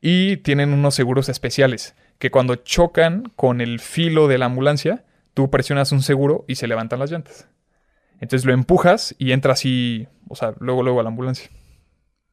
y 0.00 0.38
tienen 0.38 0.72
unos 0.72 0.94
seguros 0.94 1.28
especiales 1.28 1.94
que 2.18 2.30
cuando 2.30 2.56
chocan 2.56 3.32
con 3.36 3.60
el 3.60 3.80
filo 3.80 4.28
de 4.28 4.38
la 4.38 4.46
ambulancia, 4.46 5.04
tú 5.34 5.50
presionas 5.50 5.92
un 5.92 6.02
seguro 6.02 6.44
y 6.48 6.56
se 6.56 6.66
levantan 6.66 6.98
las 6.98 7.10
llantas. 7.10 7.48
Entonces 8.20 8.46
lo 8.46 8.52
empujas 8.52 9.14
y 9.18 9.32
entra 9.32 9.52
así, 9.52 10.08
o 10.28 10.36
sea, 10.36 10.54
luego, 10.58 10.82
luego 10.82 11.00
a 11.00 11.02
la 11.02 11.10
ambulancia. 11.10 11.50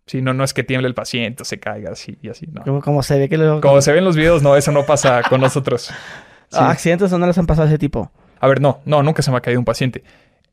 Sí, 0.05 0.21
no, 0.21 0.33
no 0.33 0.43
es 0.43 0.53
que 0.53 0.63
tiemble 0.63 0.87
el 0.87 0.93
paciente 0.93 1.43
o 1.43 1.45
se 1.45 1.59
caiga 1.59 1.91
así 1.91 2.17
y 2.21 2.29
así, 2.29 2.47
no. 2.51 2.61
Como, 2.63 2.81
como 2.81 3.03
se 3.03 3.17
ve 3.17 3.29
que 3.29 3.37
lo... 3.37 3.61
Como 3.61 3.81
se 3.81 3.91
ve 3.93 3.99
en 3.99 4.05
los 4.05 4.15
videos, 4.17 4.43
no, 4.43 4.55
eso 4.57 4.71
no 4.71 4.85
pasa 4.85 5.21
con 5.29 5.41
nosotros. 5.41 5.91
Sí. 6.53 6.59
Ah, 6.61 6.69
¿Accidentes 6.69 7.11
o 7.11 7.17
no 7.17 7.25
les 7.25 7.35
han 7.39 7.47
pasado 7.47 7.65
a 7.65 7.69
ese 7.69 7.79
tipo? 7.79 8.11
A 8.39 8.47
ver, 8.47 8.61
no, 8.61 8.79
no, 8.85 9.01
nunca 9.01 9.23
se 9.23 9.31
me 9.31 9.37
ha 9.37 9.41
caído 9.41 9.59
un 9.59 9.65
paciente. 9.65 10.03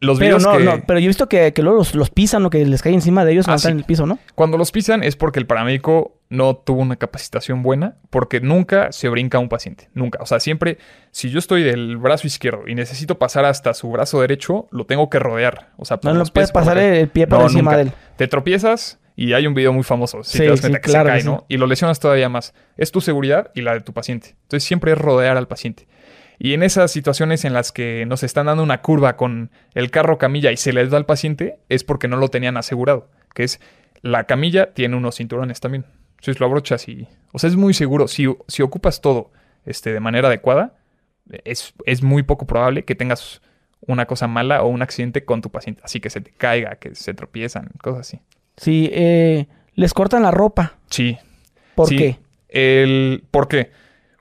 Los 0.01 0.18
Pero 0.18 0.38
videos 0.38 0.42
no, 0.51 0.57
que... 0.57 0.64
no, 0.64 0.82
pero 0.86 0.98
yo 0.98 1.05
he 1.05 1.09
visto 1.09 1.28
que, 1.28 1.53
que 1.53 1.62
luego 1.62 1.76
los, 1.76 1.94
los 1.94 2.09
pisan 2.09 2.42
o 2.46 2.48
que 2.48 2.64
les 2.64 2.80
cae 2.80 2.94
encima 2.94 3.22
de 3.26 3.32
ellos 3.32 3.44
Ah, 3.44 3.48
cuando 3.48 3.57
están 3.59 3.70
sí. 3.72 3.74
en 3.74 3.78
el 3.80 3.84
piso, 3.84 4.07
¿no? 4.07 4.18
Cuando 4.34 4.57
los 4.57 4.72
pisan 4.72 5.03
es 5.03 5.16
porque 5.16 5.38
el 5.40 5.46
paramédico 5.46 6.16
no 6.30 6.57
tuvo 6.57 6.80
una 6.80 6.96
capacitación 6.96 7.62
buena, 7.62 7.96
porque 8.09 8.40
nunca 8.40 8.92
se 8.92 9.11
brinca 9.11 9.36
a 9.36 9.42
un 9.42 9.51
paciente, 9.51 9.90
nunca. 9.92 10.20
O 10.22 10.26
sea, 10.26 10.40
siempre, 10.40 10.78
si 11.11 11.28
yo 11.28 11.38
estoy 11.38 11.64
del 11.64 11.98
brazo 11.98 12.26
izquierdo 12.26 12.66
y 12.66 12.74
necesito 12.74 13.18
pasar 13.18 13.44
hasta 13.44 13.74
su 13.74 13.90
brazo 13.90 14.22
derecho, 14.22 14.68
lo 14.70 14.86
tengo 14.86 15.11
que 15.11 15.18
rodear. 15.18 15.72
O 15.76 15.84
sea, 15.84 16.01
No 16.03 16.14
los 16.14 16.30
puedes 16.30 16.51
pasar 16.51 16.78
el 16.78 17.09
pie 17.09 17.26
por 17.26 17.40
No, 17.40 17.44
encima 17.44 17.62
nunca. 17.72 17.76
de 17.76 17.82
él. 17.82 17.92
Te 18.16 18.26
tropiezas 18.26 18.99
y 19.21 19.35
hay 19.35 19.47
un 19.47 19.53
video 19.53 19.75
muy 19.75 19.83
famoso. 19.83 20.25
Si 20.25 20.33
Sí, 20.33 20.39
te 20.39 20.49
das 20.49 20.61
sí, 20.61 20.73
que 20.73 20.81
claro 20.81 21.11
se 21.11 21.16
cae. 21.16 21.25
¿no? 21.25 21.45
Y 21.47 21.59
lo 21.59 21.66
lesionas 21.66 22.01
todavía 22.01 22.31
más. 22.31 22.55
Es 22.79 22.91
tu 22.91 23.03
seguridad 23.03 23.51
y 23.55 23.61
la 23.61 23.75
de 23.75 23.83
tu 23.83 23.93
paciente. 23.93 24.31
Entonces 24.45 24.64
siempre 24.66 24.93
es 24.93 24.99
rodear 24.99 25.37
al 25.37 25.47
paciente. 25.47 25.87
Y 26.39 26.55
en 26.55 26.62
esas 26.62 26.91
situaciones 26.91 27.45
en 27.45 27.53
las 27.53 27.71
que 27.71 28.07
nos 28.07 28.23
están 28.23 28.47
dando 28.47 28.62
una 28.62 28.81
curva 28.81 29.18
con 29.18 29.51
el 29.75 29.91
carro 29.91 30.16
camilla 30.16 30.53
y 30.53 30.57
se 30.57 30.73
les 30.73 30.89
da 30.89 30.97
al 30.97 31.05
paciente, 31.05 31.59
es 31.68 31.85
porque 31.85 32.09
no 32.09 32.16
lo 32.16 32.29
tenían 32.29 32.57
asegurado. 32.57 33.11
Que 33.35 33.45
es 33.45 33.61
la 34.01 34.25
camilla 34.25 34.73
tiene 34.73 34.97
unos 34.97 35.16
cinturones 35.16 35.61
también. 35.61 35.85
Entonces 36.12 36.41
lo 36.41 36.47
abrochas 36.47 36.89
y. 36.89 37.07
O 37.33 37.39
sea, 37.39 37.51
es 37.51 37.57
muy 37.57 37.75
seguro. 37.75 38.09
Si, 38.09 38.25
si 38.49 38.62
ocupas 38.62 39.03
todo 39.03 39.33
este, 39.66 39.93
de 39.93 40.01
manera 40.01 40.29
adecuada, 40.29 40.79
es, 41.45 41.75
es 41.85 42.03
muy 42.03 42.23
poco 42.23 42.47
probable 42.47 42.87
que 42.87 42.95
tengas 42.95 43.43
una 43.81 44.07
cosa 44.07 44.29
mala 44.29 44.62
o 44.62 44.68
un 44.68 44.81
accidente 44.81 45.27
con 45.27 45.43
tu 45.43 45.51
paciente. 45.51 45.83
Así 45.85 46.01
que 46.01 46.09
se 46.09 46.23
te 46.23 46.31
caiga, 46.31 46.77
que 46.77 46.95
se 46.95 47.12
tropiezan, 47.12 47.68
cosas 47.83 48.01
así. 48.01 48.21
Sí, 48.61 48.91
eh, 48.93 49.47
les 49.75 49.95
cortan 49.95 50.23
la 50.23 50.31
ropa. 50.31 50.75
Sí. 50.91 51.17
¿Por 51.75 51.89
Sí. 51.89 51.97
qué? 51.97 52.19
El, 52.51 53.25
¿Por 53.31 53.49
qué? 53.49 53.71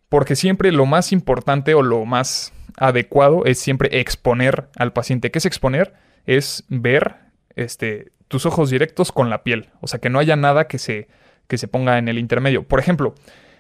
Porque 0.08 0.38
siempre 0.38 0.72
lo 0.72 0.86
más 0.86 1.12
importante 1.12 1.74
o 1.74 1.82
lo 1.82 2.06
más 2.06 2.54
adecuado 2.78 3.44
es 3.44 3.60
siempre 3.60 4.00
exponer 4.00 4.70
al 4.78 4.94
paciente. 4.94 5.30
¿Qué 5.30 5.40
es 5.40 5.46
exponer? 5.46 5.94
Es 6.26 6.64
ver 6.70 7.16
este, 7.58 8.14
tus 8.30 8.46
ojos 8.46 8.70
directos 8.70 9.12
con 9.12 9.30
la 9.30 9.44
piel. 9.44 9.68
O 9.82 9.88
sea, 9.88 10.00
que 10.00 10.10
no 10.10 10.20
haya 10.20 10.38
nada 10.38 10.68
que 10.68 10.78
se, 10.78 11.10
que 11.48 11.58
se 11.58 11.68
ponga 11.68 11.98
en 11.98 12.08
el 12.08 12.18
intermedio. 12.18 12.64
Por 12.64 12.80
ejemplo, 12.80 13.16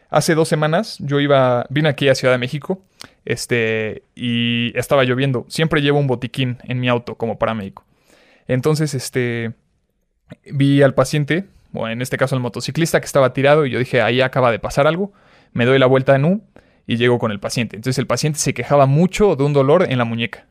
hace 0.09 0.33
dos 0.33 0.47
semanas 0.47 0.95
yo 0.99 1.19
iba, 1.19 1.65
vine 1.69 1.89
aquí 1.89 2.07
a 2.07 2.15
Ciudad 2.15 2.33
de 2.33 2.37
México 2.37 2.81
este, 3.25 4.03
y 4.15 4.71
estaba 4.77 5.03
lloviendo. 5.03 5.45
Siempre 5.49 5.81
llevo 5.81 5.99
un 5.99 6.07
botiquín 6.07 6.59
en 6.63 6.79
mi 6.79 6.87
auto 6.87 7.15
como 7.15 7.37
paramédico. 7.37 7.83
Entonces, 8.47 8.93
este, 8.93 9.51
vi 10.45 10.81
al 10.81 10.93
paciente, 10.93 11.45
o 11.73 11.87
en 11.87 12.01
este 12.01 12.17
caso 12.17 12.35
al 12.35 12.41
motociclista 12.41 12.99
que 12.99 13.05
estaba 13.05 13.33
tirado 13.33 13.65
y 13.65 13.71
yo 13.71 13.79
dije, 13.79 14.01
ahí 14.01 14.21
acaba 14.21 14.51
de 14.51 14.59
pasar 14.59 14.87
algo. 14.87 15.11
Me 15.53 15.65
doy 15.65 15.79
la 15.79 15.85
vuelta 15.85 16.15
en 16.15 16.25
U 16.25 16.41
y 16.87 16.97
llego 16.97 17.19
con 17.19 17.31
el 17.31 17.39
paciente. 17.39 17.75
Entonces 17.75 17.99
el 17.99 18.07
paciente 18.07 18.39
se 18.39 18.53
quejaba 18.53 18.85
mucho 18.85 19.35
de 19.35 19.43
un 19.43 19.53
dolor 19.53 19.85
en 19.89 19.97
la 19.97 20.05
muñeca. 20.05 20.45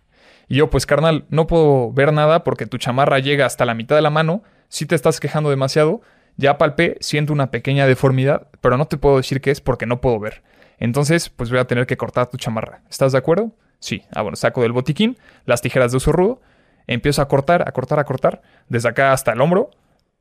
Y 0.48 0.56
yo, 0.56 0.70
pues 0.70 0.86
carnal, 0.86 1.24
no 1.28 1.46
puedo 1.46 1.92
ver 1.92 2.12
nada 2.12 2.44
porque 2.44 2.66
tu 2.66 2.78
chamarra 2.78 3.18
llega 3.18 3.46
hasta 3.46 3.64
la 3.64 3.74
mitad 3.74 3.96
de 3.96 4.02
la 4.02 4.10
mano. 4.10 4.42
Si 4.68 4.86
te 4.86 4.94
estás 4.94 5.20
quejando 5.20 5.50
demasiado, 5.50 6.00
ya 6.36 6.56
palpé, 6.56 6.96
siento 7.00 7.32
una 7.32 7.50
pequeña 7.50 7.86
deformidad, 7.86 8.46
pero 8.60 8.76
no 8.76 8.86
te 8.86 8.96
puedo 8.96 9.16
decir 9.16 9.40
qué 9.40 9.50
es 9.50 9.60
porque 9.60 9.86
no 9.86 10.00
puedo 10.00 10.18
ver. 10.18 10.42
Entonces, 10.78 11.28
pues 11.28 11.50
voy 11.50 11.58
a 11.58 11.66
tener 11.66 11.86
que 11.86 11.96
cortar 11.96 12.28
tu 12.28 12.36
chamarra. 12.36 12.80
¿Estás 12.88 13.12
de 13.12 13.18
acuerdo? 13.18 13.52
Sí. 13.80 14.02
Ah, 14.12 14.22
bueno, 14.22 14.36
saco 14.36 14.62
del 14.62 14.72
botiquín 14.72 15.18
las 15.44 15.60
tijeras 15.60 15.90
de 15.90 15.96
uso 15.96 16.12
rudo, 16.12 16.40
empiezo 16.88 17.22
a 17.22 17.28
cortar, 17.28 17.68
a 17.68 17.70
cortar, 17.72 18.00
a 18.00 18.04
cortar, 18.04 18.42
desde 18.68 18.88
acá 18.88 19.12
hasta 19.12 19.32
el 19.32 19.40
hombro, 19.40 19.70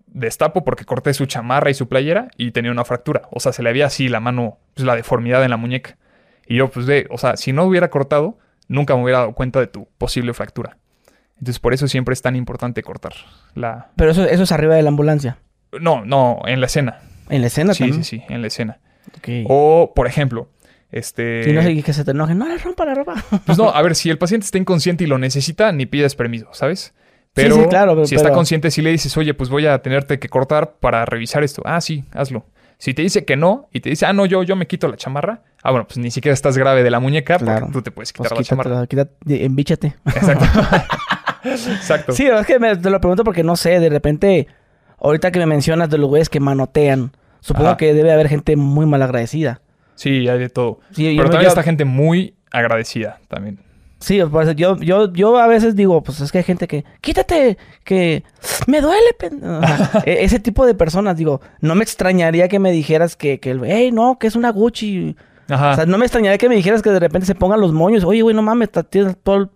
destapo 0.05 0.63
porque 0.63 0.85
corté 0.85 1.13
su 1.13 1.25
chamarra 1.25 1.69
y 1.69 1.73
su 1.73 1.87
playera 1.89 2.29
y 2.37 2.51
tenía 2.51 2.71
una 2.71 2.85
fractura. 2.85 3.23
O 3.31 3.39
sea, 3.39 3.51
se 3.53 3.63
le 3.63 3.69
había 3.69 3.87
así 3.87 4.07
la 4.09 4.19
mano, 4.19 4.59
pues 4.75 4.85
la 4.85 4.95
deformidad 4.95 5.43
en 5.43 5.49
la 5.49 5.57
muñeca. 5.57 5.97
Y 6.47 6.57
yo, 6.57 6.69
pues 6.69 6.85
de, 6.85 7.07
o 7.09 7.17
sea, 7.17 7.35
si 7.35 7.51
no 7.51 7.63
hubiera 7.65 7.89
cortado, 7.89 8.37
nunca 8.67 8.95
me 8.95 9.03
hubiera 9.03 9.19
dado 9.19 9.33
cuenta 9.33 9.59
de 9.59 9.67
tu 9.67 9.87
posible 9.97 10.33
fractura. 10.33 10.77
Entonces, 11.39 11.59
por 11.59 11.73
eso 11.73 11.87
siempre 11.87 12.13
es 12.13 12.21
tan 12.21 12.35
importante 12.35 12.81
cortar 12.83 13.13
la... 13.53 13.89
Pero 13.95 14.11
eso, 14.11 14.23
eso 14.25 14.43
es 14.43 14.51
arriba 14.51 14.75
de 14.75 14.81
la 14.81 14.89
ambulancia. 14.89 15.37
No, 15.79 16.03
no, 16.05 16.41
en 16.45 16.61
la 16.61 16.65
escena. 16.67 16.99
En 17.29 17.41
la 17.41 17.47
escena 17.47 17.73
Sí, 17.73 17.83
también. 17.83 18.03
sí, 18.03 18.19
sí, 18.19 18.25
en 18.33 18.41
la 18.41 18.47
escena. 18.47 18.79
O, 19.45 19.91
por 19.95 20.07
ejemplo, 20.07 20.49
este... 20.91 21.43
Si 21.43 21.51
no 21.53 21.61
sé 21.61 21.81
que 21.83 21.93
se 21.93 22.03
te 22.05 22.11
enojen, 22.11 22.37
no 22.37 22.47
le 22.47 22.57
rompa 22.57 22.85
la 22.85 22.95
ropa. 22.95 23.15
Pues 23.45 23.57
no, 23.57 23.69
a 23.69 23.81
ver, 23.81 23.95
si 23.95 24.09
el 24.09 24.17
paciente 24.17 24.45
está 24.45 24.57
inconsciente 24.57 25.03
y 25.03 25.07
lo 25.07 25.17
necesita, 25.17 25.71
ni 25.71 25.85
pides 25.85 26.15
permiso, 26.15 26.47
¿sabes? 26.53 26.93
Pero 27.33 27.55
sí, 27.55 27.61
claro, 27.69 27.93
pero- 27.95 28.07
si 28.07 28.15
está 28.15 28.29
pero- 28.29 28.35
consciente, 28.35 28.71
si 28.71 28.81
le 28.81 28.89
dices, 28.91 29.15
oye, 29.17 29.33
pues 29.33 29.49
voy 29.49 29.65
a 29.67 29.79
tenerte 29.81 30.17
que 30.19 30.29
cortar 30.29 30.75
para 30.79 31.05
revisar 31.05 31.43
esto. 31.43 31.61
Ah, 31.65 31.81
sí, 31.81 32.03
hazlo. 32.13 32.45
Si 32.79 32.93
te 32.93 33.01
dice 33.01 33.25
que 33.25 33.35
no 33.35 33.69
y 33.73 33.79
te 33.79 33.89
dice, 33.89 34.05
ah, 34.05 34.13
no, 34.13 34.25
yo, 34.27 34.43
yo 34.43 34.55
me 34.55 34.67
quito 34.67 34.87
la 34.87 34.97
chamarra. 34.97 35.41
Ah, 35.63 35.71
bueno, 35.71 35.87
pues 35.87 35.97
ni 35.97 36.11
siquiera 36.11 36.33
estás 36.33 36.57
grave 36.57 36.83
de 36.83 36.91
la 36.91 36.99
muñeca 36.99 37.37
Claro. 37.39 37.61
porque 37.61 37.73
tú 37.73 37.81
te 37.81 37.91
puedes 37.91 38.13
quitar 38.13 38.29
Pues 38.33 38.39
la 38.41 38.43
chamarra. 38.63 38.87
quítate, 38.87 39.45
embíchate. 39.45 39.95
Exacto. 40.05 40.45
Exacto. 41.43 42.11
Sí, 42.13 42.27
es 42.27 42.45
que 42.45 42.59
me, 42.59 42.75
te 42.75 42.89
lo 42.89 42.99
pregunto 42.99 43.23
porque 43.23 43.43
no 43.43 43.55
sé, 43.55 43.79
de 43.79 43.89
repente, 43.89 44.47
ahorita 44.99 45.31
que 45.31 45.39
me 45.39 45.45
mencionas 45.45 45.89
de 45.89 45.97
los 45.97 46.09
güeyes 46.09 46.29
que 46.29 46.39
manotean, 46.39 47.11
supongo 47.39 47.69
Ajá. 47.69 47.77
que 47.77 47.93
debe 47.93 48.11
haber 48.11 48.27
gente 48.29 48.55
muy 48.55 48.85
mal 48.85 49.01
agradecida. 49.01 49.61
Sí, 49.97 50.27
hay 50.29 50.39
de 50.39 50.49
todo. 50.49 50.79
Sí, 50.91 51.03
yo- 51.13 51.17
Pero 51.17 51.29
también 51.29 51.43
yo- 51.43 51.49
está 51.49 51.63
gente 51.63 51.83
muy 51.85 52.33
agradecida 52.51 53.19
también. 53.27 53.59
Sí, 53.99 54.21
por 54.31 54.43
eso 54.43 54.51
yo, 54.51 54.77
yo, 54.77 55.11
yo 55.11 55.37
a 55.39 55.47
veces 55.47 55.75
digo, 55.75 56.03
pues 56.03 56.21
es 56.21 56.31
que 56.31 56.37
hay 56.37 56.43
gente 56.43 56.67
que, 56.67 56.85
quítate, 57.01 57.57
que 57.83 58.23
me 58.67 58.79
duele. 58.79 59.13
pen-". 59.19 59.41
O 59.43 59.61
sea, 59.65 60.03
e- 60.05 60.23
ese 60.23 60.39
tipo 60.39 60.65
de 60.67 60.75
personas, 60.75 61.17
digo, 61.17 61.41
no 61.61 61.73
me 61.75 61.83
extrañaría 61.83 62.47
que 62.47 62.59
me 62.59 62.71
dijeras 62.71 63.15
que, 63.15 63.39
que 63.39 63.59
hey, 63.65 63.91
no, 63.91 64.17
que 64.19 64.27
es 64.27 64.35
una 64.35 64.51
Gucci. 64.51 65.15
Ajá. 65.49 65.71
O 65.71 65.75
sea, 65.75 65.85
no 65.87 65.97
me 65.97 66.05
extrañaría 66.05 66.37
que 66.37 66.47
me 66.49 66.55
dijeras 66.55 66.81
que 66.83 66.91
de 66.91 66.99
repente 66.99 67.25
se 67.25 67.33
pongan 67.33 67.59
los 67.59 67.73
moños. 67.73 68.03
Oye, 68.03 68.21
güey, 68.21 68.35
no 68.35 68.41
mames, 68.43 68.69
tienes 68.89 69.17
todo, 69.23 69.35
el, 69.37 69.49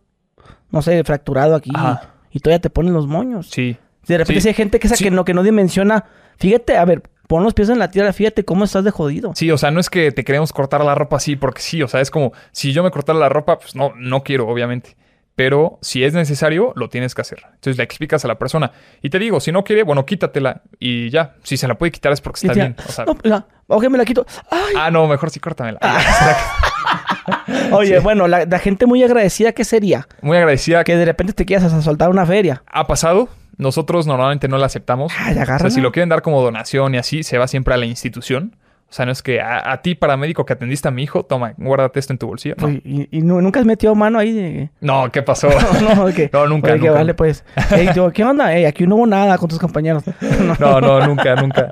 no 0.71 0.81
sé, 0.81 1.03
fracturado 1.03 1.53
aquí. 1.55 1.69
Ajá. 1.75 2.09
Y 2.31 2.39
todavía 2.39 2.61
te 2.61 2.69
ponen 2.71 2.93
los 2.93 3.05
moños. 3.07 3.49
sí. 3.49 3.77
De 4.07 4.17
repente 4.17 4.41
Sí. 4.41 4.47
hay 4.47 4.53
gente 4.55 4.79
que, 4.79 4.87
esa 4.87 4.95
Sí. 4.95 5.03
que, 5.03 5.11
no, 5.11 5.23
que 5.23 5.35
no 5.35 5.43
dimensiona. 5.43 6.05
Fíjate, 6.37 6.75
a 6.75 6.83
ver, 6.85 7.03
pon 7.31 7.43
los 7.45 7.53
pies 7.53 7.69
en 7.69 7.79
la 7.79 7.89
tierra, 7.89 8.11
fíjate 8.11 8.43
cómo 8.43 8.65
estás 8.65 8.83
de 8.83 8.91
jodido. 8.91 9.31
Sí, 9.35 9.49
o 9.51 9.57
sea, 9.57 9.71
no 9.71 9.79
es 9.79 9.89
que 9.89 10.11
te 10.11 10.25
queremos 10.25 10.51
cortar 10.51 10.83
la 10.83 10.95
ropa 10.95 11.15
así, 11.15 11.37
porque 11.37 11.61
sí, 11.61 11.81
o 11.81 11.87
sea, 11.87 12.01
es 12.01 12.11
como, 12.11 12.33
si 12.51 12.73
yo 12.73 12.83
me 12.83 12.91
cortara 12.91 13.17
la 13.17 13.29
ropa, 13.29 13.57
pues 13.57 13.73
no, 13.73 13.93
no 13.95 14.21
quiero, 14.21 14.49
obviamente. 14.49 14.97
Pero 15.37 15.79
si 15.81 16.03
es 16.03 16.13
necesario, 16.13 16.73
lo 16.75 16.89
tienes 16.89 17.15
que 17.15 17.21
hacer. 17.21 17.39
Entonces 17.45 17.77
le 17.77 17.85
explicas 17.85 18.25
a 18.25 18.27
la 18.27 18.37
persona. 18.37 18.73
Y 19.01 19.09
te 19.09 19.17
digo, 19.17 19.39
si 19.39 19.53
no 19.53 19.63
quiere, 19.63 19.83
bueno, 19.83 20.05
quítatela. 20.05 20.61
Y 20.77 21.09
ya, 21.09 21.35
si 21.43 21.55
se 21.55 21.69
la 21.69 21.75
puede 21.75 21.93
quitar 21.93 22.11
es 22.11 22.19
porque 22.19 22.39
está 22.41 22.53
tía, 22.53 22.63
bien. 22.65 22.75
O 22.85 22.91
sea, 22.91 23.05
no, 23.05 23.15
la- 23.23 23.47
ok, 23.67 23.87
me 23.87 23.97
la 23.97 24.03
quito. 24.03 24.25
Ay, 24.49 24.73
ah, 24.77 24.91
no, 24.91 25.07
mejor 25.07 25.29
sí 25.29 25.39
córtamela. 25.39 25.79
Oye, 27.71 27.95
sí. 27.97 28.03
bueno, 28.03 28.27
la, 28.27 28.45
la 28.45 28.59
gente 28.59 28.85
muy 28.85 29.03
agradecida, 29.03 29.53
¿qué 29.53 29.63
sería? 29.63 30.05
Muy 30.21 30.35
agradecida. 30.35 30.83
Que 30.83 30.97
de 30.97 31.05
repente 31.05 31.31
te 31.31 31.45
quieras 31.45 31.71
a 31.71 31.81
soltar 31.81 32.09
una 32.09 32.25
feria. 32.25 32.61
ha 32.67 32.85
pasado. 32.85 33.29
Nosotros 33.57 34.07
normalmente 34.07 34.47
no 34.47 34.57
la 34.57 34.65
aceptamos. 34.67 35.13
Ay, 35.19 35.37
O 35.37 35.45
sea, 35.45 35.69
si 35.69 35.81
lo 35.81 35.91
quieren 35.91 36.09
dar 36.09 36.21
como 36.21 36.41
donación 36.41 36.95
y 36.95 36.97
así, 36.97 37.23
se 37.23 37.37
va 37.37 37.47
siempre 37.47 37.73
a 37.73 37.77
la 37.77 37.85
institución. 37.85 38.55
O 38.89 38.93
sea, 38.93 39.05
no 39.05 39.13
es 39.13 39.21
que 39.23 39.39
a, 39.39 39.71
a 39.71 39.81
ti, 39.81 39.95
paramédico 39.95 40.45
que 40.45 40.51
atendiste 40.51 40.89
a 40.89 40.91
mi 40.91 41.03
hijo, 41.03 41.23
toma, 41.23 41.53
guárdate 41.55 41.97
esto 41.97 42.11
en 42.11 42.19
tu 42.19 42.27
bolsillo. 42.27 42.55
No, 42.57 42.67
Y, 42.69 43.07
y 43.09 43.21
nu- 43.21 43.39
nunca 43.41 43.61
has 43.61 43.65
metido 43.65 43.95
mano 43.95 44.19
ahí 44.19 44.33
de... 44.33 44.69
no 44.81 45.09
¿qué 45.13 45.21
pasó? 45.21 45.47
no, 45.95 46.07
de 46.07 46.13
que, 46.13 46.29
No, 46.33 46.45
nunca, 46.47 46.73
oye, 46.73 46.81
que 46.81 46.89
vale, 46.89 47.13
pues. 47.13 47.45
Ey, 47.73 47.87
digo, 47.93 48.11
¿qué 48.11 48.25
onda? 48.25 48.53
Ey, 48.53 48.65
aquí 48.65 48.85
no 48.85 48.95
hubo 48.95 49.07
nada 49.07 49.37
con 49.37 49.47
tus 49.47 49.59
compañeros. 49.59 50.03
No. 50.41 50.55
No, 50.59 50.81
no, 50.81 51.07
nunca, 51.07 51.35
nunca. 51.35 51.71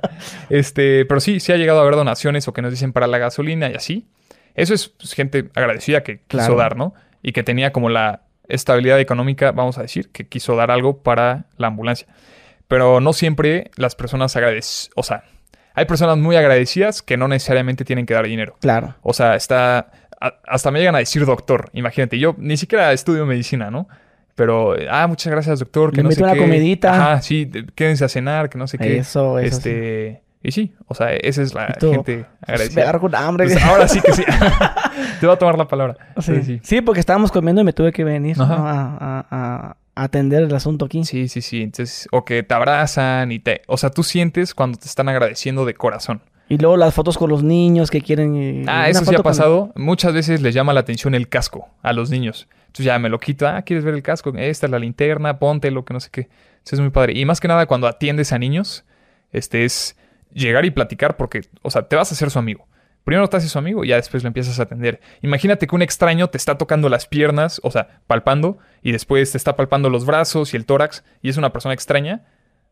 Este, 0.49 1.05
pero 1.05 1.19
sí, 1.19 1.39
sí 1.41 1.51
ha 1.51 1.57
llegado 1.57 1.79
a 1.79 1.81
haber 1.81 1.95
donaciones 1.95 2.47
o 2.47 2.53
que 2.53 2.61
nos 2.61 2.71
dicen 2.71 2.93
para 2.93 3.07
la 3.07 3.17
gasolina 3.17 3.69
y 3.69 3.75
así. 3.75 4.07
Eso 4.55 4.73
es 4.73 4.87
pues, 4.89 5.13
gente 5.13 5.49
agradecida 5.55 6.03
que 6.03 6.21
quiso 6.27 6.55
dar, 6.55 6.77
¿no? 6.77 6.93
Y 7.21 7.33
que 7.33 7.43
tenía 7.43 7.71
como 7.73 7.89
la 7.89 8.21
estabilidad 8.49 8.99
económica, 8.99 9.51
vamos 9.53 9.77
a 9.77 9.83
decir, 9.83 10.09
que 10.11 10.27
quiso 10.27 10.55
dar 10.55 10.71
algo 10.71 11.01
para 11.03 11.45
la 11.57 11.67
ambulancia. 11.67 12.07
Pero 12.67 12.99
no 12.99 13.13
siempre 13.13 13.71
las 13.77 13.95
personas 13.95 14.35
agradecen, 14.35 14.91
o 14.95 15.03
sea, 15.03 15.23
hay 15.73 15.85
personas 15.85 16.17
muy 16.17 16.35
agradecidas 16.35 17.01
que 17.01 17.15
no 17.17 17.27
necesariamente 17.27 17.85
tienen 17.85 18.05
que 18.05 18.13
dar 18.13 18.25
dinero. 18.25 18.55
Claro. 18.59 18.95
O 19.01 19.13
sea, 19.13 19.35
está. 19.35 19.91
a- 20.21 20.35
hasta 20.45 20.69
me 20.71 20.79
llegan 20.79 20.95
a 20.95 20.99
decir 20.99 21.25
doctor. 21.25 21.69
Imagínate, 21.73 22.19
yo 22.19 22.35
ni 22.37 22.57
siquiera 22.57 22.91
estudio 22.91 23.25
medicina, 23.25 23.71
¿no? 23.71 23.87
Pero, 24.35 24.75
ah, 24.89 25.07
muchas 25.07 25.31
gracias, 25.31 25.59
doctor. 25.59 25.91
Que 25.91 25.97
Le 25.97 26.03
no 26.03 26.11
sé 26.11 26.21
una 26.23 26.33
qué. 26.33 26.39
comidita. 26.39 26.93
Ajá, 26.93 27.21
sí, 27.21 27.45
de- 27.45 27.65
quédense 27.73 28.03
a 28.05 28.09
cenar, 28.09 28.49
que 28.49 28.57
no 28.57 28.67
sé 28.67 28.77
qué. 28.77 28.97
Eso, 28.97 29.39
eso. 29.39 29.61
sí. 29.61 30.17
Y 30.41 30.51
sí, 30.51 30.73
o 30.87 30.93
sea, 30.95 31.11
esa 31.15 31.41
es 31.41 31.53
la 31.53 31.73
tú, 31.73 31.91
gente 31.91 32.15
Pues, 32.15 32.27
me 32.47 32.53
agradecida. 32.53 32.81
agarro 32.83 33.01
con 33.01 33.15
hambre. 33.15 33.45
Pues 33.47 33.61
ahora 33.61 33.87
sí 33.89 33.99
que 34.01 34.13
sí. 34.13 34.23
Te 35.19 35.25
voy 35.25 35.35
a 35.35 35.37
tomar 35.39 35.57
la 35.57 35.67
palabra. 35.67 35.97
sí. 36.19 36.41
Sí. 36.43 36.59
Sí, 36.63 36.81
porque 36.81 36.99
estábamos 37.01 37.31
comiendo 37.31 37.61
y 37.61 37.65
me 37.65 37.73
tuve 37.73 37.91
que 37.91 38.03
venir 38.03 38.37
a, 38.39 39.25
a- 39.29 39.75
atender 39.95 40.43
el 40.43 40.55
asunto 40.55 40.85
aquí. 40.85 41.03
Sí, 41.03 41.27
sí, 41.27 41.41
sí. 41.41 41.61
Entonces, 41.61 42.07
o 42.11 42.23
que 42.23 42.41
te 42.43 42.53
abrazan 42.53 43.33
y 43.33 43.39
te... 43.39 43.63
O 43.67 43.75
sea, 43.75 43.89
tú 43.89 44.01
sientes 44.03 44.53
cuando 44.55 44.77
te 44.77 44.85
están 44.85 45.09
agradeciendo 45.09 45.65
de 45.65 45.73
corazón. 45.73 46.21
Y 46.47 46.57
luego 46.57 46.77
las 46.77 46.93
fotos 46.93 47.17
con 47.17 47.29
los 47.29 47.43
niños 47.43 47.91
que 47.91 48.01
quieren. 48.01 48.35
eh, 48.37 48.63
Ah, 48.67 48.87
eso 48.87 49.03
sí 49.03 49.11
ha 49.13 49.17
con- 49.17 49.23
pasado. 49.23 49.73
Muchas 49.75 50.13
veces 50.13 50.41
les 50.41 50.53
llama 50.55 50.73
la 50.73 50.79
atención 50.79 51.15
el 51.15 51.27
casco 51.27 51.67
a 51.83 51.91
los 51.91 52.09
niños. 52.09 52.47
Entonces 52.67 52.85
ya 52.85 52.97
me 52.97 53.09
lo 53.09 53.19
quito. 53.19 53.45
Ah, 53.45 53.61
¿quieres 53.63 53.83
ver 53.83 53.93
el 53.93 54.01
casco? 54.03 54.31
Esta 54.37 54.67
es 54.67 54.71
la 54.71 54.79
linterna, 54.79 55.37
ponte 55.37 55.69
lo 55.69 55.83
que 55.83 55.93
no 55.93 55.99
sé 55.99 56.09
qué. 56.11 56.21
Eso 56.65 56.75
es 56.75 56.79
muy 56.79 56.91
padre. 56.91 57.13
Y 57.19 57.25
más 57.25 57.41
que 57.41 57.49
nada 57.49 57.65
cuando 57.65 57.87
atiendes 57.87 58.31
a 58.31 58.39
niños, 58.39 58.85
este 59.33 59.65
es 59.65 59.97
llegar 60.31 60.65
y 60.65 60.71
platicar 60.71 61.17
porque, 61.17 61.41
o 61.61 61.71
sea, 61.71 61.87
te 61.87 61.95
vas 61.95 62.11
a 62.11 62.15
hacer 62.15 62.29
su 62.29 62.39
amigo. 62.39 62.67
Primero 63.03 63.27
te 63.27 63.37
haces 63.37 63.51
su 63.51 63.57
amigo 63.57 63.83
y 63.83 63.87
ya 63.87 63.95
después 63.95 64.23
lo 64.23 64.27
empiezas 64.27 64.59
a 64.59 64.63
atender. 64.63 64.99
Imagínate 65.21 65.65
que 65.65 65.75
un 65.75 65.81
extraño 65.81 66.29
te 66.29 66.37
está 66.37 66.57
tocando 66.57 66.89
las 66.89 67.07
piernas, 67.07 67.59
o 67.63 67.71
sea, 67.71 68.01
palpando, 68.07 68.59
y 68.83 68.91
después 68.91 69.31
te 69.31 69.37
está 69.37 69.55
palpando 69.55 69.89
los 69.89 70.05
brazos 70.05 70.53
y 70.53 70.57
el 70.57 70.65
tórax, 70.65 71.03
y 71.21 71.29
es 71.29 71.37
una 71.37 71.51
persona 71.51 71.73
extraña, 71.73 72.25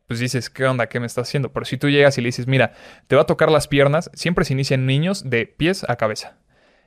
pues 0.08 0.20
dices, 0.20 0.50
¿qué 0.50 0.66
onda? 0.66 0.88
¿Qué 0.88 1.00
me 1.00 1.06
estás 1.06 1.28
haciendo? 1.28 1.52
Pero 1.52 1.66
si 1.66 1.78
tú 1.78 1.90
llegas 1.90 2.18
y 2.18 2.22
le 2.22 2.28
dices, 2.28 2.48
mira, 2.48 2.74
te 3.08 3.16
va 3.16 3.24
a 3.24 3.26
tocar 3.26 3.52
las 3.52 3.68
piernas, 3.68 4.10
siempre 4.14 4.46
se 4.46 4.54
inician 4.54 4.86
niños 4.86 5.30
de 5.30 5.48
pies 5.48 5.86
a 5.90 5.96
cabeza. 5.96 6.38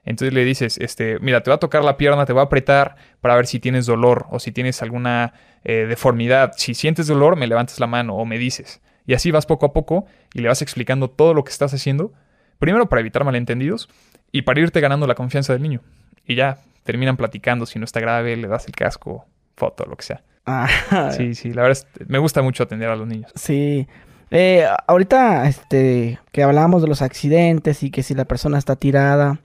Entonces 0.05 0.33
le 0.33 0.45
dices, 0.45 0.79
este, 0.79 1.19
mira, 1.19 1.43
te 1.43 1.51
va 1.51 1.57
a 1.57 1.61
tocar 1.61 1.85
la 1.85 1.97
pierna, 1.97 2.25
te 2.25 2.33
va 2.33 2.43
a 2.43 2.45
apretar 2.45 2.97
para 3.21 3.37
ver 3.37 3.47
si 3.47 3.61
tienes 3.61 3.85
dolor 3.85 4.27
o 4.31 4.39
si 4.39 4.53
tienes 4.53 4.81
alguna 4.81 5.35
eh, 5.63 5.87
deformidad. 5.87 6.53
Si 6.57 6.75
sientes 6.75 7.07
dolor, 7.07 7.37
me 7.37 7.47
levantas 7.47 7.81
la 7.81 7.87
mano 7.87 8.17
o 8.17 8.25
me 8.25 8.39
dices. 8.39 8.81
Y 9.11 9.15
así 9.15 9.33
vas 9.33 9.45
poco 9.45 9.67
a 9.67 9.73
poco 9.73 10.07
y 10.35 10.41
le 10.41 10.47
vas 10.47 10.63
explicando 10.63 11.11
todo 11.11 11.35
lo 11.35 11.43
que 11.43 11.51
estás 11.51 11.75
haciendo. 11.75 12.13
Primero 12.61 12.89
para 12.89 13.01
evitar 13.01 13.25
malentendidos 13.25 13.89
y 14.31 14.43
para 14.43 14.61
irte 14.61 14.81
ganando 14.81 15.09
la 15.09 15.17
confianza 15.17 15.53
del 15.53 15.63
niño. 15.63 15.81
Y 16.25 16.37
ya 16.37 16.59
terminan 16.85 17.17
platicando, 17.17 17.67
si 17.67 17.81
no 17.81 17.85
está 17.87 17.99
grave, 17.99 18.37
le 18.37 18.47
das 18.47 18.67
el 18.69 18.73
casco, 18.77 19.27
foto, 19.57 19.85
lo 19.85 19.97
que 19.97 20.05
sea. 20.05 20.23
Ah, 20.47 20.69
Sí, 21.17 21.35
sí, 21.35 21.53
la 21.53 21.63
verdad 21.63 21.85
es, 21.99 22.07
me 22.09 22.19
gusta 22.19 22.41
mucho 22.43 22.63
atender 22.63 22.89
a 22.89 22.95
los 22.95 23.09
niños. 23.09 23.33
Sí. 23.35 23.89
Eh, 24.31 24.65
ahorita, 24.87 25.49
este, 25.49 26.21
que 26.31 26.45
hablábamos 26.45 26.81
de 26.83 26.87
los 26.87 27.03
accidentes 27.03 27.83
y 27.83 27.91
que 27.91 28.05
si 28.05 28.15
la 28.15 28.27
persona 28.27 28.59
está 28.59 28.77
tirada, 28.77 29.41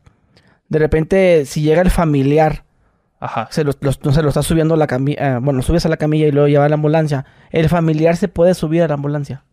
de 0.69 0.77
repente, 0.77 1.45
si 1.45 1.63
llega 1.63 1.81
el 1.81 1.89
familiar, 1.89 2.65
Ajá. 3.19 3.47
se 3.49 3.63
lo, 3.63 3.71
los- 3.81 4.03
no 4.05 4.11
se 4.11 4.21
lo 4.21 4.27
está 4.29 4.43
subiendo 4.43 4.75
a 4.75 4.77
la 4.77 4.85
camilla, 4.85 5.39
bueno, 5.39 5.57
lo 5.57 5.63
subes 5.63 5.87
a 5.87 5.89
la 5.89 5.97
camilla 5.97 6.27
y 6.27 6.31
luego 6.31 6.47
lleva 6.49 6.65
a 6.65 6.69
la 6.69 6.75
ambulancia, 6.75 7.25
el 7.49 7.67
familiar 7.67 8.15
se 8.15 8.27
puede 8.27 8.53
subir 8.53 8.83
a 8.83 8.87
la 8.87 8.93
ambulancia. 8.93 9.43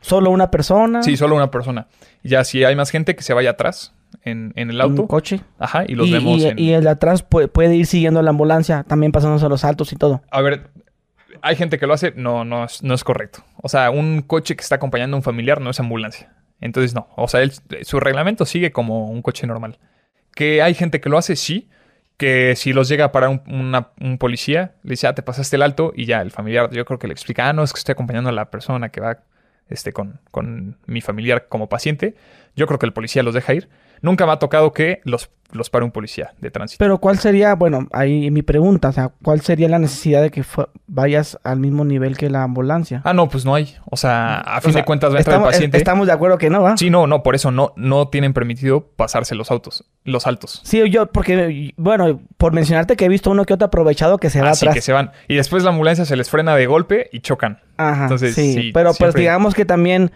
Solo 0.00 0.30
una 0.30 0.50
persona. 0.50 1.02
Sí, 1.02 1.16
solo 1.16 1.36
una 1.36 1.50
persona. 1.50 1.86
Ya 2.22 2.44
si 2.44 2.64
hay 2.64 2.76
más 2.76 2.90
gente 2.90 3.16
que 3.16 3.22
se 3.22 3.32
vaya 3.34 3.50
atrás 3.50 3.92
en, 4.22 4.52
en 4.56 4.70
el 4.70 4.76
un 4.76 4.82
auto. 4.82 5.06
coche. 5.06 5.40
Ajá, 5.58 5.84
y 5.86 5.94
los 5.94 6.06
y, 6.08 6.12
vemos 6.12 6.38
y- 6.40 6.46
en... 6.46 6.58
y 6.58 6.72
el 6.72 6.84
de 6.84 6.90
atrás 6.90 7.22
puede, 7.22 7.48
puede 7.48 7.74
ir 7.74 7.86
siguiendo 7.86 8.20
a 8.20 8.22
la 8.22 8.30
ambulancia, 8.30 8.84
también 8.84 9.12
pasándose 9.12 9.48
los 9.48 9.60
saltos 9.62 9.92
y 9.92 9.96
todo. 9.96 10.22
A 10.30 10.40
ver, 10.42 10.68
hay 11.42 11.56
gente 11.56 11.78
que 11.78 11.86
lo 11.86 11.94
hace, 11.94 12.12
no, 12.16 12.44
no 12.44 12.64
es, 12.64 12.82
no 12.82 12.94
es 12.94 13.04
correcto. 13.04 13.40
O 13.62 13.68
sea, 13.68 13.90
un 13.90 14.22
coche 14.22 14.54
que 14.56 14.62
está 14.62 14.76
acompañando 14.76 15.16
a 15.16 15.18
un 15.18 15.22
familiar 15.22 15.60
no 15.60 15.70
es 15.70 15.80
ambulancia. 15.80 16.32
Entonces 16.60 16.94
no. 16.94 17.08
O 17.16 17.28
sea, 17.28 17.42
él- 17.42 17.52
su 17.82 18.00
reglamento 18.00 18.44
sigue 18.46 18.72
como 18.72 19.10
un 19.10 19.22
coche 19.22 19.46
normal. 19.46 19.78
Que 20.34 20.62
hay 20.62 20.74
gente 20.74 21.00
que 21.00 21.08
lo 21.08 21.18
hace, 21.18 21.36
sí. 21.36 21.68
Que 22.16 22.54
si 22.56 22.72
los 22.72 22.88
llega 22.88 23.06
a 23.06 23.12
parar 23.12 23.28
un, 23.30 23.42
una- 23.46 23.88
un 24.00 24.16
policía, 24.18 24.72
le 24.82 24.90
dice, 24.90 25.06
ah, 25.06 25.14
te 25.14 25.22
pasaste 25.22 25.56
el 25.56 25.62
alto, 25.62 25.92
y 25.94 26.06
ya 26.06 26.22
el 26.22 26.30
familiar, 26.30 26.70
yo 26.70 26.84
creo 26.86 26.98
que 26.98 27.06
le 27.08 27.12
explica, 27.12 27.48
ah, 27.48 27.52
no, 27.52 27.62
es 27.62 27.72
que 27.74 27.78
estoy 27.78 27.92
acompañando 27.92 28.30
a 28.30 28.32
la 28.32 28.50
persona 28.50 28.88
que 28.88 29.00
va 29.00 29.18
este, 29.68 29.92
con, 29.92 30.20
con 30.30 30.76
mi 30.86 31.00
familiar 31.00 31.48
como 31.48 31.68
paciente. 31.68 32.14
Yo 32.54 32.66
creo 32.66 32.78
que 32.78 32.86
el 32.86 32.92
policía 32.92 33.22
los 33.22 33.34
deja 33.34 33.54
ir. 33.54 33.68
Nunca 34.02 34.26
me 34.26 34.32
ha 34.32 34.38
tocado 34.38 34.72
que 34.72 35.00
los, 35.04 35.30
los 35.52 35.70
pare 35.70 35.84
un 35.84 35.90
policía 35.90 36.32
de 36.40 36.50
tránsito. 36.50 36.78
Pero 36.84 36.98
¿cuál 36.98 37.18
sería, 37.18 37.54
bueno, 37.54 37.86
ahí 37.92 38.30
mi 38.30 38.42
pregunta, 38.42 38.88
o 38.88 38.92
sea, 38.92 39.12
¿cuál 39.22 39.40
sería 39.40 39.68
la 39.68 39.78
necesidad 39.78 40.20
de 40.22 40.30
que 40.30 40.44
vayas 40.86 41.38
al 41.44 41.58
mismo 41.60 41.84
nivel 41.84 42.16
que 42.16 42.28
la 42.30 42.42
ambulancia? 42.42 43.00
Ah, 43.04 43.12
no, 43.14 43.28
pues 43.28 43.44
no 43.44 43.54
hay. 43.54 43.76
O 43.90 43.96
sea, 43.96 44.38
a 44.40 44.58
O 44.58 44.60
fin 44.60 44.72
sea, 44.72 44.82
de 44.82 44.84
cuentas 44.86 45.12
va 45.12 45.16
a 45.16 45.18
entrar 45.20 45.38
el 45.38 45.44
paciente. 45.44 45.76
Estamos 45.78 46.06
de 46.06 46.12
acuerdo 46.12 46.38
que 46.38 46.50
no, 46.50 46.62
¿va? 46.62 46.76
Sí, 46.76 46.90
no, 46.90 47.06
no, 47.06 47.22
por 47.22 47.34
eso 47.34 47.50
no, 47.50 47.72
no 47.76 48.08
tienen 48.08 48.32
permitido 48.32 48.86
pasarse 48.96 49.34
los 49.34 49.50
autos, 49.50 49.84
los 50.04 50.26
altos. 50.26 50.60
Sí, 50.64 50.82
yo, 50.90 51.06
porque, 51.06 51.72
bueno, 51.76 52.20
por 52.36 52.52
mencionarte 52.52 52.96
que 52.96 53.04
he 53.06 53.08
visto 53.08 53.30
uno 53.30 53.44
que 53.44 53.54
otro 53.54 53.66
aprovechado 53.66 54.18
que 54.18 54.30
se 54.30 54.40
va 54.40 54.50
Así 54.50 54.64
atrás. 54.66 54.74
que 54.74 54.82
se 54.82 54.92
van. 54.92 55.12
Y 55.28 55.36
después 55.36 55.62
la 55.62 55.70
ambulancia 55.70 56.04
se 56.04 56.16
les 56.16 56.28
frena 56.30 56.54
de 56.56 56.66
golpe 56.66 57.08
y 57.12 57.20
chocan. 57.20 57.60
Ajá, 57.76 58.04
Entonces, 58.04 58.34
sí. 58.34 58.54
sí, 58.54 58.70
pero 58.72 58.92
pues 58.94 59.14
digamos 59.14 59.54
que 59.54 59.64
también, 59.64 60.10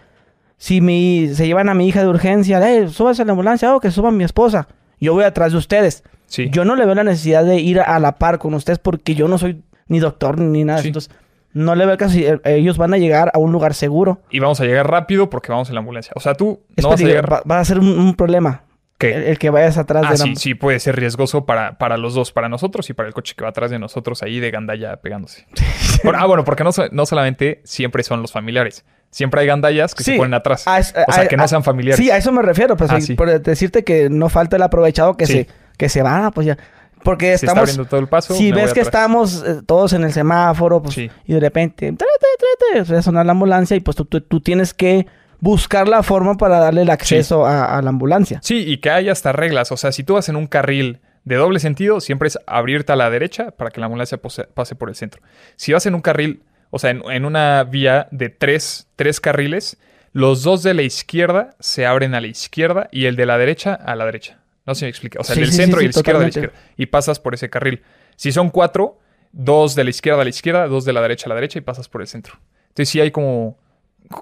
si 0.61 0.79
mi, 0.79 1.27
se 1.33 1.47
llevan 1.47 1.69
a 1.69 1.73
mi 1.73 1.87
hija 1.87 2.01
de 2.03 2.07
urgencia, 2.07 2.59
eh, 2.71 2.87
súbase 2.87 3.23
a 3.23 3.25
la 3.25 3.31
ambulancia 3.31 3.75
o 3.75 3.79
que 3.79 3.89
suba 3.89 4.11
mi 4.11 4.23
esposa. 4.23 4.67
Yo 4.99 5.13
voy 5.13 5.23
atrás 5.23 5.53
de 5.53 5.57
ustedes. 5.57 6.03
Sí. 6.27 6.49
Yo 6.51 6.65
no 6.65 6.75
le 6.75 6.85
veo 6.85 6.93
la 6.93 7.03
necesidad 7.03 7.43
de 7.43 7.57
ir 7.59 7.79
a 7.79 7.97
la 7.97 8.19
par 8.19 8.37
con 8.37 8.53
ustedes 8.53 8.77
porque 8.77 9.15
yo 9.15 9.27
no 9.27 9.39
soy 9.39 9.63
ni 9.87 9.97
doctor 9.99 10.37
ni 10.39 10.63
nada. 10.63 10.79
Sí. 10.83 10.89
Entonces, 10.89 11.11
no 11.53 11.73
le 11.73 11.87
veo 11.87 11.97
caso. 11.97 12.13
si, 12.13 12.25
eh, 12.25 12.39
Ellos 12.45 12.77
van 12.77 12.93
a 12.93 12.99
llegar 12.99 13.31
a 13.33 13.39
un 13.39 13.51
lugar 13.51 13.73
seguro. 13.73 14.21
Y 14.29 14.37
vamos 14.37 14.61
a 14.61 14.65
llegar 14.65 14.87
rápido 14.87 15.31
porque 15.31 15.51
vamos 15.51 15.67
en 15.69 15.73
la 15.75 15.79
ambulancia. 15.79 16.13
O 16.15 16.19
sea, 16.19 16.35
tú 16.35 16.61
Es 16.75 16.83
no 16.83 16.91
vas 16.91 17.01
a 17.01 17.05
llegar. 17.05 17.33
va, 17.33 17.41
va 17.49 17.59
a 17.59 17.65
ser 17.65 17.79
un, 17.79 17.87
un 17.99 18.13
problema. 18.13 18.65
¿Qué? 18.99 19.15
El, 19.15 19.23
el 19.23 19.39
que 19.39 19.49
vayas 19.49 19.79
atrás 19.79 20.03
Ah, 20.05 20.11
de 20.11 20.17
la 20.19 20.23
sí, 20.25 20.35
sí, 20.35 20.53
puede 20.53 20.79
ser 20.79 20.95
riesgoso 20.95 21.47
para, 21.47 21.79
para 21.79 21.97
los 21.97 22.13
dos, 22.13 22.31
para 22.31 22.49
nosotros 22.49 22.87
y 22.91 22.93
para 22.93 23.07
el 23.07 23.15
coche 23.15 23.33
que 23.35 23.43
va 23.43 23.49
atrás 23.49 23.71
de 23.71 23.79
nosotros 23.79 24.21
ahí 24.21 24.39
de 24.39 24.51
gandalla 24.51 24.97
pegándose. 24.97 25.47
Por- 26.03 26.15
ah, 26.15 26.27
bueno, 26.27 26.43
porque 26.45 26.63
no, 26.63 26.69
no 26.91 27.05
solamente 27.07 27.61
siempre 27.63 28.03
son 28.03 28.21
los 28.21 28.31
familiares. 28.31 28.85
Siempre 29.11 29.41
hay 29.41 29.47
gandallas 29.47 29.93
que 29.93 30.03
Sí. 30.03 30.13
se 30.13 30.17
ponen 30.17 30.33
atrás. 30.33 30.63
Ah, 30.65 30.79
es- 30.79 30.93
o 31.07 31.11
sea, 31.11 31.23
ah, 31.23 31.27
que 31.27 31.37
no 31.37 31.43
ah, 31.43 31.47
sean 31.47 31.63
familiares. 31.63 31.97
Sí, 32.03 32.09
a 32.09 32.17
eso 32.17 32.31
me 32.31 32.41
refiero. 32.41 32.75
Pues, 32.77 32.89
Ah, 32.89 32.99
sí. 33.01 33.13
por 33.15 33.29
decirte 33.41 33.83
que 33.83 34.09
no 34.09 34.29
falta 34.29 34.55
el 34.55 34.61
aprovechado 34.63 35.15
que, 35.17 35.25
Sí. 35.27 35.33
se, 35.33 35.47
que 35.77 35.89
se 35.89 36.01
va, 36.01 36.31
pues 36.31 36.47
ya. 36.47 36.57
Porque 37.03 37.33
está 37.33 37.47
estamos. 37.47 37.61
abriendo 37.69 37.85
todo 37.85 37.99
el 37.99 38.07
paso. 38.07 38.33
Si 38.35 38.51
ves 38.51 38.73
que 38.73 38.79
estamos 38.79 39.43
eh, 39.45 39.61
todos 39.65 39.93
en 39.93 40.03
el 40.03 40.13
semáforo, 40.13 40.81
pues, 40.81 40.95
Sí. 40.95 41.09
y 41.25 41.33
de 41.33 41.39
repente, 41.39 41.91
trate, 41.93 42.83
trate, 42.83 42.95
a 42.95 43.01
sonar 43.01 43.25
la 43.25 43.31
ambulancia 43.33 43.75
y 43.75 43.79
pues 43.81 43.97
tú, 43.97 44.05
tú- 44.05 44.21
tú 44.21 44.39
tienes 44.39 44.73
que 44.73 45.07
buscar 45.39 45.87
la 45.87 46.03
forma 46.03 46.35
para 46.37 46.59
darle 46.59 46.83
el 46.83 46.89
acceso 46.91 47.45
a, 47.45 47.77
a 47.77 47.81
la 47.81 47.89
ambulancia. 47.89 48.39
Sí, 48.43 48.63
y 48.67 48.77
que 48.77 48.91
hay 48.91 49.09
hasta 49.09 49.31
reglas. 49.31 49.71
O 49.71 49.77
sea, 49.77 49.91
si 49.91 50.03
tú 50.03 50.13
vas 50.13 50.29
en 50.29 50.35
un 50.35 50.45
carril 50.47 50.99
de 51.25 51.35
doble 51.35 51.59
sentido, 51.59 51.99
siempre 51.99 52.27
es 52.27 52.37
abrirte 52.47 52.93
a 52.93 52.95
la 52.95 53.09
derecha 53.09 53.49
para 53.51 53.71
que 53.71 53.79
la 53.79 53.87
ambulancia 53.87 54.19
pose- 54.21 54.47
pase 54.53 54.75
por 54.75 54.87
el 54.89 54.95
centro. 54.95 55.21
Si 55.55 55.73
vas 55.73 55.85
en 55.87 55.95
un 55.95 56.01
carril, 56.01 56.43
o 56.71 56.79
sea, 56.79 56.89
en, 56.89 57.03
en 57.11 57.25
una 57.25 57.63
vía 57.63 58.07
de 58.11 58.29
tres, 58.29 58.87
tres 58.95 59.19
carriles, 59.19 59.77
los 60.13 60.41
dos 60.43 60.63
de 60.63 60.73
la 60.73 60.81
izquierda 60.81 61.51
se 61.59 61.85
abren 61.85 62.15
a 62.15 62.21
la 62.21 62.27
izquierda 62.27 62.89
y 62.91 63.05
el 63.05 63.15
de 63.15 63.25
la 63.27 63.37
derecha 63.37 63.73
a 63.75 63.95
la 63.95 64.05
derecha. 64.05 64.39
No 64.65 64.73
sé 64.75 64.79
si 64.79 64.85
me 64.85 64.89
explica. 64.89 65.19
O 65.19 65.23
sea, 65.23 65.35
Sí, 65.35 65.41
el 65.41 65.45
del 65.47 65.51
sí, 65.53 65.57
centro 65.61 65.79
sí, 65.79 65.83
y 65.83 65.85
el 65.85 65.89
izquierda 65.91 66.19
a 66.19 66.23
la 66.23 66.29
totalmente. 66.29 66.57
izquierda. 66.57 66.73
Y 66.77 66.85
pasas 66.87 67.19
por 67.19 67.33
ese 67.33 67.49
carril. 67.49 67.83
Si 68.15 68.31
son 68.31 68.49
cuatro, 68.49 68.97
dos 69.31 69.75
de 69.75 69.83
la 69.83 69.89
izquierda 69.91 70.21
a 70.21 70.23
la 70.23 70.29
izquierda, 70.29 70.67
dos 70.67 70.83
de 70.85 70.93
la 70.93 71.01
derecha 71.01 71.27
a 71.27 71.29
la 71.29 71.35
derecha 71.35 71.59
y 71.59 71.61
pasas 71.61 71.87
por 71.87 72.01
el 72.01 72.07
centro. 72.07 72.35
Entonces 72.69 72.89
sí 72.89 72.99
hay 72.99 73.11
como 73.11 73.57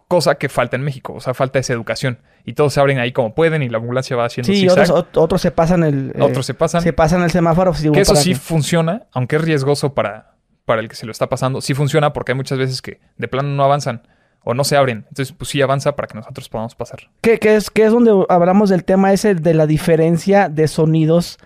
cosa 0.08 0.36
que 0.36 0.50
falta 0.50 0.76
en 0.76 0.84
México. 0.84 1.14
O 1.14 1.20
sea, 1.20 1.34
falta 1.34 1.58
esa 1.60 1.74
educación. 1.74 2.20
Y 2.45 2.54
todos 2.54 2.74
se 2.74 2.80
abren 2.80 3.00
ahí 3.00 3.12
como 3.12 3.34
pueden 3.34 3.64
y 3.64 3.70
la 3.70 3.78
ambulancia 3.80 4.16
va 4.16 4.26
haciendo 4.26 4.52
Sí, 4.54 4.68
otros, 4.70 4.89
ot- 4.91 5.08
otros 5.16 5.41
se 5.41 5.52
pasan 5.52 5.84
el... 5.84 6.12
eh, 6.16 6.22
Otros 6.22 6.45
se 6.45 6.54
pasan. 6.54 6.82
se 6.82 6.93
pasan 6.93 7.24
el 7.24 7.32
semáforo. 7.32 7.72
pues, 7.72 7.89
que 7.91 8.00
eso 8.02 8.16
sí 8.16 8.32
que- 8.34 8.39
funciona, 8.39 9.08
aunque 9.12 9.36
es 9.38 9.41
riesgoso 9.41 9.93
para, 9.93 10.36
para 10.70 10.82
el 10.82 10.88
que 10.88 10.95
se 10.95 11.07
lo 11.07 11.11
está 11.11 11.28
pasando. 11.30 11.61
Sí 11.61 11.74
funciona 11.74 12.13
porque 12.13 12.34
hay 12.34 12.36
muchas 12.36 12.59
veces 12.59 12.84
que 12.84 12.99
de 13.17 13.28
plano 13.28 13.49
no 13.49 13.63
avanzan 13.63 14.03
o 14.43 14.53
no 14.53 14.63
se 14.63 14.78
abren. 14.78 15.05
Entonces, 15.09 15.34
pues 15.36 15.49
sí 15.49 15.63
avanza 15.63 15.95
para 15.95 16.07
que 16.07 16.13
nosotros 16.13 16.47
podamos 16.47 16.76
pasar. 16.76 16.99
que 17.22 17.39
es, 17.41 17.72
que 17.72 17.86
es 17.86 17.91
donde 17.91 18.11
hablamos 18.30 18.70
del 18.70 18.84
tema 18.84 19.11
ese 19.11 19.34
de 19.34 19.55
la 19.55 19.65
diferencia 19.65 20.47
de 20.47 20.67
sonidos 20.67 21.39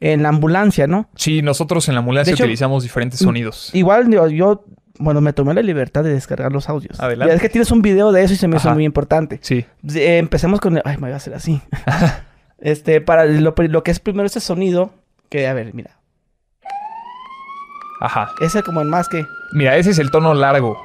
en 0.00 0.24
la 0.24 0.30
ambulancia, 0.30 0.88
¿no? 0.88 1.08
Sí, 1.14 1.42
nosotros 1.42 1.86
en 1.88 1.94
la 1.94 2.00
ambulancia 2.00 2.32
hecho, 2.34 2.42
utilizamos 2.42 2.82
diferentes 2.82 3.22
mm, 3.22 3.24
sonidos. 3.24 3.70
Igual 3.72 4.10
yo, 4.10 4.26
yo, 4.26 4.64
bueno, 4.98 5.20
me 5.20 5.32
tomé 5.32 5.54
la 5.54 5.62
libertad 5.62 6.02
de 6.02 6.12
descargar 6.12 6.50
los 6.50 6.68
audios. 6.68 6.98
Adelante. 6.98 7.30
Ya 7.30 7.36
es 7.36 7.40
que 7.40 7.48
tienes 7.48 7.70
un 7.70 7.82
video 7.82 8.10
de 8.10 8.24
eso 8.24 8.34
y 8.34 8.36
se 8.36 8.48
me 8.48 8.56
hizo 8.56 8.74
muy 8.74 8.84
importante. 8.84 9.38
Sí. 9.42 9.64
Eh, 9.94 10.18
empecemos 10.18 10.60
con... 10.60 10.76
el- 10.76 10.82
Ay, 10.84 10.96
me 10.96 11.02
voy 11.02 11.12
a 11.12 11.16
hacer 11.16 11.34
así. 11.34 11.62
este, 12.58 13.00
para 13.00 13.26
lo, 13.26 13.54
lo 13.56 13.82
que 13.84 13.92
es 13.92 14.00
primero 14.00 14.26
ese 14.26 14.40
sonido, 14.40 14.90
que 15.28 15.46
a 15.46 15.54
ver, 15.54 15.72
mira. 15.72 15.95
Ajá. 18.00 18.32
Ese 18.40 18.62
como 18.62 18.80
el 18.80 18.88
más 18.88 19.08
que... 19.08 19.26
Mira, 19.52 19.76
ese 19.76 19.90
es 19.90 19.98
el 19.98 20.10
tono 20.10 20.34
largo. 20.34 20.76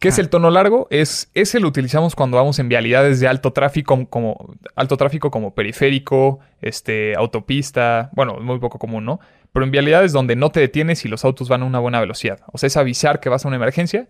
¿Qué 0.00 0.08
es 0.08 0.18
el 0.18 0.30
tono 0.30 0.50
largo? 0.50 0.86
Es, 0.90 1.30
ese 1.34 1.60
lo 1.60 1.68
utilizamos 1.68 2.14
cuando 2.14 2.38
vamos 2.38 2.58
en 2.58 2.70
vialidades 2.70 3.20
de 3.20 3.28
alto 3.28 3.52
tráfico, 3.52 4.06
como 4.08 4.54
alto 4.74 4.96
tráfico 4.96 5.30
como 5.30 5.54
periférico, 5.54 6.40
este, 6.62 7.14
autopista, 7.16 8.08
bueno, 8.14 8.38
muy 8.40 8.58
poco 8.58 8.78
común, 8.78 9.04
¿no? 9.04 9.20
Pero 9.52 9.66
en 9.66 9.70
vialidades 9.70 10.12
donde 10.12 10.36
no 10.36 10.48
te 10.50 10.60
detienes 10.60 11.04
y 11.04 11.08
los 11.08 11.22
autos 11.26 11.50
van 11.50 11.62
a 11.62 11.66
una 11.66 11.80
buena 11.80 12.00
velocidad. 12.00 12.40
O 12.50 12.56
sea, 12.56 12.68
es 12.68 12.78
avisar 12.78 13.20
que 13.20 13.28
vas 13.28 13.44
a 13.44 13.48
una 13.48 13.58
emergencia, 13.58 14.08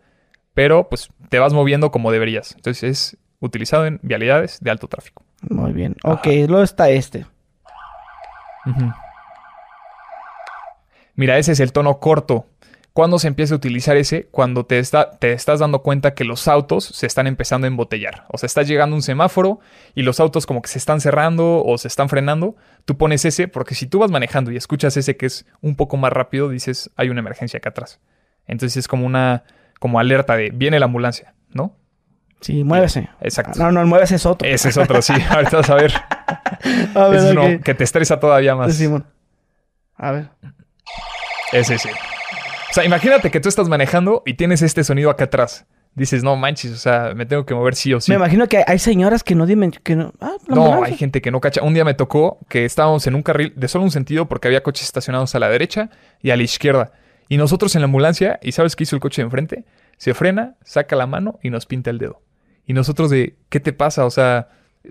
pero 0.54 0.88
pues 0.88 1.08
te 1.28 1.40
vas 1.40 1.52
moviendo 1.52 1.90
como 1.90 2.12
deberías. 2.12 2.54
Entonces 2.54 2.84
es 2.84 3.16
utilizado 3.40 3.84
en 3.84 3.98
vialidades 4.02 4.60
de 4.60 4.70
alto 4.70 4.86
tráfico. 4.86 5.24
Muy 5.48 5.72
bien. 5.72 5.96
Ajá. 6.04 6.14
Ok, 6.14 6.26
luego 6.46 6.62
está 6.62 6.88
este. 6.90 7.26
Ujú. 8.64 8.92
Mira, 11.20 11.36
ese 11.36 11.52
es 11.52 11.60
el 11.60 11.74
tono 11.74 11.98
corto. 11.98 12.46
¿Cuándo 12.94 13.18
se 13.18 13.28
empieza 13.28 13.52
a 13.52 13.58
utilizar 13.58 13.98
ese? 13.98 14.28
Cuando 14.30 14.64
te, 14.64 14.78
está, 14.78 15.10
te 15.10 15.34
estás 15.34 15.60
dando 15.60 15.82
cuenta 15.82 16.14
que 16.14 16.24
los 16.24 16.48
autos 16.48 16.82
se 16.82 17.06
están 17.06 17.26
empezando 17.26 17.66
a 17.66 17.68
embotellar. 17.68 18.24
O 18.30 18.38
sea, 18.38 18.46
está 18.46 18.62
llegando 18.62 18.96
un 18.96 19.02
semáforo 19.02 19.60
y 19.94 20.00
los 20.00 20.18
autos 20.18 20.46
como 20.46 20.62
que 20.62 20.70
se 20.70 20.78
están 20.78 21.02
cerrando 21.02 21.62
o 21.62 21.76
se 21.76 21.88
están 21.88 22.08
frenando. 22.08 22.56
Tú 22.86 22.96
pones 22.96 23.26
ese 23.26 23.48
porque 23.48 23.74
si 23.74 23.86
tú 23.86 23.98
vas 23.98 24.10
manejando 24.10 24.50
y 24.50 24.56
escuchas 24.56 24.96
ese 24.96 25.18
que 25.18 25.26
es 25.26 25.44
un 25.60 25.76
poco 25.76 25.98
más 25.98 26.10
rápido, 26.10 26.48
dices, 26.48 26.90
hay 26.96 27.10
una 27.10 27.20
emergencia 27.20 27.58
acá 27.58 27.68
atrás. 27.68 28.00
Entonces 28.46 28.78
es 28.78 28.88
como 28.88 29.04
una 29.04 29.44
como 29.78 30.00
alerta 30.00 30.38
de, 30.38 30.48
viene 30.54 30.80
la 30.80 30.86
ambulancia, 30.86 31.34
¿no? 31.50 31.76
Sí, 32.40 32.64
muévese. 32.64 33.10
Exacto. 33.20 33.58
No, 33.62 33.70
no, 33.70 33.82
el 33.82 33.86
muévese 33.86 34.14
es 34.14 34.24
otro. 34.24 34.48
Ese 34.48 34.70
es 34.70 34.78
otro, 34.78 35.02
sí. 35.02 35.12
Ahorita 35.28 35.58
vas 35.58 35.68
a 35.68 35.74
ver. 35.74 35.92
A 36.94 37.08
ver, 37.08 37.18
es 37.18 37.24
uno 37.32 37.60
que 37.62 37.74
te 37.74 37.84
estresa 37.84 38.18
todavía 38.18 38.56
más. 38.56 38.72
Sí, 38.72 38.84
Simón. 38.84 39.04
A 39.96 40.12
ver. 40.12 40.30
Ese 41.52 41.78
sí. 41.78 41.88
O 41.88 42.72
sea, 42.72 42.84
imagínate 42.84 43.30
que 43.30 43.40
tú 43.40 43.48
estás 43.48 43.68
manejando 43.68 44.22
y 44.24 44.34
tienes 44.34 44.62
este 44.62 44.84
sonido 44.84 45.10
acá 45.10 45.24
atrás. 45.24 45.66
Dices, 45.94 46.22
no 46.22 46.36
manches, 46.36 46.70
o 46.70 46.76
sea, 46.76 47.14
me 47.16 47.26
tengo 47.26 47.44
que 47.44 47.52
mover 47.52 47.74
sí 47.74 47.92
o 47.92 48.00
sí. 48.00 48.12
Me 48.12 48.16
imagino 48.16 48.46
que 48.46 48.62
hay 48.64 48.78
señoras 48.78 49.24
que 49.24 49.34
no. 49.34 49.44
Que 49.82 49.96
no... 49.96 50.12
Ah, 50.20 50.36
No, 50.46 50.84
hay 50.84 50.96
gente 50.96 51.20
que 51.20 51.32
no 51.32 51.40
cacha. 51.40 51.62
Un 51.62 51.74
día 51.74 51.84
me 51.84 51.94
tocó 51.94 52.38
que 52.48 52.64
estábamos 52.64 53.06
en 53.08 53.16
un 53.16 53.22
carril 53.22 53.52
de 53.56 53.66
solo 53.66 53.84
un 53.84 53.90
sentido 53.90 54.28
porque 54.28 54.46
había 54.46 54.62
coches 54.62 54.84
estacionados 54.84 55.34
a 55.34 55.40
la 55.40 55.48
derecha 55.48 55.90
y 56.22 56.30
a 56.30 56.36
la 56.36 56.44
izquierda. 56.44 56.92
Y 57.28 57.38
nosotros 57.38 57.74
en 57.74 57.80
la 57.80 57.86
ambulancia, 57.86 58.38
¿y 58.40 58.52
sabes 58.52 58.76
qué 58.76 58.84
hizo 58.84 58.94
el 58.94 59.00
coche 59.00 59.22
de 59.22 59.26
enfrente? 59.26 59.64
Se 59.96 60.14
frena, 60.14 60.54
saca 60.64 60.94
la 60.94 61.06
mano 61.08 61.40
y 61.42 61.50
nos 61.50 61.66
pinta 61.66 61.90
el 61.90 61.98
dedo. 61.98 62.22
Y 62.66 62.72
nosotros 62.72 63.10
de, 63.10 63.34
¿qué 63.48 63.58
te 63.58 63.72
pasa? 63.72 64.04
O 64.04 64.10
sea, 64.10 64.48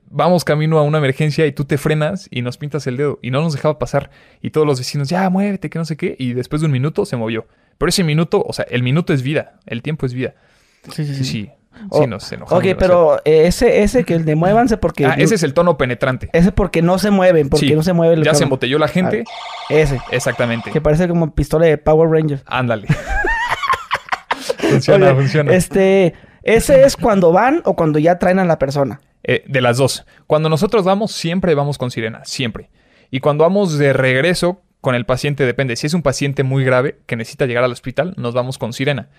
vamos 0.09 0.43
camino 0.43 0.77
a 0.77 0.83
una 0.83 0.97
emergencia 0.99 1.45
y 1.45 1.51
tú 1.51 1.65
te 1.65 1.77
frenas 1.77 2.27
y 2.31 2.41
nos 2.41 2.57
pintas 2.57 2.85
el 2.87 2.97
dedo. 2.97 3.19
Y 3.21 3.31
no 3.31 3.41
nos 3.41 3.53
dejaba 3.53 3.79
pasar. 3.79 4.09
Y 4.41 4.51
todos 4.51 4.65
los 4.67 4.79
vecinos, 4.79 5.09
ya, 5.09 5.29
muévete, 5.29 5.69
que 5.69 5.79
no 5.79 5.85
sé 5.85 5.97
qué. 5.97 6.15
Y 6.19 6.33
después 6.33 6.61
de 6.61 6.67
un 6.67 6.71
minuto 6.71 7.05
se 7.05 7.15
movió. 7.17 7.47
Pero 7.77 7.89
ese 7.89 8.03
minuto, 8.03 8.43
o 8.45 8.53
sea, 8.53 8.65
el 8.69 8.83
minuto 8.83 9.13
es 9.13 9.21
vida. 9.23 9.53
El 9.65 9.81
tiempo 9.81 10.05
es 10.05 10.13
vida. 10.13 10.33
Sí, 10.91 11.05
sí, 11.05 11.15
Sí, 11.15 11.15
sí. 11.15 11.23
sí. 11.23 11.51
O- 11.91 12.01
Sí, 12.01 12.07
nos 12.07 12.29
enojamos. 12.31 12.61
Ok, 12.63 12.75
pero 12.77 13.19
eh, 13.23 13.43
ese, 13.47 13.83
ese 13.83 14.03
que 14.03 14.13
el 14.15 14.25
de 14.25 14.35
muévanse 14.35 14.75
porque... 14.75 15.05
Ah, 15.05 15.15
ese 15.17 15.35
es 15.35 15.43
el 15.43 15.53
tono 15.53 15.77
penetrante. 15.77 16.29
Ese 16.33 16.51
porque 16.51 16.81
no 16.81 16.99
se 16.99 17.09
mueven, 17.09 17.47
porque 17.47 17.67
Sí. 17.67 17.73
no 17.75 17.83
se 17.83 17.93
mueve 17.93 18.15
el 18.15 18.23
Ya 18.23 18.33
se 18.33 18.39
carro. 18.39 18.45
embotelló 18.47 18.79
la 18.79 18.87
gente. 18.89 19.23
Ese, 19.69 19.99
Exactamente. 20.11 20.71
que 20.71 20.81
parece 20.81 21.07
como 21.07 21.33
pistola 21.33 21.67
de 21.67 21.77
Power 21.77 22.09
Rangers. 22.09 22.43
Ándale. 22.47 22.87
funciona, 24.57 25.07
Oye, 25.07 25.15
funciona. 25.15 25.53
Este, 25.53 26.13
ese 26.55 26.83
es 26.83 26.97
cuando 26.97 27.31
van 27.31 27.61
o 27.65 27.75
cuando 27.75 27.99
ya 27.99 28.17
traen 28.17 28.39
a 28.39 28.45
la 28.45 28.57
persona. 28.57 29.01
Eh, 29.23 29.43
de 29.47 29.61
las 29.61 29.77
dos. 29.77 30.05
Cuando 30.25 30.49
nosotros 30.49 30.83
vamos, 30.83 31.11
siempre 31.11 31.53
vamos 31.53 31.77
con 31.77 31.91
sirena, 31.91 32.25
siempre. 32.25 32.69
Y 33.11 33.19
cuando 33.19 33.43
vamos 33.43 33.77
de 33.77 33.93
regreso 33.93 34.61
con 34.81 34.95
el 34.95 35.05
paciente, 35.05 35.45
depende. 35.45 35.75
Si 35.75 35.87
es 35.87 35.93
un 35.93 36.01
paciente 36.01 36.43
muy 36.43 36.63
grave 36.63 36.99
que 37.05 37.15
necesita 37.15 37.45
llegar 37.45 37.63
al 37.63 37.71
hospital, 37.71 38.13
nos 38.17 38.33
vamos 38.33 38.57
con 38.57 38.73
sirena. 38.73 39.09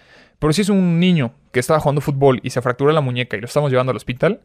Pero 0.40 0.52
si 0.52 0.62
es 0.62 0.70
un 0.70 0.98
niño 0.98 1.34
que 1.52 1.60
estaba 1.60 1.78
jugando 1.78 2.00
fútbol 2.00 2.40
y 2.42 2.50
se 2.50 2.62
fractura 2.62 2.92
la 2.92 3.00
muñeca 3.00 3.36
y 3.36 3.40
lo 3.40 3.46
estamos 3.46 3.70
llevando 3.70 3.90
al 3.90 3.96
hospital, 3.96 4.40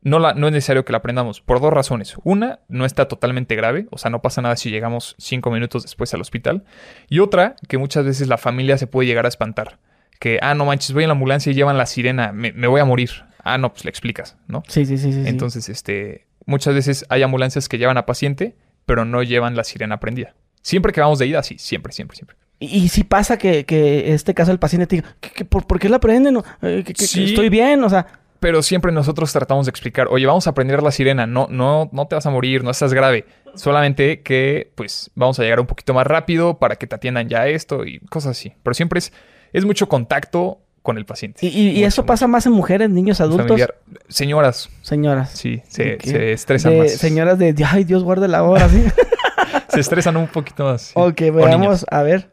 no, 0.00 0.18
no 0.18 0.46
es 0.46 0.52
necesario 0.52 0.84
que 0.84 0.92
la 0.92 0.98
aprendamos. 0.98 1.42
Por 1.42 1.60
dos 1.60 1.72
razones. 1.72 2.16
Una, 2.24 2.60
no 2.68 2.86
está 2.86 3.06
totalmente 3.06 3.56
grave, 3.56 3.86
o 3.90 3.98
sea, 3.98 4.10
no 4.10 4.22
pasa 4.22 4.42
nada 4.42 4.56
si 4.56 4.70
llegamos 4.70 5.14
cinco 5.18 5.50
minutos 5.50 5.82
después 5.82 6.14
al 6.14 6.20
hospital. 6.20 6.64
Y 7.08 7.18
otra, 7.18 7.56
que 7.68 7.76
muchas 7.76 8.04
veces 8.04 8.28
la 8.28 8.38
familia 8.38 8.78
se 8.78 8.86
puede 8.86 9.08
llegar 9.08 9.26
a 9.26 9.28
espantar. 9.28 9.78
Que, 10.24 10.38
ah, 10.40 10.54
no 10.54 10.64
manches, 10.64 10.92
voy 10.94 11.02
en 11.04 11.08
la 11.10 11.12
ambulancia 11.12 11.52
y 11.52 11.54
llevan 11.54 11.76
la 11.76 11.84
sirena, 11.84 12.32
me, 12.32 12.50
me 12.52 12.66
voy 12.66 12.80
a 12.80 12.86
morir. 12.86 13.10
Ah, 13.42 13.58
no, 13.58 13.70
pues 13.74 13.84
le 13.84 13.90
explicas, 13.90 14.38
¿no? 14.48 14.62
Sí, 14.68 14.86
sí, 14.86 14.96
sí, 14.96 15.12
sí. 15.12 15.22
Entonces, 15.26 15.68
este, 15.68 16.26
muchas 16.46 16.72
veces 16.74 17.04
hay 17.10 17.22
ambulancias 17.22 17.68
que 17.68 17.76
llevan 17.76 17.98
a 17.98 18.06
paciente, 18.06 18.54
pero 18.86 19.04
no 19.04 19.22
llevan 19.22 19.54
la 19.54 19.64
sirena 19.64 20.00
prendida. 20.00 20.34
Siempre 20.62 20.94
que 20.94 21.02
vamos 21.02 21.18
de 21.18 21.26
ida, 21.26 21.42
sí, 21.42 21.56
siempre, 21.58 21.92
siempre, 21.92 22.16
siempre. 22.16 22.36
Y, 22.58 22.68
y 22.84 22.88
si 22.88 23.04
pasa 23.04 23.36
que, 23.36 23.66
que 23.66 24.14
este 24.14 24.32
caso 24.32 24.50
el 24.50 24.58
paciente 24.58 24.86
te 24.86 24.96
diga, 24.96 25.14
¿qué, 25.20 25.28
qué- 25.28 25.44
por, 25.44 25.66
por 25.66 25.78
qué 25.78 25.90
la 25.90 25.98
prenden? 26.00 26.38
Eh, 26.62 26.84
Sí. 26.96 27.24
estoy 27.24 27.50
bien, 27.50 27.84
o 27.84 27.90
sea, 27.90 28.06
Pero 28.40 28.62
siempre 28.62 28.92
nosotros 28.92 29.30
tratamos 29.30 29.66
de 29.66 29.70
explicar, 29.70 30.06
oye, 30.10 30.24
vamos 30.24 30.46
a 30.46 30.54
prender 30.54 30.82
la 30.82 30.90
sirena, 30.90 31.26
no, 31.26 31.48
no, 31.50 31.90
no 31.92 32.06
te 32.06 32.14
vas 32.14 32.24
a 32.24 32.30
morir, 32.30 32.64
no 32.64 32.70
estás 32.70 32.94
grave. 32.94 33.26
Solamente 33.56 34.22
que, 34.22 34.70
pues, 34.74 35.10
vamos 35.14 35.38
a 35.38 35.42
llegar 35.42 35.60
un 35.60 35.66
poquito 35.66 35.92
más 35.92 36.06
rápido 36.06 36.58
para 36.58 36.76
que 36.76 36.86
te 36.86 36.94
atiendan 36.94 37.28
ya 37.28 37.46
esto 37.46 37.84
y 37.84 37.98
cosas 38.00 38.32
así. 38.38 38.54
Pero 38.62 38.72
siempre 38.74 38.98
es, 38.98 39.12
es 39.54 39.64
mucho 39.64 39.88
contacto 39.88 40.60
con 40.82 40.98
el 40.98 41.06
paciente. 41.06 41.46
y, 41.46 41.48
y- 41.48 41.68
y 41.70 41.72
Mucho, 41.76 41.86
eso 41.86 42.02
mucho. 42.02 42.06
pasa 42.06 42.26
más 42.26 42.44
en 42.44 42.52
mujeres, 42.52 42.90
niños, 42.90 43.22
adultos, 43.22 43.46
Familiar. 43.48 43.74
Señoras, 44.08 44.68
señoras. 44.82 45.30
sí, 45.30 45.62
se, 45.68 46.32
estresan 46.32 46.72
De 46.72 46.78
más. 46.80 46.92
Señoras 46.92 47.38
de, 47.38 47.54
ay, 47.66 47.84
Dios 47.84 48.04
guarde 48.04 48.28
la 48.28 48.42
hora, 48.42 48.68
¿sí? 48.68 48.84
Se 49.68 49.80
estresan 49.80 50.16
un 50.18 50.28
poquito 50.28 50.64
más. 50.64 50.82
sí. 50.82 50.92
ok, 50.94 51.20
veamos, 51.32 51.86
a 51.90 52.02
ver. 52.02 52.28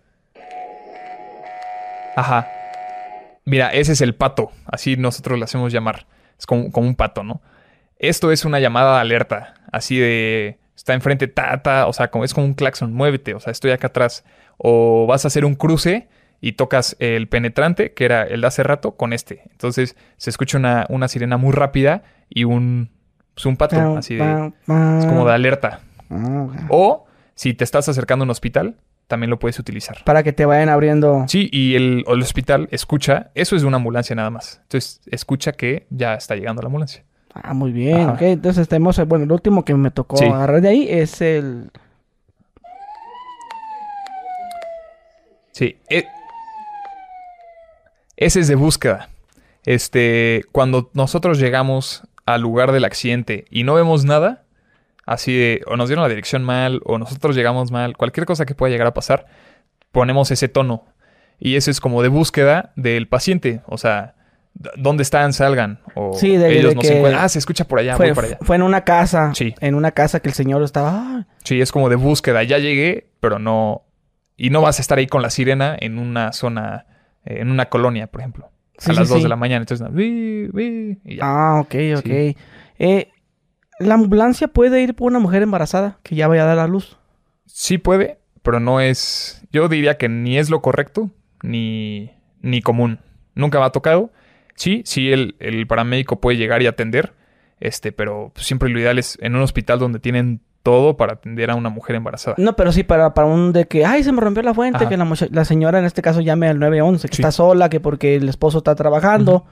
Ajá. 2.15 2.47
Mira, 3.45 3.69
ese 3.69 3.93
es 3.93 4.01
el 4.01 4.15
pato. 4.15 4.51
Así 4.65 4.95
nosotros 4.97 5.39
le 5.39 5.45
hacemos 5.45 5.71
llamar. 5.73 6.05
Es 6.37 6.45
como, 6.45 6.71
como 6.71 6.87
un 6.87 6.95
pato, 6.95 7.23
¿no? 7.23 7.41
Esto 7.97 8.31
es 8.31 8.45
una 8.45 8.59
llamada 8.59 8.95
de 8.95 9.01
alerta. 9.01 9.55
Así 9.71 9.97
de. 9.97 10.59
Está 10.75 10.93
enfrente, 10.93 11.27
ta, 11.27 11.61
ta. 11.63 11.87
O 11.87 11.93
sea, 11.93 12.09
como, 12.09 12.23
es 12.25 12.33
como 12.33 12.45
un 12.47 12.53
claxon. 12.53 12.93
Muévete. 12.93 13.33
O 13.33 13.39
sea, 13.39 13.51
estoy 13.51 13.71
acá 13.71 13.87
atrás. 13.87 14.23
O 14.57 15.05
vas 15.07 15.25
a 15.25 15.29
hacer 15.29 15.45
un 15.45 15.55
cruce 15.55 16.07
y 16.41 16.53
tocas 16.53 16.95
el 16.99 17.27
penetrante, 17.29 17.93
que 17.93 18.03
era 18.05 18.23
el 18.23 18.41
de 18.41 18.47
hace 18.47 18.63
rato, 18.63 18.97
con 18.97 19.13
este. 19.13 19.43
Entonces 19.51 19.95
se 20.17 20.29
escucha 20.31 20.57
una, 20.57 20.85
una 20.89 21.07
sirena 21.07 21.37
muy 21.37 21.51
rápida 21.53 22.03
y 22.29 22.43
un. 22.43 22.89
Pues 23.35 23.45
un 23.45 23.55
pato. 23.57 23.75
Pam, 23.77 23.97
así 23.97 24.15
de. 24.15 24.51
Es 24.67 25.05
como 25.05 25.25
de 25.25 25.33
alerta. 25.33 25.81
Ah. 26.09 26.47
O 26.69 27.05
si 27.35 27.53
te 27.53 27.63
estás 27.63 27.87
acercando 27.87 28.23
a 28.23 28.25
un 28.25 28.31
hospital, 28.31 28.75
también 29.07 29.29
lo 29.29 29.39
puedes 29.39 29.57
utilizar. 29.59 29.97
Para 30.03 30.23
que 30.23 30.33
te 30.33 30.45
vayan 30.45 30.69
abriendo. 30.69 31.25
Sí, 31.27 31.49
y 31.51 31.75
el, 31.75 32.03
el 32.07 32.21
hospital 32.21 32.67
escucha, 32.71 33.29
eso 33.35 33.55
es 33.55 33.61
de 33.61 33.67
una 33.67 33.77
ambulancia 33.77 34.15
nada 34.15 34.29
más. 34.29 34.59
Entonces, 34.63 35.01
escucha 35.05 35.51
que 35.53 35.85
ya 35.89 36.15
está 36.15 36.35
llegando 36.35 36.61
la 36.61 36.67
ambulancia. 36.67 37.03
Ah, 37.33 37.53
muy 37.53 37.71
bien, 37.71 38.01
Ajá. 38.01 38.11
ok. 38.13 38.21
Entonces 38.23 38.67
tenemos, 38.67 38.99
eh, 38.99 39.03
bueno, 39.03 39.23
el 39.25 39.31
último 39.31 39.63
que 39.63 39.73
me 39.75 39.91
tocó 39.91 40.17
Sí. 40.17 40.25
agarrar 40.25 40.59
de 40.61 40.67
ahí 40.69 40.87
es 40.89 41.21
el... 41.21 41.71
Sí. 45.51 45.77
e- 45.89 46.05
ese 48.25 48.39
es 48.39 48.47
de 48.47 48.55
búsqueda. 48.55 49.09
Este, 49.65 50.43
cuando 50.51 50.89
nosotros 50.93 51.39
llegamos 51.39 52.03
al 52.25 52.41
lugar 52.41 52.71
del 52.71 52.85
accidente 52.85 53.45
y 53.49 53.63
no 53.63 53.73
vemos 53.75 54.05
nada, 54.05 54.43
así 55.05 55.35
de, 55.35 55.61
o 55.67 55.75
nos 55.77 55.89
dieron 55.89 56.03
la 56.03 56.09
dirección 56.09 56.43
mal, 56.43 56.81
o 56.85 56.97
nosotros 56.97 57.35
llegamos 57.35 57.71
mal, 57.71 57.95
cualquier 57.97 58.25
cosa 58.25 58.45
que 58.45 58.55
pueda 58.55 58.71
llegar 58.71 58.87
a 58.87 58.93
pasar, 58.93 59.25
ponemos 59.91 60.31
ese 60.31 60.47
tono. 60.47 60.85
Y 61.39 61.55
eso 61.55 61.71
es 61.71 61.79
como 61.79 62.01
de 62.01 62.07
búsqueda 62.09 62.71
del 62.75 63.07
paciente. 63.07 63.61
O 63.65 63.77
sea, 63.77 64.13
¿dónde 64.77 65.01
están? 65.03 65.33
Salgan. 65.33 65.79
O 65.95 66.13
Sí, 66.13 66.37
de- 66.37 66.51
ellos 66.59 66.69
de 66.71 66.75
nos 66.75 66.85
que 66.87 66.97
encuentran. 66.97 67.23
Ah, 67.25 67.29
se 67.29 67.39
escucha 67.39 67.65
por 67.65 67.79
allá, 67.79 67.97
fue, 67.97 68.07
voy 68.07 68.15
para 68.15 68.27
allá. 68.27 68.37
fue 68.41 68.55
en 68.55 68.61
una 68.61 68.83
casa. 68.83 69.31
Sí. 69.33 69.55
En 69.59 69.73
una 69.75 69.91
casa 69.91 70.19
que 70.19 70.29
el 70.29 70.35
señor 70.35 70.61
estaba... 70.63 70.91
"Ah, 70.93 71.27
Sí, 71.43 71.59
es 71.59 71.71
como 71.71 71.89
de 71.89 71.95
búsqueda. 71.95 72.43
Ya 72.43 72.59
llegué, 72.59 73.09
pero 73.19 73.39
no. 73.39 73.83
Y 74.37 74.49
no 74.51 74.61
vas 74.61 74.77
a 74.79 74.81
estar 74.83 74.97
ahí 74.99 75.07
con 75.07 75.21
la 75.23 75.29
sirena 75.31 75.75
en 75.79 75.97
una 75.97 76.31
zona, 76.31 76.85
eh, 77.25 77.39
en 77.41 77.49
una 77.51 77.67
colonia, 77.67 78.07
por 78.07 78.21
ejemplo. 78.21 78.49
Sí, 78.77 78.91
a 78.91 78.93
las 78.93 79.07
sí, 79.07 79.13
2 79.13 79.17
sí. 79.19 79.23
de 79.23 79.29
la 79.29 79.35
mañana. 79.35 79.61
Entonces, 79.63 79.87
"Vi, 79.93 80.47
vi", 80.47 80.97
y 81.05 81.15
ya. 81.17 81.21
Ah, 81.23 81.59
ok, 81.61 81.75
ok. 81.97 82.09
Eh, 82.79 83.09
¿La 83.79 83.95
ambulancia 83.95 84.47
puede 84.47 84.81
ir 84.81 84.95
por 84.95 85.07
una 85.11 85.19
mujer 85.19 85.41
embarazada 85.43 85.99
que 86.03 86.15
ya 86.15 86.27
vaya 86.27 86.43
a 86.43 86.45
dar 86.45 86.59
a 86.59 86.67
luz? 86.67 86.97
Sí 87.45 87.77
puede, 87.77 88.19
pero 88.43 88.59
no 88.59 88.79
es. 88.79 89.43
Yo 89.51 89.67
diría 89.67 89.97
que 89.97 90.07
ni 90.09 90.37
es 90.37 90.49
lo 90.49 90.61
correcto, 90.61 91.09
ni, 91.43 92.11
ni 92.41 92.61
común. 92.61 92.99
Nunca 93.35 93.59
me 93.59 93.65
ha 93.65 93.71
tocado. 93.71 94.11
Sí, 94.55 94.83
sí, 94.85 95.11
el, 95.11 95.35
el 95.39 95.65
paramédico 95.67 96.19
puede 96.19 96.37
llegar 96.37 96.61
y 96.61 96.67
atender. 96.67 97.13
Este, 97.59 97.91
pero 97.91 98.31
siempre 98.35 98.69
lo 98.69 98.79
ideal 98.79 98.97
es 98.99 99.17
en 99.21 99.35
un 99.35 99.41
hospital 99.41 99.79
donde 99.79 99.99
tienen 99.99 100.41
todo 100.63 100.95
para 100.97 101.13
atender 101.13 101.49
a 101.51 101.55
una 101.55 101.69
mujer 101.69 101.95
embarazada. 101.95 102.35
No, 102.37 102.55
pero 102.55 102.71
sí 102.71 102.83
para, 102.83 103.13
para 103.13 103.27
un 103.27 103.51
de 103.53 103.67
que, 103.67 103.85
ay, 103.85 104.03
se 104.03 104.11
me 104.11 104.21
rompió 104.21 104.43
la 104.43 104.53
fuente, 104.53 104.77
Ajá. 104.77 104.89
que 104.89 104.97
la, 104.97 105.07
la 105.31 105.45
señora 105.45 105.79
en 105.79 105.85
este 105.85 106.01
caso 106.01 106.21
llame 106.21 106.47
al 106.47 106.59
911, 106.59 107.07
que 107.09 107.15
Sí. 107.15 107.21
está 107.21 107.31
sola, 107.31 107.69
que 107.69 107.79
porque 107.79 108.15
el 108.15 108.29
esposo 108.29 108.59
está 108.59 108.75
trabajando. 108.75 109.45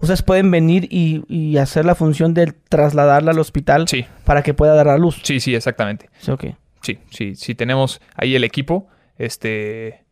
Ustedes 0.00 0.22
pueden 0.22 0.50
venir 0.50 0.88
y, 0.90 1.22
y 1.28 1.58
hacer 1.58 1.84
la 1.84 1.94
función 1.94 2.34
de 2.34 2.52
trasladarla 2.68 3.30
al 3.30 3.38
hospital 3.38 3.86
Sí, 3.88 4.04
para 4.24 4.42
que 4.42 4.52
pueda 4.52 4.74
dar 4.74 4.88
a 4.88 4.98
luz. 4.98 5.20
sí, 5.22 5.38
sí, 5.40 5.54
exactamente. 5.54 6.10
Sí, 6.18 6.30
ok. 6.32 6.44
Sí, 6.82 6.98
sí, 7.10 7.34
sí 7.36 7.54
tenemos 7.54 8.00
ahí 8.16 8.34
el 8.34 8.42
equipo 8.42 8.88
este, 9.16 10.04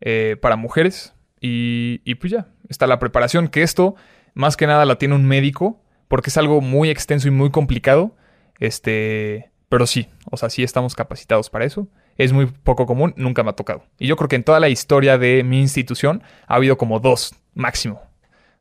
eh, 0.00 0.36
para 0.42 0.56
mujeres 0.56 1.14
y, 1.40 2.00
y 2.04 2.16
pues 2.16 2.32
ya, 2.32 2.48
está 2.68 2.86
la 2.88 2.98
preparación, 2.98 3.46
que 3.46 3.62
esto 3.62 3.94
más 4.34 4.56
que 4.56 4.66
nada 4.66 4.84
la 4.84 4.96
tiene 4.96 5.14
un 5.14 5.24
médico 5.24 5.80
porque 6.08 6.30
es 6.30 6.36
algo 6.36 6.60
muy 6.60 6.90
extenso 6.90 7.28
y 7.28 7.30
muy 7.30 7.50
complicado, 7.50 8.16
este, 8.58 9.50
pero 9.68 9.86
sí, 9.86 10.08
o 10.30 10.36
sea, 10.36 10.50
sí 10.50 10.62
estamos 10.62 10.94
capacitados 10.94 11.50
para 11.50 11.64
eso. 11.64 11.88
Es 12.16 12.32
muy 12.32 12.46
poco 12.46 12.86
común, 12.86 13.12
nunca 13.16 13.42
me 13.42 13.50
ha 13.50 13.52
tocado. 13.54 13.82
Y 13.98 14.06
yo 14.06 14.16
creo 14.16 14.28
que 14.28 14.36
en 14.36 14.44
toda 14.44 14.58
la 14.60 14.68
historia 14.68 15.18
de 15.18 15.42
mi 15.44 15.60
institución 15.60 16.22
ha 16.46 16.54
habido 16.54 16.78
como 16.78 16.98
dos, 17.00 17.34
máximo, 17.54 18.00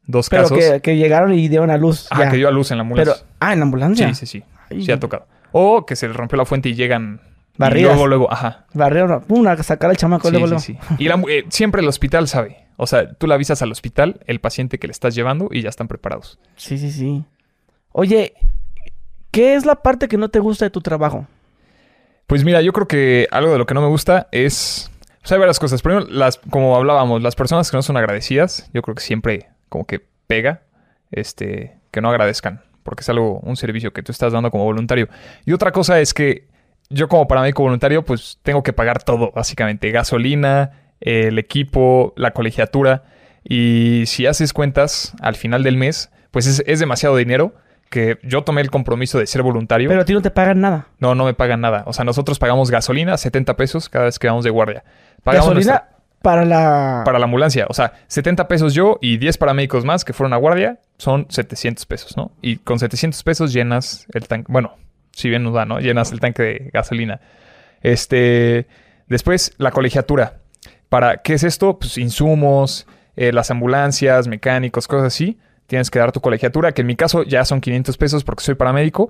dos 0.06 0.30
Pero 0.30 0.44
casos. 0.44 0.57
que, 0.57 0.82
que 0.82 0.98
llegaron 0.98 1.34
y 1.34 1.48
dieron 1.48 1.69
a 1.69 1.77
luz. 1.77 2.07
Ah, 2.11 2.19
ya. 2.26 2.32
que 2.32 2.38
dio 2.38 2.48
a 2.48 2.52
luz 2.52 2.72
en 2.72 2.77
la 2.77 2.82
ambulancia. 2.82 3.14
Pero, 3.15 3.27
ah, 3.40 3.53
en 3.53 3.60
la 3.60 3.64
ambulancia. 3.65 4.07
Sí, 4.14 4.26
sí, 4.26 4.40
sí. 4.40 4.44
Ay, 4.69 4.84
Sí 4.84 4.91
ha 4.91 4.99
tocado. 4.99 5.27
O 5.52 5.86
que 5.86 5.95
se 5.95 6.07
les 6.07 6.15
rompió 6.18 6.38
la 6.38 6.45
fuente 6.45 6.68
y 6.69 6.76
llegan 6.76 7.22
Y 7.23 7.60
Barridas. 7.60 7.91
luego, 7.94 8.07
luego, 8.07 8.32
ajá. 8.34 8.65
Barrieron, 8.73 9.22
pum, 9.23 9.48
a 9.48 9.56
sacar 9.64 9.90
al 9.90 9.95
chamaco. 9.98 10.27
Sí, 10.27 10.32
luego, 10.34 10.48
luego. 10.48 10.60
sí. 10.60 10.77
Y 10.98 11.07
la 11.07 11.22
eh, 11.30 11.45
siempre 11.49 11.82
el 11.82 11.88
hospital 11.88 12.27
sabe. 12.27 12.57
O 12.76 12.88
sea, 12.88 13.14
tú 13.14 13.26
le 13.26 13.36
avisas 13.36 13.61
al 13.61 13.72
hospital 13.72 14.19
el 14.27 14.41
paciente 14.41 14.80
que 14.80 14.88
le 14.88 14.91
estás 14.91 15.15
llevando 15.15 15.48
y 15.49 15.61
ya 15.61 15.69
están 15.69 15.88
preparados. 15.88 16.40
Sí, 16.57 16.77
sí, 16.77 16.91
sí. 16.91 17.23
Oye, 17.94 18.34
¿qué 19.35 19.55
es 19.55 19.65
la 19.65 19.75
parte 19.75 20.07
que 20.07 20.17
no 20.17 20.29
te 20.29 20.39
gusta 20.39 20.63
de 20.63 20.71
tu 20.71 20.79
trabajo? 20.79 21.27
Pues 22.25 22.45
mira, 22.45 22.61
yo 22.61 22.71
creo 22.71 22.87
que 22.87 23.27
algo 23.31 23.51
de 23.51 23.57
lo 23.57 23.65
que 23.65 23.73
no 23.73 23.81
me 23.81 23.89
gusta 23.89 24.29
es. 24.31 24.89
O 25.23 25.27
sea, 25.27 25.35
hay 25.35 25.39
varias 25.39 25.59
cosas. 25.59 25.81
Primero, 25.81 26.07
las, 26.09 26.37
como 26.37 26.73
hablábamos, 26.77 27.21
las 27.21 27.35
personas 27.35 27.69
que 27.69 27.75
no 27.75 27.83
son 27.83 27.97
agradecidas, 27.97 28.69
yo 28.73 28.81
creo 28.81 28.95
que 28.95 29.03
siempre 29.03 29.49
como 29.67 29.85
que 29.85 30.01
pega 30.27 30.61
este, 31.11 31.75
que 31.91 31.99
no 31.99 32.09
agradezcan. 32.09 32.61
Porque 32.83 33.01
es 33.01 33.09
algo, 33.09 33.41
un 33.41 33.57
servicio 33.57 33.91
que 33.91 34.03
tú 34.03 34.13
estás 34.13 34.31
dando 34.31 34.51
como 34.51 34.63
voluntario. 34.63 35.09
Y 35.45 35.51
otra 35.51 35.73
cosa 35.73 35.99
es 35.99 36.13
que 36.13 36.47
yo 36.89 37.09
como 37.09 37.27
paramédico 37.27 37.63
voluntario, 37.63 38.05
pues 38.05 38.39
tengo 38.41 38.63
que 38.63 38.71
pagar 38.71 39.03
todo, 39.03 39.31
básicamente. 39.35 39.91
Gasolina, 39.91 40.71
el 41.01 41.37
equipo, 41.39 42.13
la 42.15 42.31
colegiatura. 42.31 43.03
Y 43.43 44.03
si 44.05 44.27
haces 44.27 44.53
cuentas 44.53 45.13
al 45.19 45.35
final 45.35 45.63
del 45.63 45.75
mes, 45.75 46.09
pues 46.31 46.47
es, 46.47 46.63
es 46.65 46.79
demasiado 46.79 47.17
dinero 47.17 47.53
que 47.89 48.17
yo 48.23 48.43
tomé 48.43 48.61
el 48.61 48.69
compromiso 48.71 49.19
de 49.19 49.27
ser 49.27 49.41
voluntario. 49.43 49.87
Pero 49.89 50.01
a 50.01 50.05
ti 50.05 50.13
no 50.13 50.21
te 50.21 50.31
pagan 50.31 50.61
nada. 50.61 50.87
No, 50.99 51.15
no 51.15 51.25
me 51.25 51.33
pagan 51.33 51.61
nada. 51.61 51.83
O 51.87 51.93
sea, 51.93 52.03
nosotros 52.05 52.39
pagamos 52.39 52.71
gasolina, 52.71 53.15
70 53.17 53.55
pesos 53.55 53.89
cada 53.89 54.05
vez 54.05 54.19
que 54.19 54.27
vamos 54.27 54.43
de 54.43 54.49
guardia. 54.49 54.83
Pagamos 55.23 55.49
Gasolina 55.49 55.71
nuestra- 55.71 55.91
para 56.21 56.43
la... 56.45 57.03
para 57.05 57.19
la 57.19 57.25
ambulancia. 57.25 57.67
O 57.69 57.73
sea, 57.73 57.93
70 58.07 58.47
pesos 58.47 58.73
yo 58.73 58.97
y 59.01 59.17
10 59.17 59.37
paramédicos 59.37 59.85
más 59.85 60.03
que 60.03 60.11
fueron 60.13 60.33
a 60.33 60.37
guardia 60.37 60.79
son 60.97 61.27
700 61.29 61.85
pesos, 61.85 62.17
¿no? 62.17 62.31
Y 62.41 62.57
con 62.57 62.79
700 62.79 63.21
pesos 63.23 63.53
llenas 63.53 64.07
el 64.13 64.27
tanque. 64.27 64.51
Bueno, 64.51 64.73
si 65.11 65.29
bien 65.29 65.43
nos 65.43 65.53
da, 65.53 65.65
¿no? 65.65 65.79
Llenas 65.79 66.11
el 66.11 66.19
tanque 66.19 66.43
de 66.43 66.69
gasolina. 66.73 67.21
Este. 67.81 68.67
Después, 69.07 69.53
la 69.57 69.71
colegiatura. 69.71 70.39
¿Para 70.89 71.17
qué 71.17 71.33
es 71.35 71.43
esto? 71.43 71.77
Pues 71.77 71.97
insumos, 71.97 72.87
eh, 73.15 73.31
las 73.31 73.51
ambulancias, 73.51 74.27
mecánicos, 74.27 74.87
cosas 74.87 75.07
así. 75.07 75.37
Tienes 75.67 75.89
que 75.89 75.99
dar 75.99 76.11
tu 76.11 76.21
colegiatura, 76.21 76.71
que 76.73 76.81
en 76.81 76.87
mi 76.87 76.95
caso 76.95 77.23
ya 77.23 77.43
son 77.45 77.61
500 77.61 77.97
pesos 77.97 78.23
porque 78.23 78.43
soy 78.43 78.55
paramédico. 78.55 79.09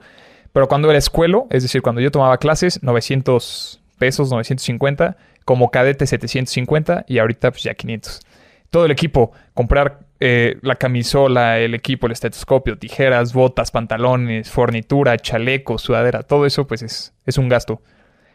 Pero 0.53 0.67
cuando 0.67 0.89
era 0.89 0.97
escuelo, 0.97 1.47
es 1.49 1.63
decir, 1.63 1.81
cuando 1.81 2.01
yo 2.01 2.11
tomaba 2.11 2.37
clases, 2.37 2.81
900 2.81 3.81
pesos, 3.97 4.29
950. 4.29 5.17
Como 5.43 5.69
cadete, 5.69 6.07
750. 6.07 7.05
Y 7.07 7.19
ahorita, 7.19 7.51
pues 7.51 7.63
ya 7.63 7.73
500. 7.73 8.21
Todo 8.69 8.85
el 8.85 8.91
equipo, 8.91 9.31
comprar 9.53 9.99
eh, 10.21 10.57
la 10.61 10.75
camisola, 10.75 11.59
el 11.59 11.75
equipo, 11.75 12.07
el 12.07 12.13
estetoscopio, 12.13 12.77
tijeras, 12.77 13.33
botas, 13.33 13.69
pantalones, 13.69 14.49
fornitura, 14.49 15.17
chaleco, 15.17 15.77
sudadera, 15.77 16.23
todo 16.23 16.45
eso, 16.45 16.65
pues 16.67 16.81
es, 16.81 17.13
es 17.25 17.37
un 17.37 17.49
gasto. 17.49 17.81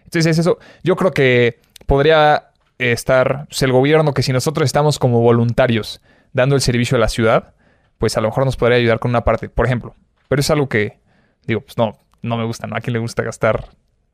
Entonces, 0.05 0.39
eso, 0.39 0.59
yo 0.83 0.97
creo 0.97 1.13
que 1.13 1.59
podría 1.87 2.51
eh, 2.79 2.93
estar 2.93 3.47
pues, 3.49 3.63
el 3.63 3.73
gobierno, 3.73 4.13
que 4.13 4.23
si 4.23 4.33
nosotros 4.33 4.67
estamos 4.67 4.99
como 4.99 5.21
voluntarios 5.21 6.01
dando 6.33 6.55
el 6.55 6.61
servicio 6.61 6.97
a 6.97 7.01
la 7.01 7.09
ciudad, 7.09 7.55
pues 8.01 8.17
a 8.17 8.23
lo 8.23 8.29
mejor 8.29 8.47
nos 8.47 8.57
podría 8.57 8.79
ayudar 8.79 8.99
con 8.99 9.11
una 9.11 9.25
parte, 9.25 9.51
por 9.51 9.67
ejemplo. 9.67 9.95
Pero 10.27 10.41
es 10.41 10.51
algo 10.51 10.71
que, 10.71 10.99
digo, 11.47 11.61
pues 11.61 11.77
no, 11.77 11.99
no 12.23 12.39
me 12.39 12.45
gusta, 12.45 12.67
¿no? 12.67 12.75
¿A 12.75 12.81
quién 12.81 12.95
le 12.95 12.99
gusta 12.99 13.23
gastar? 13.23 13.67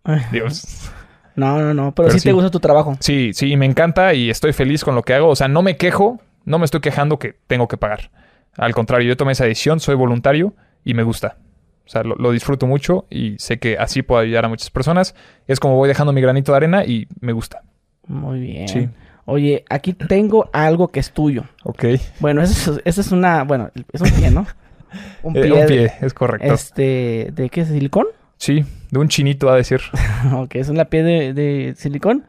Dios. 0.32 0.90
No, 1.36 1.60
no, 1.60 1.72
no. 1.72 1.94
Pero, 1.94 2.08
Pero 2.08 2.10
sí, 2.10 2.18
sí. 2.18 2.28
te 2.28 2.32
gusta 2.32 2.50
tu 2.50 2.58
trabajo. 2.58 2.96
Sí, 2.98 3.30
sí, 3.32 3.56
me 3.56 3.64
encanta 3.64 4.12
y 4.12 4.28
estoy 4.28 4.52
feliz 4.52 4.82
con 4.82 4.96
lo 4.96 5.04
que 5.04 5.14
hago. 5.14 5.28
O 5.28 5.36
sea, 5.36 5.46
no 5.46 5.62
me 5.62 5.76
quejo, 5.76 6.20
no 6.44 6.58
me 6.58 6.64
estoy 6.64 6.80
quejando 6.80 7.20
que 7.20 7.36
tengo 7.46 7.68
que 7.68 7.76
pagar. 7.76 8.10
Al 8.56 8.74
contrario, 8.74 9.06
yo 9.06 9.16
tomé 9.16 9.32
esa 9.32 9.44
decisión, 9.44 9.78
soy 9.78 9.94
voluntario 9.94 10.54
y 10.84 10.94
me 10.94 11.04
gusta. 11.04 11.36
O 11.84 11.88
sea, 11.88 12.02
lo, 12.02 12.16
lo 12.16 12.32
disfruto 12.32 12.66
mucho 12.66 13.06
y 13.08 13.36
sé 13.38 13.60
que 13.60 13.78
así 13.78 14.02
puedo 14.02 14.20
ayudar 14.20 14.46
a 14.46 14.48
muchas 14.48 14.70
personas. 14.70 15.14
Es 15.46 15.60
como 15.60 15.76
voy 15.76 15.86
dejando 15.86 16.12
mi 16.12 16.20
granito 16.20 16.50
de 16.50 16.56
arena 16.56 16.84
y 16.84 17.06
me 17.20 17.32
gusta. 17.32 17.62
Muy 18.08 18.40
bien. 18.40 18.66
Sí. 18.66 18.88
Oye, 19.26 19.64
aquí 19.68 19.92
tengo 19.92 20.48
algo 20.52 20.88
que 20.88 21.00
es 21.00 21.10
tuyo. 21.12 21.44
Ok. 21.64 21.84
Bueno, 22.20 22.40
esa 22.42 22.78
es, 22.84 23.12
una... 23.12 23.42
Bueno, 23.44 23.70
es 23.92 24.00
un 24.00 24.10
pie, 24.10 24.30
¿no? 24.30 24.46
Un 25.22 25.36
Eh, 25.36 25.42
pie. 25.42 25.52
un 25.52 25.58
de- 25.60 25.66
pie, 25.66 25.92
es 26.00 26.14
correcto. 26.14 26.54
Este... 26.54 27.30
¿De 27.34 27.50
qué 27.50 27.62
es? 27.62 27.68
¿Silicón? 27.68 28.06
Sí, 28.38 28.64
de 28.90 28.98
un 28.98 29.08
chinito 29.08 29.50
a 29.50 29.56
decir. 29.56 29.80
ok, 30.34 30.54
es 30.54 30.68
una 30.68 30.84
pie 30.86 31.02
de, 31.02 31.32
de 31.34 31.74
silicón. 31.76 32.24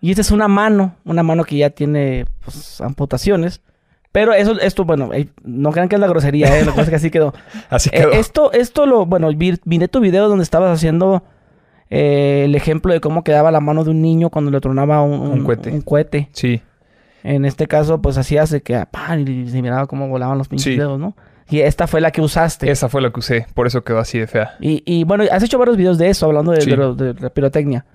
Y 0.00 0.10
esta 0.10 0.22
es 0.22 0.30
una 0.30 0.48
mano. 0.48 0.96
Una 1.04 1.22
mano 1.22 1.44
que 1.44 1.56
ya 1.58 1.70
tiene, 1.70 2.24
pues, 2.44 2.80
amputaciones. 2.80 3.60
Pero 4.10 4.32
eso, 4.32 4.58
esto, 4.58 4.84
bueno, 4.84 5.12
eh, 5.12 5.28
no 5.44 5.70
crean 5.70 5.88
que 5.88 5.96
es 5.96 6.00
la 6.00 6.06
grosería, 6.08 6.58
¿eh? 6.58 6.64
Lo 6.64 6.72
que 6.72 6.76
pasa 6.78 6.82
es 6.84 6.88
que 6.90 6.96
así 6.96 7.10
quedó. 7.10 7.34
Así 7.70 7.90
Eh, 7.92 7.98
quedó. 7.98 8.12
esto, 8.12 8.52
esto 8.52 8.86
lo, 8.86 9.04
bueno, 9.04 9.28
vi, 9.34 9.58
miré 9.64 9.86
tu 9.88 10.00
video 10.00 10.28
donde 10.28 10.44
estabas 10.44 10.72
haciendo 10.76 11.22
eh, 11.90 12.42
el 12.44 12.54
ejemplo 12.54 12.92
de 12.92 13.00
cómo 13.00 13.24
quedaba 13.24 13.50
la 13.50 13.60
mano 13.60 13.84
de 13.84 13.90
un 13.90 14.02
niño 14.02 14.30
cuando 14.30 14.50
le 14.50 14.60
tronaba 14.60 15.02
un, 15.02 15.20
Un 15.20 15.44
cohete. 15.44 15.70
un 15.70 15.80
cohete. 15.82 16.28
Sí, 16.32 16.60
En 17.24 17.44
este 17.44 17.66
caso, 17.66 18.00
pues 18.02 18.16
hacías 18.18 18.50
de 18.50 18.60
que 18.62 18.76
ah, 18.76 18.88
¡pam! 18.90 19.26
y 19.26 19.48
se 19.48 19.60
miraba 19.62 19.86
cómo 19.86 20.08
volaban 20.08 20.38
los 20.38 20.48
pinches 20.48 20.72
Sí. 20.74 20.78
dedos, 20.78 20.98
¿no? 21.00 21.16
Y 21.50 21.60
esta 21.60 21.86
fue 21.86 22.00
la 22.02 22.10
que 22.10 22.20
usaste. 22.20 22.70
esa 22.70 22.88
fue 22.90 23.00
la 23.00 23.10
que 23.10 23.20
usé, 23.20 23.46
por 23.54 23.66
eso 23.66 23.82
quedó 23.82 23.98
así 24.00 24.18
de 24.18 24.26
fea. 24.26 24.56
Y, 24.60 24.82
y 24.84 25.04
bueno, 25.04 25.24
has 25.32 25.42
hecho 25.42 25.58
varios 25.58 25.78
videos 25.78 25.96
de 25.96 26.10
eso, 26.10 26.26
hablando 26.26 26.52
de, 26.52 26.60
Sí. 26.60 26.70
de 26.70 27.14
la 27.18 27.30
pirotecnia. 27.30 27.86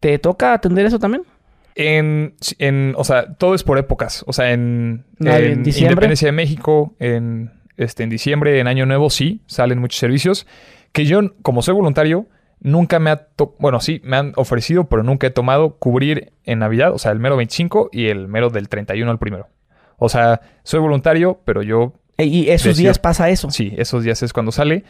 ¿Te 0.00 0.18
toca 0.18 0.52
atender 0.52 0.86
eso 0.86 0.98
también? 0.98 1.24
En, 1.74 2.34
en, 2.58 2.94
o 2.96 3.04
sea, 3.04 3.34
todo 3.34 3.54
es 3.54 3.62
por 3.64 3.78
épocas. 3.78 4.24
O 4.26 4.32
sea, 4.32 4.52
en 4.52 5.04
en 5.20 5.62
diciembre. 5.62 5.92
Independencia 5.94 6.28
de 6.28 6.32
México, 6.32 6.94
en, 7.00 7.50
este, 7.76 8.02
en 8.04 8.10
diciembre, 8.10 8.60
en 8.60 8.66
Año 8.68 8.86
Nuevo, 8.86 9.10
sí, 9.10 9.40
salen 9.46 9.78
muchos 9.80 9.98
servicios. 9.98 10.46
Que 10.92 11.04
yo, 11.04 11.20
como 11.42 11.62
soy 11.62 11.74
voluntario, 11.74 12.26
nunca 12.66 12.98
me 12.98 13.10
ha... 13.10 13.28
bueno, 13.58 13.80
sí, 13.80 14.00
me 14.04 14.16
han 14.16 14.32
ofrecido, 14.36 14.84
pero 14.84 15.02
nunca 15.02 15.26
he 15.26 15.30
tomado 15.30 15.76
cubrir 15.76 16.32
en 16.44 16.58
Navidad. 16.58 16.92
O 16.92 16.98
sea, 16.98 17.12
el 17.12 17.18
mero 17.20 17.36
25 17.36 17.88
y 17.92 18.08
el 18.08 18.28
mero 18.28 18.50
del 18.50 18.68
31 18.68 19.10
al 19.10 19.18
primero. 19.18 19.48
O 19.98 20.08
sea, 20.08 20.40
soy 20.62 20.80
voluntario, 20.80 21.40
pero 21.44 21.62
yo, 21.62 21.94
Y 22.18 22.48
esos 22.50 22.64
Decido. 22.68 22.82
días 22.84 22.98
pasa 22.98 23.30
eso. 23.30 23.50
sí, 23.50 23.72
esos 23.78 24.02
días 24.04 24.22
es 24.22 24.32
cuando 24.32 24.52
sale. 24.52 24.84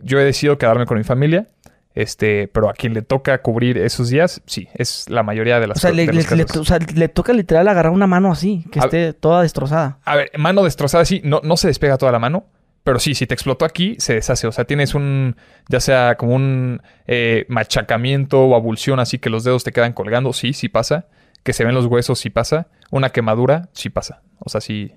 Yo 0.00 0.18
he 0.18 0.24
decidido 0.24 0.56
quedarme 0.58 0.86
con 0.86 0.96
mi 0.96 1.04
familia. 1.04 1.46
Este, 1.94 2.46
pero 2.48 2.68
a 2.70 2.74
quien 2.74 2.94
le 2.94 3.02
toca 3.02 3.42
cubrir 3.42 3.76
esos 3.78 4.08
días, 4.10 4.40
sí, 4.46 4.68
es 4.74 5.10
la 5.10 5.24
mayoría 5.24 5.58
de 5.58 5.66
las 5.66 5.78
O 5.78 5.80
sea, 5.80 5.90
le, 5.90 6.06
le- 6.06 6.12
le- 6.22 6.44
o 6.44 6.64
sea, 6.64 6.78
le 6.78 7.08
toca 7.08 7.32
literal 7.32 7.66
agarrar 7.66 7.90
una 7.92 8.06
mano 8.06 8.30
así, 8.30 8.64
que 8.70 8.78
A- 8.78 8.84
esté 8.84 9.12
toda 9.14 9.42
destrozada. 9.42 9.98
A 10.04 10.14
ver, 10.14 10.30
mano 10.38 10.62
destrozada, 10.62 11.04
sí, 11.04 11.20
no, 11.24 11.40
no 11.42 11.56
se 11.56 11.66
despega 11.66 11.96
toda 11.98 12.12
la 12.12 12.20
mano, 12.20 12.44
pero 12.84 12.98
sí, 12.98 13.14
si 13.14 13.26
te 13.26 13.34
explotó 13.34 13.64
aquí, 13.64 13.96
se 13.98 14.14
deshace. 14.14 14.46
O 14.46 14.52
sea, 14.52 14.64
tienes 14.64 14.94
un, 14.94 15.36
ya 15.68 15.80
sea 15.80 16.16
como 16.16 16.34
un 16.34 16.80
eh, 17.06 17.44
machacamiento 17.48 18.40
o 18.40 18.54
abulsión, 18.54 18.98
así 19.00 19.18
que 19.18 19.28
los 19.30 19.44
dedos 19.44 19.64
te 19.64 19.72
quedan 19.72 19.92
colgando, 19.92 20.32
sí, 20.32 20.52
sí 20.52 20.68
pasa. 20.68 21.06
Que 21.42 21.52
se 21.52 21.64
ven 21.64 21.74
los 21.74 21.86
huesos, 21.86 22.18
sí 22.18 22.30
pasa. 22.30 22.68
Una 22.90 23.10
quemadura, 23.10 23.68
sí 23.72 23.90
pasa. 23.90 24.22
O 24.38 24.48
sea, 24.48 24.60
sí, 24.60 24.92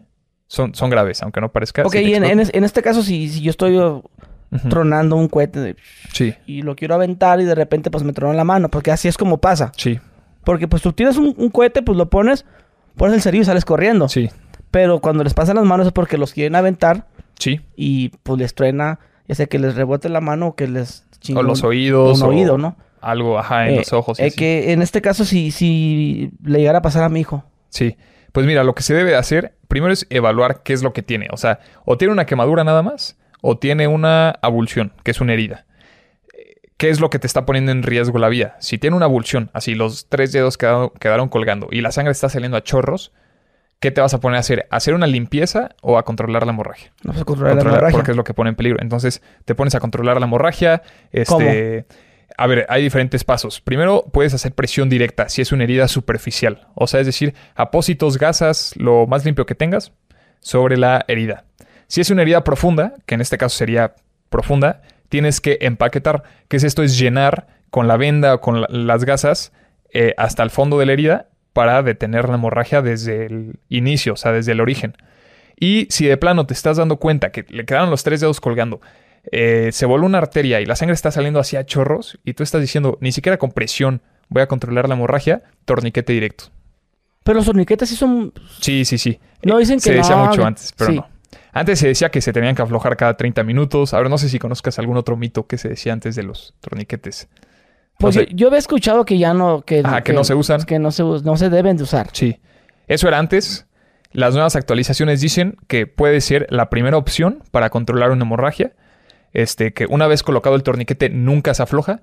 son, 0.47 0.73
son 0.75 0.89
graves, 0.89 1.21
aunque 1.21 1.41
no 1.41 1.51
parezca. 1.51 1.83
Ok, 1.83 1.91
te 1.93 2.03
y 2.03 2.13
en, 2.15 2.23
en 2.23 2.39
es- 2.39 2.51
en 2.53 2.63
este 2.63 2.81
caso, 2.81 3.03
si, 3.03 3.29
si 3.29 3.41
yo 3.41 3.51
estoy 3.51 3.77
uh, 3.77 4.01
tronando 4.69 5.15
un 5.15 5.27
cohete 5.27 5.59
de- 5.59 5.75
Sí, 6.13 6.33
y 6.45 6.61
lo 6.61 6.75
quiero 6.75 6.95
aventar 6.95 7.39
y 7.41 7.45
de 7.45 7.55
repente 7.55 7.89
pues 7.91 8.03
me 8.03 8.13
tronó 8.13 8.33
la 8.33 8.43
mano, 8.43 8.69
porque 8.69 8.91
así 8.91 9.07
es 9.07 9.17
como 9.17 9.37
pasa. 9.39 9.71
sí, 9.77 9.99
Porque 10.43 10.67
pues 10.67 10.81
tú 10.81 10.93
tienes 10.93 11.17
un, 11.17 11.33
un 11.37 11.49
cohete, 11.49 11.81
pues 11.83 11.97
lo 11.97 12.09
pones, 12.09 12.45
pones 12.95 13.15
el 13.15 13.21
cerillo 13.21 13.43
y 13.43 13.45
sales 13.45 13.65
corriendo. 13.65 14.09
sí, 14.09 14.29
Pero 14.71 14.99
cuando 14.99 15.23
les 15.23 15.33
pasan 15.33 15.55
las 15.57 15.65
manos 15.65 15.87
es 15.87 15.93
porque 15.93 16.17
los 16.17 16.33
quieren 16.33 16.55
aventar 16.55 17.07
sí. 17.41 17.59
y 17.75 18.09
pues 18.23 18.39
les 18.39 18.53
truena, 18.55 18.99
ya 19.27 19.35
sea 19.35 19.45
que 19.47 19.59
les 19.59 19.75
rebote 19.75 20.07
la 20.09 20.21
mano 20.21 20.47
o 20.47 20.55
que 20.55 20.67
les 20.67 21.05
chingue 21.19 21.39
O 21.39 21.43
los 21.43 21.63
oídos. 21.63 22.21
un 22.21 22.27
o 22.27 22.29
oído, 22.29 22.57
¿no? 22.57 22.77
Algo, 23.01 23.39
ajá, 23.39 23.67
en 23.67 23.73
Eh, 23.73 23.77
los 23.77 23.93
ojos. 23.93 24.19
y 24.19 24.23
eh, 24.23 24.27
así. 24.27 24.35
que 24.35 24.71
en 24.73 24.81
este 24.81 25.01
caso, 25.01 25.25
si, 25.25 25.51
si 25.51 26.31
le 26.43 26.59
llegara 26.59 26.79
a 26.79 26.81
pasar 26.81 27.03
a 27.03 27.09
mi 27.09 27.19
hijo. 27.21 27.43
Sí. 27.69 27.97
Pues 28.31 28.45
mira, 28.45 28.63
lo 28.63 28.75
que 28.75 28.83
se 28.83 28.93
debe 28.93 29.15
hacer 29.15 29.55
primero 29.67 29.91
es 29.91 30.05
evaluar 30.09 30.61
qué 30.63 30.73
es 30.73 30.83
lo 30.83 30.93
que 30.93 31.01
tiene. 31.01 31.27
O 31.31 31.37
sea, 31.37 31.59
o 31.85 31.97
tiene 31.97 32.13
una 32.13 32.25
quemadura 32.25 32.63
nada 32.63 32.81
más, 32.83 33.17
o 33.41 33.57
tiene 33.57 33.87
una 33.87 34.29
abulsión, 34.41 34.93
que 35.03 35.11
es 35.11 35.19
una 35.21 35.33
herida. 35.33 35.65
¿Qué 36.77 36.89
es 36.89 36.99
lo 36.99 37.09
que 37.09 37.19
te 37.19 37.27
está 37.27 37.45
poniendo 37.45 37.71
en 37.71 37.83
riesgo 37.83 38.17
la 38.17 38.27
vida? 38.29 38.55
Si 38.59 38.77
tiene 38.77 38.95
una 38.95 39.05
abulsión, 39.05 39.51
así 39.53 39.75
los 39.75 40.07
tres 40.09 40.31
dedos 40.31 40.57
quedaron, 40.57 40.89
quedaron 40.99 41.29
colgando 41.29 41.67
y 41.71 41.81
la 41.81 41.91
sangre 41.91 42.11
está 42.11 42.27
saliendo 42.29 42.57
a 42.57 42.63
chorros, 42.63 43.11
¿qué 43.81 43.91
te 43.91 43.99
vas 43.99 44.13
a 44.13 44.19
poner 44.21 44.37
a 44.37 44.39
hacer? 44.39 44.67
¿A 44.69 44.77
¿Hacer 44.77 44.93
una 44.93 45.07
limpieza 45.07 45.71
o 45.81 45.97
a 45.97 46.05
controlar 46.05 46.45
la 46.45 46.53
hemorragia? 46.53 46.93
No 47.03 47.11
controla 47.25 47.49
la 47.49 47.55
Controlar, 47.55 47.77
hemorragia. 47.79 47.97
porque 47.97 48.11
es 48.11 48.17
lo 48.17 48.23
que 48.23 48.33
pone 48.33 48.51
en 48.51 48.55
peligro. 48.55 48.77
Entonces, 48.81 49.21
te 49.43 49.53
pones 49.55 49.75
a 49.75 49.79
controlar 49.81 50.19
la 50.19 50.25
hemorragia. 50.27 50.81
Este, 51.11 51.85
A 52.37 52.47
ver, 52.47 52.65
hay 52.69 52.81
diferentes 52.81 53.23
pasos. 53.25 53.59
Primero, 53.59 54.05
puedes 54.11 54.33
hacer 54.33 54.53
presión 54.53 54.87
directa 54.89 55.27
si 55.29 55.41
es 55.41 55.51
una 55.51 55.63
herida 55.65 55.87
superficial. 55.89 56.67
O 56.75 56.87
sea, 56.87 57.01
es 57.01 57.05
decir, 57.05 57.33
apósitos, 57.55 58.17
gasas, 58.17 58.73
lo 58.77 59.05
más 59.05 59.25
limpio 59.25 59.45
que 59.45 59.53
tengas 59.55 59.91
sobre 60.39 60.77
la 60.77 61.03
herida. 61.07 61.43
Si 61.87 61.99
es 62.01 62.09
una 62.09 62.21
herida 62.21 62.43
profunda, 62.43 62.93
que 63.05 63.15
en 63.15 63.21
este 63.21 63.37
caso 63.37 63.57
sería 63.57 63.95
profunda, 64.29 64.81
tienes 65.09 65.41
que 65.41 65.57
empaquetar. 65.61 66.23
¿Qué 66.47 66.55
es 66.57 66.63
esto? 66.63 66.83
Es 66.83 66.97
llenar 66.97 67.47
con 67.69 67.87
la 67.87 67.97
venda 67.97 68.33
o 68.35 68.41
con 68.41 68.61
la- 68.61 68.67
las 68.69 69.03
gasas 69.05 69.51
eh, 69.93 70.13
hasta 70.17 70.41
el 70.43 70.51
fondo 70.51 70.79
de 70.79 70.85
la 70.85 70.93
herida 70.93 71.27
para 71.53 71.83
detener 71.83 72.29
la 72.29 72.35
hemorragia 72.35 72.81
desde 72.81 73.25
el 73.25 73.59
inicio, 73.69 74.13
o 74.13 74.17
sea, 74.17 74.31
desde 74.31 74.53
el 74.53 74.61
origen. 74.61 74.95
Y 75.59 75.87
si 75.89 76.05
de 76.05 76.17
plano 76.17 76.45
te 76.45 76.53
estás 76.53 76.77
dando 76.77 76.97
cuenta 76.97 77.31
que 77.31 77.45
le 77.49 77.65
quedaron 77.65 77.89
los 77.89 78.03
tres 78.03 78.21
dedos 78.21 78.39
colgando, 78.39 78.81
eh, 79.31 79.69
se 79.71 79.85
voló 79.85 80.05
una 80.05 80.17
arteria 80.17 80.61
y 80.61 80.65
la 80.65 80.75
sangre 80.75 80.95
está 80.95 81.11
saliendo 81.11 81.39
hacia 81.39 81.65
chorros 81.65 82.19
y 82.25 82.33
tú 82.33 82.43
estás 82.43 82.61
diciendo, 82.61 82.97
ni 83.01 83.11
siquiera 83.11 83.37
con 83.37 83.51
presión 83.51 84.01
voy 84.29 84.41
a 84.41 84.47
controlar 84.47 84.87
la 84.87 84.95
hemorragia, 84.95 85.43
torniquete 85.65 86.13
directo. 86.13 86.45
Pero 87.23 87.37
los 87.37 87.45
torniquetes 87.45 87.89
sí 87.89 87.95
son... 87.95 88.33
Sí, 88.59 88.85
sí, 88.85 88.97
sí. 88.97 89.19
No 89.43 89.57
dicen 89.59 89.75
que 89.75 89.81
Se 89.81 89.93
decía 89.93 90.15
no, 90.15 90.25
mucho 90.25 90.43
antes, 90.43 90.73
pero 90.75 90.91
sí. 90.91 90.97
no. 90.97 91.07
Antes 91.53 91.79
se 91.79 91.87
decía 91.87 92.09
que 92.09 92.21
se 92.21 92.33
tenían 92.33 92.55
que 92.55 92.61
aflojar 92.61 92.95
cada 92.97 93.17
30 93.17 93.43
minutos. 93.43 93.93
Ahora 93.93 94.09
no 94.09 94.17
sé 94.17 94.29
si 94.29 94.39
conozcas 94.39 94.79
algún 94.79 94.97
otro 94.97 95.17
mito 95.17 95.47
que 95.47 95.57
se 95.57 95.69
decía 95.69 95.93
antes 95.93 96.15
de 96.15 96.23
los 96.23 96.55
torniquetes. 96.61 97.27
Pues 98.01 98.15
No 98.15 98.21
yo, 98.21 98.27
sé. 98.27 98.35
yo 98.35 98.47
había 98.47 98.59
escuchado 98.59 99.05
que 99.05 99.17
ya 99.17 99.33
no... 99.33 99.61
Que, 99.61 99.81
Ajá, 99.83 100.01
que 100.01 100.13
no 100.13 100.23
se 100.23 100.33
usan. 100.35 100.63
Que 100.63 100.79
no 100.79 100.91
se, 100.91 101.03
no 101.03 101.37
se 101.37 101.49
deben 101.49 101.77
de 101.77 101.83
usar. 101.83 102.09
Sí. 102.13 102.39
Eso 102.87 103.07
era 103.07 103.19
antes. 103.19 103.67
Las 104.11 104.33
nuevas 104.33 104.55
actualizaciones 104.55 105.21
dicen 105.21 105.55
que 105.67 105.87
puede 105.87 106.19
ser 106.21 106.47
la 106.49 106.69
primera 106.69 106.97
opción 106.97 107.43
para 107.51 107.69
controlar 107.69 108.11
una 108.11 108.23
hemorragia. 108.25 108.73
Este, 109.33 109.73
que 109.73 109.85
una 109.85 110.07
vez 110.07 110.23
colocado 110.23 110.55
el 110.55 110.63
torniquete 110.63 111.09
nunca 111.09 111.53
se 111.53 111.63
afloja. 111.63 112.01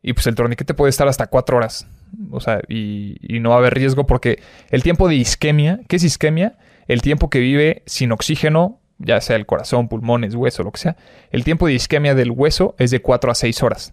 Y 0.00 0.12
pues 0.12 0.26
el 0.28 0.36
torniquete 0.36 0.74
puede 0.74 0.90
estar 0.90 1.08
hasta 1.08 1.26
cuatro 1.26 1.56
horas. 1.56 1.88
O 2.30 2.40
sea, 2.40 2.60
y, 2.68 3.16
y 3.20 3.40
no 3.40 3.50
va 3.50 3.56
a 3.56 3.58
haber 3.58 3.74
riesgo 3.74 4.06
porque 4.06 4.40
el 4.70 4.82
tiempo 4.84 5.08
de 5.08 5.16
isquemia, 5.16 5.80
¿qué 5.88 5.96
es 5.96 6.04
isquemia? 6.04 6.56
El 6.86 7.02
tiempo 7.02 7.28
que 7.30 7.40
vive 7.40 7.82
sin 7.86 8.12
oxígeno, 8.12 8.80
ya 8.98 9.20
sea 9.20 9.34
el 9.36 9.44
corazón, 9.44 9.88
pulmones, 9.88 10.34
hueso, 10.36 10.62
lo 10.62 10.70
que 10.70 10.78
sea. 10.78 10.96
El 11.30 11.42
tiempo 11.42 11.66
de 11.66 11.72
isquemia 11.74 12.14
del 12.14 12.30
hueso 12.30 12.76
es 12.78 12.92
de 12.92 13.02
4 13.02 13.32
a 13.32 13.34
6 13.34 13.62
horas. 13.64 13.92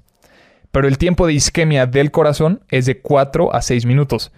Pero 0.75 0.89
el 0.89 0.97
tiempo 0.97 1.25
de 1.25 1.31
isquemia 1.31 1.85
del 1.85 2.11
corazón 2.11 2.59
es 2.67 2.85
de 2.85 2.99
4 2.99 3.55
a 3.55 3.61
6 3.61 3.85
minutos. 3.85 4.33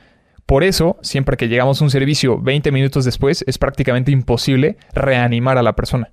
Por 0.45 0.63
eso, 0.63 0.99
siempre 1.01 1.35
que 1.35 1.47
llegamos 1.47 1.81
a 1.81 1.83
un 1.83 1.89
servicio 1.89 2.39
20 2.39 2.71
minutos 2.71 3.05
después, 3.05 3.43
es 3.47 3.57
prácticamente 3.57 4.11
imposible 4.11 4.77
reanimar 4.93 5.57
a 5.57 5.63
la 5.63 5.75
persona. 5.75 6.11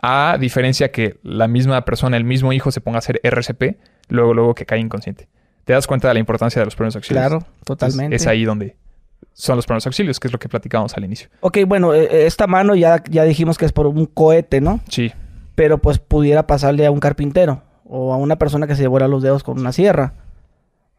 A 0.00 0.36
diferencia 0.38 0.92
que 0.92 1.18
la 1.24 1.48
misma 1.48 1.84
persona, 1.84 2.16
el 2.16 2.22
mismo 2.22 2.52
hijo, 2.52 2.70
se 2.70 2.80
ponga 2.80 2.98
a 2.98 3.00
hacer 3.00 3.20
RCP, 3.24 3.80
luego, 4.10 4.32
luego 4.32 4.54
que 4.54 4.64
cae 4.64 4.78
inconsciente. 4.78 5.28
¿Te 5.64 5.72
das 5.72 5.88
cuenta 5.88 6.06
de 6.06 6.14
la 6.14 6.20
importancia 6.20 6.60
de 6.60 6.64
los 6.64 6.76
primeros 6.76 6.94
auxilios? 6.94 7.20
Claro, 7.20 7.38
Entonces, 7.38 7.64
totalmente. 7.64 8.14
Es 8.14 8.28
ahí 8.28 8.44
donde 8.44 8.76
son 9.32 9.56
los 9.56 9.66
primeros 9.66 9.84
auxilios, 9.86 10.20
que 10.20 10.28
es 10.28 10.32
lo 10.32 10.38
que 10.38 10.48
platicábamos 10.48 10.96
al 10.96 11.04
inicio. 11.04 11.30
Ok, 11.40 11.58
bueno, 11.66 11.94
eh, 11.94 12.04
eh, 12.04 12.26
esta 12.26 12.46
mano 12.46 12.76
ya, 12.76 13.02
ya 13.10 13.24
dijimos 13.24 13.58
que 13.58 13.64
es 13.64 13.72
por 13.72 13.88
un 13.88 14.06
cohete, 14.06 14.60
¿no? 14.60 14.78
Sí, 14.88 15.10
Pero 15.56 15.78
pues 15.78 15.98
pudiera 15.98 16.46
pasarle 16.46 16.86
a 16.86 16.92
un 16.92 17.00
carpintero 17.00 17.64
o 17.88 18.12
a 18.12 18.16
una 18.16 18.36
persona 18.36 18.66
que 18.66 18.74
se 18.76 18.86
vuela 18.86 19.08
los 19.08 19.22
dedos 19.22 19.42
con 19.42 19.58
una 19.58 19.72
sierra. 19.72 20.14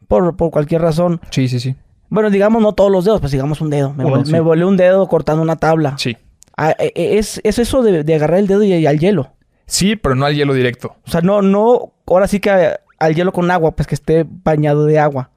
Por, 0.07 0.35
por 0.35 0.49
cualquier 0.51 0.81
razón. 0.81 1.21
sí, 1.29 1.47
sí, 1.47 1.59
sí. 1.59 1.75
Bueno, 2.09 2.31
digamos 2.31 2.63
no 2.63 2.73
todos 2.73 2.91
los 2.91 3.05
dedos, 3.05 3.19
pues 3.19 3.31
digamos 3.31 3.61
un 3.61 3.69
dedo. 3.69 3.93
Me, 3.93 4.03
Uno, 4.03 4.17
vol- 4.17 4.25
sí. 4.25 4.31
me 4.31 4.39
volé 4.39 4.65
un 4.65 4.77
dedo 4.77 5.07
cortando 5.07 5.43
una 5.43 5.57
tabla. 5.57 5.95
Sí. 5.99 6.17
Ah, 6.57 6.71
eh, 6.79 6.91
eh, 6.95 7.19
es, 7.19 7.39
es 7.43 7.59
eso 7.59 7.83
de, 7.83 8.03
de 8.03 8.15
agarrar 8.15 8.39
el 8.39 8.47
dedo 8.47 8.63
y, 8.63 8.73
y 8.73 8.85
al 8.87 8.97
hielo. 8.99 9.29
Sí, 9.67 9.95
pero 9.95 10.15
no 10.15 10.25
al 10.25 10.33
hielo 10.35 10.55
directo. 10.55 10.95
O 11.05 11.09
sea, 11.11 11.21
no, 11.21 11.43
no, 11.43 11.93
ahora 12.07 12.27
sí 12.27 12.39
que 12.39 12.49
al 12.97 13.13
hielo 13.15 13.31
con 13.31 13.51
agua, 13.51 13.75
pues 13.75 13.87
que 13.87 13.93
esté 13.93 14.25
bañado 14.27 14.85
de 14.85 14.97
agua. 14.97 15.29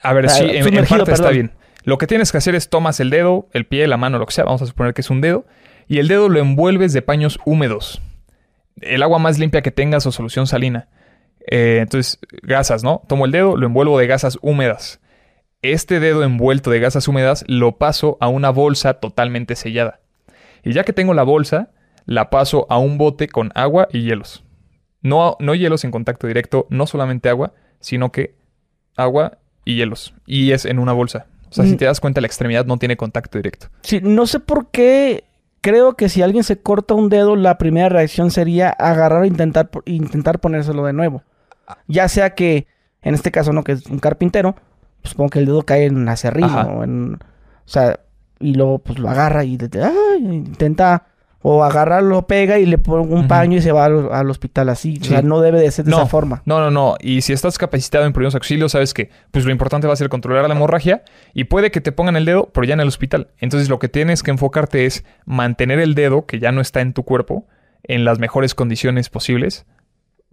A 0.00 0.12
ver, 0.12 0.26
Ah, 0.26 0.28
sí, 0.28 0.44
en, 0.44 0.76
en 0.76 0.86
parte 0.86 1.12
está 1.12 1.30
bien. 1.30 1.50
Lo 1.82 1.98
que 1.98 2.06
tienes 2.06 2.30
que 2.30 2.38
hacer 2.38 2.54
es 2.54 2.68
tomas 2.70 3.00
el 3.00 3.10
dedo, 3.10 3.48
el 3.52 3.66
pie, 3.66 3.88
la 3.88 3.96
mano, 3.96 4.18
lo 4.20 4.26
que 4.26 4.32
sea, 4.32 4.44
vamos 4.44 4.62
a 4.62 4.66
suponer 4.66 4.94
que 4.94 5.00
es 5.00 5.10
un 5.10 5.20
dedo, 5.20 5.44
y 5.88 5.98
el 5.98 6.06
dedo 6.06 6.28
lo 6.28 6.38
envuelves 6.38 6.92
de 6.92 7.02
paños 7.02 7.40
húmedos. 7.44 8.00
El 8.80 9.02
agua 9.02 9.18
más 9.18 9.38
limpia 9.38 9.62
que 9.62 9.70
tengas 9.70 10.06
o 10.06 10.12
solución 10.12 10.46
salina. 10.46 10.88
Eh, 11.46 11.78
entonces, 11.80 12.18
gasas, 12.42 12.82
¿no? 12.84 13.02
Tomo 13.08 13.26
el 13.26 13.32
dedo, 13.32 13.56
lo 13.56 13.66
envuelvo 13.66 13.98
de 13.98 14.06
gasas 14.06 14.38
húmedas. 14.42 15.00
Este 15.60 16.00
dedo 16.00 16.24
envuelto 16.24 16.70
de 16.70 16.80
gasas 16.80 17.06
húmedas 17.08 17.44
lo 17.46 17.78
paso 17.78 18.16
a 18.20 18.28
una 18.28 18.50
bolsa 18.50 18.94
totalmente 18.94 19.54
sellada. 19.56 20.00
Y 20.64 20.72
ya 20.72 20.84
que 20.84 20.92
tengo 20.92 21.14
la 21.14 21.22
bolsa, 21.22 21.70
la 22.06 22.30
paso 22.30 22.66
a 22.68 22.78
un 22.78 22.98
bote 22.98 23.28
con 23.28 23.50
agua 23.54 23.88
y 23.92 24.02
hielos. 24.02 24.44
No, 25.02 25.36
no 25.40 25.54
hielos 25.54 25.84
en 25.84 25.90
contacto 25.90 26.26
directo, 26.26 26.66
no 26.70 26.86
solamente 26.86 27.28
agua, 27.28 27.52
sino 27.80 28.10
que 28.12 28.34
agua 28.96 29.38
y 29.64 29.76
hielos. 29.76 30.14
Y 30.26 30.52
es 30.52 30.64
en 30.64 30.78
una 30.78 30.92
bolsa. 30.92 31.26
O 31.50 31.54
sea, 31.54 31.64
si 31.64 31.74
Mm. 31.74 31.76
te 31.76 31.84
das 31.84 32.00
cuenta, 32.00 32.20
la 32.20 32.26
extremidad 32.28 32.64
no 32.66 32.78
tiene 32.78 32.96
contacto 32.96 33.38
directo. 33.38 33.66
Sí, 33.82 34.00
no 34.02 34.26
sé 34.26 34.40
por 34.40 34.70
qué. 34.70 35.24
Creo 35.62 35.94
que 35.94 36.08
si 36.08 36.22
alguien 36.22 36.42
se 36.42 36.60
corta 36.60 36.94
un 36.94 37.08
dedo, 37.08 37.36
la 37.36 37.56
primera 37.56 37.88
reacción 37.88 38.30
sería 38.30 38.68
agarrar 38.68 39.24
e 39.24 39.28
intentar, 39.28 39.70
intentar 39.86 40.40
ponérselo 40.40 40.84
de 40.84 40.92
nuevo. 40.92 41.22
Ya 41.86 42.08
sea 42.08 42.34
que, 42.34 42.66
en 43.00 43.14
este 43.14 43.30
caso, 43.30 43.52
no, 43.52 43.62
que 43.62 43.72
es 43.72 43.86
un 43.86 44.00
carpintero, 44.00 44.56
pues 45.00 45.12
supongo 45.12 45.30
que 45.30 45.38
el 45.38 45.46
dedo 45.46 45.62
cae 45.62 45.86
en 45.86 46.16
serrín 46.16 46.44
Ajá. 46.44 46.66
o 46.66 46.82
en. 46.82 47.14
O 47.14 47.68
sea, 47.68 48.00
y 48.40 48.54
luego 48.54 48.80
pues 48.80 48.98
lo 48.98 49.08
agarra 49.08 49.44
y 49.44 49.56
ay, 49.80 50.18
intenta. 50.18 51.06
O 51.44 51.64
agarra, 51.64 52.00
lo 52.00 52.26
pega 52.28 52.58
y 52.60 52.66
le 52.66 52.78
pone 52.78 53.12
un 53.12 53.26
paño 53.26 53.58
y 53.58 53.62
se 53.62 53.72
va 53.72 53.86
al, 53.86 54.12
al 54.12 54.30
hospital 54.30 54.68
así. 54.68 54.98
O 55.00 55.04
sea, 55.04 55.22
no 55.22 55.40
debe 55.40 55.60
de 55.60 55.70
ser 55.72 55.84
de 55.84 55.90
No. 55.90 55.98
esa 55.98 56.06
forma. 56.06 56.42
No, 56.44 56.60
no, 56.60 56.70
no. 56.70 56.94
Y 57.00 57.22
si 57.22 57.32
estás 57.32 57.58
capacitado 57.58 58.04
en 58.06 58.12
primeros 58.12 58.34
auxilios, 58.36 58.72
sabes 58.72 58.94
que 58.94 59.10
pues 59.32 59.44
lo 59.44 59.50
importante 59.50 59.86
va 59.88 59.92
a 59.92 59.96
ser 59.96 60.08
controlar 60.08 60.46
la 60.48 60.54
hemorragia 60.54 61.02
y 61.34 61.44
puede 61.44 61.70
que 61.72 61.80
te 61.80 61.90
pongan 61.90 62.14
el 62.16 62.24
dedo, 62.24 62.50
pero 62.52 62.64
ya 62.64 62.74
en 62.74 62.80
el 62.80 62.86
hospital. 62.88 63.28
Entonces 63.38 63.68
lo 63.68 63.78
que 63.80 63.88
tienes 63.88 64.22
que 64.22 64.30
enfocarte 64.30 64.86
es 64.86 65.04
mantener 65.24 65.80
el 65.80 65.94
dedo, 65.96 66.26
que 66.26 66.38
ya 66.38 66.52
no 66.52 66.60
está 66.60 66.80
en 66.80 66.92
tu 66.92 67.02
cuerpo, 67.02 67.46
en 67.82 68.04
las 68.04 68.20
mejores 68.20 68.54
condiciones 68.54 69.08
posibles 69.10 69.66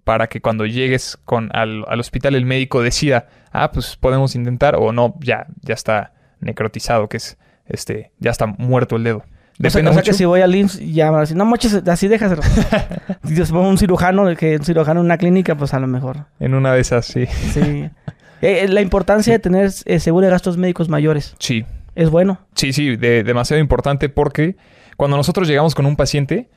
para 0.04 0.28
que 0.28 0.42
cuando 0.42 0.66
llegues 0.66 1.18
con 1.26 1.50
al, 1.56 1.86
al 1.88 2.00
hospital 2.00 2.36
el 2.36 2.46
médico 2.46 2.82
decida, 2.82 3.28
ah, 3.52 3.72
pues 3.72 3.96
podemos 3.96 4.36
intentar 4.36 4.76
o 4.76 4.92
no, 4.92 5.16
ya, 5.22 5.48
ya 5.62 5.74
está 5.74 6.14
necrotizado, 6.40 7.10
que 7.10 7.18
es, 7.18 7.38
este, 7.66 8.12
ya 8.20 8.32
está 8.32 8.46
muerto 8.48 8.96
el 8.96 9.04
dedo. 9.04 9.24
O 9.60 9.70
sea, 9.70 9.70
Depende 9.82 9.92
o 9.92 9.94
sea 9.94 10.04
que 10.04 10.14
si 10.14 10.24
voy 10.24 10.40
al 10.42 10.56
IMSS 10.56 10.80
y 10.80 10.94
ya, 10.94 11.10
así, 11.20 11.36
no 11.36 11.44
moches, 11.44 11.74
así 11.86 12.08
déjaselo. 12.08 12.42
si 13.26 13.44
pone 13.52 13.68
un 13.68 13.78
cirujano, 13.78 14.34
que 14.38 14.56
un 14.56 14.64
cirujano 14.64 15.02
en 15.02 15.06
una 15.06 15.18
clínica, 15.18 15.56
pues 15.56 15.74
a 15.74 15.80
lo 15.80 15.88
mejor. 15.88 16.28
En 16.40 16.54
una 16.54 16.74
de 16.74 16.80
esas, 16.82 17.06
sí. 17.06 17.26
Sí. 17.54 17.90
Eh, 18.42 18.62
eh, 18.64 18.68
la 18.70 18.80
importancia 18.80 19.34
de 19.34 19.40
tener 19.40 19.70
eh, 19.84 20.00
seguro 20.00 20.26
de 20.26 20.32
gastos 20.32 20.56
médicos 20.56 20.88
mayores. 20.88 21.36
Sí, 21.40 21.66
Es 21.94 22.10
bueno. 22.10 22.40
Sí, 22.56 22.72
sí, 22.72 22.96
de- 22.96 23.24
demasiado 23.26 23.60
importante 23.60 24.08
porque 24.08 24.56
cuando 24.96 25.18
nosotros 25.18 25.46
llegamos 25.46 25.76
con 25.76 25.86
un 25.86 25.98
paciente, 25.98 26.50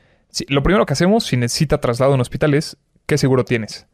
lo 0.46 0.62
primero 0.62 0.86
que 0.86 0.92
hacemos 0.92 1.24
si 1.24 1.36
necesita 1.36 1.80
traslado 1.80 2.14
en 2.14 2.20
hospital 2.20 2.54
es 2.54 2.76
¿qué 3.06 3.18
seguro 3.18 3.44
tienes? 3.44 3.88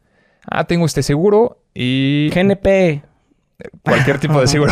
Ah, 0.45 0.65
tengo 0.65 0.85
este 0.85 1.01
seguro 1.01 1.63
y 1.73 2.29
GNP. 2.31 3.01
cualquier 3.81 4.19
tipo 4.19 4.39
de 4.39 4.45
seguro. 4.45 4.71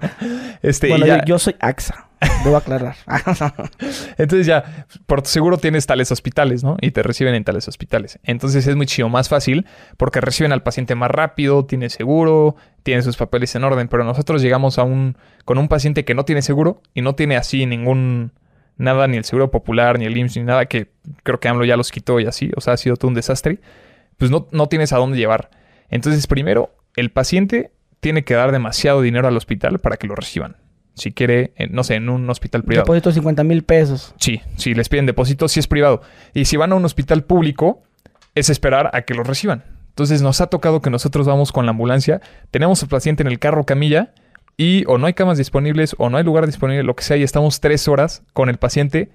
este, 0.62 0.86
y 0.86 0.90
bueno, 0.92 1.04
ya- 1.04 1.18
yo, 1.18 1.24
yo 1.26 1.38
soy 1.38 1.56
AXA. 1.60 2.05
Debo 2.44 2.56
aclarar. 2.56 2.96
Entonces 4.18 4.46
ya, 4.46 4.86
por 5.06 5.26
seguro 5.26 5.58
tienes 5.58 5.86
tales 5.86 6.12
hospitales, 6.12 6.62
¿no? 6.62 6.76
Y 6.80 6.90
te 6.90 7.02
reciben 7.02 7.34
en 7.34 7.44
tales 7.44 7.68
hospitales. 7.68 8.18
Entonces 8.22 8.66
es 8.66 8.76
mucho 8.76 9.08
más 9.08 9.28
fácil 9.28 9.66
porque 9.96 10.20
reciben 10.20 10.52
al 10.52 10.62
paciente 10.62 10.94
más 10.94 11.10
rápido, 11.10 11.64
tiene 11.64 11.90
seguro, 11.90 12.56
tiene 12.82 13.02
sus 13.02 13.16
papeles 13.16 13.54
en 13.54 13.64
orden. 13.64 13.88
Pero 13.88 14.04
nosotros 14.04 14.42
llegamos 14.42 14.78
a 14.78 14.84
un, 14.84 15.16
con 15.44 15.58
un 15.58 15.68
paciente 15.68 16.04
que 16.04 16.14
no 16.14 16.24
tiene 16.24 16.42
seguro 16.42 16.82
y 16.94 17.02
no 17.02 17.14
tiene 17.14 17.36
así 17.36 17.66
ningún, 17.66 18.32
nada, 18.76 19.06
ni 19.08 19.16
el 19.16 19.24
seguro 19.24 19.50
popular, 19.50 19.98
ni 19.98 20.04
el 20.04 20.16
IMSS, 20.16 20.36
ni 20.36 20.42
nada, 20.44 20.66
que 20.66 20.90
creo 21.22 21.40
que 21.40 21.48
AMLO 21.48 21.64
ya 21.64 21.76
los 21.76 21.90
quitó 21.90 22.20
y 22.20 22.26
así. 22.26 22.50
O 22.56 22.60
sea, 22.60 22.74
ha 22.74 22.76
sido 22.76 22.96
todo 22.96 23.08
un 23.08 23.14
desastre. 23.14 23.60
Pues 24.18 24.30
no, 24.30 24.48
no 24.52 24.68
tienes 24.68 24.92
a 24.92 24.98
dónde 24.98 25.18
llevar. 25.18 25.50
Entonces, 25.90 26.26
primero, 26.26 26.74
el 26.94 27.10
paciente 27.10 27.72
tiene 28.00 28.24
que 28.24 28.34
dar 28.34 28.52
demasiado 28.52 29.02
dinero 29.02 29.28
al 29.28 29.36
hospital 29.36 29.78
para 29.78 29.96
que 29.96 30.06
lo 30.06 30.14
reciban. 30.14 30.56
Si 30.96 31.12
quiere, 31.12 31.52
en- 31.56 31.72
no 31.72 31.84
sé, 31.84 31.94
en 31.94 32.08
un 32.08 32.28
hospital 32.28 32.64
privado. 32.64 32.84
Deposito 32.84 33.12
50 33.12 33.44
mil 33.44 33.62
pesos. 33.62 34.14
Sí, 34.18 34.40
si 34.56 34.74
les 34.74 34.88
piden 34.88 35.06
depósito, 35.06 35.46
sí 35.46 35.60
es 35.60 35.68
privado. 35.68 36.00
Y 36.34 36.46
si 36.46 36.56
van 36.56 36.72
a 36.72 36.74
un 36.74 36.84
hospital 36.84 37.22
público, 37.22 37.82
es 38.34 38.50
esperar 38.50 38.90
a 38.92 39.02
que 39.02 39.14
los 39.14 39.26
reciban. 39.26 39.62
Entonces 39.90 40.20
nos 40.22 40.40
ha 40.40 40.48
tocado 40.48 40.80
que 40.82 40.90
nosotros 40.90 41.26
vamos 41.26 41.52
con 41.52 41.64
la 41.66 41.70
ambulancia, 41.70 42.20
tenemos 42.50 42.82
al 42.82 42.88
paciente 42.88 43.22
en 43.22 43.28
el 43.28 43.38
carro 43.38 43.64
camilla 43.64 44.12
y 44.56 44.84
o 44.88 44.98
no 44.98 45.06
hay 45.06 45.14
camas 45.14 45.38
disponibles 45.38 45.94
o 45.98 46.10
no 46.10 46.16
hay 46.18 46.24
lugar 46.24 46.44
disponible, 46.46 46.82
lo 46.82 46.96
que 46.96 47.04
sea, 47.04 47.16
y 47.16 47.22
estamos 47.22 47.60
tres 47.60 47.88
horas 47.88 48.22
con 48.32 48.48
el 48.48 48.56
paciente 48.58 49.10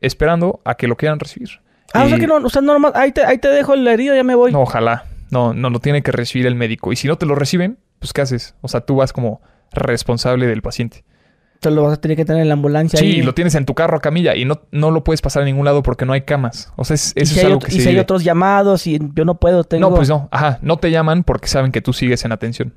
esperando 0.00 0.60
a 0.64 0.74
que 0.76 0.86
lo 0.88 0.96
quieran 0.96 1.18
recibir. 1.20 1.60
Ah, 1.92 2.04
o 2.04 2.08
sea 2.08 2.18
que 2.18 2.26
no, 2.28 2.36
o 2.36 2.48
sea, 2.48 2.62
no 2.62 2.72
nomás, 2.72 2.92
ahí 2.94 3.10
te, 3.12 3.24
ahí 3.24 3.38
te 3.38 3.48
dejo 3.48 3.74
la 3.74 3.92
herida, 3.92 4.14
ya 4.14 4.22
me 4.24 4.34
voy. 4.36 4.52
No, 4.52 4.60
ojalá. 4.62 5.04
No, 5.30 5.54
no 5.54 5.70
lo 5.70 5.80
tiene 5.80 6.02
que 6.02 6.12
recibir 6.12 6.46
el 6.46 6.54
médico. 6.54 6.92
Y 6.92 6.96
si 6.96 7.06
no 7.08 7.16
te 7.18 7.26
lo 7.26 7.34
reciben, 7.34 7.78
pues 7.98 8.12
¿qué 8.12 8.20
haces? 8.20 8.54
O 8.62 8.68
sea, 8.68 8.80
tú 8.80 8.96
vas 8.96 9.12
como 9.12 9.40
responsable 9.72 10.46
del 10.46 10.62
paciente. 10.62 11.04
Te 11.60 11.70
lo 11.70 11.82
vas 11.82 11.92
a 11.92 12.00
tener 12.00 12.16
que 12.16 12.24
tener 12.24 12.40
en 12.42 12.48
la 12.48 12.54
ambulancia. 12.54 12.98
Sí, 12.98 13.04
ahí. 13.04 13.22
lo 13.22 13.34
tienes 13.34 13.54
en 13.54 13.66
tu 13.66 13.74
carro 13.74 13.96
a 13.96 14.00
camilla 14.00 14.34
y 14.34 14.44
no, 14.46 14.62
no 14.72 14.90
lo 14.90 15.04
puedes 15.04 15.20
pasar 15.20 15.42
a 15.42 15.44
ningún 15.44 15.64
lado 15.66 15.82
porque 15.82 16.06
no 16.06 16.14
hay 16.14 16.22
camas. 16.22 16.72
O 16.76 16.84
sea, 16.84 16.94
es- 16.94 17.12
eso 17.16 17.34
si, 17.34 17.38
es 17.40 17.44
algo 17.44 17.58
ot- 17.60 17.64
que 17.66 17.72
y 17.72 17.76
se 17.76 17.80
si 17.82 17.88
hay 17.88 17.94
vive. 17.94 18.02
otros 18.02 18.24
llamados 18.24 18.86
y 18.86 18.98
yo 19.14 19.24
no 19.26 19.34
puedo, 19.34 19.64
tengo... 19.64 19.90
No, 19.90 19.94
pues 19.94 20.08
no. 20.08 20.28
Ajá, 20.30 20.58
no 20.62 20.78
te 20.78 20.90
llaman 20.90 21.22
porque 21.22 21.48
saben 21.48 21.70
que 21.70 21.82
tú 21.82 21.92
sigues 21.92 22.24
en 22.24 22.32
atención. 22.32 22.74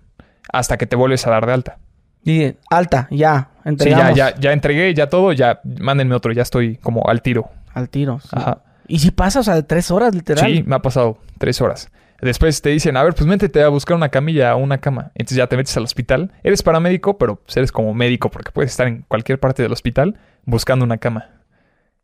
Hasta 0.52 0.78
que 0.78 0.86
te 0.86 0.96
vuelves 0.98 1.26
a 1.26 1.32
dar 1.32 1.46
de 1.46 1.54
alta. 1.54 1.78
Y 2.26 2.56
alta, 2.70 3.08
ya, 3.10 3.50
Sí, 3.64 3.70
entregamos. 3.70 4.16
ya, 4.18 4.32
ya, 4.32 4.40
ya 4.40 4.52
entregué, 4.54 4.94
ya 4.94 5.08
todo, 5.08 5.32
ya 5.34 5.62
mándenme 5.80 6.16
otro, 6.16 6.32
ya 6.34 6.42
estoy 6.42 6.76
como 6.78 7.08
al 7.08 7.22
tiro. 7.22 7.50
Al 7.74 7.88
tiro. 7.90 8.20
sí. 8.22 8.30
Ajá. 8.34 8.60
Y 8.88 9.00
si 9.00 9.12
pasa, 9.12 9.40
o 9.40 9.44
sea, 9.44 9.62
tres 9.64 9.92
horas, 9.92 10.14
literal. 10.14 10.46
Sí, 10.46 10.62
me 10.68 10.76
ha 10.76 10.80
pasado 10.82 11.18
tres 11.38 11.62
horas. 11.62 11.90
Después 12.24 12.62
te 12.62 12.70
dicen, 12.70 12.96
a 12.98 13.04
ver, 13.04 13.14
pues 13.14 13.26
métete 13.28 13.62
a 13.64 13.68
buscar 13.70 13.96
una 13.98 14.10
camilla 14.10 14.56
o 14.56 14.60
una 14.60 14.78
cama. 14.80 15.12
Entonces 15.16 15.38
ya 15.38 15.48
te 15.48 15.58
metes 15.58 15.76
al 15.78 15.84
hospital. 15.84 16.32
Eres 16.44 16.64
paramédico, 16.64 17.18
pero 17.18 17.36
pues 17.38 17.58
eres 17.58 17.72
como 17.72 17.94
médico 17.94 18.30
porque 18.32 18.52
puedes 18.52 18.72
estar 18.72 18.88
en 18.88 19.04
cualquier 19.08 19.40
parte 19.40 19.62
del 19.64 19.72
hospital 19.72 20.18
buscando 20.46 20.86
una 20.86 20.98
cama. 20.98 21.30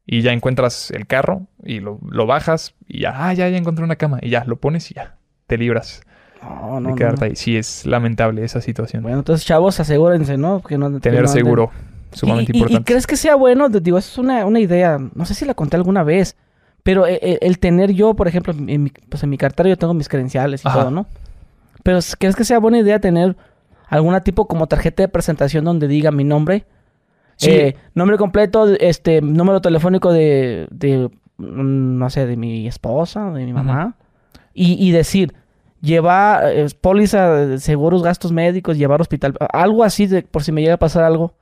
y 0.05 0.21
ya 0.21 0.31
encuentras 0.33 0.89
el 0.91 1.05
carro 1.05 1.43
y 1.63 1.81
lo, 1.81 1.99
lo 2.09 2.25
bajas 2.25 2.73
y 2.87 3.01
ya, 3.01 3.13
ah, 3.27 3.33
ya, 3.33 3.47
ya 3.47 3.57
encontré 3.57 3.83
una 3.85 3.95
cama 3.95 4.17
y 4.23 4.29
ya 4.31 4.43
lo 4.45 4.55
pones 4.55 4.89
y 4.89 4.95
ya 4.95 5.17
te 5.45 5.55
libras 5.57 6.01
No, 6.41 6.79
no, 6.79 6.89
de 6.89 6.95
quedarte 6.95 7.19
no. 7.21 7.25
ahí. 7.27 7.35
Sí, 7.35 7.55
es 7.57 7.85
lamentable 7.85 8.43
esa 8.43 8.59
situación. 8.59 9.03
Bueno, 9.03 9.19
entonces, 9.19 9.45
chavos, 9.45 9.79
asegúrense, 9.79 10.35
¿no? 10.37 10.63
Que 10.63 10.77
no 10.79 10.91
que 10.93 10.99
Tener 10.99 11.25
anden- 11.25 11.31
seguro, 11.33 11.71
sumamente 12.11 12.51
¿Y, 12.51 12.55
y- 12.55 12.57
y 12.57 12.61
importante. 12.61 12.91
crees 12.91 13.05
que 13.05 13.17
sea 13.17 13.35
bueno? 13.35 13.69
Digo, 13.69 13.99
eso 13.99 14.09
es 14.11 14.17
una, 14.17 14.45
una 14.47 14.59
idea. 14.59 14.97
No 15.13 15.25
sé 15.25 15.35
si 15.35 15.45
la 15.45 15.53
conté 15.53 15.75
alguna 15.77 16.01
vez. 16.03 16.35
Pero 16.83 17.05
e- 17.07 17.19
e- 17.21 17.39
el, 17.41 17.59
tener 17.59 17.91
yo, 17.91 18.13
por 18.15 18.27
ejemplo, 18.27 18.53
en 18.53 18.83
mi, 18.83 18.89
pues 19.09 19.23
en 19.23 19.29
mi 19.29 19.37
cartera 19.37 19.69
yo 19.69 19.77
tengo 19.77 19.93
mis 19.93 20.09
credenciales 20.09 20.63
y 20.63 20.67
Ajá. 20.67 20.79
todo, 20.81 20.91
¿no? 20.91 21.05
Pero 21.83 21.99
¿crees 22.17 22.35
que 22.35 22.43
sea 22.43 22.59
buena 22.59 22.79
idea 22.79 22.99
tener 22.99 23.35
alguna 23.87 24.21
tipo 24.21 24.47
como 24.47 24.67
tarjeta 24.67 25.03
de 25.03 25.07
presentación 25.07 25.65
donde 25.65 25.87
diga 25.87 26.11
mi 26.11 26.23
nombre? 26.23 26.65
Sí. 27.37 27.51
Eh, 27.51 27.75
nombre 27.95 28.17
completo, 28.17 28.67
este, 28.79 29.21
número 29.21 29.61
telefónico 29.61 30.11
de, 30.11 30.67
de, 30.71 31.09
mm, 31.37 31.97
no 31.97 32.09
sé, 32.09 32.25
de 32.25 32.35
mi 32.35 32.67
esposa, 32.67 33.31
de 33.31 33.45
mi 33.45 33.53
mamá. 33.53 33.95
y, 34.53 34.73
y 34.85 34.91
decir, 34.91 35.33
llevar 35.81 36.51
eh, 36.51 36.67
póliza 36.81 37.57
seguros, 37.57 38.03
gastos 38.03 38.31
médicos, 38.33 38.77
llevar 38.77 38.99
hospital, 38.99 39.35
algo 39.53 39.83
así 39.85 40.07
de, 40.07 40.23
por 40.23 40.43
si 40.43 40.51
me 40.51 40.61
llega 40.61 40.73
a 40.73 40.79
pasar 40.79 41.03
algo, 41.05 41.33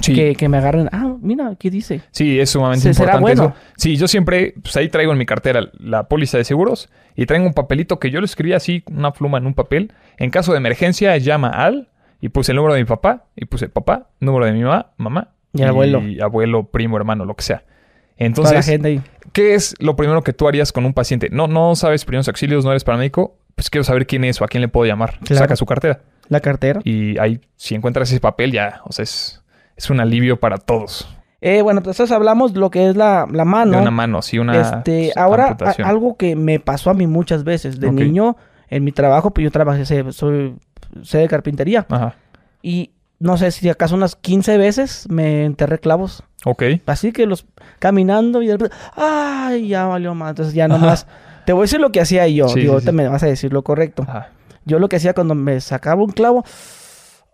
Sí. 0.00 0.14
que, 0.14 0.34
que 0.34 0.48
me 0.48 0.58
agarren. 0.58 0.88
Ah, 0.92 1.14
mira, 1.20 1.48
aquí 1.48 1.70
dice. 1.70 2.02
Sí, 2.10 2.38
es 2.40 2.50
sumamente 2.50 2.82
Se- 2.82 2.94
será 2.94 3.14
importante 3.16 3.40
bueno. 3.42 3.54
eso. 3.56 3.72
Sí, 3.76 3.96
yo 3.96 4.08
siempre, 4.08 4.54
pues 4.62 4.76
ahí 4.76 4.88
traigo 4.88 5.12
en 5.12 5.18
mi 5.18 5.26
cartera 5.26 5.68
la 5.78 6.08
póliza 6.08 6.38
de 6.38 6.44
seguros 6.44 6.88
y 7.14 7.26
traigo 7.26 7.46
un 7.46 7.54
papelito 7.54 7.98
que 7.98 8.10
yo 8.10 8.20
lo 8.20 8.24
escribí 8.26 8.52
así, 8.52 8.82
una 8.90 9.12
pluma 9.12 9.38
en 9.38 9.46
un 9.46 9.54
papel. 9.54 9.92
En 10.18 10.30
caso 10.30 10.52
de 10.52 10.58
emergencia, 10.58 11.16
llama 11.18 11.48
al 11.48 11.88
y 12.20 12.28
puse 12.30 12.52
el 12.52 12.56
número 12.56 12.74
de 12.74 12.80
mi 12.80 12.86
papá 12.86 13.24
y 13.36 13.44
puse 13.46 13.68
papá, 13.68 14.08
número 14.20 14.46
de 14.46 14.52
mi 14.52 14.62
mamá, 14.62 14.92
mamá 14.96 15.28
Y 15.52 15.62
el 15.62 15.68
abuelo. 15.68 16.02
abuelo, 16.22 16.64
primo, 16.70 16.96
hermano, 16.96 17.24
lo 17.24 17.34
que 17.34 17.42
sea. 17.44 17.58
Toda 17.58 17.70
la 18.18 18.26
Entonces, 18.26 18.66
gente 18.66 18.88
ahí. 18.88 19.02
¿qué 19.32 19.54
es 19.54 19.74
lo 19.78 19.94
primero 19.96 20.22
que 20.22 20.32
tú 20.32 20.48
harías 20.48 20.72
con 20.72 20.86
un 20.86 20.94
paciente? 20.94 21.28
No, 21.30 21.46
no 21.48 21.74
sabes 21.76 22.04
primeros 22.06 22.28
auxilios, 22.28 22.64
no 22.64 22.70
eres 22.70 22.82
paramédico, 22.84 23.36
pues 23.54 23.68
quiero 23.68 23.84
saber 23.84 24.06
quién 24.06 24.24
es 24.24 24.40
o 24.40 24.44
a 24.44 24.48
quién 24.48 24.62
le 24.62 24.68
puedo 24.68 24.86
llamar. 24.86 25.18
Claro. 25.24 25.40
Saca 25.44 25.56
su 25.56 25.66
cartera 25.66 26.00
La 26.28 26.40
cartera. 26.40 26.80
y 26.84 27.18
ahí, 27.18 27.40
si 27.56 27.74
encuentras 27.74 28.10
ese 28.10 28.20
papel, 28.20 28.52
ya, 28.52 28.80
o 28.84 28.92
sea, 28.92 29.02
es, 29.02 29.42
es 29.76 29.90
un 29.90 30.00
alivio 30.00 30.38
para 30.40 30.58
todos. 30.58 31.08
Eh, 31.40 31.62
bueno, 31.62 31.78
entonces 31.80 32.10
hablamos 32.10 32.54
lo 32.56 32.70
que 32.70 32.88
es 32.88 32.96
la, 32.96 33.26
la 33.30 33.44
mano. 33.44 33.72
De 33.76 33.82
una 33.82 33.90
mano, 33.90 34.22
sí, 34.22 34.38
una 34.38 34.58
este, 34.60 35.12
ahora, 35.16 35.56
a- 35.60 35.88
algo 35.88 36.16
que 36.16 36.34
me 36.34 36.58
pasó 36.60 36.90
a 36.90 36.94
mí 36.94 37.06
muchas 37.06 37.44
veces. 37.44 37.78
De 37.78 37.92
niño, 37.92 38.36
en 38.68 38.84
mi 38.84 38.90
trabajo, 38.92 39.30
pues 39.30 39.44
yo 39.44 39.50
trabajé, 39.50 39.84
sé- 39.84 40.12
soy, 40.12 40.56
sé 41.02 41.18
de 41.18 41.28
carpintería. 41.28 41.86
Ajá. 41.90 42.14
Y 42.62 42.90
no 43.18 43.36
sé 43.36 43.50
si 43.50 43.68
acaso 43.68 43.94
unas 43.94 44.16
15 44.16 44.56
veces 44.58 45.06
me 45.10 45.44
enterré 45.44 45.78
clavos. 45.78 46.22
Ok. 46.44 46.62
Así 46.86 47.12
que 47.12 47.26
los 47.26 47.46
caminando 47.78 48.42
y 48.42 48.46
de 48.48 48.54
repente, 48.54 48.74
ay, 48.96 49.68
ya 49.68 49.84
valió 49.86 50.14
más. 50.14 50.30
Entonces 50.30 50.54
ya 50.54 50.68
nomás, 50.68 51.06
te 51.44 51.52
voy 51.52 51.60
a 51.60 51.64
decir 51.64 51.80
lo 51.80 51.92
que 51.92 52.00
hacía 52.00 52.26
yo. 52.28 52.48
Sí, 52.48 52.60
Digo, 52.60 52.80
sí, 52.80 52.86
sí. 52.86 52.92
me 52.92 53.08
vas 53.08 53.22
a 53.22 53.26
decir 53.26 53.52
lo 53.52 53.62
correcto. 53.62 54.04
Ajá. 54.08 54.30
Yo 54.64 54.78
lo 54.78 54.88
que 54.88 54.96
hacía 54.96 55.12
cuando 55.14 55.34
me 55.36 55.60
sacaba 55.60 56.02
un 56.02 56.10
clavo, 56.10 56.44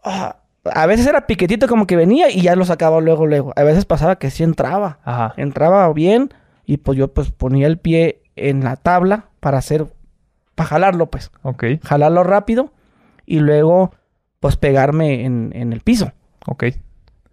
ah, 0.04 0.36
a 0.64 0.86
veces 0.86 1.06
era 1.06 1.26
piquetito 1.26 1.66
como 1.66 1.86
que 1.86 1.96
venía 1.96 2.30
y 2.30 2.42
ya 2.42 2.56
lo 2.56 2.64
sacaba 2.64 3.00
luego, 3.00 3.26
luego. 3.26 3.52
A 3.56 3.62
veces 3.62 3.84
pasaba 3.84 4.16
que 4.16 4.30
sí 4.30 4.42
entraba. 4.42 4.98
Ajá. 5.04 5.34
Entraba 5.36 5.92
bien 5.92 6.30
y 6.64 6.78
pues 6.78 6.96
yo 6.98 7.12
pues 7.12 7.30
ponía 7.30 7.66
el 7.66 7.78
pie 7.78 8.22
en 8.36 8.64
la 8.64 8.76
tabla 8.76 9.30
para 9.40 9.58
hacer, 9.58 9.86
para 10.54 10.68
jalarlo 10.68 11.10
pues. 11.10 11.30
Ok. 11.42 11.64
Jalarlo 11.82 12.22
rápido 12.22 12.72
y 13.26 13.40
luego 13.40 13.92
pues 14.40 14.56
pegarme 14.56 15.24
en, 15.24 15.50
en 15.54 15.72
el 15.72 15.80
piso. 15.80 16.12
Ok. 16.46 16.64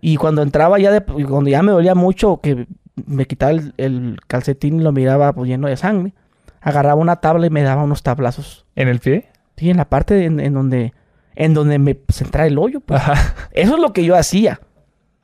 Y 0.02 0.16
cuando 0.18 0.42
entraba 0.42 0.80
ya 0.80 0.92
de, 0.92 1.02
cuando 1.02 1.50
ya 1.50 1.62
me 1.62 1.72
dolía 1.72 1.96
mucho, 1.96 2.40
que 2.42 2.68
me 3.06 3.26
quitaba 3.26 3.52
el, 3.52 3.74
el 3.78 4.18
calcetín 4.28 4.80
y 4.80 4.84
lo 4.84 4.92
miraba 4.92 5.34
pues, 5.34 5.50
lleno 5.50 5.68
de 5.68 5.78
sangre, 5.78 6.14
agarraba 6.62 7.02
una 7.02 7.18
tabla 7.18 7.48
y 7.48 7.50
me 7.50 7.64
daba 7.64 7.84
unos 7.84 8.04
tablazos. 8.04 8.66
¿En 8.76 8.88
el 8.88 9.00
pie? 9.00 9.28
Sí, 9.58 9.70
en 9.70 9.78
la 9.78 9.90
parte 9.90 10.26
en, 10.26 10.40
en 10.40 10.54
donde, 10.54 10.94
en 11.40 11.54
donde 11.54 11.80
me 11.80 11.96
pues, 11.96 12.22
entraba 12.22 12.48
el 12.48 12.58
hoyo. 12.58 12.82
Pues. 12.82 13.00
Ajá. 13.00 13.34
Eso 13.54 13.76
es 13.76 13.80
lo 13.80 13.94
que 13.94 14.04
yo 14.04 14.16
hacía. 14.16 14.60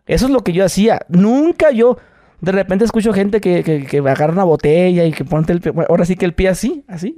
Eso 0.07 0.25
es 0.25 0.31
lo 0.31 0.39
que 0.39 0.53
yo 0.53 0.63
hacía. 0.63 1.01
Nunca 1.09 1.71
yo, 1.71 1.97
de 2.39 2.53
repente 2.53 2.85
escucho 2.85 3.11
gente 3.11 3.41
que, 3.41 3.63
que, 3.63 3.85
que 3.85 3.97
agarra 3.97 4.31
una 4.31 4.45
botella 4.45 5.03
y 5.03 5.11
que 5.11 5.25
ponte 5.25 5.51
el 5.51 5.59
pie, 5.59 5.71
bueno, 5.71 5.87
ahora 5.89 6.05
sí 6.05 6.15
que 6.15 6.23
el 6.25 6.33
pie 6.33 6.47
así, 6.47 6.85
así. 6.87 7.17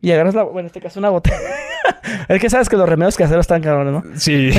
Y 0.00 0.12
agarras 0.12 0.36
la, 0.36 0.44
bueno, 0.44 0.60
en 0.60 0.66
este 0.66 0.80
caso 0.80 1.00
una 1.00 1.08
botella. 1.08 1.36
es 2.28 2.40
que 2.40 2.48
sabes 2.48 2.68
que 2.68 2.76
los 2.76 2.88
remedios 2.88 3.16
caseros 3.16 3.42
están 3.42 3.60
cabrones, 3.60 3.92
¿no? 3.92 4.16
Sí. 4.16 4.50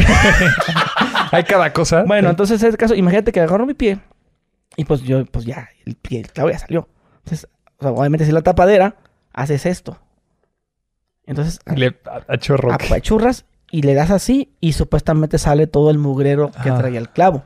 Hay 1.31 1.43
cada 1.45 1.71
cosa. 1.71 2.03
Bueno, 2.03 2.29
entonces 2.29 2.61
en 2.61 2.67
este 2.69 2.77
caso, 2.77 2.95
imagínate 2.95 3.31
que 3.31 3.39
agarro 3.39 3.65
mi 3.65 3.75
pie 3.75 3.99
y 4.75 4.83
pues 4.83 5.03
yo, 5.03 5.23
pues 5.25 5.45
ya, 5.45 5.69
el 5.85 5.95
pie, 5.95 6.19
el 6.19 6.31
clavo 6.33 6.49
ya 6.49 6.59
salió. 6.59 6.89
Entonces, 7.19 7.47
o 7.77 7.83
sea, 7.83 7.91
obviamente 7.91 8.25
si 8.25 8.33
la 8.33 8.41
tapadera, 8.41 8.97
haces 9.31 9.65
esto. 9.65 9.97
Entonces, 11.25 11.59
Le 11.77 11.95
a, 12.05 12.33
a 12.33 12.37
chorro. 12.37 12.73
ok. 12.73 12.83
apachurras 12.83 13.45
y 13.71 13.81
le 13.83 13.93
das 13.93 14.11
así 14.11 14.51
y 14.59 14.73
supuestamente 14.73 15.37
sale 15.37 15.67
todo 15.67 15.89
el 15.91 15.97
mugrero 15.97 16.51
que 16.51 16.69
Ajá. 16.69 16.77
traía 16.79 16.99
el 16.99 17.09
clavo. 17.09 17.43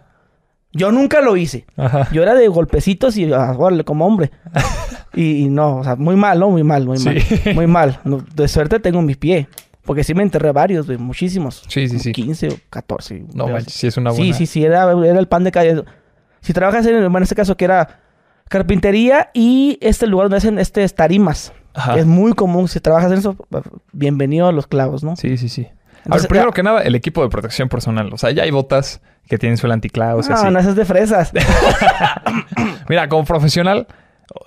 Yo 0.72 0.92
nunca 0.92 1.22
lo 1.22 1.38
hice. 1.38 1.66
Ajá. 1.78 2.08
Yo 2.12 2.24
era 2.24 2.34
de 2.34 2.48
golpecitos 2.48 3.16
y 3.18 3.32
ah, 3.32 3.54
órale, 3.58 3.84
como 3.84 4.06
hombre. 4.08 4.32
y, 5.14 5.44
y 5.44 5.50
no, 5.50 5.78
o 5.78 5.84
sea, 5.84 5.96
muy 5.96 6.16
mal, 6.16 6.40
¿no? 6.40 6.50
Muy 6.50 6.64
mal, 6.64 6.86
muy 6.88 6.98
Sí. 6.98 7.06
mal. 7.46 7.56
Muy 7.56 7.68
mal. 7.68 8.00
No, 8.06 8.24
de 8.36 8.48
suerte 8.48 8.80
tengo 8.80 9.02
mi 9.02 9.16
pie. 9.16 9.48
Porque 9.86 10.04
sí 10.06 10.14
me 10.14 10.24
enterré 10.24 10.52
varios, 10.54 10.86
güey, 10.86 10.98
muchísimos. 10.98 11.62
Sí, 11.68 11.90
sí, 11.90 12.00
sí. 12.00 12.14
15 12.14 12.48
o 12.48 12.54
14. 12.70 13.26
No 13.34 13.48
manches, 13.48 13.74
sí 13.74 13.88
es 13.88 13.98
una 13.98 14.12
buena. 14.12 14.26
Sí, 14.26 14.34
sí, 14.34 14.46
sí, 14.46 14.64
era, 14.64 14.90
era 15.06 15.20
el 15.20 15.28
pan 15.28 15.44
de 15.44 15.52
calle. 15.52 15.84
Si 16.40 16.54
trabajas 16.54 16.86
en, 16.86 16.94
bueno, 17.02 17.18
en 17.18 17.24
este 17.24 17.36
caso 17.36 17.58
que 17.58 17.66
era 17.66 18.00
carpintería 18.50 19.30
y 19.34 19.78
este 19.82 20.08
lugar 20.08 20.26
donde 20.26 20.38
hacen 20.38 20.58
este 20.58 20.88
tarimas. 20.90 21.52
Ajá. 21.74 21.98
Es 21.98 22.06
muy 22.06 22.34
común, 22.34 22.68
si 22.68 22.80
trabajas 22.80 23.12
en 23.12 23.18
eso, 23.18 23.36
bienvenido 23.92 24.48
a 24.48 24.52
los 24.52 24.68
clavos, 24.68 25.04
¿no? 25.04 25.16
Sí, 25.16 25.38
sí, 25.38 25.50
sí. 25.50 25.68
A 26.10 26.18
ver, 26.18 26.28
primero 26.28 26.50
ya- 26.50 26.54
que 26.54 26.64
nada, 26.64 26.82
el 26.82 26.96
equipo 26.96 27.24
de 27.24 27.30
protección 27.30 27.70
personal. 27.70 28.12
O 28.14 28.18
sea, 28.18 28.32
ya 28.32 28.44
hay 28.44 28.52
botas 28.52 29.02
que 29.28 29.38
tienen 29.38 29.58
suela 29.58 29.74
anticlavos 29.74 30.26
y 30.28 30.30
No, 30.30 30.36
así. 30.36 30.50
no, 30.50 30.60
eso 30.60 30.70
es 30.72 30.76
de 30.76 30.86
fresas. 30.86 31.32
Mira, 32.90 33.08
como 33.10 33.26
profesional, 33.26 33.88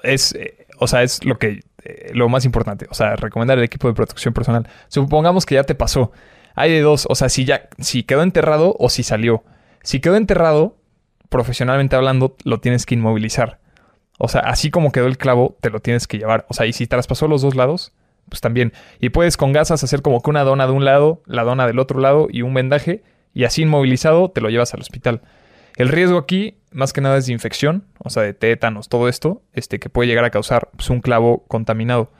es, 0.02 0.34
eh, 0.34 0.66
o 0.78 0.86
sea, 0.86 1.02
es 1.02 1.24
lo 1.24 1.38
que, 1.38 1.60
eh, 1.84 2.10
lo 2.14 2.28
más 2.28 2.44
importante. 2.44 2.86
O 2.90 2.94
sea, 2.94 3.16
recomendar 3.16 3.58
el 3.58 3.64
equipo 3.64 3.88
de 3.88 3.94
protección 3.94 4.34
personal. 4.34 4.68
Supongamos 4.88 5.46
que 5.46 5.54
ya 5.56 5.64
te 5.64 5.74
pasó. 5.74 6.12
Hay 6.54 6.70
de 6.72 6.80
dos. 6.80 7.06
O 7.10 7.14
sea, 7.14 7.28
si 7.28 7.44
ya, 7.44 7.68
si 7.78 8.02
quedó 8.02 8.22
enterrado 8.22 8.74
o 8.78 8.88
si 8.88 9.02
salió. 9.02 9.44
Si 9.82 10.00
quedó 10.00 10.16
enterrado, 10.16 10.76
profesionalmente 11.28 11.96
hablando, 11.96 12.36
lo 12.44 12.60
tienes 12.60 12.86
que 12.86 12.94
inmovilizar. 12.94 13.60
O 14.18 14.28
sea, 14.28 14.40
así 14.42 14.70
como 14.70 14.92
quedó 14.92 15.06
el 15.06 15.18
clavo, 15.18 15.56
te 15.60 15.70
lo 15.70 15.80
tienes 15.80 16.06
que 16.06 16.18
llevar. 16.18 16.46
O 16.48 16.54
sea, 16.54 16.66
y 16.66 16.72
si 16.72 16.86
traspasó 16.86 17.28
los 17.28 17.42
dos 17.42 17.54
lados, 17.54 17.92
pues 18.28 18.40
también. 18.40 18.72
Y 19.00 19.10
puedes 19.10 19.36
con 19.36 19.52
gasas 19.52 19.82
hacer 19.84 20.02
como 20.02 20.22
que 20.22 20.30
una 20.30 20.44
dona 20.44 20.66
de 20.66 20.72
un 20.72 20.84
lado, 20.84 21.22
la 21.26 21.44
dona 21.44 21.66
del 21.66 21.78
otro 21.78 22.00
lado 22.00 22.28
y 22.30 22.42
un 22.42 22.54
vendaje. 22.54 23.02
Y 23.34 23.44
así 23.44 23.62
inmovilizado 23.62 24.30
te 24.30 24.40
lo 24.40 24.48
llevas 24.48 24.74
al 24.74 24.80
hospital. 24.80 25.22
El 25.76 25.88
riesgo 25.88 26.16
aquí, 26.16 26.56
más 26.72 26.92
que 26.92 27.02
nada, 27.02 27.18
es 27.18 27.26
de 27.26 27.32
infección, 27.32 27.84
o 27.98 28.08
sea, 28.08 28.22
de 28.22 28.32
tétanos, 28.32 28.88
todo 28.88 29.08
esto, 29.08 29.42
este, 29.52 29.78
que 29.78 29.90
puede 29.90 30.08
llegar 30.08 30.24
a 30.24 30.30
causar 30.30 30.70
pues, 30.74 30.88
un 30.88 31.00
clavo 31.00 31.44
contaminado. 31.48 32.10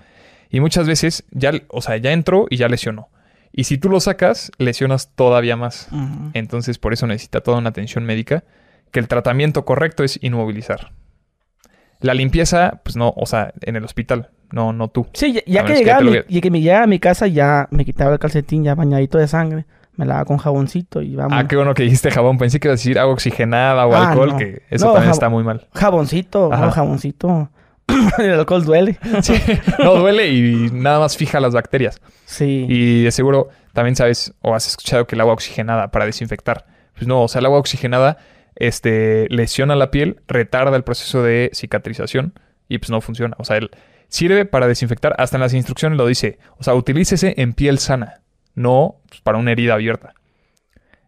Y 0.51 0.61
muchas 0.61 0.87
veces 0.87 1.24
ya, 1.31 1.53
o 1.69 1.81
sea, 1.81 1.97
ya 1.97 2.12
entró 2.12 2.47
y 2.51 2.59
ya 2.59 2.69
lesionó. 2.69 3.09
Y 3.53 3.65
si 3.65 3.78
tú 3.78 3.89
lo 3.89 4.01
sacas, 4.01 4.53
lesionas 4.59 5.15
todavía 5.15 5.57
más. 5.57 5.89
Entonces, 6.35 6.78
por 6.78 6.93
eso 6.93 7.07
necesita 7.07 7.41
toda 7.41 7.57
una 7.57 7.70
atención 7.70 8.05
médica, 8.05 8.45
que 8.91 9.01
el 9.01 9.09
tratamiento 9.09 9.65
correcto 9.65 10.05
es 10.05 10.19
inmovilizar. 10.23 10.93
La 12.01 12.12
limpieza, 12.12 12.81
pues 12.85 12.97
no, 12.97 13.15
o 13.16 13.24
sea, 13.24 13.55
en 13.62 13.77
el 13.77 13.85
hospital, 13.85 14.31
no, 14.52 14.73
no 14.73 14.89
tú. 14.89 15.06
Sí, 15.12 15.40
ya, 15.47 15.64
que 15.64 15.73
que 15.74 15.78
llegaba, 15.81 16.01
lo 16.01 16.10
mi- 16.12 16.18
y 16.28 16.40
que 16.40 16.51
me 16.51 16.60
llegaba 16.60 16.85
a 16.85 16.86
mi 16.86 16.98
casa, 16.98 17.27
ya 17.27 17.68
me 17.70 17.85
quitaba 17.85 18.12
el 18.12 18.18
calcetín 18.18 18.64
ya 18.64 18.74
bañadito 18.74 19.18
de 19.18 19.28
sangre. 19.28 19.64
Me 19.97 20.05
lavaba 20.05 20.27
con 20.27 20.36
jaboncito 20.36 21.01
y 21.01 21.16
vamos. 21.16 21.32
Ah, 21.35 21.48
qué 21.48 21.56
bueno 21.56 21.73
que 21.73 21.82
dijiste 21.85 22.10
jabón. 22.10 22.36
Pensé 22.36 22.60
que 22.60 22.68
ibas 22.68 22.78
a 22.78 22.82
decir 22.82 22.98
agua 22.98 23.14
oxigenada 23.14 23.86
o 23.86 23.94
Ah, 23.94 24.10
alcohol, 24.10 24.31
no. 24.32 24.36
que 24.36 24.62
eso 24.70 24.86
No, 24.86 24.93
también 24.93 25.12
está 25.12 25.28
muy 25.31 25.43
mal. 25.43 25.66
Jaboncito, 25.74 26.51
no, 26.51 26.70
jaboncito. 26.70 27.51
el 28.18 28.32
alcohol 28.32 28.64
duele. 28.64 28.98
Sí, 29.23 29.35
no 29.78 29.94
duele 29.94 30.28
y 30.28 30.70
nada 30.73 30.98
más 30.98 31.16
fija 31.16 31.40
las 31.40 31.55
bacterias. 31.55 32.01
Sí. 32.27 32.66
Y 32.68 33.05
de 33.05 33.10
seguro 33.10 33.48
también 33.73 33.97
sabes 33.97 34.35
o 34.43 34.55
has 34.55 34.66
escuchado 34.66 35.06
que 35.06 35.14
el 35.14 35.20
agua 35.23 35.32
oxigenada 35.32 35.90
para 35.90 36.05
desinfectar. 36.05 36.66
Pues 36.94 37.06
no, 37.06 37.23
o 37.23 37.28
sea, 37.28 37.39
el 37.39 37.47
agua 37.47 37.59
oxigenada 37.59 38.18
este, 38.55 39.27
lesiona 39.31 39.77
la 39.77 39.90
piel, 39.90 40.20
retarda 40.28 40.77
el 40.77 40.82
proceso 40.82 41.23
de 41.23 41.51
cicatrización 41.55 42.32
y 42.68 42.78
pues 42.78 42.90
no 42.90 43.01
funciona. 43.01 43.35
O 43.39 43.44
sea, 43.44 43.56
él 43.59 43.70
sirve 44.09 44.45
para 44.45 44.66
desinfectar. 44.66 45.15
Hasta 45.19 45.37
en 45.37 45.41
las 45.43 45.55
instrucciones 45.55 45.99
lo 45.99 46.07
dice. 46.07 46.39
O 46.59 46.62
sea, 46.65 46.74
utilícese 46.74 47.35
en 47.39 47.53
piel 47.55 47.78
sana, 47.78 48.20
no 48.55 48.97
pues, 49.09 49.20
para 49.20 49.39
una 49.39 49.53
herida 49.53 49.74
abierta. 49.74 50.15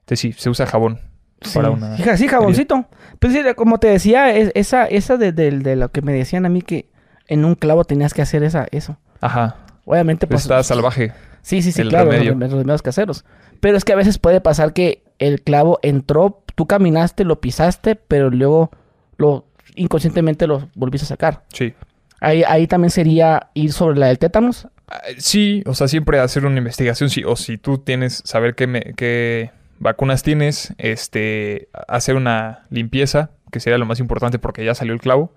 Entonces 0.00 0.20
sí, 0.20 0.32
se 0.32 0.50
usa 0.50 0.66
jabón 0.66 1.00
Sí, 1.40 1.54
para 1.54 1.70
una... 1.70 1.96
Sí, 1.96 2.02
ja- 2.02 2.16
sí, 2.16 2.26
jaboncito. 2.28 2.86
Pues 3.20 3.32
sí, 3.32 3.40
como 3.56 3.78
te 3.78 3.88
decía, 3.88 4.34
es- 4.34 4.50
esa, 4.54 4.86
esa 4.86 5.16
de, 5.16 5.32
de- 5.32 5.50
de 5.58 5.76
lo 5.76 5.90
que 5.90 6.02
me 6.02 6.12
decían 6.12 6.46
a 6.46 6.48
mí 6.48 6.62
que 6.62 6.88
en 7.26 7.44
un 7.44 7.54
clavo 7.54 7.84
tenías 7.84 8.14
que 8.14 8.22
hacer 8.22 8.42
esa, 8.42 8.66
eso. 8.72 8.96
Ajá. 9.20 9.56
Obviamente, 9.84 10.26
Pues 10.26 10.42
está 10.42 10.62
salvaje. 10.62 11.12
Sí, 11.42 11.62
sí, 11.62 11.70
sí, 11.72 11.82
el 11.82 11.88
claro, 11.90 12.10
remedio. 12.10 12.32
los 12.32 12.38
rem- 12.38 12.42
los 12.42 12.52
remedios 12.52 12.82
caseros. 12.82 13.24
Pero 13.60 13.76
es 13.76 13.84
que 13.84 13.92
a 13.92 13.96
veces 13.96 14.18
puede 14.18 14.40
pasar 14.40 14.72
que 14.72 15.02
el 15.18 15.40
clavo 15.42 15.78
entró, 15.82 16.42
tú 16.54 16.66
caminaste, 16.66 17.24
lo 17.24 17.40
pisaste, 17.40 17.94
pero 17.96 18.30
luego 18.30 18.70
lo 19.16 19.46
inconscientemente 19.76 20.46
lo 20.46 20.68
volviste 20.74 21.04
a 21.04 21.08
sacar. 21.08 21.44
Sí. 21.52 21.74
Ahí, 22.20 22.42
ahí 22.44 22.66
también 22.66 22.90
sería 22.90 23.48
ir 23.54 23.72
sobre 23.72 23.98
la 23.98 24.06
del 24.08 24.18
tétanos. 24.18 24.68
Ah, 24.88 25.00
Sí, 25.18 25.62
o 25.66 25.74
sea, 25.74 25.88
siempre 25.88 26.18
hacer 26.18 26.44
una 26.46 26.58
investigación. 26.58 27.10
Sí, 27.10 27.22
o 27.24 27.36
si 27.36 27.58
tú 27.58 27.78
tienes, 27.78 28.22
saber 28.24 28.54
qué, 28.54 28.66
me- 28.66 28.94
qué 28.96 29.50
vacunas 29.78 30.22
tienes, 30.22 30.74
este, 30.78 31.68
hacer 31.86 32.16
una 32.16 32.66
limpieza, 32.70 33.30
que 33.52 33.60
sería 33.60 33.78
lo 33.78 33.86
más 33.86 34.00
importante 34.00 34.38
porque 34.38 34.64
ya 34.64 34.74
salió 34.74 34.92
el 34.94 35.00
clavo, 35.00 35.32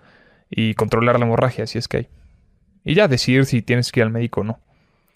y 0.49 0.74
controlar 0.74 1.20
la 1.20 1.26
hemorragia, 1.26 1.68
si 1.68 1.78
es 1.78 1.88
que 1.88 1.98
hay. 1.98 2.08
Y 2.84 2.95
ya 2.95 3.08
decidir 3.08 3.45
si 3.45 3.62
tienes 3.62 3.91
que 3.91 3.99
ir 3.99 4.06
al 4.06 4.12
médico 4.12 4.41
o 4.41 4.44
no. 4.44 4.60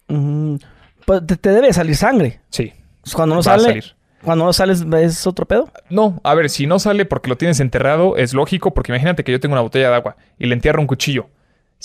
Mm, 0.08 0.58
pues 1.06 1.26
te, 1.26 1.36
te 1.36 1.50
debe 1.50 1.74
salir 1.74 1.96
sangre. 1.96 2.40
Sí, 2.50 2.74
Cuando 3.14 3.36
no 3.36 3.44
sale, 3.44 3.82
cuando 4.24 4.46
no 4.46 4.54
sales, 4.54 4.86
¿es 5.02 5.28
otro 5.28 5.46
pedo? 5.46 5.70
No, 5.90 6.20
a 6.24 6.34
ver, 6.36 6.50
si 6.50 6.68
no 6.68 6.80
sale 6.80 7.06
porque 7.06 7.30
lo 7.30 7.38
tienes 7.38 7.60
enterrado, 7.60 8.18
es 8.18 8.34
lógico, 8.34 8.74
porque 8.74 8.92
imagínate 8.92 9.24
que 9.24 9.32
yo 9.32 9.40
tengo 9.40 9.54
una 9.54 9.62
botella 9.62 9.90
de 9.90 9.96
agua 9.96 10.16
y 10.40 10.46
le 10.46 10.54
entierro 10.54 10.80
un 10.82 10.88
cuchillo. 10.88 11.28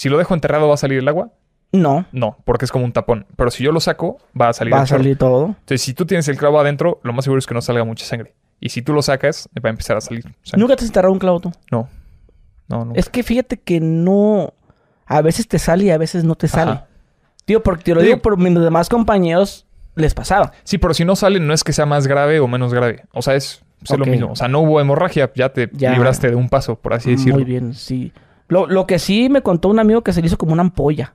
Si 0.00 0.08
lo 0.08 0.16
dejo 0.16 0.32
enterrado, 0.32 0.66
¿va 0.66 0.72
a 0.74 0.78
salir 0.78 0.98
el 0.98 1.08
agua? 1.08 1.28
No, 1.72 2.06
No, 2.10 2.38
porque 2.46 2.64
es 2.64 2.72
como 2.72 2.86
un 2.86 2.92
tapón. 2.92 3.26
Pero 3.36 3.50
si 3.50 3.62
yo 3.62 3.70
lo 3.70 3.80
saco, 3.80 4.16
va 4.38 4.48
a 4.48 4.52
salir 4.54 4.72
va 4.72 4.78
el 4.78 4.84
a 4.84 4.86
salir 4.86 5.18
todo. 5.18 5.48
Entonces, 5.48 5.82
si 5.82 5.92
tú 5.92 6.06
tienes 6.06 6.26
el 6.28 6.38
clavo 6.38 6.58
adentro, 6.58 7.00
lo 7.02 7.12
más 7.12 7.24
seguro 7.26 7.38
es 7.38 7.46
que 7.46 7.52
no 7.52 7.60
salga 7.60 7.84
mucha 7.84 8.06
sangre. 8.06 8.34
Y 8.60 8.70
si 8.70 8.80
tú 8.80 8.94
lo 8.94 9.02
sacas, 9.02 9.46
va 9.62 9.68
a 9.68 9.70
empezar 9.70 9.98
a 9.98 10.00
salir 10.00 10.22
sangre. 10.42 10.58
¿Nunca 10.62 10.76
te 10.76 10.84
has 10.84 10.88
enterrado 10.88 11.12
un 11.12 11.18
clavo 11.18 11.40
tú? 11.40 11.52
No. 11.70 11.88
No, 12.66 12.86
no. 12.86 12.92
Es 12.94 13.10
que 13.10 13.22
fíjate 13.22 13.58
que 13.60 13.78
no... 13.78 14.54
A 15.04 15.20
veces 15.20 15.46
te 15.48 15.58
sale 15.58 15.84
y 15.84 15.90
a 15.90 15.98
veces 15.98 16.24
no 16.24 16.34
te 16.34 16.48
sale. 16.48 16.70
Ajá. 16.70 16.86
Tío, 17.44 17.62
porque 17.62 17.84
te 17.84 17.94
lo 17.94 18.00
digo 18.00 18.14
digo- 18.14 18.22
por 18.22 18.38
mis 18.38 18.54
demás 18.54 18.88
compañeros 18.88 19.66
les 19.96 20.14
pasaba. 20.14 20.52
Sí, 20.64 20.78
pero 20.78 20.94
si 20.94 21.04
no 21.04 21.14
sale, 21.14 21.40
no 21.40 21.52
es 21.52 21.62
que 21.62 21.72
sea 21.74 21.84
más 21.84 22.06
grave 22.06 22.40
o 22.40 22.48
menos 22.48 22.72
grave. 22.72 23.04
O 23.12 23.20
sea, 23.20 23.34
es, 23.34 23.62
lo 23.88 24.06
mismo. 24.06 24.32
O 24.32 24.36
sea, 24.36 24.48
no 24.48 24.60
hubo 24.60 24.80
hemorragia, 24.80 25.30
ya 25.34 25.50
te 25.52 25.68
Ya. 25.72 25.92
libraste 25.92 26.30
de 26.30 26.36
un 26.36 26.48
paso, 26.48 26.76
por 26.76 26.94
así 26.94 27.10
decirlo. 27.10 27.34
Muy 27.34 27.44
bien, 27.44 27.74
sí. 27.74 28.12
Lo, 28.50 28.66
lo 28.66 28.86
que 28.86 28.98
sí 28.98 29.28
me 29.30 29.40
contó 29.40 29.68
un 29.68 29.78
amigo 29.78 30.02
que 30.02 30.12
se 30.12 30.20
le 30.20 30.26
hizo 30.26 30.36
como 30.36 30.52
una 30.52 30.60
ampolla. 30.62 31.14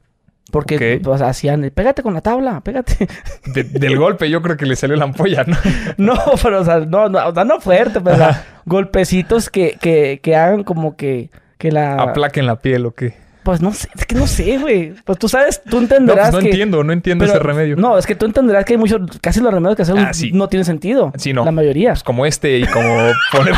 Porque 0.51 1.01
pues, 1.03 1.21
hacían, 1.21 1.69
pégate 1.73 2.01
con 2.03 2.13
la 2.13 2.21
tabla, 2.21 2.61
pégate. 2.61 3.07
De- 3.53 3.63
del 3.63 3.97
golpe 3.97 4.29
yo 4.29 4.41
creo 4.41 4.55
que 4.57 4.65
le 4.65 4.75
salió 4.75 4.95
la 4.95 5.03
ampolla, 5.05 5.43
¿no? 5.43 5.57
no, 5.97 6.15
pero 6.41 6.61
o 6.61 6.63
sea, 6.65 6.79
no, 6.79 7.09
no, 7.09 7.31
no 7.31 7.59
fuerte, 7.59 7.99
pero 8.01 8.15
o 8.15 8.19
sea, 8.19 8.45
golpecitos 8.65 9.49
que, 9.49 9.77
que, 9.81 10.19
que 10.23 10.35
hagan 10.35 10.63
como 10.63 10.95
que, 10.95 11.29
que 11.57 11.71
la... 11.71 11.95
Aplaquen 11.95 12.45
la 12.45 12.57
piel 12.57 12.85
o 12.85 12.91
qué. 12.93 13.15
Pues 13.43 13.61
no 13.61 13.73
sé, 13.73 13.89
es 13.95 14.05
que 14.05 14.15
no 14.15 14.25
sé, 14.27 14.57
güey. 14.57 14.93
Pues 15.03 15.19
tú 15.19 15.27
sabes, 15.29 15.61
tú 15.63 15.75
No, 15.77 15.81
entenderás 15.83 16.29
pues 16.31 16.33
no 16.33 16.39
que... 16.39 16.45
entiendo, 16.47 16.83
no 16.83 16.93
entiendo 16.93 17.25
pero- 17.25 17.35
ese 17.35 17.43
remedio. 17.43 17.75
No, 17.75 17.97
es 17.97 18.05
que 18.07 18.15
tú 18.15 18.25
entenderás 18.25 18.65
que 18.65 18.73
hay 18.73 18.79
muchos, 18.79 19.01
casi 19.21 19.39
los 19.41 19.53
remedios 19.53 19.75
que 19.75 19.81
hacemos 19.81 20.03
Ah, 20.07 20.13
sí. 20.13 20.31
no 20.31 20.47
tienen 20.47 20.65
sentido. 20.65 21.11
Sí, 21.17 21.33
no. 21.33 21.43
La 21.43 21.51
mayoría. 21.51 21.89
Pues 21.91 22.03
como 22.03 22.25
este 22.25 22.59
y 22.59 22.65
como 22.65 22.87
poner 23.31 23.53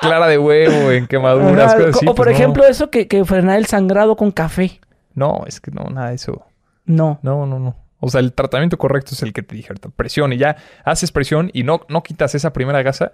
clara 0.00 0.26
de 0.28 0.38
huevo 0.38 0.90
en 0.90 1.06
quemaduras, 1.06 1.74
cosas 1.74 1.96
así. 1.96 2.06
o 2.06 2.14
por 2.14 2.26
pues 2.26 2.38
no. 2.38 2.42
ejemplo 2.42 2.66
eso 2.66 2.90
que, 2.90 3.08
que 3.08 3.24
frenar 3.24 3.58
el 3.58 3.66
sangrado 3.66 4.16
con 4.16 4.30
café. 4.30 4.80
No, 5.14 5.44
es 5.46 5.60
que 5.60 5.70
no, 5.70 5.84
nada 5.84 6.10
de 6.10 6.14
eso. 6.14 6.44
No. 6.84 7.18
No, 7.22 7.46
no, 7.46 7.58
no. 7.58 7.76
O 8.00 8.08
sea, 8.08 8.20
el 8.20 8.32
tratamiento 8.32 8.78
correcto 8.78 9.10
es 9.12 9.22
el 9.22 9.32
que 9.32 9.42
te 9.42 9.56
dije 9.56 9.68
ahorita. 9.70 9.88
Presión 9.90 10.32
y 10.32 10.38
ya 10.38 10.56
haces 10.84 11.10
presión 11.10 11.50
y 11.52 11.64
no, 11.64 11.80
no 11.88 12.02
quitas 12.02 12.34
esa 12.34 12.52
primera 12.52 12.82
gasa. 12.82 13.12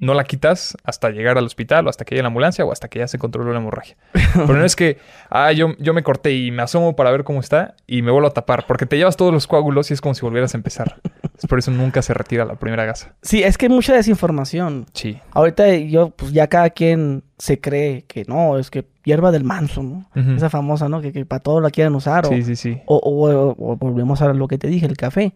No 0.00 0.12
la 0.12 0.24
quitas 0.24 0.76
hasta 0.82 1.10
llegar 1.10 1.38
al 1.38 1.44
hospital 1.44 1.86
o 1.86 1.90
hasta 1.90 2.04
que 2.04 2.14
llegue 2.14 2.22
la 2.22 2.28
ambulancia 2.28 2.64
o 2.64 2.72
hasta 2.72 2.88
que 2.88 2.98
ya 2.98 3.06
se 3.08 3.16
controló 3.18 3.52
la 3.52 3.58
hemorragia. 3.60 3.96
Pero 4.34 4.54
no 4.54 4.64
es 4.64 4.74
que, 4.74 4.98
ah, 5.30 5.52
yo, 5.52 5.68
yo 5.78 5.94
me 5.94 6.02
corté 6.02 6.32
y 6.34 6.50
me 6.50 6.62
asomo 6.62 6.96
para 6.96 7.12
ver 7.12 7.22
cómo 7.22 7.38
está 7.40 7.76
y 7.86 8.02
me 8.02 8.10
vuelvo 8.10 8.26
a 8.28 8.32
tapar. 8.32 8.66
Porque 8.66 8.86
te 8.86 8.96
llevas 8.96 9.16
todos 9.16 9.32
los 9.32 9.46
coágulos 9.46 9.90
y 9.90 9.94
es 9.94 10.00
como 10.00 10.14
si 10.14 10.22
volvieras 10.22 10.52
a 10.54 10.56
empezar. 10.58 10.96
Es 11.38 11.46
por 11.46 11.58
eso 11.60 11.70
nunca 11.70 12.02
se 12.02 12.12
retira 12.12 12.44
la 12.44 12.56
primera 12.56 12.84
gasa. 12.84 13.14
Sí, 13.22 13.42
es 13.44 13.56
que 13.56 13.66
hay 13.66 13.72
mucha 13.72 13.94
desinformación. 13.94 14.86
Sí. 14.94 15.18
Ahorita 15.30 15.72
yo, 15.76 16.10
pues 16.10 16.32
ya 16.32 16.48
cada 16.48 16.70
quien 16.70 17.22
se 17.38 17.60
cree 17.60 18.02
que 18.06 18.24
no, 18.26 18.58
es 18.58 18.70
que 18.70 18.86
hierba 19.04 19.30
del 19.30 19.44
manso, 19.44 19.82
¿no? 19.82 20.06
Esa 20.36 20.50
famosa, 20.50 20.88
¿no? 20.88 21.00
Que, 21.02 21.12
que 21.12 21.24
para 21.24 21.40
todo 21.42 21.60
la 21.60 21.70
quieren 21.70 21.94
usar. 21.94 22.26
o- 22.26 22.28
Sí, 22.30 22.42
sí, 22.42 22.56
sí. 22.56 22.80
O, 22.86 22.96
o- 22.96 23.30
o- 23.30 23.72
o 23.72 23.76
volvemos 23.76 24.20
a 24.22 24.32
lo 24.32 24.48
que 24.48 24.58
te 24.58 24.66
dije, 24.68 24.86
el 24.86 24.96
café. 24.96 25.34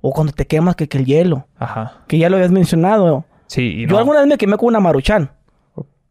O 0.00 0.12
cuando 0.12 0.32
te 0.32 0.46
quemas, 0.46 0.76
que, 0.76 0.88
que 0.88 0.98
el 0.98 1.04
hielo. 1.04 1.46
Ajá. 1.58 1.98
Que 2.08 2.16
ya 2.18 2.30
lo 2.30 2.36
habías 2.36 2.50
mencionado. 2.50 3.24
Sí, 3.50 3.62
y 3.62 3.80
Yo 3.82 3.94
no. 3.94 3.98
alguna 3.98 4.20
vez 4.20 4.28
me 4.28 4.38
quemé 4.38 4.56
con 4.56 4.68
una 4.68 4.78
maruchan. 4.78 5.28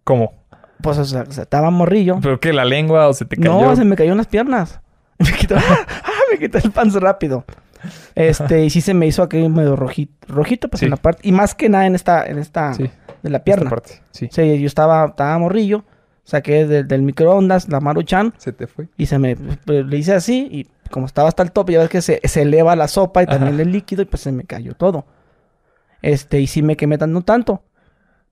¿Cómo? 0.03 0.33
Pues, 0.81 0.97
o 0.97 1.05
sea, 1.05 1.21
estaba 1.23 1.69
morrillo. 1.69 2.19
¿Pero 2.21 2.37
qué? 2.39 2.51
¿La 2.51 2.65
lengua 2.65 3.07
o 3.07 3.13
se 3.13 3.23
te 3.23 3.37
cayó? 3.37 3.61
No, 3.61 3.75
se 3.77 3.85
me 3.85 3.95
cayó 3.95 4.11
en 4.11 4.17
las 4.17 4.27
piernas. 4.27 4.81
Me 5.19 5.31
quitó, 5.31 5.55
¡Ah! 5.57 5.77
me 6.31 6.37
quitó 6.37 6.57
el 6.57 6.71
panzo 6.71 6.99
rápido. 6.99 7.45
Este, 8.15 8.65
y 8.65 8.69
sí 8.69 8.81
se 8.81 8.93
me 8.93 9.07
hizo 9.07 9.23
aquí 9.23 9.37
medio 9.49 9.75
rojito, 9.77 10.13
rojito 10.33 10.67
pues 10.69 10.79
Sí. 10.79 10.85
en 10.85 10.91
la 10.91 10.97
parte, 10.97 11.21
y 11.27 11.31
más 11.31 11.55
que 11.55 11.69
nada 11.69 11.85
en 11.87 11.95
esta, 11.95 12.25
en 12.25 12.39
esta, 12.39 12.73
Sí, 12.73 12.83
de 13.23 13.29
la 13.29 13.37
esta 13.37 13.43
pierna. 13.45 13.69
parte. 13.69 14.01
Sí. 14.11 14.27
Sí, 14.31 14.59
yo 14.59 14.67
estaba, 14.67 15.05
estaba 15.07 15.37
morrillo, 15.37 15.83
saqué 16.25 16.65
del- 16.67 16.87
del 16.87 17.01
microondas 17.03 17.67
la 17.69 17.79
maruchan 17.79 18.33
Se 18.37 18.51
te 18.53 18.67
fue. 18.67 18.87
y 18.97 19.05
se 19.05 19.17
me, 19.19 19.35
pues, 19.65 19.85
le 19.85 19.97
hice 19.97 20.13
así 20.13 20.47
y 20.51 20.67
como 20.91 21.05
estaba 21.05 21.27
hasta 21.29 21.43
el 21.43 21.51
tope, 21.51 21.73
ya 21.73 21.79
ves 21.79 21.89
que 21.89 22.01
se, 22.01 22.19
se 22.23 22.41
eleva 22.41 22.75
la 22.75 22.87
sopa 22.89 23.23
y 23.23 23.25
también 23.25 23.59
el 23.59 23.71
líquido 23.71 24.01
y 24.01 24.05
pues 24.05 24.21
se 24.21 24.31
me 24.33 24.43
cayó 24.45 24.73
todo. 24.73 25.05
Este, 26.01 26.39
y 26.39 26.47
sí 26.47 26.61
me 26.61 26.77
quemé 26.77 26.97
tan- 26.97 27.11
no 27.13 27.21
tanto. 27.23 27.63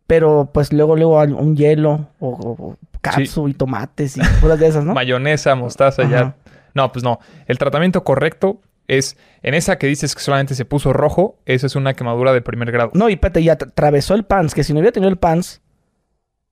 Pero 0.07 0.51
pues 0.53 0.71
luego, 0.71 0.95
luego 0.95 1.19
un 1.21 1.55
hielo 1.57 2.09
o, 2.19 2.29
o, 2.29 2.51
o 2.71 2.77
katsu 3.01 3.49
y 3.49 3.53
tomates 3.53 4.15
y 4.17 4.21
cosas 4.41 4.59
de 4.59 4.67
esas, 4.67 4.85
¿no? 4.85 4.93
Mayonesa, 4.95 5.53
mostaza, 5.55 6.09
ya. 6.09 6.35
No, 6.73 6.91
pues 6.91 7.03
no. 7.03 7.19
El 7.45 7.57
tratamiento 7.57 8.03
correcto 8.03 8.61
es 8.87 9.17
en 9.43 9.53
esa 9.53 9.77
que 9.77 9.87
dices 9.87 10.15
que 10.15 10.21
solamente 10.21 10.55
se 10.55 10.63
puso 10.63 10.93
rojo, 10.93 11.39
esa 11.45 11.67
es 11.67 11.75
una 11.75 11.93
quemadura 11.93 12.31
de 12.31 12.41
primer 12.41 12.71
grado. 12.71 12.91
No, 12.93 13.09
y 13.09 13.13
espérate, 13.13 13.43
ya 13.43 13.57
tra- 13.57 13.67
atravesó 13.67 14.13
el 14.13 14.23
pants, 14.23 14.53
que 14.53 14.63
si 14.63 14.71
no 14.73 14.79
hubiera 14.79 14.93
tenido 14.93 15.09
el 15.09 15.17
pants, 15.17 15.61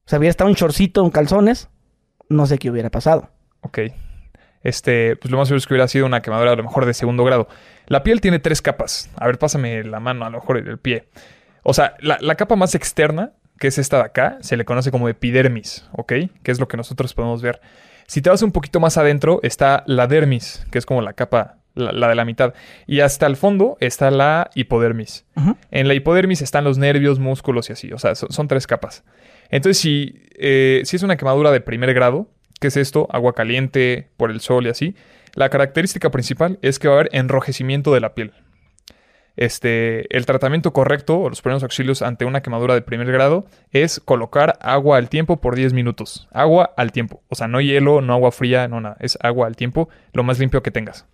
o 0.05 0.09
sea, 0.09 0.19
hubiera 0.19 0.31
estado 0.31 0.49
un 0.49 0.55
shortcito, 0.55 1.01
un 1.03 1.11
calzones, 1.11 1.69
no 2.27 2.45
sé 2.47 2.57
qué 2.57 2.69
hubiera 2.69 2.89
pasado. 2.89 3.29
Ok. 3.61 3.79
Este, 4.63 5.15
pues 5.15 5.31
lo 5.31 5.37
más 5.37 5.47
seguro 5.47 5.59
es 5.59 5.67
que 5.67 5.73
hubiera 5.75 5.87
sido 5.87 6.05
una 6.07 6.21
quemadura 6.21 6.51
a 6.51 6.55
lo 6.55 6.63
mejor 6.63 6.85
de 6.85 6.93
segundo 6.93 7.23
grado. 7.23 7.47
La 7.87 8.03
piel 8.03 8.21
tiene 8.21 8.39
tres 8.39 8.61
capas. 8.61 9.09
A 9.17 9.25
ver, 9.27 9.37
pásame 9.37 9.83
la 9.83 9.99
mano, 9.99 10.25
a 10.25 10.29
lo 10.29 10.39
mejor 10.39 10.57
el 10.57 10.77
pie. 10.79 11.07
O 11.63 11.73
sea, 11.73 11.95
la, 11.99 12.17
la 12.21 12.35
capa 12.35 12.55
más 12.55 12.75
externa, 12.75 13.33
que 13.59 13.67
es 13.67 13.77
esta 13.77 13.97
de 13.97 14.03
acá, 14.03 14.37
se 14.41 14.57
le 14.57 14.65
conoce 14.65 14.91
como 14.91 15.09
epidermis, 15.09 15.87
¿ok? 15.93 16.13
Que 16.43 16.51
es 16.51 16.59
lo 16.59 16.67
que 16.67 16.77
nosotros 16.77 17.13
podemos 17.13 17.41
ver. 17.41 17.61
Si 18.07 18.21
te 18.21 18.29
vas 18.29 18.41
un 18.41 18.51
poquito 18.51 18.79
más 18.79 18.97
adentro, 18.97 19.39
está 19.41 19.83
la 19.87 20.07
dermis, 20.07 20.65
que 20.71 20.77
es 20.77 20.85
como 20.85 21.01
la 21.01 21.13
capa, 21.13 21.57
la, 21.73 21.91
la 21.91 22.07
de 22.07 22.15
la 22.15 22.25
mitad. 22.25 22.53
Y 22.85 22.99
hasta 22.99 23.25
el 23.25 23.35
fondo 23.35 23.77
está 23.79 24.11
la 24.11 24.49
hipodermis. 24.53 25.25
En 25.71 25.87
la 25.87 25.93
hipodermis 25.95 26.41
están 26.41 26.63
los 26.63 26.77
nervios, 26.77 27.19
músculos 27.19 27.69
y 27.69 27.73
así. 27.73 27.91
O 27.93 27.97
sea, 27.97 28.13
son, 28.15 28.31
son 28.31 28.47
tres 28.47 28.67
capas. 28.67 29.03
Entonces, 29.49 29.81
si, 29.81 30.23
eh, 30.37 30.81
si 30.85 30.95
es 30.95 31.03
una 31.03 31.17
quemadura 31.17 31.51
de 31.51 31.61
primer 31.61 31.93
grado, 31.93 32.27
¿qué 32.59 32.67
es 32.67 32.77
esto? 32.77 33.07
Agua 33.11 33.33
caliente, 33.33 34.09
por 34.17 34.29
el 34.29 34.39
sol 34.39 34.67
y 34.67 34.69
así. 34.69 34.95
La 35.35 35.49
característica 35.49 36.09
principal 36.09 36.57
es 36.61 36.79
que 36.79 36.87
va 36.87 36.95
a 36.95 36.99
haber 36.99 37.09
enrojecimiento 37.13 37.93
de 37.93 37.99
la 37.99 38.15
piel. 38.15 38.33
Este, 39.35 40.15
el 40.15 40.25
tratamiento 40.25 40.71
correcto 40.71 41.19
o 41.19 41.29
los 41.29 41.41
primeros 41.41 41.61
auxilios 41.61 42.01
ante 42.01 42.23
una 42.23 42.41
quemadura 42.41 42.73
de 42.73 42.81
primer 42.81 43.11
grado 43.11 43.45
es 43.71 43.99
colocar 43.99 44.57
agua 44.61 44.97
al 44.97 45.09
tiempo 45.09 45.41
por 45.41 45.55
10 45.55 45.73
minutos. 45.73 46.29
Agua 46.31 46.73
al 46.77 46.93
tiempo. 46.93 47.21
O 47.27 47.35
sea, 47.35 47.49
no 47.49 47.59
hielo, 47.59 47.99
no 47.99 48.13
agua 48.13 48.31
fría, 48.31 48.69
no 48.69 48.79
nada. 48.79 48.95
Es 49.01 49.17
agua 49.21 49.47
al 49.47 49.57
tiempo, 49.57 49.89
lo 50.13 50.23
más 50.23 50.39
limpio 50.39 50.63
que 50.63 50.71
tengas. 50.71 51.05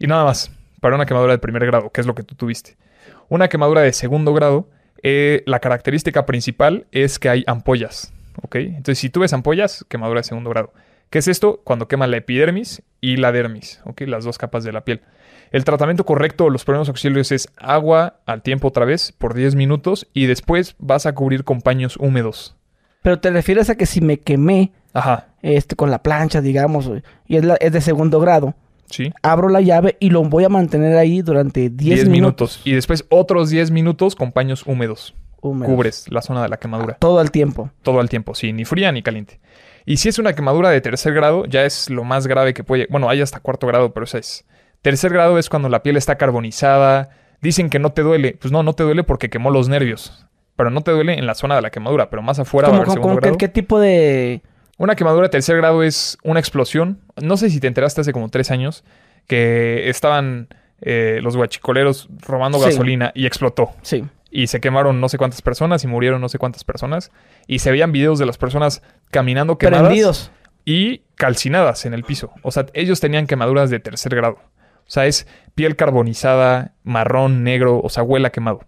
Y 0.00 0.08
nada 0.08 0.24
más, 0.24 0.50
para 0.80 0.96
una 0.96 1.06
quemadura 1.06 1.32
de 1.32 1.38
primer 1.38 1.64
grado, 1.64 1.90
que 1.90 2.00
es 2.00 2.08
lo 2.08 2.16
que 2.16 2.24
tú 2.24 2.34
tuviste. 2.34 2.76
Una 3.28 3.48
quemadura 3.48 3.82
de 3.82 3.92
segundo 3.92 4.34
grado, 4.34 4.68
eh, 5.04 5.44
la 5.46 5.60
característica 5.60 6.26
principal 6.26 6.86
es 6.90 7.20
que 7.20 7.28
hay 7.28 7.44
ampollas. 7.46 8.12
Entonces, 8.52 8.98
si 8.98 9.10
tú 9.10 9.20
ves 9.20 9.32
ampollas, 9.32 9.84
quemadura 9.88 10.20
de 10.20 10.24
segundo 10.24 10.50
grado. 10.50 10.72
¿Qué 11.10 11.18
es 11.18 11.28
esto? 11.28 11.60
Cuando 11.64 11.86
quema 11.88 12.06
la 12.06 12.16
epidermis 12.16 12.82
y 13.00 13.16
la 13.16 13.30
dermis, 13.32 13.80
¿ok? 13.84 14.02
Las 14.02 14.24
dos 14.24 14.38
capas 14.38 14.64
de 14.64 14.72
la 14.72 14.84
piel. 14.84 15.02
El 15.52 15.64
tratamiento 15.64 16.04
correcto, 16.04 16.50
los 16.50 16.64
primeros 16.64 16.88
auxilios 16.88 17.30
es 17.30 17.48
agua 17.56 18.16
al 18.26 18.42
tiempo 18.42 18.68
otra 18.68 18.84
vez 18.84 19.12
por 19.12 19.34
10 19.34 19.54
minutos 19.54 20.08
y 20.12 20.26
después 20.26 20.74
vas 20.78 21.06
a 21.06 21.14
cubrir 21.14 21.44
con 21.44 21.60
paños 21.60 21.96
húmedos. 21.96 22.56
Pero 23.02 23.20
te 23.20 23.30
refieres 23.30 23.70
a 23.70 23.76
que 23.76 23.86
si 23.86 24.00
me 24.00 24.18
quemé 24.18 24.72
Ajá, 24.92 25.28
este, 25.42 25.76
con 25.76 25.90
la 25.90 26.02
plancha, 26.02 26.40
digamos, 26.40 26.90
y 27.26 27.36
es, 27.36 27.44
la- 27.44 27.56
es 27.56 27.70
de 27.72 27.80
segundo 27.80 28.18
grado, 28.18 28.54
sí. 28.90 29.12
abro 29.22 29.48
la 29.48 29.60
llave 29.60 29.96
y 30.00 30.10
lo 30.10 30.22
voy 30.24 30.42
a 30.44 30.48
mantener 30.48 30.96
ahí 30.96 31.20
durante 31.22 31.68
10 31.68 31.78
10 31.78 32.08
minutos. 32.08 32.58
minutos. 32.58 32.60
Y 32.64 32.72
después 32.72 33.04
otros 33.10 33.50
10 33.50 33.70
minutos 33.70 34.16
con 34.16 34.32
paños 34.32 34.64
húmedos. 34.66 35.14
húmedos. 35.40 35.72
Cubres 35.74 36.10
la 36.10 36.22
zona 36.22 36.42
de 36.42 36.48
la 36.48 36.56
quemadura. 36.56 36.94
Todo 36.98 37.20
el 37.20 37.30
tiempo. 37.30 37.70
todo 37.82 38.00
el 38.00 38.08
tiempo, 38.08 38.34
sí, 38.34 38.52
ni 38.54 38.64
fría 38.64 38.90
ni 38.92 39.02
caliente. 39.02 39.38
Y 39.86 39.98
si 39.98 40.08
es 40.08 40.18
una 40.18 40.32
quemadura 40.34 40.70
de 40.70 40.80
tercer 40.80 41.12
grado, 41.14 41.44
ya 41.46 41.64
es 41.64 41.90
lo 41.90 42.04
más 42.04 42.26
grave 42.26 42.54
que 42.54 42.64
puede. 42.64 42.86
Bueno, 42.90 43.08
hay 43.10 43.20
hasta 43.20 43.40
cuarto 43.40 43.66
grado, 43.66 43.92
pero 43.92 44.04
esa 44.04 44.18
es. 44.18 44.44
Tercer 44.82 45.12
grado 45.12 45.38
es 45.38 45.48
cuando 45.48 45.68
la 45.68 45.82
piel 45.82 45.96
está 45.96 46.16
carbonizada. 46.16 47.10
Dicen 47.40 47.68
que 47.70 47.78
no 47.78 47.92
te 47.92 48.02
duele. 48.02 48.36
Pues 48.40 48.52
no, 48.52 48.62
no 48.62 48.72
te 48.74 48.82
duele 48.82 49.04
porque 49.04 49.28
quemó 49.30 49.50
los 49.50 49.68
nervios. 49.68 50.26
Pero 50.56 50.70
no 50.70 50.80
te 50.82 50.90
duele 50.92 51.14
en 51.18 51.26
la 51.26 51.34
zona 51.34 51.56
de 51.56 51.62
la 51.62 51.70
quemadura, 51.70 52.08
pero 52.10 52.22
más 52.22 52.38
afuera 52.38 52.68
va 52.68 52.74
a 52.74 52.76
haber 52.78 52.86
como- 52.86 52.94
segundo 52.94 53.08
como 53.14 53.20
que- 53.20 53.26
grado. 53.26 53.38
¿Qué 53.38 53.48
tipo 53.48 53.78
de...? 53.80 54.42
Una 54.78 54.96
quemadura 54.96 55.24
de 55.24 55.30
tercer 55.30 55.56
grado 55.56 55.82
es 55.82 56.18
una 56.24 56.40
explosión. 56.40 57.00
No 57.22 57.36
sé 57.36 57.50
si 57.50 57.60
te 57.60 57.66
enteraste 57.66 58.00
hace 58.00 58.12
como 58.12 58.28
tres 58.28 58.50
años 58.50 58.84
que 59.26 59.88
estaban 59.88 60.48
eh, 60.80 61.20
los 61.22 61.36
guachicoleros 61.36 62.08
robando 62.26 62.58
Sí. 62.58 62.64
gasolina 62.66 63.12
y 63.14 63.26
explotó. 63.26 63.70
Sí. 63.82 64.04
Y 64.34 64.48
se 64.48 64.60
quemaron 64.60 65.00
no 65.00 65.08
sé 65.08 65.16
cuántas 65.16 65.42
personas 65.42 65.84
y 65.84 65.86
murieron 65.86 66.20
no 66.20 66.28
sé 66.28 66.38
cuántas 66.38 66.64
personas. 66.64 67.12
Y 67.46 67.60
se 67.60 67.70
veían 67.70 67.92
videos 67.92 68.18
de 68.18 68.26
las 68.26 68.36
personas 68.36 68.82
caminando 69.12 69.58
quemadas 69.58 69.86
Prendidos. 69.86 70.32
y 70.64 71.02
calcinadas 71.14 71.86
en 71.86 71.94
el 71.94 72.02
piso. 72.02 72.32
O 72.42 72.50
sea, 72.50 72.66
ellos 72.74 72.98
tenían 72.98 73.28
quemaduras 73.28 73.70
de 73.70 73.78
tercer 73.78 74.16
grado. 74.16 74.38
O 74.86 74.90
sea, 74.90 75.06
es 75.06 75.28
piel 75.54 75.76
carbonizada, 75.76 76.74
marrón, 76.82 77.44
negro, 77.44 77.80
o 77.80 77.88
sea, 77.88 78.02
huela 78.02 78.30
quemado. 78.30 78.66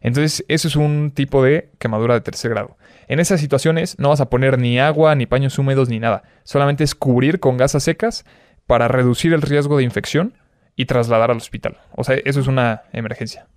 Entonces, 0.00 0.44
eso 0.46 0.68
es 0.68 0.76
un 0.76 1.10
tipo 1.10 1.42
de 1.42 1.72
quemadura 1.80 2.14
de 2.14 2.20
tercer 2.20 2.52
grado. 2.52 2.76
En 3.08 3.18
esas 3.18 3.40
situaciones 3.40 3.98
no 3.98 4.10
vas 4.10 4.20
a 4.20 4.30
poner 4.30 4.60
ni 4.60 4.78
agua, 4.78 5.16
ni 5.16 5.26
paños 5.26 5.58
húmedos, 5.58 5.88
ni 5.88 5.98
nada. 5.98 6.22
Solamente 6.44 6.84
es 6.84 6.94
cubrir 6.94 7.40
con 7.40 7.56
gasas 7.56 7.82
secas 7.82 8.24
para 8.68 8.86
reducir 8.86 9.32
el 9.32 9.42
riesgo 9.42 9.76
de 9.76 9.82
infección 9.82 10.34
y 10.76 10.84
trasladar 10.84 11.32
al 11.32 11.38
hospital. 11.38 11.78
O 11.96 12.04
sea, 12.04 12.14
eso 12.24 12.38
es 12.38 12.46
una 12.46 12.82
emergencia. 12.92 13.48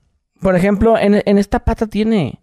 Por 0.44 0.56
ejemplo, 0.56 0.98
en, 0.98 1.22
en 1.26 1.38
esta 1.38 1.60
pata 1.60 1.88
tiene. 1.88 2.40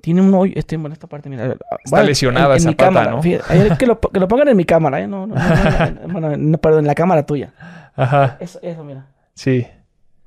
Tiene 0.00 0.20
un 0.20 0.34
hoyo. 0.34 0.52
Este, 0.56 0.76
bueno, 0.76 0.92
esta 0.92 1.06
parte, 1.06 1.28
mira. 1.28 1.56
Está 1.84 2.02
lesionada 2.02 2.56
esa 2.56 2.68
mi 2.68 2.74
pata, 2.74 2.86
cámara, 2.88 3.10
¿no? 3.12 3.22
fíjate, 3.22 3.76
que, 3.78 3.86
lo, 3.86 4.00
que 4.00 4.18
lo 4.20 4.26
pongan 4.28 4.48
en 4.48 4.56
mi 4.56 4.64
cámara, 4.64 5.00
¿eh? 5.00 5.06
No, 5.06 5.26
no, 5.28 5.34
no, 5.36 5.44
no, 5.44 5.90
no, 6.08 6.12
bueno, 6.12 6.36
no, 6.36 6.58
perdón, 6.58 6.80
en 6.80 6.86
la 6.88 6.94
cámara 6.94 7.24
tuya. 7.24 7.52
Ajá, 7.94 8.36
Eso, 8.40 8.58
eso, 8.62 8.82
mira. 8.84 9.06
sí. 9.34 9.66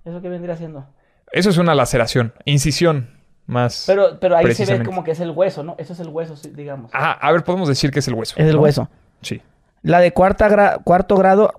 Eso 0.06 0.22
que 0.22 0.30
vendría 0.30 0.53
haciendo. 0.53 0.86
Eso 1.32 1.49
es 1.49 1.57
una 1.57 1.73
laceración, 1.76 2.32
incisión 2.45 3.10
más. 3.48 3.84
Pero, 3.88 4.19
pero 4.19 4.38
ahí 4.38 4.53
se 4.53 4.65
ve 4.77 4.86
como 4.86 5.03
que 5.03 5.11
es 5.11 5.19
el 5.19 5.32
hueso, 5.32 5.64
¿no? 5.64 5.76
Eso 5.77 5.91
es 5.94 5.99
el 5.99 6.07
hueso, 6.10 6.36
digamos. 6.53 6.91
Ah, 6.94 7.11
a 7.19 7.32
ver, 7.32 7.44
podemos 7.44 7.68
decir 7.68 7.91
que 7.91 7.99
es 7.99 8.07
el 8.07 8.14
hueso. 8.14 8.36
es 8.38 8.45
el 8.48 8.56
¿no? 8.56 8.61
hueso. 8.61 8.88
Sí. 9.22 9.41
La 9.82 9.99
de 9.99 10.14
cuarta 10.14 10.48
gra- 10.49 10.82
cuarto 10.84 11.15
grado 11.18 11.52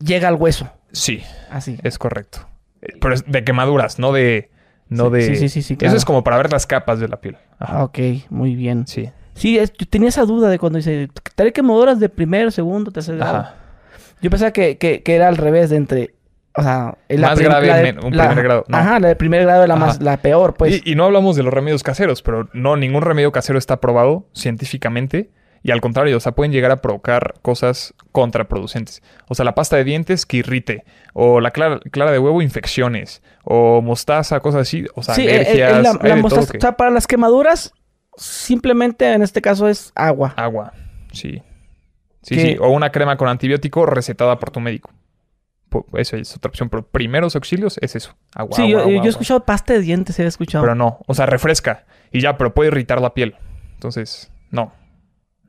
llega 0.00 0.26
al 0.28 0.34
hueso. 0.36 0.68
Sí, 0.92 1.22
Así. 1.50 1.78
es 1.84 1.98
correcto. 1.98 2.48
Pero 3.00 3.14
es 3.14 3.30
de 3.30 3.44
quemaduras, 3.44 3.98
no 3.98 4.12
de. 4.12 4.50
No 4.90 5.06
Sí, 5.06 5.10
de. 5.12 5.22
sí, 5.22 5.36
sí, 5.36 5.48
sí, 5.48 5.62
sí, 5.62 5.78
Eso 5.80 5.96
es 5.96 6.04
como 6.04 6.22
para 6.22 6.36
ver 6.36 6.52
las 6.52 6.66
capas 6.66 7.00
de 7.00 7.08
la 7.08 7.16
piel. 7.20 7.36
Ajá. 7.58 7.78
Ah, 7.78 7.84
ok, 7.84 7.98
muy 8.28 8.54
bien. 8.54 8.86
Sí. 8.86 9.08
Sí, 9.34 9.58
es- 9.58 9.72
yo 9.72 9.86
tenía 9.88 10.08
esa 10.10 10.24
duda 10.26 10.48
de 10.50 10.58
cuando 10.58 10.76
dice, 10.76 11.08
trae 11.34 11.52
quemaduras 11.52 11.98
de 11.98 12.08
primero, 12.10 12.50
segundo, 12.50 12.90
tercer 12.90 13.16
grado. 13.16 13.38
Ajá. 13.38 13.54
Yo 14.20 14.28
pensaba 14.28 14.50
que, 14.50 14.76
que, 14.76 15.02
que 15.02 15.14
era 15.14 15.28
al 15.28 15.38
revés 15.38 15.70
de 15.70 15.76
entre, 15.76 16.14
o 16.54 16.62
sea, 16.62 16.98
la 17.08 17.28
Más 17.28 17.38
grave 17.38 17.66
la 17.68 17.76
de- 17.78 17.96
un 18.04 18.14
la- 18.16 18.26
primer 18.26 18.44
grado, 18.44 18.64
no. 18.68 18.76
Ajá, 18.76 19.00
la 19.00 19.14
primer 19.14 19.42
grado 19.44 19.62
es 19.62 19.68
la 19.68 19.76
más, 19.76 20.02
la 20.02 20.18
peor, 20.18 20.54
pues. 20.54 20.82
y, 20.84 20.92
y 20.92 20.94
no 20.94 21.04
hablamos 21.04 21.36
de 21.36 21.42
los 21.44 21.54
remedios 21.54 21.82
caseros, 21.82 22.20
pero 22.22 22.48
no, 22.52 22.76
ningún 22.76 23.00
remedio 23.02 23.32
casero 23.32 23.58
está 23.58 23.80
probado 23.80 24.26
científicamente. 24.34 25.30
Y 25.62 25.72
al 25.72 25.80
contrario, 25.82 26.16
o 26.16 26.20
sea, 26.20 26.32
pueden 26.32 26.52
llegar 26.52 26.70
a 26.70 26.80
provocar 26.80 27.34
cosas 27.42 27.92
contraproducentes. 28.12 29.02
O 29.28 29.34
sea, 29.34 29.44
la 29.44 29.54
pasta 29.54 29.76
de 29.76 29.84
dientes 29.84 30.24
que 30.24 30.38
irrite. 30.38 30.84
O 31.12 31.40
la 31.40 31.50
clara, 31.50 31.80
clara 31.92 32.12
de 32.12 32.18
huevo, 32.18 32.40
infecciones. 32.40 33.22
O 33.44 33.82
mostaza, 33.82 34.40
cosas 34.40 34.62
así. 34.62 34.86
O 34.94 35.02
sea, 35.02 35.14
sí, 35.14 35.22
eh, 35.28 35.34
eh, 35.58 35.64
alergias. 35.64 35.78
eh, 35.78 35.82
la, 35.82 35.92
todo 36.14 36.16
mostaza- 36.22 36.52
que- 36.52 36.58
o 36.58 36.60
sea, 36.62 36.72
para 36.78 36.90
las 36.90 37.06
quemaduras, 37.06 37.74
simplemente 38.16 39.12
en 39.12 39.22
este 39.22 39.40
caso 39.42 39.68
es 39.68 39.92
agua. 39.94 40.32
Agua, 40.36 40.72
sí. 41.12 41.42
Sí, 42.22 42.34
Que- 42.36 42.40
sí. 42.42 42.56
O 42.60 42.68
una 42.70 42.90
crema 42.90 43.16
con 43.16 43.28
antibiótico 43.28 43.86
recetada 43.86 44.38
por 44.38 44.50
tu 44.50 44.60
médico. 44.60 44.90
Eso 45.94 46.16
es 46.16 46.34
otra 46.36 46.48
opción. 46.48 46.68
Pero 46.68 46.86
primeros 46.86 47.36
auxilios 47.36 47.78
es 47.80 47.94
eso. 47.96 48.16
Agua. 48.34 48.56
sí, 48.56 48.62
agua, 48.62 48.70
yo, 48.72 48.78
agua, 48.80 48.92
yo 48.94 49.04
he 49.04 49.08
escuchado 49.08 49.44
pasta 49.44 49.72
de 49.74 49.80
dientes, 49.80 50.18
he 50.18 50.26
escuchado. 50.26 50.64
Pero 50.64 50.74
no. 50.74 50.98
O 51.06 51.14
sea, 51.14 51.26
refresca. 51.26 51.84
Y 52.10 52.20
ya, 52.20 52.36
pero 52.36 52.52
puede 52.54 52.68
irritar 52.68 53.00
la 53.00 53.14
piel. 53.14 53.36
Entonces, 53.74 54.32
no. 54.50 54.72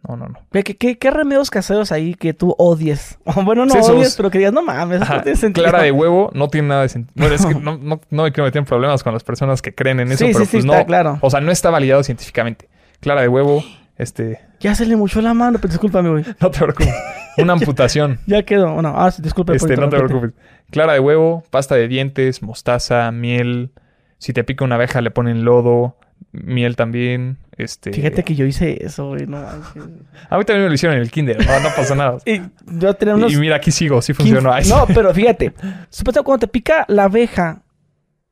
No, 0.07 0.17
no, 0.17 0.27
no. 0.29 0.39
¿Qué, 0.51 0.97
qué, 0.97 1.11
remedios 1.11 1.51
caseros 1.51 1.91
ahí 1.91 2.15
que 2.15 2.33
tú 2.33 2.55
odies? 2.57 3.19
bueno, 3.43 3.65
no 3.65 3.73
Sí, 3.73 3.91
odies, 3.91 4.15
pero 4.15 4.31
que 4.31 4.39
digas, 4.39 4.53
no 4.53 4.63
mames, 4.63 5.01
Ajá, 5.01 5.17
no 5.17 5.23
tiene 5.23 5.37
sentido. 5.37 5.67
Clara 5.67 5.83
de 5.83 5.91
huevo 5.91 6.31
no 6.33 6.47
tiene 6.47 6.69
nada 6.69 6.81
de 6.81 6.89
sentido. 6.89 7.13
Bueno, 7.21 7.35
es 7.35 7.45
que 7.45 7.53
no, 7.53 7.77
no, 7.77 8.01
no 8.09 8.23
me 8.23 8.31
quiero 8.31 8.45
meter 8.45 8.59
en 8.59 8.65
problemas 8.65 9.03
con 9.03 9.13
las 9.13 9.23
personas 9.23 9.61
que 9.61 9.75
creen 9.75 9.99
en 9.99 10.11
eso, 10.11 10.25
Sí, 10.25 10.31
pero 10.33 10.45
sí, 10.45 10.51
pues 10.51 10.65
está 10.65 10.79
no. 10.79 10.85
claro. 10.85 11.19
O 11.21 11.29
sea, 11.29 11.39
no 11.39 11.51
está 11.51 11.69
validado 11.69 12.03
científicamente. 12.03 12.67
Clara 12.99 13.21
de 13.21 13.27
huevo, 13.27 13.63
este. 13.97 14.39
Ya 14.59 14.73
se 14.73 14.85
le 14.85 14.95
muchó 14.95 15.21
la 15.21 15.33
mano, 15.33 15.59
pero 15.59 15.71
discúlpame, 15.71 16.09
güey. 16.09 16.25
No 16.39 16.49
te 16.49 16.59
preocupes. 16.59 16.93
Una 17.37 17.53
amputación. 17.53 18.19
Ya 18.25 18.43
quedó. 18.43 18.73
Bueno, 18.73 18.93
ah, 18.95 19.11
por 19.35 19.55
Este, 19.55 19.77
no 19.77 19.89
te 19.89 19.97
preocupes. 19.97 20.31
Clara 20.71 20.93
de 20.93 20.99
huevo, 20.99 21.43
pasta 21.49 21.75
de 21.75 21.87
dientes, 21.87 22.41
mostaza, 22.41 23.11
miel. 23.11 23.71
Si 24.17 24.33
te 24.33 24.43
pica 24.43 24.63
una 24.65 24.75
abeja, 24.75 25.01
le 25.01 25.11
ponen 25.11 25.45
lodo, 25.45 25.97
miel 26.31 26.75
también. 26.75 27.37
Este. 27.57 27.91
Fíjate 27.93 28.23
que 28.23 28.35
yo 28.35 28.45
hice 28.45 28.83
eso, 28.85 29.09
güey. 29.09 29.27
No. 29.27 29.37
A 29.37 30.37
mí 30.37 30.43
también 30.45 30.63
me 30.63 30.67
lo 30.69 30.73
hicieron 30.73 30.95
en 30.97 31.03
el 31.03 31.11
kinder. 31.11 31.45
No, 31.45 31.59
no 31.59 31.69
pasa 31.75 31.93
nada. 31.95 32.17
y 32.25 32.41
yo 32.79 32.93
tenía 32.95 33.15
unos... 33.15 33.31
Y 33.31 33.37
mira, 33.37 33.57
aquí 33.57 33.71
sigo, 33.71 34.01
sí 34.01 34.13
15 34.13 34.41
funcionó. 34.41 34.59
No, 34.69 34.87
pero 34.93 35.13
fíjate. 35.13 35.53
Supuestamente 35.89 36.25
cuando 36.25 36.39
te 36.39 36.47
pica 36.47 36.85
la 36.87 37.03
abeja, 37.03 37.61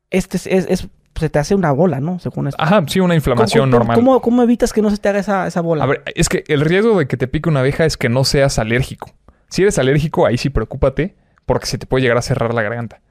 este 0.10 0.38
es, 0.38 0.48
es- 0.48 0.66
es- 0.70 0.88
se 1.20 1.30
te 1.30 1.38
hace 1.38 1.54
una 1.54 1.74
bola, 1.74 2.00
¿no? 2.00 2.18
Según 2.20 2.48
esto. 2.48 2.64
Ajá, 2.64 2.82
sí, 2.88 3.02
una 3.02 3.14
inflamación 3.14 3.70
¿Cómo, 3.70 3.72
cómo- 3.72 3.80
normal. 3.80 3.96
¿cómo, 3.98 4.22
cómo 4.22 4.42
evitas 4.44 4.72
que 4.72 4.82
no 4.82 4.90
se 4.90 4.98
te 4.98 5.10
haga 5.10 5.20
esa, 5.20 5.48
esa 5.48 5.60
bola? 5.60 5.84
A 5.84 5.88
ver, 5.88 6.02
es 6.16 6.30
que 6.30 6.46
el 6.48 6.62
riesgo 6.62 6.98
de 6.98 7.08
que 7.08 7.18
te 7.18 7.28
pique 7.28 7.50
una 7.50 7.60
abeja 7.60 7.84
es 7.86 7.98
que 7.98 8.08
no 8.08 8.24
seas 8.24 8.58
alérgico. 8.58 9.12
Si 9.50 9.62
eres 9.64 9.78
alérgico, 9.80 10.26
ahí 10.26 10.38
sí 10.38 10.50
preocúpate, 10.50 11.18
porque 11.46 11.66
se 11.66 11.78
te 11.78 11.86
puede 11.88 12.04
llegar 12.04 12.18
a 12.18 12.22
cerrar 12.22 12.54
la 12.54 12.62
garganta. 12.62 13.02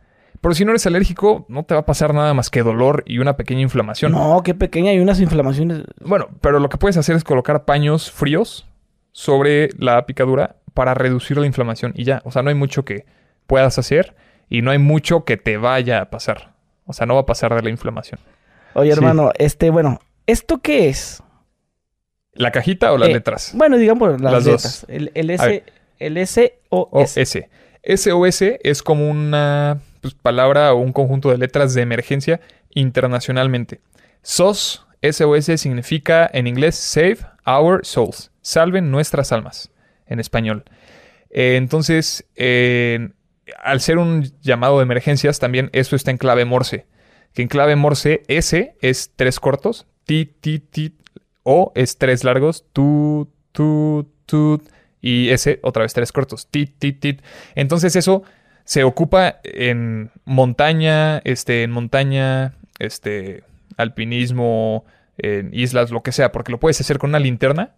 Pero 0.40 0.55
si 0.55 0.65
no 0.65 0.70
eres 0.70 0.86
alérgico, 0.86 1.44
no 1.48 1.65
te 1.65 1.74
va 1.74 1.81
a 1.81 1.86
pasar 1.86 2.15
nada 2.15 2.32
más 2.35 2.48
que 2.51 2.62
dolor 2.62 3.02
y 3.06 3.19
una 3.19 3.36
pequeña 3.36 3.60
inflamación. 3.62 4.12
No, 4.12 4.43
qué 4.44 4.55
pequeña. 4.55 4.90
Hay 4.93 5.01
unas 5.01 5.20
inflamaciones. 5.20 5.82
Bueno, 6.01 6.28
pero 6.40 6.60
lo 6.60 6.69
que 6.69 6.77
puedes 6.78 6.97
hacer 6.97 7.16
es 7.16 7.24
colocar 7.24 7.65
paños 7.65 8.10
fríos 8.10 8.66
sobre 9.12 9.70
la 9.78 10.06
picadura 10.06 10.56
para 10.74 10.94
reducir 10.94 11.39
la 11.39 11.47
inflamación 11.47 11.93
y 11.97 12.05
ya. 12.05 12.23
O 12.24 12.31
sea, 12.31 12.43
no 12.43 12.51
hay 12.51 12.55
mucho 12.55 12.85
que 12.85 13.05
puedas 13.48 13.78
hacer 13.78 14.15
y 14.48 14.62
no 14.62 14.70
hay 14.70 14.78
mucho 14.78 15.24
que 15.24 15.36
te 15.36 15.56
vaya 15.56 16.01
a 16.01 16.10
pasar. 16.10 16.52
O 16.86 16.93
sea, 16.93 17.06
no 17.06 17.15
va 17.15 17.23
a 17.23 17.27
pasar 17.27 17.55
de 17.55 17.62
la 17.62 17.70
inflamación. 17.70 18.20
Oye, 18.74 18.93
Sí. 18.93 18.98
hermano, 18.98 19.32
este, 19.39 19.70
bueno, 19.70 19.98
¿esto 20.27 20.59
qué 20.59 20.89
es? 20.89 21.23
¿La 22.32 22.52
cajita 22.52 22.93
o 22.93 22.98
las 22.98 23.09
Eh, 23.09 23.15
letras? 23.15 23.52
Bueno, 23.55 23.77
digamos 23.77 24.20
las, 24.20 24.32
Las 24.32 24.44
dos. 24.44 24.52
letras. 24.55 24.86
El, 24.89 25.10
el 25.15 25.31
S, 25.31 25.65
el 25.98 26.16
S 26.16 26.59
o 26.69 26.89
O 26.93 27.02
S. 27.02 27.20
S. 27.20 27.48
SOS 27.97 28.43
es 28.62 28.82
como 28.82 29.09
una 29.10 29.78
pues, 30.00 30.14
palabra 30.14 30.72
o 30.72 30.78
un 30.78 30.92
conjunto 30.92 31.30
de 31.30 31.38
letras 31.38 31.74
de 31.74 31.82
emergencia 31.82 32.40
internacionalmente. 32.70 33.80
SOS, 34.22 34.86
SOS 35.02 35.60
significa 35.60 36.28
en 36.32 36.46
inglés 36.46 36.74
Save 36.76 37.18
Our 37.46 37.84
Souls. 37.84 38.30
Salven 38.40 38.90
nuestras 38.90 39.32
almas 39.32 39.70
en 40.06 40.20
español. 40.20 40.64
Eh, 41.30 41.56
entonces, 41.56 42.24
al 43.62 43.80
ser 43.80 43.98
un 43.98 44.30
llamado 44.40 44.78
de 44.78 44.82
emergencias, 44.82 45.38
también 45.38 45.70
eso 45.72 45.96
está 45.96 46.10
en 46.10 46.18
clave 46.18 46.44
Morse. 46.44 46.86
Que 47.34 47.42
en 47.42 47.48
clave 47.48 47.76
Morse 47.76 48.22
S 48.28 48.74
es 48.80 49.12
tres 49.14 49.38
cortos, 49.38 49.86
ti, 50.04 50.26
ti, 50.26 50.58
ti, 50.58 50.96
O 51.42 51.72
es 51.74 51.98
tres 51.98 52.24
largos, 52.24 52.64
tu, 52.72 53.30
tu, 53.52 54.10
tu, 54.26 54.62
y 55.00 55.30
S 55.30 55.60
otra 55.62 55.82
vez 55.82 55.94
tres 55.94 56.12
cortos, 56.12 56.48
tit, 56.48 56.74
tit, 56.78 57.00
tit. 57.00 57.22
Entonces 57.54 57.96
eso 57.96 58.22
se 58.69 58.85
ocupa 58.85 59.40
en 59.45 60.11
montaña, 60.27 61.23
este, 61.24 61.62
en 61.62 61.70
montaña, 61.70 62.53
este, 62.78 63.43
alpinismo, 63.78 64.85
en 65.16 65.55
islas, 65.55 65.90
lo 65.90 66.03
que 66.03 66.12
sea, 66.12 66.32
porque 66.32 66.53
lo 66.53 66.61
puedes 66.61 66.78
hacer 66.78 66.99
con 66.99 67.09
una 67.09 67.19
linterna. 67.19 67.77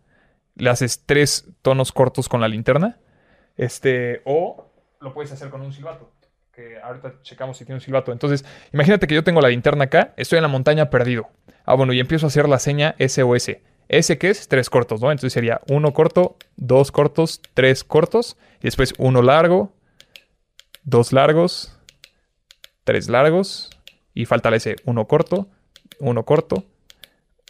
Le 0.57 0.69
haces 0.69 1.05
tres 1.07 1.49
tonos 1.63 1.93
cortos 1.93 2.29
con 2.29 2.41
la 2.41 2.49
linterna. 2.49 2.99
Este, 3.57 4.21
o 4.25 4.69
lo 5.01 5.15
puedes 5.15 5.31
hacer 5.31 5.49
con 5.49 5.61
un 5.61 5.73
silbato. 5.73 6.11
Que 6.53 6.81
ahorita 6.81 7.23
checamos 7.23 7.57
si 7.57 7.65
tiene 7.65 7.77
un 7.77 7.83
silbato. 7.83 8.11
Entonces, 8.11 8.45
imagínate 8.73 9.07
que 9.07 9.15
yo 9.15 9.23
tengo 9.23 9.41
la 9.41 9.51
linterna 9.51 9.85
acá, 9.85 10.13
estoy 10.17 10.39
en 10.39 10.43
la 10.43 10.49
montaña 10.49 10.91
perdido. 10.91 11.29
Ah, 11.67 11.75
bueno, 11.75 11.93
y 11.93 12.01
empiezo 12.01 12.27
a 12.27 12.31
hacer 12.31 12.49
la 12.49 12.59
seña 12.59 12.97
SOS. 12.99 13.59
S 13.89 14.19
que 14.19 14.29
es 14.29 14.49
tres 14.49 14.69
cortos, 14.69 15.01
¿no? 15.01 15.13
Entonces 15.13 15.33
sería 15.33 15.61
uno 15.69 15.93
corto, 15.93 16.37
dos 16.57 16.91
cortos, 16.91 17.41
tres 17.55 17.85
cortos, 17.85 18.37
y 18.59 18.65
después 18.65 18.93
uno 18.99 19.23
largo, 19.23 19.73
dos 20.85 21.13
largos, 21.13 21.79
tres 22.85 23.09
largos, 23.09 23.71
y 24.15 24.27
falta 24.27 24.49
el 24.49 24.57
S, 24.57 24.77
uno 24.85 25.07
corto, 25.07 25.49
uno 25.99 26.25
corto, 26.25 26.65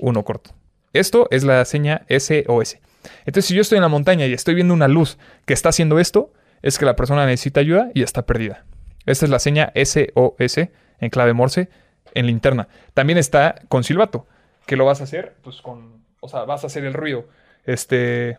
uno 0.00 0.24
corto. 0.24 0.50
Esto 0.92 1.28
es 1.30 1.44
la 1.44 1.64
seña 1.64 2.04
SOS. 2.08 2.78
Entonces, 3.24 3.46
si 3.46 3.54
yo 3.54 3.62
estoy 3.62 3.76
en 3.76 3.82
la 3.82 3.88
montaña 3.88 4.26
y 4.26 4.32
estoy 4.32 4.54
viendo 4.54 4.74
una 4.74 4.88
luz 4.88 5.18
que 5.46 5.54
está 5.54 5.70
haciendo 5.70 5.98
esto, 5.98 6.32
es 6.62 6.78
que 6.78 6.84
la 6.84 6.96
persona 6.96 7.26
necesita 7.26 7.60
ayuda 7.60 7.90
y 7.94 8.02
está 8.02 8.26
perdida. 8.26 8.64
Esta 9.06 9.24
es 9.24 9.30
la 9.30 9.38
seña 9.38 9.72
SOS 9.74 10.58
en 10.98 11.10
clave 11.10 11.32
Morse 11.32 11.70
en 12.14 12.26
linterna. 12.26 12.68
También 12.94 13.18
está 13.18 13.62
con 13.68 13.84
silbato, 13.84 14.26
que 14.66 14.76
lo 14.76 14.84
vas 14.84 15.00
a 15.00 15.04
hacer 15.04 15.36
pues 15.42 15.62
con, 15.62 16.04
o 16.20 16.28
sea, 16.28 16.44
vas 16.44 16.64
a 16.64 16.66
hacer 16.66 16.84
el 16.84 16.94
ruido. 16.94 17.26
Este 17.64 18.38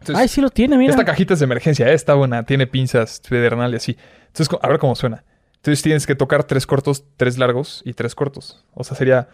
entonces, 0.00 0.22
Ay, 0.22 0.28
sí 0.28 0.40
lo 0.40 0.50
tiene, 0.50 0.76
mira. 0.78 0.90
esta 0.92 1.04
cajita 1.04 1.34
es 1.34 1.40
de 1.40 1.44
emergencia, 1.44 1.90
está 1.92 2.14
buena, 2.14 2.44
tiene 2.44 2.66
pinzas 2.66 3.20
pedernal 3.28 3.72
y 3.72 3.76
así. 3.76 3.96
Entonces, 4.28 4.48
a 4.60 4.68
ver 4.68 4.78
cómo 4.78 4.94
suena. 4.94 5.24
Entonces 5.56 5.82
tienes 5.82 6.06
que 6.06 6.14
tocar 6.14 6.44
tres 6.44 6.66
cortos, 6.66 7.04
tres 7.16 7.36
largos 7.36 7.82
y 7.84 7.92
tres 7.94 8.14
cortos. 8.14 8.64
O 8.74 8.84
sea, 8.84 8.96
sería 8.96 9.28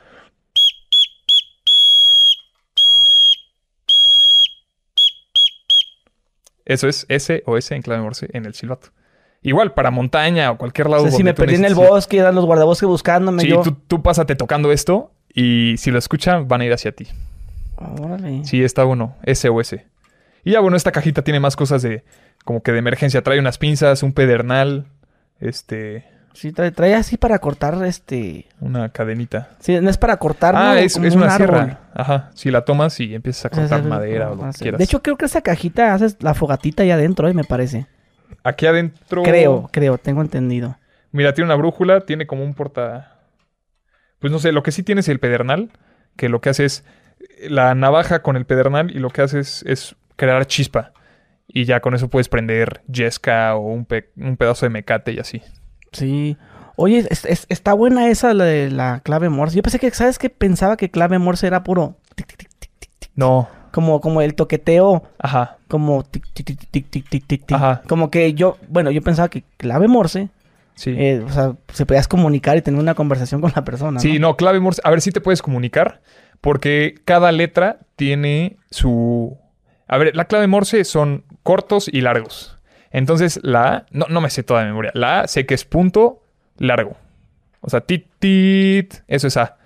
Eso 6.65 6.89
es 6.89 7.05
S 7.09 7.43
o 7.47 7.57
S 7.57 7.75
en 7.75 7.83
clave 7.83 8.03
Morse 8.03 8.29
en 8.33 8.47
el 8.47 8.55
silbato. 8.55 8.89
igual 9.43 9.75
para 9.75 9.91
montaña 9.91 10.51
o 10.51 10.57
cualquier 10.59 10.87
O 10.87 10.91
lado. 10.91 11.11
si 11.11 11.23
me 11.23 11.35
perdí 11.35 11.57
en 11.57 11.65
el 11.67 11.75
bosque, 11.75 12.19
eran 12.19 12.35
los 12.35 12.47
guardabosques 12.47 12.89
buscándome. 12.89 13.43
Sí, 13.43 13.49
yo... 13.49 13.63
tú, 13.63 13.73
tú 13.87 14.03
pásate 14.03 14.35
tocando 14.35 14.73
esto 14.73 15.13
y 15.33 15.77
si 15.77 15.91
lo 15.91 15.99
escuchan 15.99 16.49
van 16.49 16.63
a 16.63 16.65
ir 16.65 16.73
hacia 16.73 16.93
ti. 16.93 17.07
Órale. 17.77 18.45
Sí, 18.45 18.63
está 18.65 18.85
bueno. 18.85 19.17
SOS. 19.27 19.77
Y 20.45 20.53
ya 20.53 20.61
bueno, 20.61 20.77
esta 20.77 20.93
cajita 20.93 21.23
tiene 21.23 21.41
más 21.41 21.57
cosas 21.57 21.83
de 21.83 22.05
como 22.45 22.63
que 22.63 22.73
de 22.73 22.79
emergencia. 22.79 23.23
Trae 23.23 23.39
unas 23.39 23.59
pinzas, 23.59 24.03
un 24.03 24.13
pedernal, 24.13 24.87
este, 25.41 26.07
Sí, 26.35 26.51
trae, 26.53 26.73
trae 26.73 26.95
así 26.95 27.17
para 27.17 27.39
cortar 27.39 27.83
este. 27.85 28.47
una 28.61 28.89
cadenita. 28.89 29.51
Sí, 29.61 29.81
no 29.81 29.89
es 29.89 29.97
para 29.99 30.17
cortar. 30.17 30.55
Ah, 30.57 30.81
es, 30.81 30.95
Como 30.95 31.07
es 31.07 31.15
un 31.15 31.23
una 31.23 31.33
árbol. 31.35 31.47
sierra. 31.61 31.81
Ajá. 31.95 32.31
Si 32.35 32.51
la 32.51 32.65
tomas 32.65 32.99
y 33.01 33.15
empiezas 33.15 33.47
a 33.47 33.51
cortar 33.51 33.81
es- 33.81 33.87
madera 33.87 34.33
o 34.33 34.35
lo 34.35 34.51
que 34.51 34.59
quieras. 34.59 34.79
De 34.79 34.85
hecho, 34.85 35.01
creo 35.01 35.17
que 35.17 35.27
esa 35.27 35.43
cajita 35.43 35.95
haces 35.95 36.17
la 36.21 36.35
fogatita 36.35 36.83
ahí 36.83 36.91
adentro, 36.91 37.29
eh, 37.29 37.35
me 37.35 37.45
parece. 37.45 37.87
aquí 38.43 38.67
adentro. 38.67 39.23
Creo, 39.23 39.69
creo, 39.73 39.97
tengo 39.97 40.21
entendido. 40.23 40.77
Mira, 41.13 41.33
tiene 41.35 41.47
una 41.47 41.55
brújula, 41.55 42.01
tiene 42.01 42.27
como 42.27 42.43
un 42.45 42.53
porta. 42.55 43.13
Pues 44.19 44.33
no 44.33 44.39
sé, 44.41 44.51
lo 44.53 44.63
que 44.65 44.73
sí 44.73 44.83
tiene 44.83 45.03
es 45.03 45.09
el 45.09 45.21
pedernal, 45.21 45.71
que 46.17 46.29
lo 46.29 46.41
que 46.41 46.51
hace 46.51 46.65
es 46.65 46.85
la 47.49 47.75
navaja 47.77 48.23
con 48.23 48.37
el 48.37 48.45
pedernal 48.45 48.91
y 48.91 48.99
lo 48.99 49.11
que 49.11 49.23
hace 49.23 49.39
es, 49.39 49.63
es 49.67 49.95
crear 50.17 50.47
chispa. 50.47 50.93
Y 51.47 51.65
ya 51.67 51.81
con 51.81 51.95
eso 51.95 52.09
puedes 52.09 52.29
prender 52.29 52.83
yesca 52.89 53.55
o 53.55 53.61
un, 53.61 53.85
pe- 53.85 54.11
un 54.17 54.37
pedazo 54.37 54.67
de 54.67 54.71
mecate 54.71 55.13
y 55.13 55.19
así. 55.19 55.43
Sí. 55.93 56.37
Oye, 56.77 57.07
es- 57.09 57.25
es- 57.25 57.47
está 57.49 57.73
buena 57.75 58.09
esa 58.09 58.35
la 58.35 58.45
de 58.45 58.71
la 58.71 59.01
clave 59.01 59.29
Morse. 59.29 59.57
Yo 59.57 59.63
pensé 59.63 59.79
que, 59.79 59.91
¿sabes 59.93 60.19
qué? 60.19 60.31
Pensaba 60.31 60.77
que 60.77 60.91
clave 60.91 61.19
Morse 61.19 61.47
era 61.47 61.63
puro. 61.63 61.97
tic, 62.17 62.37
tic, 62.37 62.49
tic. 62.59 62.71
No, 63.15 63.49
Como, 63.71 64.01
como 64.01 64.21
el 64.23 64.35
toqueteo, 64.35 65.05
ajá, 65.19 65.59
como 65.69 66.03
tic, 66.05 66.25
tic, 66.33 66.47
tic, 66.47 66.59
tic, 66.71 66.89
tic, 66.91 67.09
tic, 67.09 67.27
tic, 67.27 67.47
tic. 67.47 67.53
Ajá. 67.57 67.83
Como 67.89 68.11
que 68.11 68.33
yo, 68.35 68.57
bueno, 68.69 68.91
yo 68.91 69.03
pensaba 69.03 69.29
que 69.29 69.43
clave 69.57 69.87
Morse, 69.89 70.31
sí. 70.75 70.95
eh, 70.97 71.23
o 71.25 71.29
sea, 71.31 71.55
se 71.73 71.85
podías 71.87 72.09
comunicar 72.09 72.57
y 72.57 72.63
tener 72.63 72.81
una 72.81 72.95
conversación 72.95 73.41
con 73.41 73.53
la 73.55 73.65
persona. 73.65 74.01
Sí, 74.01 74.15
¿no? 74.19 74.29
no, 74.29 74.37
clave 74.37 74.59
Morse. 74.61 74.81
A 74.85 74.91
ver 74.91 75.01
si 75.01 75.11
te 75.13 75.21
puedes 75.21 75.43
comunicar, 75.43 76.01
porque 76.41 76.95
cada 77.05 77.31
letra 77.33 77.79
tiene 77.97 78.57
su... 78.71 79.37
A 79.87 79.99
ver, 79.99 80.15
la 80.17 80.27
clave 80.27 80.47
Morse 80.47 80.85
son 80.85 81.25
cortos 81.43 81.89
y 81.93 82.01
largos. 82.01 82.59
Entonces, 82.91 83.41
la 83.43 83.67
A, 83.67 83.87
no, 83.91 84.07
no 84.09 84.21
me 84.21 84.31
sé 84.31 84.43
toda 84.43 84.61
de 84.61 84.67
memoria. 84.67 84.93
La 84.95 85.21
A 85.21 85.29
sé 85.29 85.47
que 85.47 85.55
es 85.55 85.65
punto 85.65 86.23
largo. 86.59 86.97
O 87.61 87.71
sea, 87.71 87.81
tit, 87.81 88.07
tit, 88.19 88.95
eso 89.09 89.27
es 89.27 89.37
A. 89.37 89.57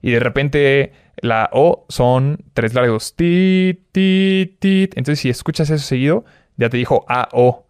Y 0.00 0.10
de 0.10 0.20
repente 0.20 0.92
la 1.16 1.48
O 1.52 1.86
son 1.88 2.38
tres 2.54 2.74
largos. 2.74 3.14
Tit, 3.14 3.80
tit, 3.92 4.58
tit. 4.58 4.96
Entonces, 4.96 5.20
si 5.20 5.30
escuchas 5.30 5.70
eso 5.70 5.84
seguido, 5.84 6.24
ya 6.56 6.68
te 6.68 6.76
dijo 6.76 7.04
A, 7.08 7.28
O. 7.32 7.66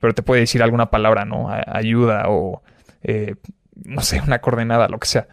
Pero 0.00 0.14
te 0.14 0.22
puede 0.22 0.40
decir 0.40 0.62
alguna 0.62 0.90
palabra, 0.90 1.24
¿no? 1.24 1.48
Ayuda 1.48 2.24
o, 2.28 2.62
eh, 3.02 3.36
no 3.84 4.02
sé, 4.02 4.20
una 4.20 4.40
coordenada, 4.40 4.88
lo 4.88 4.98
que 4.98 5.06
sea. 5.06 5.28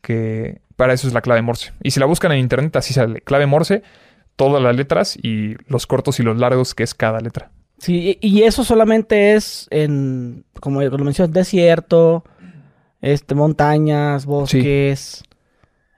Que 0.00 0.60
para 0.76 0.92
eso 0.92 1.08
es 1.08 1.14
la 1.14 1.22
clave 1.22 1.42
Morse. 1.42 1.72
Y 1.82 1.90
si 1.90 2.00
la 2.00 2.06
buscan 2.06 2.32
en 2.32 2.38
internet, 2.38 2.76
así 2.76 2.94
sale. 2.94 3.20
Clave 3.22 3.46
Morse, 3.46 3.82
todas 4.36 4.62
las 4.62 4.76
letras 4.76 5.16
y 5.20 5.56
los 5.66 5.86
cortos 5.86 6.20
y 6.20 6.22
los 6.22 6.38
largos, 6.38 6.74
que 6.74 6.82
es 6.84 6.94
cada 6.94 7.20
letra. 7.20 7.50
Sí, 7.78 8.18
y 8.20 8.42
eso 8.42 8.64
solamente 8.64 9.34
es 9.34 9.66
en, 9.70 10.44
como 10.60 10.82
lo 10.82 10.98
mencionas, 11.04 11.32
desierto, 11.32 12.24
este, 13.02 13.34
montañas, 13.34 14.24
bosques, 14.24 15.22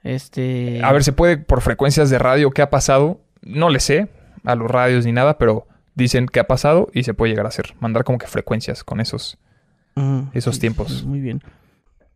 este... 0.03 0.81
A 0.83 0.93
ver, 0.93 1.05
se 1.05 1.13
puede 1.13 1.39
por 1.39 1.61
frecuencias 1.61 2.11
de 2.11 2.19
radio 2.19 2.51
qué 2.51 2.63
ha 2.63 2.71
pasado. 2.71 3.21
No 3.43 3.69
le 3.69 3.81
sé 3.81 4.09
a 4.45 4.55
los 4.55 4.71
radios 4.71 5.05
ni 5.05 5.13
nada, 5.13 5.39
pero 5.39 5.67
dicen 5.95 6.27
que 6.27 6.41
ha 6.41 6.47
pasado 6.47 6.89
y 6.93 7.03
se 7.05 7.15
puede 7.15 7.31
llegar 7.31 7.47
a 7.47 7.51
hacer. 7.51 7.75
Mandar 7.81 8.05
como 8.05 8.19
que 8.19 8.27
frecuencias 8.27 8.85
con 8.85 9.01
esos. 9.01 9.39
Ujú, 9.97 10.29
esos 10.33 10.59
tiempos. 10.59 10.99
sí, 11.01 11.07
muy 11.07 11.21
bien. 11.21 11.43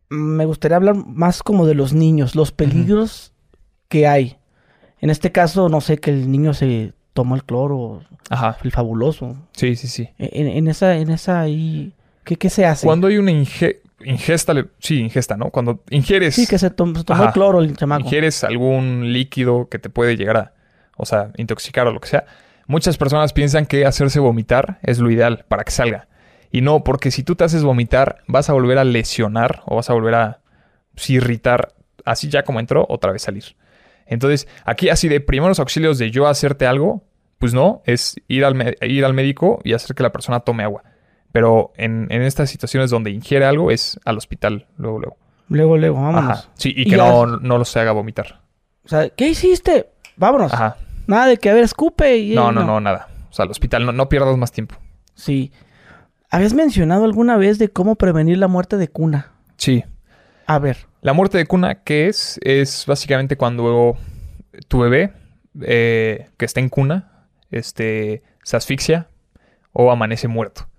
Mm, 0.09 0.35
Me 0.35 0.45
gustaría 0.45 0.77
hablar 0.77 0.95
más 0.95 1.43
como 1.43 1.65
de 1.65 1.75
los 1.75 1.93
niños, 1.93 2.35
los 2.35 2.51
peligros 2.51 3.33
que 3.89 4.07
hay. 4.07 4.37
En 5.03 5.09
este 5.09 5.31
caso, 5.33 5.67
no 5.67 5.81
sé, 5.81 5.97
que 5.97 6.11
el 6.11 6.31
niño 6.31 6.53
se 6.53 6.93
tomó 7.11 7.35
el 7.35 7.43
cloro, 7.43 8.01
Ajá. 8.29 8.57
el 8.63 8.71
fabuloso. 8.71 9.35
Sí, 9.51 9.75
sí, 9.75 9.87
sí. 9.89 10.09
En, 10.17 10.47
en 10.47 10.67
esa, 10.69 10.95
en 10.95 11.09
esa 11.09 11.41
ahí, 11.41 11.91
¿qué, 12.23 12.37
qué 12.37 12.49
se 12.49 12.65
hace? 12.65 12.87
Cuando 12.87 13.07
hay 13.07 13.17
una 13.17 13.31
inge- 13.31 13.79
ingesta, 14.05 14.53
le- 14.53 14.67
sí, 14.79 14.99
ingesta, 14.99 15.35
¿no? 15.35 15.49
Cuando 15.49 15.83
ingieres, 15.89 16.35
Sí, 16.35 16.47
que 16.47 16.57
se, 16.57 16.69
tom- 16.69 16.95
se 16.95 17.03
tomó 17.03 17.19
Ajá. 17.19 17.27
el 17.27 17.33
cloro 17.33 17.59
el 17.61 17.75
chamaco. 17.75 18.03
ingieres 18.05 18.43
algún 18.45 19.11
líquido 19.11 19.67
que 19.67 19.77
te 19.77 19.89
puede 19.89 20.15
llegar 20.15 20.37
a, 20.37 20.53
o 20.95 21.05
sea, 21.05 21.31
intoxicar 21.35 21.85
o 21.87 21.91
lo 21.91 21.99
que 21.99 22.07
sea, 22.07 22.25
muchas 22.67 22.97
personas 22.97 23.33
piensan 23.33 23.65
que 23.65 23.85
hacerse 23.85 24.21
vomitar 24.21 24.79
es 24.83 24.99
lo 24.99 25.11
ideal 25.11 25.43
para 25.49 25.65
que 25.65 25.71
salga. 25.71 26.07
Y 26.49 26.61
no, 26.61 26.83
porque 26.85 27.11
si 27.11 27.23
tú 27.23 27.35
te 27.35 27.43
haces 27.43 27.63
vomitar, 27.63 28.23
vas 28.27 28.49
a 28.49 28.53
volver 28.53 28.77
a 28.77 28.83
lesionar 28.85 29.63
o 29.65 29.75
vas 29.75 29.89
a 29.89 29.93
volver 29.93 30.15
a 30.15 30.39
pues, 30.95 31.09
irritar, 31.09 31.73
así 32.05 32.29
ya 32.29 32.43
como 32.43 32.59
entró, 32.61 32.85
otra 32.89 33.11
vez 33.11 33.21
salir. 33.23 33.43
Entonces, 34.05 34.47
aquí 34.65 34.89
así 34.89 35.07
de 35.07 35.19
primeros 35.21 35.59
auxilios 35.59 35.97
de 35.97 36.11
yo 36.11 36.27
hacerte 36.27 36.65
algo, 36.67 37.03
pues 37.39 37.53
no, 37.53 37.81
es 37.85 38.15
ir 38.27 38.45
al, 38.45 38.75
ir 38.81 39.05
al 39.05 39.13
médico 39.13 39.59
y 39.63 39.73
hacer 39.73 39.95
que 39.95 40.03
la 40.03 40.11
persona 40.11 40.39
tome 40.41 40.63
agua. 40.63 40.83
Pero 41.31 41.73
en, 41.77 42.07
en 42.11 42.21
estas 42.21 42.49
situaciones 42.49 42.89
donde 42.89 43.09
ingiere 43.11 43.45
algo 43.45 43.71
es 43.71 43.99
al 44.05 44.17
hospital, 44.17 44.67
luego, 44.77 44.99
luego. 44.99 45.17
Luego, 45.49 45.77
luego, 45.77 46.01
vámonos. 46.01 46.39
Ajá. 46.39 46.49
Sí, 46.55 46.73
y 46.75 46.81
Y 46.81 46.85
que 46.85 46.91
ya- 46.91 46.97
no, 46.97 47.25
no 47.25 47.57
los 47.57 47.75
haga 47.75 47.91
vomitar. 47.91 48.41
O 48.85 48.87
sea, 48.89 49.09
¿qué 49.09 49.27
hiciste? 49.29 49.89
Vámonos. 50.15 50.53
Ajá. 50.53 50.77
Nada 51.07 51.25
de 51.27 51.37
que, 51.37 51.49
a 51.49 51.53
ver, 51.53 51.63
escupe 51.63 52.17
y... 52.17 52.33
No, 52.35 52.51
no, 52.51 52.63
no, 52.63 52.79
nada. 52.79 53.09
O 53.29 53.33
sea, 53.33 53.43
al 53.43 53.51
hospital, 53.51 53.85
no, 53.85 53.91
no 53.91 54.07
pierdas 54.09 54.37
más 54.37 54.51
tiempo. 54.51 54.75
Sí. 55.15 55.51
¿Habías 56.29 56.53
mencionado 56.53 57.03
alguna 57.05 57.35
vez 57.37 57.59
de 57.59 57.69
cómo 57.69 57.95
prevenir 57.95 58.37
la 58.37 58.47
muerte 58.47 58.77
de 58.77 58.87
cuna? 58.87 59.31
Sí. 59.57 59.83
A 60.45 60.59
ver. 60.59 60.77
La 61.03 61.11
muerte 61.11 61.37
de 61.37 61.45
cuna, 61.45 61.83
¿qué 61.83 62.07
es? 62.07 62.39
Es 62.43 62.85
básicamente 62.85 63.35
cuando 63.35 63.97
tu 64.69 64.79
bebé 64.79 65.11
eh, 65.61 66.29
que 66.37 66.45
está 66.45 66.61
en 66.61 66.69
cuna 66.69 67.27
este, 67.51 68.23
se 68.41 68.55
asfixia 68.55 69.09
o 69.73 69.91
amanece 69.91 70.29
muerto. 70.29 70.69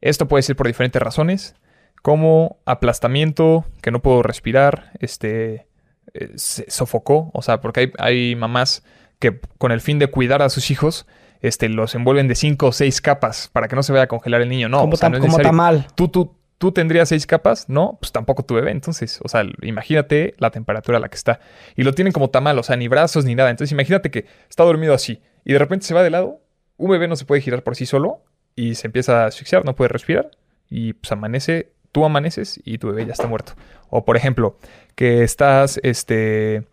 Esto 0.00 0.28
puede 0.28 0.44
ser 0.44 0.54
por 0.54 0.68
diferentes 0.68 1.02
razones, 1.02 1.56
como 2.00 2.58
aplastamiento, 2.64 3.64
que 3.82 3.90
no 3.90 4.02
puedo 4.02 4.22
respirar, 4.22 4.92
este, 5.00 5.66
eh, 6.14 6.30
se 6.36 6.70
sofocó, 6.70 7.32
o 7.34 7.42
sea, 7.42 7.60
porque 7.60 7.80
hay, 7.80 7.92
hay 7.98 8.36
mamás 8.36 8.84
que 9.18 9.40
con 9.58 9.72
el 9.72 9.80
fin 9.80 9.98
de 9.98 10.06
cuidar 10.06 10.42
a 10.42 10.48
sus 10.48 10.70
hijos, 10.70 11.08
este, 11.40 11.68
los 11.68 11.92
envuelven 11.96 12.28
de 12.28 12.36
cinco 12.36 12.68
o 12.68 12.72
seis 12.72 13.00
capas 13.00 13.50
para 13.52 13.66
que 13.66 13.74
no 13.74 13.82
se 13.82 13.92
vaya 13.92 14.04
a 14.04 14.08
congelar 14.08 14.42
el 14.42 14.48
niño. 14.48 14.68
No, 14.68 14.78
como 14.78 14.92
o 14.92 14.96
sea, 14.96 15.08
no 15.08 15.16
es 15.16 15.20
como 15.22 15.38
necesario. 15.38 15.50
tamal. 15.50 15.88
¿Tú, 15.96 16.06
tú, 16.06 16.36
tú 16.58 16.72
tendrías 16.72 17.08
seis 17.08 17.26
capas? 17.26 17.68
No, 17.68 17.98
pues 18.00 18.12
tampoco 18.12 18.44
tu 18.44 18.54
bebé. 18.54 18.70
Entonces, 18.70 19.20
o 19.22 19.28
sea, 19.28 19.44
imagínate 19.62 20.34
la 20.38 20.50
temperatura 20.50 20.98
a 20.98 21.00
la 21.00 21.08
que 21.08 21.16
está. 21.16 21.40
Y 21.76 21.82
lo 21.82 21.92
tienen 21.92 22.12
como 22.12 22.30
tamal, 22.30 22.58
o 22.58 22.62
sea, 22.62 22.76
ni 22.76 22.88
brazos 22.88 23.24
ni 23.24 23.34
nada. 23.34 23.50
Entonces, 23.50 23.72
imagínate 23.72 24.10
que 24.10 24.26
está 24.48 24.64
dormido 24.64 24.94
así 24.94 25.20
y 25.44 25.52
de 25.52 25.58
repente 25.58 25.86
se 25.86 25.94
va 25.94 26.02
de 26.02 26.10
lado. 26.10 26.40
Un 26.76 26.90
bebé 26.90 27.08
no 27.08 27.16
se 27.16 27.24
puede 27.24 27.40
girar 27.40 27.62
por 27.62 27.76
sí 27.76 27.86
solo 27.86 28.22
y 28.54 28.74
se 28.74 28.86
empieza 28.86 29.24
a 29.24 29.26
asfixiar, 29.26 29.64
no 29.64 29.74
puede 29.74 29.88
respirar 29.88 30.30
y 30.68 30.94
pues 30.94 31.12
amanece, 31.12 31.72
tú 31.92 32.04
amaneces 32.04 32.60
y 32.64 32.78
tu 32.78 32.88
bebé 32.88 33.06
ya 33.06 33.12
está 33.12 33.26
muerto. 33.26 33.52
O 33.88 34.04
por 34.04 34.16
ejemplo, 34.16 34.58
que 34.94 35.22
estás, 35.22 35.80
este, 35.82 36.66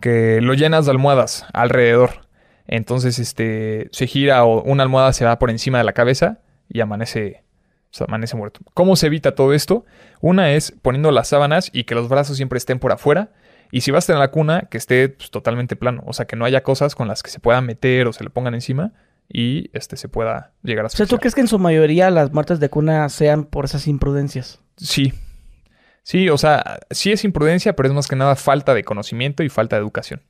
que 0.00 0.40
lo 0.40 0.54
llenas 0.54 0.86
de 0.86 0.92
almohadas 0.92 1.46
alrededor. 1.52 2.26
Entonces, 2.66 3.18
este, 3.18 3.88
se 3.92 4.06
gira 4.06 4.44
o 4.44 4.62
una 4.62 4.82
almohada 4.82 5.12
se 5.12 5.24
va 5.24 5.38
por 5.38 5.50
encima 5.50 5.78
de 5.78 5.84
la 5.84 5.92
cabeza 5.92 6.40
y 6.68 6.80
amanece, 6.80 7.42
o 7.90 7.94
sea, 7.96 8.06
amanece 8.06 8.36
muerto. 8.36 8.60
¿Cómo 8.74 8.96
se 8.96 9.06
evita 9.06 9.34
todo 9.34 9.52
esto? 9.52 9.84
Una 10.20 10.52
es 10.52 10.72
poniendo 10.82 11.10
las 11.10 11.28
sábanas 11.28 11.70
y 11.72 11.84
que 11.84 11.94
los 11.94 12.08
brazos 12.08 12.36
siempre 12.36 12.58
estén 12.58 12.78
por 12.78 12.92
afuera. 12.92 13.30
Y 13.70 13.82
si 13.82 13.90
vas 13.90 14.04
a 14.04 14.08
tener 14.08 14.20
la 14.20 14.30
cuna, 14.30 14.68
que 14.70 14.78
esté 14.78 15.08
pues, 15.08 15.30
totalmente 15.30 15.76
plano. 15.76 16.02
O 16.06 16.12
sea, 16.12 16.26
que 16.26 16.36
no 16.36 16.44
haya 16.44 16.62
cosas 16.62 16.94
con 16.94 17.08
las 17.08 17.22
que 17.22 17.30
se 17.30 17.40
puedan 17.40 17.66
meter 17.66 18.06
o 18.06 18.12
se 18.12 18.24
le 18.24 18.30
pongan 18.30 18.54
encima 18.54 18.92
y 19.28 19.70
este 19.74 19.96
se 19.96 20.08
pueda 20.08 20.52
llegar 20.62 20.84
a 20.84 20.88
O 20.88 20.90
sea, 20.90 21.06
¿tú 21.06 21.18
crees 21.18 21.34
que 21.34 21.42
en 21.42 21.48
su 21.48 21.58
mayoría 21.58 22.10
las 22.10 22.32
muertes 22.32 22.60
de 22.60 22.70
cuna 22.70 23.08
sean 23.08 23.44
por 23.44 23.66
esas 23.66 23.86
imprudencias? 23.86 24.60
Sí. 24.76 25.12
Sí, 26.02 26.30
o 26.30 26.38
sea, 26.38 26.80
sí 26.90 27.12
es 27.12 27.24
imprudencia, 27.24 27.76
pero 27.76 27.88
es 27.88 27.94
más 27.94 28.06
que 28.06 28.16
nada 28.16 28.36
falta 28.36 28.72
de 28.72 28.84
conocimiento 28.84 29.42
y 29.42 29.50
falta 29.50 29.76
de 29.76 29.80
educación. 29.80 30.22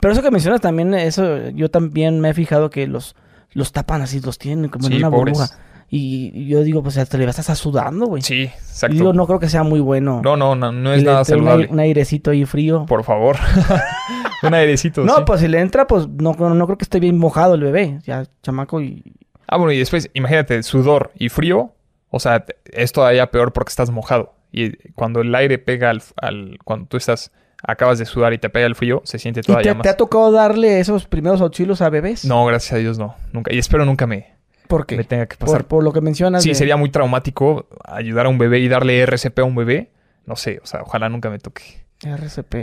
Pero 0.00 0.12
eso 0.12 0.22
que 0.22 0.30
mencionas 0.30 0.60
también, 0.60 0.94
eso 0.94 1.50
yo 1.50 1.70
también 1.70 2.20
me 2.20 2.30
he 2.30 2.34
fijado 2.34 2.70
que 2.70 2.86
los, 2.86 3.14
los 3.52 3.72
tapan 3.72 4.00
así, 4.00 4.20
los 4.20 4.38
tienen 4.38 4.70
como 4.70 4.86
en 4.86 4.94
una 4.94 5.10
pobres. 5.10 5.36
burbuja. 5.36 5.58
Y, 5.90 6.30
y 6.34 6.48
yo 6.48 6.62
digo, 6.62 6.82
pues 6.82 6.98
hasta 6.98 7.16
le 7.16 7.24
vas 7.24 7.38
a 7.38 7.40
estar 7.40 7.56
sudando, 7.56 8.06
güey. 8.06 8.20
Sí, 8.22 8.34
y 8.34 8.44
exacto. 8.44 8.94
digo, 8.94 9.12
no 9.14 9.26
creo 9.26 9.38
que 9.38 9.48
sea 9.48 9.62
muy 9.62 9.80
bueno. 9.80 10.20
no, 10.22 10.36
no, 10.36 10.54
no, 10.54 10.70
no 10.70 10.92
es 10.92 11.02
nada 11.02 11.20
un 11.20 11.24
saludable. 11.24 11.68
Un 11.70 11.80
airecito 11.80 12.30
ahí 12.30 12.44
frío. 12.44 12.84
Por 12.86 13.04
favor. 13.04 13.36
Un 14.42 14.54
airecito. 14.54 15.02
no, 15.04 15.16
sí. 15.16 15.22
pues 15.26 15.40
si 15.40 15.48
le 15.48 15.60
entra, 15.60 15.86
pues 15.86 16.06
no, 16.08 16.34
no, 16.38 16.54
no 16.54 16.66
creo 16.66 16.78
que 16.78 16.84
esté 16.84 17.00
bien 17.00 17.18
mojado 17.18 17.54
el 17.54 17.62
bebé. 17.62 17.98
Ya, 18.04 18.24
chamaco 18.42 18.80
y... 18.80 19.02
Ah, 19.48 19.56
bueno, 19.56 19.72
y 19.72 19.78
después, 19.78 20.10
imagínate, 20.14 20.62
sudor 20.62 21.10
y 21.18 21.28
frío. 21.28 21.72
O 22.10 22.20
sea, 22.20 22.44
es 22.66 22.92
todavía 22.92 23.30
peor 23.30 23.52
porque 23.52 23.70
estás 23.70 23.90
mojado. 23.90 24.34
Y 24.52 24.76
cuando 24.92 25.22
el 25.22 25.34
aire 25.34 25.58
pega 25.58 25.90
al, 25.90 26.02
al- 26.20 26.58
Cuando 26.64 26.86
tú 26.86 26.96
estás... 26.96 27.32
Acabas 27.66 27.98
de 27.98 28.04
sudar 28.06 28.32
y 28.32 28.38
te 28.38 28.48
pega 28.50 28.66
el 28.66 28.76
frío, 28.76 29.02
se 29.04 29.18
siente 29.18 29.40
¿Y 29.40 29.42
todavía 29.42 29.72
te, 29.72 29.78
más. 29.78 29.82
te 29.82 29.88
ha 29.88 29.96
tocado 29.96 30.30
darle 30.30 30.78
esos 30.78 31.06
primeros 31.06 31.40
auxilios 31.40 31.80
a 31.82 31.90
bebés? 31.90 32.24
No, 32.24 32.44
gracias 32.46 32.74
a 32.74 32.76
Dios 32.76 32.98
no. 32.98 33.16
Nunca. 33.32 33.52
Y 33.52 33.58
espero 33.58 33.84
nunca 33.84 34.06
me... 34.06 34.37
¿Por 34.68 34.86
qué? 34.86 34.96
le 34.96 35.04
tenga 35.04 35.26
que 35.26 35.36
pasar. 35.36 35.62
Por, 35.62 35.66
por 35.68 35.84
lo 35.84 35.92
que 35.92 36.00
mencionas. 36.00 36.42
Sí, 36.42 36.50
de- 36.50 36.54
sería 36.54 36.76
muy 36.76 36.90
traumático 36.90 37.66
ayudar 37.84 38.26
a 38.26 38.28
un 38.28 38.38
bebé 38.38 38.60
y 38.60 38.68
darle 38.68 39.00
RCP 39.02 39.40
a 39.40 39.44
un 39.44 39.54
bebé. 39.56 39.90
No 40.26 40.36
sé, 40.36 40.60
o 40.62 40.66
sea, 40.66 40.82
ojalá 40.82 41.08
nunca 41.08 41.30
me 41.30 41.38
toque. 41.38 41.86
RCP. 42.02 42.54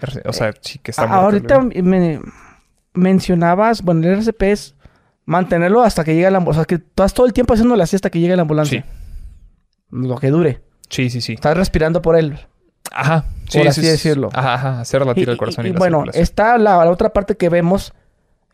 R- 0.00 0.22
O 0.24 0.32
sea, 0.32 0.52
sí 0.62 0.78
que 0.78 0.92
está 0.92 1.02
Ah, 1.02 1.06
muerto 1.06 1.54
ahorita 1.54 1.60
me 1.82 2.20
mencionabas, 2.94 3.82
bueno, 3.82 4.06
el 4.06 4.14
RCP 4.18 4.42
es 4.52 4.74
mantenerlo 5.24 5.82
hasta 5.82 6.04
que 6.04 6.14
llegue 6.14 6.30
la 6.30 6.38
ambulancia. 6.38 6.60
O 6.62 6.64
sea, 6.64 6.66
que 6.66 6.74
estás 6.84 7.12
todo 7.14 7.26
el 7.26 7.32
tiempo 7.32 7.54
haciendo 7.54 7.76
la 7.76 7.86
siesta 7.86 8.10
que 8.10 8.18
llegue 8.20 8.34
la 8.36 8.42
ambulancia. 8.42 8.82
Sí, 8.82 8.88
Lo 9.90 10.16
que 10.16 10.30
dure. 10.30 10.62
sí, 10.88 11.10
sí, 11.10 11.20
sí. 11.20 11.34
Estás 11.34 11.56
respirando 11.56 12.00
por 12.02 12.16
él. 12.16 12.38
Ajá. 12.90 13.24
Sí, 13.48 13.58
Por 13.58 13.68
así 13.68 13.80
es- 13.82 13.86
decirlo. 13.92 14.30
Ajá, 14.32 14.54
ajá. 14.54 14.80
Hacer 14.80 15.04
latir 15.04 15.28
el 15.28 15.36
corazón 15.36 15.64
y, 15.66 15.68
y- 15.68 15.70
y 15.70 15.74
la 15.74 15.78
bueno, 15.78 16.04
está 16.12 16.56
la, 16.58 16.84
la 16.84 16.90
otra 16.90 17.10
parte 17.12 17.36
que 17.36 17.48
vemos, 17.48 17.92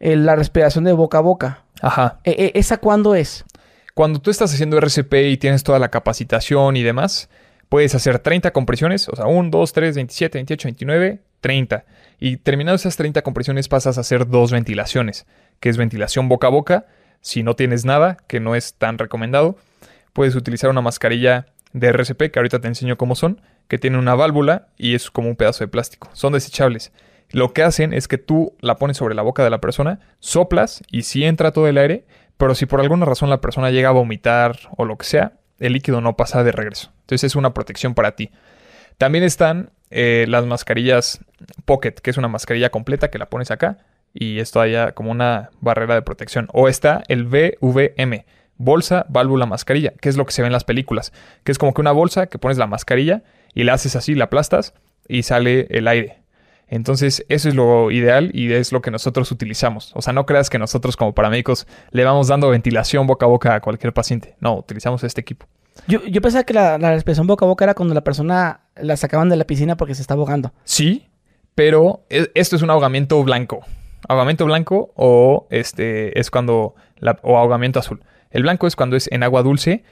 eh, 0.00 0.16
la 0.16 0.34
respiración 0.36 0.84
de 0.84 0.92
boca 0.92 1.18
a 1.18 1.20
boca. 1.20 1.63
Ajá. 1.84 2.18
Eh, 2.24 2.34
eh, 2.38 2.52
¿Esa 2.54 2.78
cuándo 2.78 3.14
es? 3.14 3.44
Cuando 3.92 4.18
tú 4.18 4.30
estás 4.30 4.52
haciendo 4.52 4.78
RCP 4.78 5.12
y 5.28 5.36
tienes 5.36 5.62
toda 5.62 5.78
la 5.78 5.90
capacitación 5.90 6.76
y 6.76 6.82
demás, 6.82 7.28
puedes 7.68 7.94
hacer 7.94 8.18
30 8.18 8.52
compresiones, 8.52 9.08
o 9.08 9.16
sea, 9.16 9.26
1, 9.26 9.50
2, 9.50 9.72
3, 9.72 9.94
27, 9.94 10.38
28, 10.38 10.68
29, 10.68 11.20
30. 11.40 11.84
Y 12.18 12.38
terminando 12.38 12.76
esas 12.76 12.96
30 12.96 13.20
compresiones 13.22 13.68
pasas 13.68 13.98
a 13.98 14.00
hacer 14.00 14.26
dos 14.28 14.50
ventilaciones, 14.50 15.26
que 15.60 15.68
es 15.68 15.76
ventilación 15.76 16.28
boca 16.28 16.46
a 16.46 16.50
boca. 16.50 16.86
Si 17.20 17.42
no 17.42 17.54
tienes 17.54 17.84
nada, 17.84 18.16
que 18.28 18.40
no 18.40 18.54
es 18.54 18.74
tan 18.74 18.96
recomendado, 18.96 19.56
puedes 20.14 20.34
utilizar 20.36 20.70
una 20.70 20.80
mascarilla 20.80 21.46
de 21.74 21.88
RCP, 21.88 22.30
que 22.30 22.38
ahorita 22.38 22.60
te 22.60 22.68
enseño 22.68 22.96
cómo 22.96 23.14
son, 23.14 23.42
que 23.68 23.76
tiene 23.76 23.98
una 23.98 24.14
válvula 24.14 24.68
y 24.78 24.94
es 24.94 25.10
como 25.10 25.28
un 25.28 25.36
pedazo 25.36 25.64
de 25.64 25.68
plástico. 25.68 26.08
Son 26.14 26.32
desechables. 26.32 26.92
Lo 27.34 27.52
que 27.52 27.64
hacen 27.64 27.92
es 27.92 28.06
que 28.06 28.16
tú 28.16 28.54
la 28.60 28.76
pones 28.76 28.96
sobre 28.96 29.16
la 29.16 29.22
boca 29.22 29.42
de 29.42 29.50
la 29.50 29.60
persona, 29.60 29.98
soplas 30.20 30.84
y 30.88 31.02
sí 31.02 31.24
entra 31.24 31.50
todo 31.50 31.66
el 31.66 31.78
aire, 31.78 32.06
pero 32.36 32.54
si 32.54 32.64
por 32.64 32.80
alguna 32.80 33.06
razón 33.06 33.28
la 33.28 33.40
persona 33.40 33.72
llega 33.72 33.88
a 33.88 33.92
vomitar 33.92 34.56
o 34.76 34.84
lo 34.84 34.96
que 34.96 35.04
sea, 35.04 35.32
el 35.58 35.72
líquido 35.72 36.00
no 36.00 36.16
pasa 36.16 36.44
de 36.44 36.52
regreso. 36.52 36.92
Entonces 37.00 37.24
es 37.24 37.34
una 37.34 37.52
protección 37.52 37.94
para 37.94 38.14
ti. 38.14 38.30
También 38.98 39.24
están 39.24 39.70
eh, 39.90 40.26
las 40.28 40.46
mascarillas 40.46 41.24
Pocket, 41.64 41.94
que 41.94 42.10
es 42.10 42.18
una 42.18 42.28
mascarilla 42.28 42.70
completa 42.70 43.10
que 43.10 43.18
la 43.18 43.28
pones 43.28 43.50
acá 43.50 43.78
y 44.12 44.38
esto 44.38 44.60
haya 44.60 44.92
como 44.92 45.10
una 45.10 45.50
barrera 45.60 45.96
de 45.96 46.02
protección. 46.02 46.46
O 46.52 46.68
está 46.68 47.02
el 47.08 47.24
BVM, 47.24 48.26
bolsa, 48.58 49.06
válvula, 49.08 49.46
mascarilla, 49.46 49.92
que 50.00 50.08
es 50.08 50.16
lo 50.16 50.24
que 50.24 50.30
se 50.30 50.42
ve 50.42 50.46
en 50.46 50.52
las 50.52 50.62
películas, 50.62 51.12
que 51.42 51.50
es 51.50 51.58
como 51.58 51.74
que 51.74 51.80
una 51.80 51.90
bolsa 51.90 52.28
que 52.28 52.38
pones 52.38 52.58
la 52.58 52.68
mascarilla 52.68 53.24
y 53.54 53.64
la 53.64 53.72
haces 53.72 53.96
así, 53.96 54.14
la 54.14 54.26
aplastas 54.26 54.72
y 55.08 55.24
sale 55.24 55.66
el 55.70 55.88
aire. 55.88 56.23
Entonces, 56.68 57.24
eso 57.28 57.48
es 57.48 57.54
lo 57.54 57.90
ideal 57.90 58.30
y 58.34 58.52
es 58.52 58.72
lo 58.72 58.80
que 58.82 58.90
nosotros 58.90 59.30
utilizamos. 59.30 59.92
O 59.94 60.02
sea, 60.02 60.12
no 60.12 60.26
creas 60.26 60.50
que 60.50 60.58
nosotros 60.58 60.96
como 60.96 61.14
paramédicos 61.14 61.66
le 61.90 62.04
vamos 62.04 62.28
dando 62.28 62.48
ventilación 62.50 63.06
boca 63.06 63.26
a 63.26 63.28
boca 63.28 63.54
a 63.54 63.60
cualquier 63.60 63.92
paciente. 63.92 64.34
No, 64.40 64.54
utilizamos 64.56 65.04
este 65.04 65.20
equipo. 65.20 65.46
Yo, 65.88 66.04
yo 66.06 66.20
pensaba 66.22 66.44
que 66.44 66.54
la, 66.54 66.78
la 66.78 66.92
respiración 66.92 67.26
boca 67.26 67.44
a 67.44 67.48
boca 67.48 67.64
era 67.64 67.74
cuando 67.74 67.94
la 67.94 68.02
persona 68.02 68.60
la 68.76 68.96
sacaban 68.96 69.28
de 69.28 69.36
la 69.36 69.44
piscina 69.44 69.76
porque 69.76 69.94
se 69.94 70.02
está 70.02 70.14
ahogando. 70.14 70.52
Sí, 70.64 71.08
pero 71.54 72.04
e- 72.10 72.30
esto 72.34 72.56
es 72.56 72.62
un 72.62 72.70
ahogamiento 72.70 73.22
blanco. 73.22 73.60
Ahogamiento 74.08 74.44
blanco 74.44 74.92
o 74.96 75.46
este 75.50 76.18
es 76.18 76.30
cuando 76.30 76.74
la- 76.98 77.18
o 77.22 77.36
ahogamiento 77.38 77.78
azul. 77.80 78.02
El 78.30 78.42
blanco 78.42 78.66
es 78.66 78.76
cuando 78.76 78.96
es 78.96 79.08
en 79.12 79.22
agua 79.22 79.42
dulce. 79.42 79.84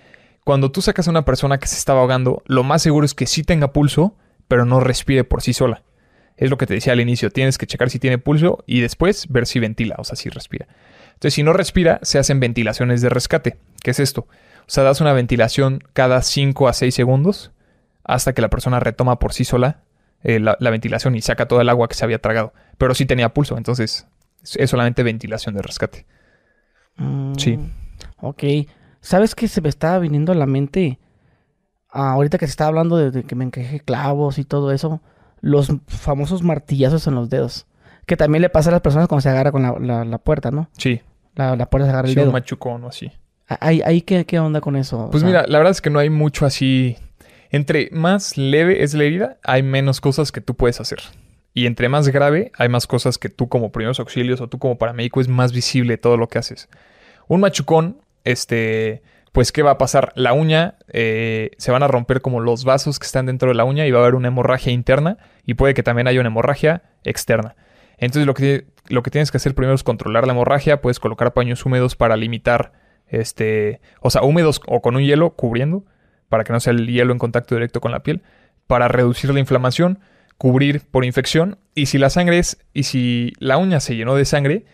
Cuando 0.44 0.72
tú 0.72 0.82
sacas 0.82 1.06
a 1.06 1.10
una 1.10 1.24
persona 1.24 1.58
que 1.58 1.68
se 1.68 1.76
estaba 1.76 2.00
ahogando, 2.00 2.42
lo 2.46 2.64
más 2.64 2.82
seguro 2.82 3.04
es 3.06 3.14
que 3.14 3.26
sí 3.26 3.44
tenga 3.44 3.72
pulso, 3.72 4.16
pero 4.48 4.64
no 4.64 4.80
respire 4.80 5.22
por 5.24 5.42
sí 5.42 5.52
sola. 5.52 5.82
Es 6.42 6.50
lo 6.50 6.56
que 6.58 6.66
te 6.66 6.74
decía 6.74 6.92
al 6.92 7.00
inicio, 7.00 7.30
tienes 7.30 7.58
que 7.58 7.66
checar 7.66 7.88
si 7.90 7.98
tiene 7.98 8.18
pulso 8.18 8.64
y 8.66 8.80
después 8.80 9.28
ver 9.28 9.46
si 9.46 9.60
ventila, 9.60 9.96
o 9.98 10.04
sea, 10.04 10.16
si 10.16 10.28
respira. 10.28 10.66
Entonces, 11.14 11.34
si 11.34 11.42
no 11.42 11.52
respira, 11.52 12.00
se 12.02 12.18
hacen 12.18 12.40
ventilaciones 12.40 13.00
de 13.00 13.08
rescate. 13.10 13.58
¿Qué 13.82 13.92
es 13.92 14.00
esto? 14.00 14.22
O 14.60 14.64
sea, 14.70 14.82
das 14.84 15.00
una 15.00 15.12
ventilación 15.12 15.80
cada 15.92 16.22
5 16.22 16.68
a 16.68 16.72
6 16.72 16.94
segundos 16.94 17.52
hasta 18.04 18.32
que 18.32 18.42
la 18.42 18.50
persona 18.50 18.80
retoma 18.80 19.18
por 19.18 19.32
sí 19.32 19.44
sola 19.44 19.82
eh, 20.24 20.40
la, 20.40 20.56
la 20.60 20.70
ventilación 20.70 21.14
y 21.14 21.20
saca 21.22 21.46
toda 21.46 21.62
el 21.62 21.68
agua 21.68 21.88
que 21.88 21.94
se 21.94 22.04
había 22.04 22.18
tragado. 22.20 22.52
Pero 22.78 22.94
sí 22.94 23.06
tenía 23.06 23.32
pulso, 23.34 23.56
entonces 23.56 24.06
es- 24.42 24.70
solamente 24.70 25.02
ventilación 25.02 25.54
de 25.54 25.62
rescate. 25.62 26.06
Mm, 26.96 27.34
Sí. 27.36 27.58
Ok. 28.20 28.42
¿Sabes 29.00 29.34
qué 29.34 29.48
se 29.48 29.60
me 29.60 29.68
estaba 29.68 29.98
viniendo 29.98 30.32
a 30.32 30.34
la 30.36 30.46
mente? 30.46 30.98
Ah, 31.90 32.12
ahorita 32.12 32.38
que 32.38 32.46
se 32.46 32.50
estaba 32.50 32.68
hablando 32.68 32.96
de, 32.96 33.10
de 33.10 33.22
que 33.24 33.34
me 33.34 33.44
encaje 33.44 33.80
clavos 33.80 34.38
y 34.38 34.44
todo 34.44 34.72
eso. 34.72 35.00
Los 35.42 35.70
famosos 35.88 36.42
martillazos 36.42 37.06
en 37.06 37.14
los 37.14 37.28
dedos. 37.28 37.66
Que 38.06 38.16
también 38.16 38.40
le 38.42 38.48
pasa 38.48 38.70
a 38.70 38.72
las 38.72 38.80
personas 38.80 39.06
cuando 39.08 39.20
se 39.20 39.28
agarra 39.28 39.52
con 39.52 39.62
la, 39.62 39.76
la- 39.78 40.04
la 40.06 40.18
puerta, 40.18 40.50
¿no? 40.50 40.68
Sí, 40.78 41.02
La, 41.36 41.54
la 41.56 41.66
puerta 41.68 41.86
se 41.86 41.90
agarra 41.92 42.08
el 42.08 42.14
sí, 42.14 42.18
un 42.18 42.24
dedo. 42.26 42.32
machucón 42.32 42.82
o 42.84 42.88
así. 42.88 43.12
Ah, 43.48 43.58
¿Ahí, 43.60 43.82
ahí 43.84 44.00
qué, 44.02 44.24
qué 44.24 44.38
onda 44.40 44.60
con 44.62 44.74
eso? 44.76 45.04
O 45.06 45.10
Pues 45.10 45.20
sea, 45.20 45.28
mira, 45.28 45.44
la 45.46 45.58
verdad 45.58 45.72
es 45.72 45.80
que 45.82 45.90
no 45.90 45.98
hay 45.98 46.08
mucho 46.10 46.46
así. 46.46 46.96
Entre 47.50 47.90
más 47.92 48.38
leve 48.38 48.82
es 48.82 48.94
la 48.94 49.04
herida, 49.04 49.36
hay 49.44 49.62
menos 49.62 50.00
cosas 50.00 50.32
que 50.32 50.40
tú 50.40 50.54
puedes 50.54 50.80
hacer. 50.80 51.00
Y 51.54 51.66
entre 51.66 51.88
más 51.90 52.08
grave, 52.08 52.50
hay 52.56 52.68
más 52.70 52.86
cosas 52.86 53.18
que 53.18 53.28
tú 53.28 53.48
como 53.48 53.70
primeros 53.72 54.00
auxilios 54.00 54.40
o 54.40 54.48
tú 54.48 54.58
como 54.58 54.78
paramédico 54.78 55.20
es 55.20 55.28
más 55.28 55.52
visible 55.52 55.98
todo 55.98 56.16
lo 56.16 56.28
que 56.28 56.38
haces. 56.38 56.68
Un 57.28 57.40
machucón, 57.40 57.98
este, 58.24 59.02
pues 59.32 59.50
¿qué 59.50 59.62
va 59.62 59.72
a 59.72 59.78
pasar? 59.78 60.12
La 60.14 60.34
uña, 60.34 60.76
eh, 60.88 61.50
se 61.56 61.72
van 61.72 61.82
a 61.82 61.88
romper 61.88 62.20
como 62.20 62.40
los 62.40 62.64
vasos 62.64 62.98
que 62.98 63.06
están 63.06 63.26
dentro 63.26 63.48
de 63.48 63.54
la 63.54 63.64
uña 63.64 63.86
y 63.86 63.90
va 63.90 63.98
a 64.00 64.02
haber 64.02 64.14
una 64.14 64.28
hemorragia 64.28 64.72
interna 64.72 65.16
y 65.44 65.54
puede 65.54 65.72
que 65.72 65.82
también 65.82 66.06
haya 66.06 66.20
una 66.20 66.28
hemorragia 66.28 66.82
externa. 67.02 67.56
Entonces 67.96 68.26
lo 68.26 68.34
que, 68.34 68.66
lo 68.88 69.02
que 69.02 69.10
tienes 69.10 69.30
que 69.30 69.38
hacer 69.38 69.54
primero 69.54 69.74
es 69.74 69.82
controlar 69.82 70.26
la 70.26 70.34
hemorragia, 70.34 70.82
puedes 70.82 71.00
colocar 71.00 71.32
paños 71.32 71.64
húmedos 71.64 71.96
para 71.96 72.16
limitar, 72.16 72.72
este, 73.08 73.80
o 74.00 74.10
sea, 74.10 74.22
húmedos 74.22 74.60
o 74.66 74.82
con 74.82 74.96
un 74.96 75.02
hielo 75.02 75.30
cubriendo, 75.30 75.84
para 76.28 76.44
que 76.44 76.52
no 76.52 76.60
sea 76.60 76.72
el 76.72 76.86
hielo 76.86 77.12
en 77.12 77.18
contacto 77.18 77.54
directo 77.54 77.80
con 77.80 77.92
la 77.92 78.02
piel, 78.02 78.22
para 78.66 78.88
reducir 78.88 79.32
la 79.32 79.40
inflamación, 79.40 80.00
cubrir 80.36 80.82
por 80.90 81.04
infección, 81.04 81.58
y 81.74 81.86
si 81.86 81.98
la 81.98 82.10
sangre 82.10 82.38
es, 82.38 82.58
y 82.74 82.82
si 82.82 83.32
la 83.38 83.56
uña 83.56 83.80
se 83.80 83.96
llenó 83.96 84.14
de 84.14 84.24
sangre, 84.24 84.64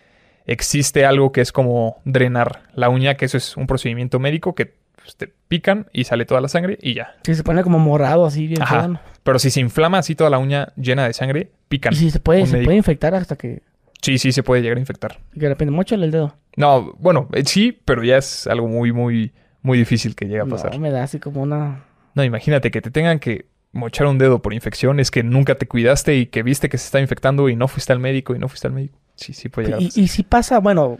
existe 0.45 1.05
algo 1.05 1.31
que 1.31 1.41
es 1.41 1.51
como 1.51 2.01
drenar 2.05 2.63
la 2.73 2.89
uña, 2.89 3.15
que 3.15 3.25
eso 3.25 3.37
es 3.37 3.55
un 3.57 3.67
procedimiento 3.67 4.19
médico 4.19 4.55
que 4.55 4.73
pues, 4.95 5.15
te 5.15 5.33
pican 5.47 5.87
y 5.93 6.03
sale 6.05 6.25
toda 6.25 6.41
la 6.41 6.47
sangre 6.47 6.77
y 6.81 6.93
ya. 6.95 7.15
Sí, 7.23 7.35
se 7.35 7.43
pone 7.43 7.63
como 7.63 7.79
morado 7.79 8.25
así, 8.25 8.47
bien 8.47 8.61
Ajá. 8.61 8.79
feo, 8.81 8.87
¿no? 8.89 8.99
Pero 9.23 9.39
si 9.39 9.49
se 9.49 9.59
inflama 9.59 9.99
así 9.99 10.15
toda 10.15 10.29
la 10.29 10.37
uña 10.39 10.73
llena 10.75 11.05
de 11.05 11.13
sangre, 11.13 11.51
pican. 11.67 11.93
Y 11.93 11.97
si 11.97 12.11
se 12.11 12.19
puede, 12.19 12.45
se 12.45 12.53
médico. 12.53 12.67
puede 12.67 12.77
infectar 12.77 13.13
hasta 13.15 13.35
que, 13.35 13.61
Sí, 14.01 14.17
sí, 14.17 14.31
se 14.31 14.43
puede 14.43 14.61
llegar 14.61 14.77
a 14.77 14.79
infectar. 14.79 15.19
que 15.33 15.41
de 15.41 15.49
repente 15.49 15.71
mochale 15.71 16.05
el 16.05 16.11
dedo. 16.11 16.35
No, 16.55 16.93
bueno, 16.99 17.27
eh, 17.33 17.43
sí, 17.45 17.77
pero 17.85 18.01
ya 18.03 18.17
es 18.17 18.47
algo 18.47 18.67
muy, 18.67 18.93
muy, 18.93 19.33
muy 19.61 19.77
difícil 19.77 20.15
que 20.15 20.25
llegue 20.25 20.39
a 20.39 20.45
pasar. 20.45 20.73
No, 20.73 20.79
me 20.79 20.89
da 20.89 21.03
así 21.03 21.19
como 21.19 21.41
una... 21.41 21.83
No, 22.15 22.23
imagínate 22.23 22.71
que 22.71 22.81
te 22.81 22.91
tengan 22.91 23.19
que 23.19 23.45
mochar 23.73 24.07
un 24.07 24.17
dedo 24.17 24.41
por 24.41 24.53
infección, 24.53 24.99
es 25.01 25.11
que 25.11 25.21
nunca 25.21 25.55
te 25.55 25.67
cuidaste 25.67 26.15
y 26.15 26.25
que 26.27 26.43
viste 26.43 26.69
que 26.69 26.77
se 26.77 26.85
está 26.85 26.99
infectando 27.01 27.49
y 27.49 27.55
no 27.57 27.67
fuiste 27.67 27.91
al 27.93 27.99
médico 27.99 28.33
y 28.35 28.39
no 28.39 28.47
fuiste 28.47 28.67
al 28.67 28.73
médico. 28.73 28.97
Sí, 29.19 29.33
sí 29.33 29.49
puede 29.49 29.67
llegar 29.67 29.79
a 29.79 29.83
Y, 29.83 29.87
pasar. 29.87 30.03
y 30.03 30.07
si 30.07 30.23
pasa, 30.23 30.59
bueno, 30.59 30.97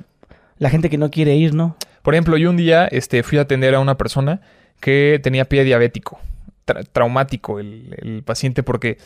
la 0.58 0.70
gente 0.70 0.90
que 0.90 0.98
no 0.98 1.10
quiere 1.10 1.36
ir, 1.36 1.54
¿no? 1.54 1.76
Por 2.02 2.14
ejemplo, 2.16 2.38
yo 2.38 2.50
un 2.50 2.58
día 2.58 2.86
este, 2.88 3.24
fui 3.24 3.38
a 3.38 3.42
atender 3.42 3.76
a 3.76 3.80
una 3.80 3.98
persona 3.98 4.42
que 4.80 5.20
tenía 5.24 5.46
pie 5.46 5.64
diabético, 5.64 6.20
tra- 6.66 6.86
traumático 6.92 7.60
el, 7.60 7.96
el 8.02 8.24
paciente 8.24 8.64
porque 8.64 8.98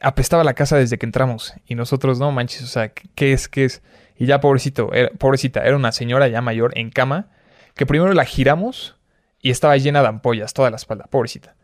apestaba 0.00 0.44
la 0.44 0.54
casa 0.54 0.76
desde 0.76 0.98
que 0.98 1.06
entramos 1.06 1.54
y 1.66 1.74
nosotros, 1.74 2.18
no 2.18 2.30
manches, 2.32 2.62
o 2.62 2.66
sea, 2.66 2.88
¿qué- 2.88 3.08
¿qué 3.14 3.32
es? 3.32 3.48
¿Qué 3.48 3.64
es? 3.66 3.82
Y 4.16 4.26
ya 4.26 4.40
pobrecito, 4.40 4.92
era- 4.92 5.10
pobrecita, 5.18 5.62
era 5.64 5.76
una 5.76 5.92
señora 5.92 6.28
ya 6.28 6.40
mayor 6.40 6.72
en 6.76 6.90
cama 6.90 7.28
que 7.74 7.86
primero 7.86 8.12
la 8.14 8.24
giramos 8.24 8.96
y 9.42 9.50
estaba 9.50 9.76
llena 9.76 10.02
de 10.02 10.08
ampollas 10.08 10.52
toda 10.54 10.70
la 10.70 10.76
espalda, 10.76 11.06
pobrecita. 11.10 11.54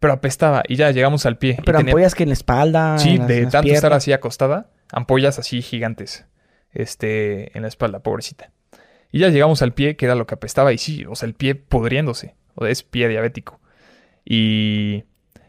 Pero 0.00 0.12
apestaba 0.12 0.62
y 0.68 0.76
ya 0.76 0.90
llegamos 0.90 1.24
al 1.26 1.38
pie. 1.38 1.56
y 1.58 1.62
Pero 1.62 1.78
tenía- 1.78 1.92
ampollas 1.92 2.14
que 2.14 2.24
en 2.24 2.28
la 2.28 2.32
espalda. 2.34 2.98
Sí, 2.98 3.10
en 3.10 3.18
las- 3.20 3.28
de 3.28 3.38
en 3.42 3.50
tanto 3.50 3.72
estar 3.72 3.92
así 3.92 4.12
acostada, 4.12 4.66
ampollas 4.92 5.38
así 5.38 5.62
gigantes, 5.62 6.26
este, 6.74 7.56
en 7.56 7.62
la 7.62 7.68
espalda, 7.68 8.00
pobrecita. 8.00 8.50
Y 9.10 9.20
ya 9.20 9.28
llegamos 9.28 9.62
al 9.62 9.72
pie, 9.72 9.96
que 9.96 10.06
era 10.06 10.14
lo 10.14 10.26
que 10.26 10.34
apestaba, 10.34 10.72
y 10.72 10.78
sí, 10.78 11.04
o 11.06 11.14
sea, 11.14 11.26
el 11.26 11.34
pie 11.34 11.54
pudriéndose, 11.54 12.34
o 12.56 12.66
es 12.66 12.82
pie 12.82 13.08
diabético. 13.08 13.60
Y 14.24 15.04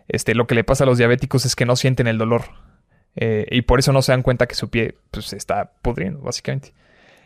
este, 0.07 0.35
lo 0.35 0.47
que 0.47 0.55
le 0.55 0.63
pasa 0.63 0.83
a 0.83 0.87
los 0.87 0.97
diabéticos 0.97 1.45
es 1.45 1.55
que 1.55 1.65
no 1.65 1.75
sienten 1.75 2.07
el 2.07 2.17
dolor. 2.17 2.43
eh, 3.15 3.47
y 3.49 3.61
por 3.63 3.79
eso 3.79 3.91
no 3.93 4.01
se 4.01 4.11
dan 4.11 4.23
cuenta 4.23 4.45
que 4.45 4.55
su 4.55 4.69
pie 4.69 4.95
pues, 5.11 5.33
está 5.33 5.71
pudriendo, 5.81 6.19
básicamente. 6.19 6.73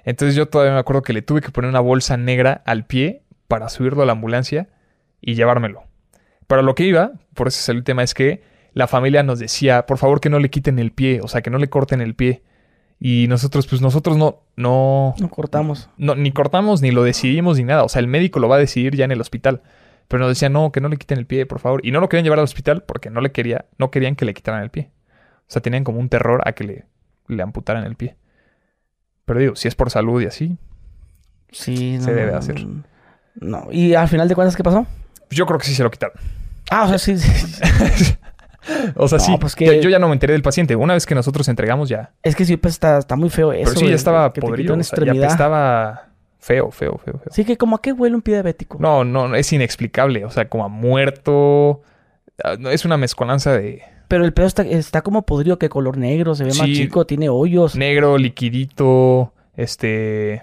Entonces 0.05 0.35
yo 0.35 0.47
todavía 0.47 0.73
me 0.73 0.79
acuerdo 0.79 1.01
que 1.01 1.13
le 1.13 1.21
tuve 1.21 1.41
que 1.41 1.51
poner 1.51 1.69
una 1.69 1.79
bolsa 1.79 2.15
negra 2.15 2.61
al 2.65 2.85
pie 2.85 3.23
para 3.47 3.69
subirlo 3.69 4.03
a 4.03 4.05
la 4.05 4.13
ambulancia 4.13 4.69
y 5.19 5.35
llevármelo. 5.35 5.83
Pero 6.47 6.61
lo 6.61 6.75
que 6.75 6.83
iba, 6.83 7.11
por 7.33 7.47
eso 7.47 7.59
es 7.59 7.69
el 7.69 7.83
tema, 7.83 8.03
es 8.03 8.13
que 8.13 8.41
la 8.73 8.87
familia 8.87 9.23
nos 9.23 9.39
decía, 9.39 9.85
por 9.85 9.97
favor 9.97 10.21
que 10.21 10.29
no 10.29 10.39
le 10.39 10.49
quiten 10.49 10.79
el 10.79 10.91
pie, 10.91 11.21
o 11.21 11.27
sea, 11.27 11.41
que 11.41 11.49
no 11.49 11.57
le 11.57 11.69
corten 11.69 12.01
el 12.01 12.15
pie. 12.15 12.43
Y 12.99 13.27
nosotros, 13.29 13.65
pues 13.67 13.81
nosotros 13.81 14.17
no, 14.17 14.41
no, 14.57 15.15
No 15.19 15.29
cortamos. 15.29 15.89
no, 15.97 16.15
ni 16.15 16.31
cortamos, 16.31 16.81
ni 16.81 16.91
lo 16.91 17.03
decidimos, 17.03 17.57
ni 17.57 17.63
nada. 17.63 17.83
O 17.83 17.89
sea, 17.89 18.01
el 18.01 18.07
médico 18.07 18.39
lo 18.39 18.49
va 18.49 18.57
a 18.57 18.59
decidir 18.59 18.95
ya 18.95 19.05
en 19.05 19.11
el 19.11 19.21
hospital. 19.21 19.61
Pero 20.09 20.19
nos 20.21 20.29
decían, 20.29 20.51
no, 20.53 20.71
que 20.71 20.81
no 20.81 20.89
le 20.89 20.97
quiten 20.97 21.17
el 21.19 21.25
pie, 21.25 21.45
por 21.45 21.59
favor. 21.59 21.85
Y 21.85 21.91
no 21.91 21.99
lo 22.01 22.09
querían 22.09 22.23
llevar 22.25 22.39
al 22.39 22.43
hospital 22.45 22.83
porque 22.83 23.09
no 23.09 23.21
le 23.21 23.31
quería, 23.31 23.65
no 23.77 23.89
querían 23.91 24.15
que 24.15 24.25
le 24.25 24.33
quitaran 24.33 24.63
el 24.63 24.69
pie. 24.69 24.89
O 25.41 25.45
sea, 25.51 25.61
tenían 25.61 25.83
como 25.83 25.99
un 25.99 26.09
terror 26.09 26.41
a 26.45 26.51
que 26.53 26.63
le, 26.63 26.85
le 27.27 27.41
amputaran 27.43 27.85
el 27.85 27.95
pie. 27.95 28.15
Pero 29.25 29.39
digo, 29.39 29.55
si 29.55 29.67
es 29.67 29.75
por 29.75 29.89
salud 29.91 30.21
y 30.21 30.25
así, 30.25 30.57
Sí, 31.51 31.97
Se 32.01 32.11
no, 32.11 32.15
debe 32.17 32.33
hacer. 32.35 32.63
no. 32.65 32.83
No. 33.35 33.67
¿Y 33.71 33.93
al 33.95 34.07
final 34.09 34.27
de 34.27 34.35
cuentas 34.35 34.55
qué 34.55 34.63
pasó? 34.63 34.85
Yo 35.29 35.45
creo 35.45 35.57
que 35.57 35.65
sí 35.65 35.73
se 35.73 35.83
lo 35.83 35.89
quitaron. 35.91 36.15
Ah, 36.69 36.83
o 36.83 36.89
sea, 36.89 36.97
sí. 36.99 37.17
sí. 37.17 38.15
o 38.95 39.07
sea, 39.07 39.17
No, 39.17 39.23
sí. 39.23 39.35
pues 39.39 39.55
que- 39.55 39.65
yo, 39.65 39.73
yo 39.73 39.89
ya 39.89 39.99
no 39.99 40.07
me 40.07 40.13
enteré 40.13 40.33
del 40.33 40.41
paciente. 40.41 40.75
Una 40.75 40.93
vez 40.93 41.05
que 41.05 41.15
nosotros 41.15 41.47
entregamos 41.47 41.89
ya. 41.89 42.11
es 42.23 42.35
que 42.35 42.45
sí, 42.45 42.57
pues 42.57 42.73
está, 42.75 42.97
está 42.97 43.15
muy 43.15 43.29
feo 43.29 43.51
eso. 43.53 43.69
Pero 43.71 43.79
sí, 43.79 43.87
ya 43.89 43.95
estaba 43.95 44.31
que 44.33 44.41
podrido. 44.41 44.75
o 44.75 44.83
sea, 44.83 45.13
ya 45.13 45.27
estaba 45.27 46.09
feo, 46.39 46.71
feo, 46.71 46.97
feo, 47.03 47.19
feo. 47.19 47.31
Sí, 47.31 47.45
que 47.45 47.57
como 47.57 47.75
a 47.75 47.81
qué 47.81 47.91
huele 47.91 48.15
un 48.15 48.21
pie 48.21 48.35
diabético. 48.35 48.77
No, 48.79 49.03
no, 49.03 49.35
es 49.35 49.51
inexplicable. 49.53 50.25
O 50.25 50.29
sea, 50.29 50.47
como 50.49 50.65
a 50.65 50.67
muerto. 50.69 51.81
Ah, 52.43 52.55
Es 52.71 52.85
una 52.85 52.95
mezcolanza 52.97 53.51
de 53.53 53.81
Pero 54.07 54.23
el 54.25 54.33
pedo 54.33 54.47
está, 54.47 54.63
está 54.63 55.01
como 55.01 55.25
podrido, 55.25 55.59
que 55.59 55.67
color 55.69 55.97
negro, 55.97 56.35
se 56.35 56.43
ve 56.45 56.51
más 56.57 56.67
chico, 56.67 57.05
tiene 57.05 57.27
hoyos. 57.29 57.75
negro, 57.75 58.17
liquidito, 58.17 59.33
este, 59.57 60.41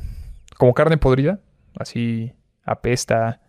como 0.58 0.74
carne 0.74 0.98
podrida, 0.98 1.38
así 1.78 2.32
apesta, 2.64 3.40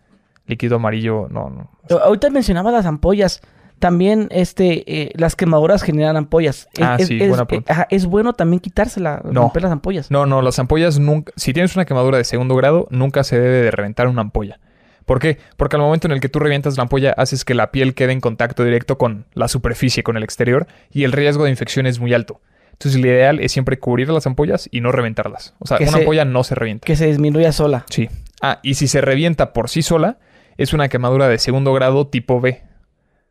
líquido 0.46 0.76
amarillo, 0.76 1.28
no, 1.30 1.50
no. 1.50 1.70
Ahorita 2.02 2.30
mencionaba 2.30 2.70
las 2.70 2.86
ampollas. 2.86 3.42
También 3.78 4.28
este, 4.30 4.84
eh, 5.02 5.12
las 5.14 5.36
quemaduras 5.36 5.82
generan 5.82 6.16
ampollas. 6.16 6.68
Es- 6.74 6.82
Ah, 6.84 6.96
es, 6.98 7.06
sí, 7.08 7.18
es- 7.20 7.28
buena 7.28 7.44
eh, 7.44 7.46
pregunta. 7.46 7.72
ajá, 7.72 7.86
es 7.90 8.06
bueno 8.06 8.32
también 8.32 8.60
quitársela, 8.60 9.20
No. 9.24 9.42
romper 9.42 9.62
las 9.62 9.72
ampollas. 9.72 10.10
No, 10.10 10.26
no, 10.26 10.42
las 10.42 10.58
ampollas 10.58 10.98
nunca, 10.98 11.32
si 11.36 11.52
tienes 11.52 11.74
una 11.76 11.84
quemadura 11.84 12.18
de 12.18 12.24
segundo 12.24 12.54
grado, 12.56 12.88
nunca 12.90 13.22
se 13.24 13.38
debe 13.38 13.62
de 13.62 13.70
reventar 13.70 14.08
una 14.08 14.22
ampolla. 14.22 14.58
¿Por 15.06 15.20
qué? 15.20 15.38
Porque 15.56 15.76
al 15.76 15.82
momento 15.82 16.06
en 16.06 16.12
el 16.12 16.20
que 16.20 16.28
tú 16.28 16.38
revientas 16.38 16.76
la 16.76 16.82
ampolla, 16.82 17.12
haces 17.16 17.44
que 17.44 17.54
la 17.54 17.70
piel 17.70 17.94
quede 17.94 18.12
en 18.12 18.20
contacto 18.20 18.62
directo 18.64 18.98
con 18.98 19.24
la 19.32 19.48
superficie, 19.48 20.02
con 20.02 20.16
el 20.18 20.22
exterior, 20.22 20.66
y 20.90 21.04
el 21.04 21.12
riesgo 21.12 21.44
de 21.44 21.50
infección 21.50 21.86
es 21.86 21.98
muy 21.98 22.12
alto. 22.12 22.40
Entonces, 22.72 23.00
lo 23.00 23.06
ideal 23.08 23.40
es 23.40 23.50
siempre 23.50 23.78
cubrir 23.78 24.08
las 24.10 24.26
ampollas 24.26 24.68
y 24.70 24.80
no 24.82 24.92
reventarlas. 24.92 25.54
O 25.60 25.66
sea, 25.66 25.78
Que 25.78 25.84
una 25.84 25.92
se- 25.94 25.98
ampolla 26.00 26.24
no 26.24 26.44
se 26.44 26.54
revienta. 26.54 26.84
Que 26.84 26.94
se 26.94 27.06
disminuya 27.06 27.52
sola. 27.52 27.84
Sí. 27.90 28.08
Ah, 28.42 28.60
y 28.62 28.74
si 28.74 28.86
se 28.86 29.00
revienta 29.00 29.52
por 29.52 29.68
sí 29.70 29.82
sola, 29.82 30.18
es 30.58 30.72
una 30.74 30.88
quemadura 30.88 31.26
de 31.28 31.38
segundo 31.38 31.72
grado 31.72 32.06
tipo 32.06 32.40
B. 32.40 32.62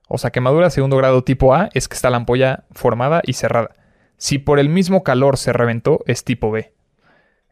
O 0.07 0.17
sea, 0.17 0.31
quemadura 0.31 0.67
de 0.67 0.71
segundo 0.71 0.97
grado 0.97 1.23
tipo 1.23 1.53
A 1.53 1.69
es 1.73 1.87
que 1.87 1.95
está 1.95 2.09
la 2.09 2.17
ampolla 2.17 2.63
formada 2.71 3.21
y 3.25 3.33
cerrada. 3.33 3.71
Si 4.17 4.39
por 4.39 4.59
el 4.59 4.69
mismo 4.69 5.03
calor 5.03 5.37
se 5.37 5.53
reventó, 5.53 5.99
es 6.07 6.23
tipo 6.23 6.49
B. 6.49 6.73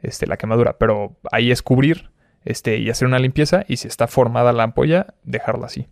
Este, 0.01 0.25
la 0.27 0.37
quemadura. 0.37 0.77
Pero 0.77 1.15
ahí 1.31 1.51
es 1.51 1.61
cubrir 1.61 2.09
este, 2.43 2.77
y 2.77 2.89
hacer 2.89 3.07
una 3.07 3.19
limpieza. 3.19 3.63
Y 3.67 3.77
si 3.77 3.87
está 3.87 4.07
formada 4.07 4.53
la 4.53 4.63
ampolla, 4.63 5.13
dejarla 5.23 5.67
así. 5.67 5.87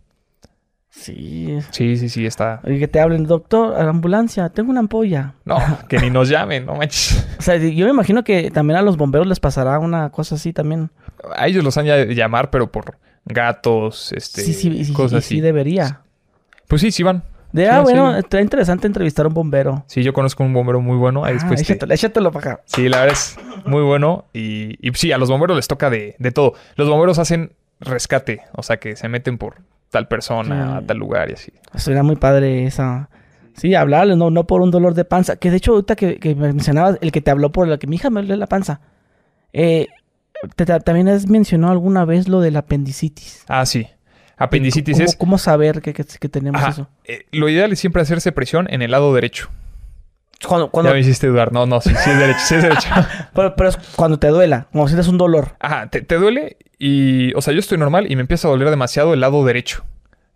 Sí. 0.90 1.58
Sí, 1.70 1.96
sí, 1.96 2.08
sí, 2.08 2.24
está. 2.24 2.60
Y 2.64 2.78
que 2.78 2.86
te 2.86 3.00
hablen, 3.00 3.24
doctor, 3.26 3.74
a 3.74 3.82
la 3.82 3.90
ambulancia, 3.90 4.48
tengo 4.50 4.70
una 4.70 4.80
ampolla. 4.80 5.34
No, 5.44 5.58
que 5.88 5.98
ni 5.98 6.08
nos 6.08 6.28
llamen, 6.28 6.66
no 6.66 6.76
manches. 6.76 7.26
O 7.38 7.42
sea, 7.42 7.56
yo 7.56 7.84
me 7.86 7.90
imagino 7.90 8.22
que 8.22 8.50
también 8.52 8.78
a 8.78 8.82
los 8.82 8.96
bomberos 8.96 9.26
les 9.26 9.40
pasará 9.40 9.78
una 9.80 10.10
cosa 10.10 10.36
así 10.36 10.52
también. 10.52 10.90
A 11.36 11.48
ellos 11.48 11.64
los 11.64 11.76
han 11.76 11.86
de 11.86 12.14
llamar, 12.14 12.50
pero 12.50 12.70
por 12.70 12.98
gatos, 13.24 14.12
este, 14.12 14.42
sí, 14.42 14.52
sí, 14.54 14.84
sí, 14.84 14.92
cosas 14.92 15.24
sí 15.24 15.34
así. 15.36 15.40
debería. 15.40 16.03
Pues 16.68 16.80
sí, 16.80 16.90
sí 16.90 17.02
van. 17.02 17.22
De, 17.52 17.64
Sí, 17.64 17.68
ah, 17.70 17.80
bueno, 17.82 18.12
sí. 18.14 18.18
está 18.18 18.40
interesante 18.40 18.86
entrevistar 18.88 19.26
a 19.26 19.28
un 19.28 19.34
bombero. 19.34 19.84
Sí, 19.86 20.02
yo 20.02 20.12
conozco 20.12 20.42
un 20.42 20.52
bombero 20.52 20.80
muy 20.80 20.96
bueno. 20.96 21.24
Ahí 21.24 21.32
Ah, 21.32 21.34
después 21.34 21.62
te- 21.62 21.72
échatelo, 21.72 21.94
échatelo 21.94 22.32
para 22.32 22.52
acá. 22.54 22.62
Sí, 22.66 22.88
la 22.88 23.00
verdad 23.00 23.12
es 23.14 23.36
muy 23.64 23.82
bueno. 23.82 24.24
Y, 24.32 24.76
y 24.86 24.92
sí, 24.94 25.12
a 25.12 25.18
los 25.18 25.28
bomberos 25.30 25.56
les 25.56 25.68
toca 25.68 25.88
de, 25.88 26.16
de 26.18 26.30
todo. 26.32 26.54
Los 26.74 26.88
bomberos 26.88 27.18
hacen 27.20 27.52
rescate, 27.80 28.40
o 28.52 28.62
sea, 28.64 28.78
que 28.78 28.96
se 28.96 29.08
meten 29.08 29.38
por 29.38 29.56
tal 29.90 30.08
persona, 30.08 30.78
Sí. 30.80 30.84
a 30.84 30.86
tal 30.86 30.96
lugar 30.98 31.30
y 31.30 31.34
así. 31.34 31.52
Sería 31.76 32.02
muy 32.02 32.16
padre 32.16 32.64
esa. 32.66 33.08
Sí, 33.56 33.72
hablarle, 33.76 34.16
no, 34.16 34.30
no 34.30 34.48
por 34.48 34.60
un 34.60 34.72
dolor 34.72 34.94
de 34.94 35.04
panza. 35.04 35.36
Que 35.36 35.52
de 35.52 35.58
hecho, 35.58 35.74
ahorita 35.74 35.94
que, 35.94 36.18
que 36.18 36.34
me 36.34 36.48
mencionabas, 36.48 36.98
el 37.00 37.12
que 37.12 37.20
te 37.20 37.30
habló 37.30 37.52
por 37.52 37.68
la 37.68 37.78
que 37.78 37.86
mi 37.86 37.94
hija 37.96 38.10
me 38.10 38.20
duele 38.20 38.36
la 38.36 38.48
panza. 38.48 38.80
Eh, 39.52 39.86
te- 40.56 40.66
te- 40.66 40.80
también 40.80 41.06
has 41.08 41.28
mencionado 41.28 41.72
alguna 41.72 42.04
vez 42.04 42.26
lo 42.28 42.40
del 42.40 42.56
apendicitis. 42.56 43.44
Ah, 43.46 43.64
sí. 43.64 43.86
Apendicitis 44.36 44.94
¿Cómo, 44.96 45.04
es... 45.04 45.16
cómo 45.16 45.38
saber 45.38 45.80
que, 45.80 45.92
que- 45.92 46.04
que 46.04 46.28
tenemos 46.28 46.60
Ajá, 46.60 46.70
eso? 46.70 46.88
eh, 47.04 47.26
lo 47.32 47.48
ideal 47.48 47.72
es 47.72 47.78
siempre 47.78 48.02
hacerse 48.02 48.32
presión 48.32 48.66
en 48.70 48.82
el 48.82 48.90
lado 48.90 49.14
derecho. 49.14 49.50
Cuando, 50.46 50.70
cuando, 50.70 50.90
Ya 50.90 50.94
me 50.94 51.00
hiciste 51.00 51.26
dudar. 51.28 51.52
No, 51.52 51.64
no, 51.66 51.80
sí, 51.80 51.90
sí 51.90 52.10
es 52.10 52.18
derecho, 52.18 52.40
sí 52.40 52.54
es 52.56 52.62
derecho. 52.62 52.88
pero, 53.34 53.54
pero 53.56 53.68
es 53.70 53.76
cuando 53.96 54.18
te 54.18 54.26
duela, 54.28 54.66
como 54.72 54.86
sientes 54.88 55.08
un 55.08 55.16
dolor. 55.16 55.52
Ajá, 55.60 55.88
te, 55.88 56.02
te 56.02 56.16
duele 56.16 56.56
y... 56.78 57.32
O 57.34 57.40
sea, 57.40 57.54
yo 57.54 57.60
estoy 57.60 57.78
normal 57.78 58.10
y 58.10 58.16
me 58.16 58.22
empieza 58.22 58.48
a 58.48 58.50
doler 58.50 58.68
demasiado 58.70 59.14
el 59.14 59.20
lado 59.20 59.44
derecho. 59.44 59.84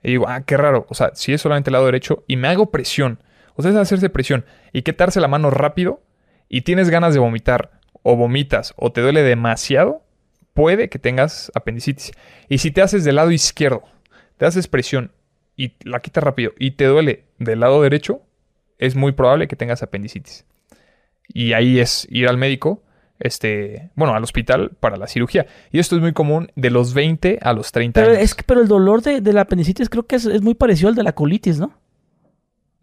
Y 0.03 0.11
digo, 0.13 0.27
ah, 0.29 0.43
qué 0.43 0.57
raro. 0.57 0.87
O 0.89 0.95
sea, 0.95 1.11
si 1.15 1.33
es 1.35 1.43
solamente 1.43 1.69
el 1.71 1.73
lado 1.73 1.85
derecho 1.87 2.25
y 2.27 2.37
me 2.37 2.49
hago 2.49 2.71
presión. 2.71 3.21
O 3.57 3.63
sea, 3.63 3.71
es 3.73 3.77
hacerse 3.77 4.09
presión 4.09 4.47
y 4.73 4.83
quitarse 4.83 5.21
la 5.21 5.29
mano 5.29 5.51
rápido 5.51 6.01
y 6.49 6.63
tienes 6.63 6.89
ganas 6.89 7.13
de 7.13 7.21
vomitar 7.21 7.73
o 8.03 8.17
vomitas 8.17 8.73
o 8.77 8.93
te 8.93 9.01
duele 9.03 9.23
demasiado, 9.23 10.03
puede 10.59 10.89
que 10.89 10.99
tengas 10.99 11.53
apendicitis. 11.55 12.11
Y 12.49 12.59
si 12.59 12.73
te 12.73 12.83
haces 12.83 13.05
del 13.05 13.15
lado 13.15 13.31
izquierdo, 13.31 13.85
te 14.39 14.45
haces 14.45 14.67
presión 14.67 15.13
y 15.57 15.75
la 15.85 16.01
quitas 16.01 16.25
rápido 16.25 16.51
y 16.59 16.73
te 16.73 16.87
duele 16.87 17.27
del 17.39 17.61
lado 17.61 17.81
derecho, 17.81 18.23
es 18.79 18.97
muy 18.97 19.13
probable 19.13 19.47
que 19.47 19.55
tengas 19.55 19.85
apendicitis. 19.85 20.45
Y 21.29 21.53
ahí 21.53 21.79
es 21.79 22.09
ir 22.11 22.27
al 22.27 22.39
médico, 22.39 22.83
este, 23.21 23.93
bueno, 23.95 24.15
al 24.17 24.25
hospital 24.25 24.73
para 24.81 24.97
la 24.97 25.07
cirugía. 25.07 25.47
Y 25.71 25.79
esto 25.79 25.95
es 25.95 26.03
muy 26.03 26.13
común 26.13 26.51
de 26.57 26.71
los 26.71 26.93
20 26.93 27.39
a 27.41 27.53
los 27.53 27.71
30 27.71 28.01
Pero 28.01 28.15
años. 28.15 28.25
es 28.25 28.35
que 28.35 28.43
pero 28.43 28.61
el 28.61 28.67
dolor 28.67 29.03
de, 29.03 29.21
de 29.21 29.33
la 29.33 29.43
apendicitis 29.43 29.89
creo 29.89 30.09
que 30.09 30.17
es, 30.17 30.27
es 30.27 30.43
muy 30.43 30.55
parecido 30.55 30.89
al 30.89 30.97
de 30.97 31.05
la 31.05 31.13
colitis, 31.13 31.61
¿no? 31.61 31.79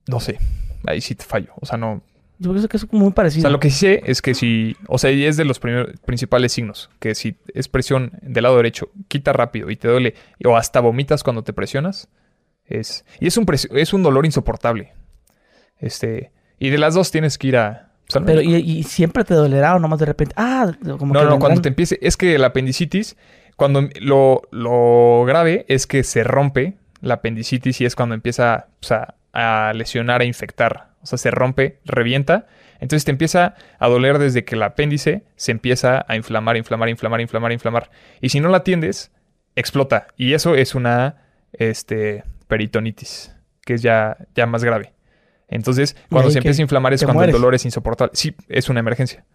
No 0.08 0.22
sé, 0.22 0.40
ahí 0.88 1.02
sí 1.02 1.14
te 1.14 1.26
fallo. 1.26 1.52
O 1.60 1.66
sea, 1.66 1.78
no, 1.78 2.02
Yo 2.38 2.52
creo 2.54 2.68
que 2.68 2.78
es 2.78 2.92
muy 2.92 3.08
O 3.08 3.12
parecido. 3.12 3.42
sea, 3.44 3.50
lo 3.50 3.60
que 3.60 3.70
sí 3.70 3.80
sé 3.80 4.02
es 4.06 4.22
que 4.22 4.34
si, 4.34 4.76
o 4.88 4.98
sea, 4.98 5.12
y 5.12 5.24
es 5.26 5.38
de 5.38 5.46
los 5.46 5.60
primer- 5.60 5.98
principales 6.06 6.52
signos, 6.52 6.90
que 7.00 7.16
si 7.16 7.38
es 7.54 7.68
presión 7.70 8.12
del 8.22 8.44
lado 8.44 8.58
derecho, 8.58 8.90
quita 9.08 9.32
rápido 9.34 9.70
y 9.72 9.76
te 9.78 9.88
duele, 9.88 10.16
o 10.44 10.58
hasta 10.58 10.80
vomitas 10.82 11.24
cuando 11.24 11.44
te 11.44 11.54
presionas, 11.54 12.10
es, 12.66 13.06
y 13.20 13.28
es 13.28 13.38
un, 13.38 13.46
pres- 13.46 13.70
es 13.76 13.94
un 13.94 14.04
dolor 14.04 14.26
insoportable. 14.26 14.94
Este, 15.80 16.32
y 16.60 16.70
de 16.70 16.78
las 16.78 16.94
dos 16.94 17.12
tienes 17.12 17.38
que 17.38 17.48
ir 17.48 17.58
a... 17.58 17.92
pues, 18.10 18.24
Pero 18.26 18.42
y, 18.42 18.56
y 18.56 18.84
siempre 18.84 19.24
te 19.24 19.34
dolerá 19.34 19.76
o 19.76 19.80
nomás 19.80 20.00
de 20.00 20.06
repente. 20.06 20.34
Ah, 20.38 20.72
como 20.98 21.14
no, 21.14 21.20
que 21.22 21.26
no, 21.26 21.30
cuando 21.40 21.48
vendrán- 21.48 21.62
te 21.62 21.70
empiece, 21.70 22.00
es 22.02 22.18
que 22.18 22.38
la 22.40 22.48
apendicitis, 22.48 23.18
cuando 23.56 23.88
lo, 24.02 24.42
lo 24.52 25.24
grave 25.26 25.66
es 25.70 25.88
que 25.88 26.04
se 26.04 26.24
rompe 26.24 26.76
la 27.02 27.16
apendicitis 27.16 27.80
y 27.82 27.86
es 27.86 27.96
cuando 27.96 28.16
empieza 28.16 28.68
o 28.82 28.86
sea, 28.86 29.16
a 29.34 29.72
lesionar, 29.76 30.22
a 30.22 30.26
infectar. 30.26 30.95
O 31.06 31.08
sea, 31.08 31.20
se 31.20 31.30
rompe, 31.30 31.80
revienta. 31.86 32.48
Entonces 32.80 33.06
te 33.06 33.12
empieza 33.12 33.54
a 33.78 33.88
doler 33.88 34.18
desde 34.18 34.44
que 34.44 34.56
el 34.56 34.64
apéndice 34.64 35.24
se 35.36 35.52
empieza 35.52 36.04
a 36.08 36.16
inflamar, 36.16 36.58
inflamar, 36.58 36.90
inflamar, 36.90 37.22
inflamar, 37.22 37.52
inflamar. 37.52 37.92
Y 38.22 38.30
si 38.30 38.40
no 38.40 38.50
la 38.50 38.58
atiendes, 38.58 39.12
explota. 39.56 40.08
Y 40.18 40.34
eso 40.34 40.56
es 40.56 40.74
una 40.74 41.18
este, 41.54 42.24
peritonitis, 42.48 43.36
que 43.62 43.76
es 43.76 43.84
ya, 43.84 44.18
ya 44.34 44.48
más 44.48 44.64
grave. 44.64 44.94
Entonces, 45.48 45.96
cuando 46.10 46.32
se 46.32 46.40
empieza 46.40 46.60
a 46.62 46.64
inflamar 46.64 46.94
es 46.94 47.04
cuando 47.04 47.20
mueres. 47.20 47.36
el 47.36 47.40
dolor 47.40 47.54
es 47.54 47.64
insoportable. 47.66 48.12
Sí, 48.16 48.36
es 48.50 48.68
una 48.68 48.80
emergencia. 48.80 49.26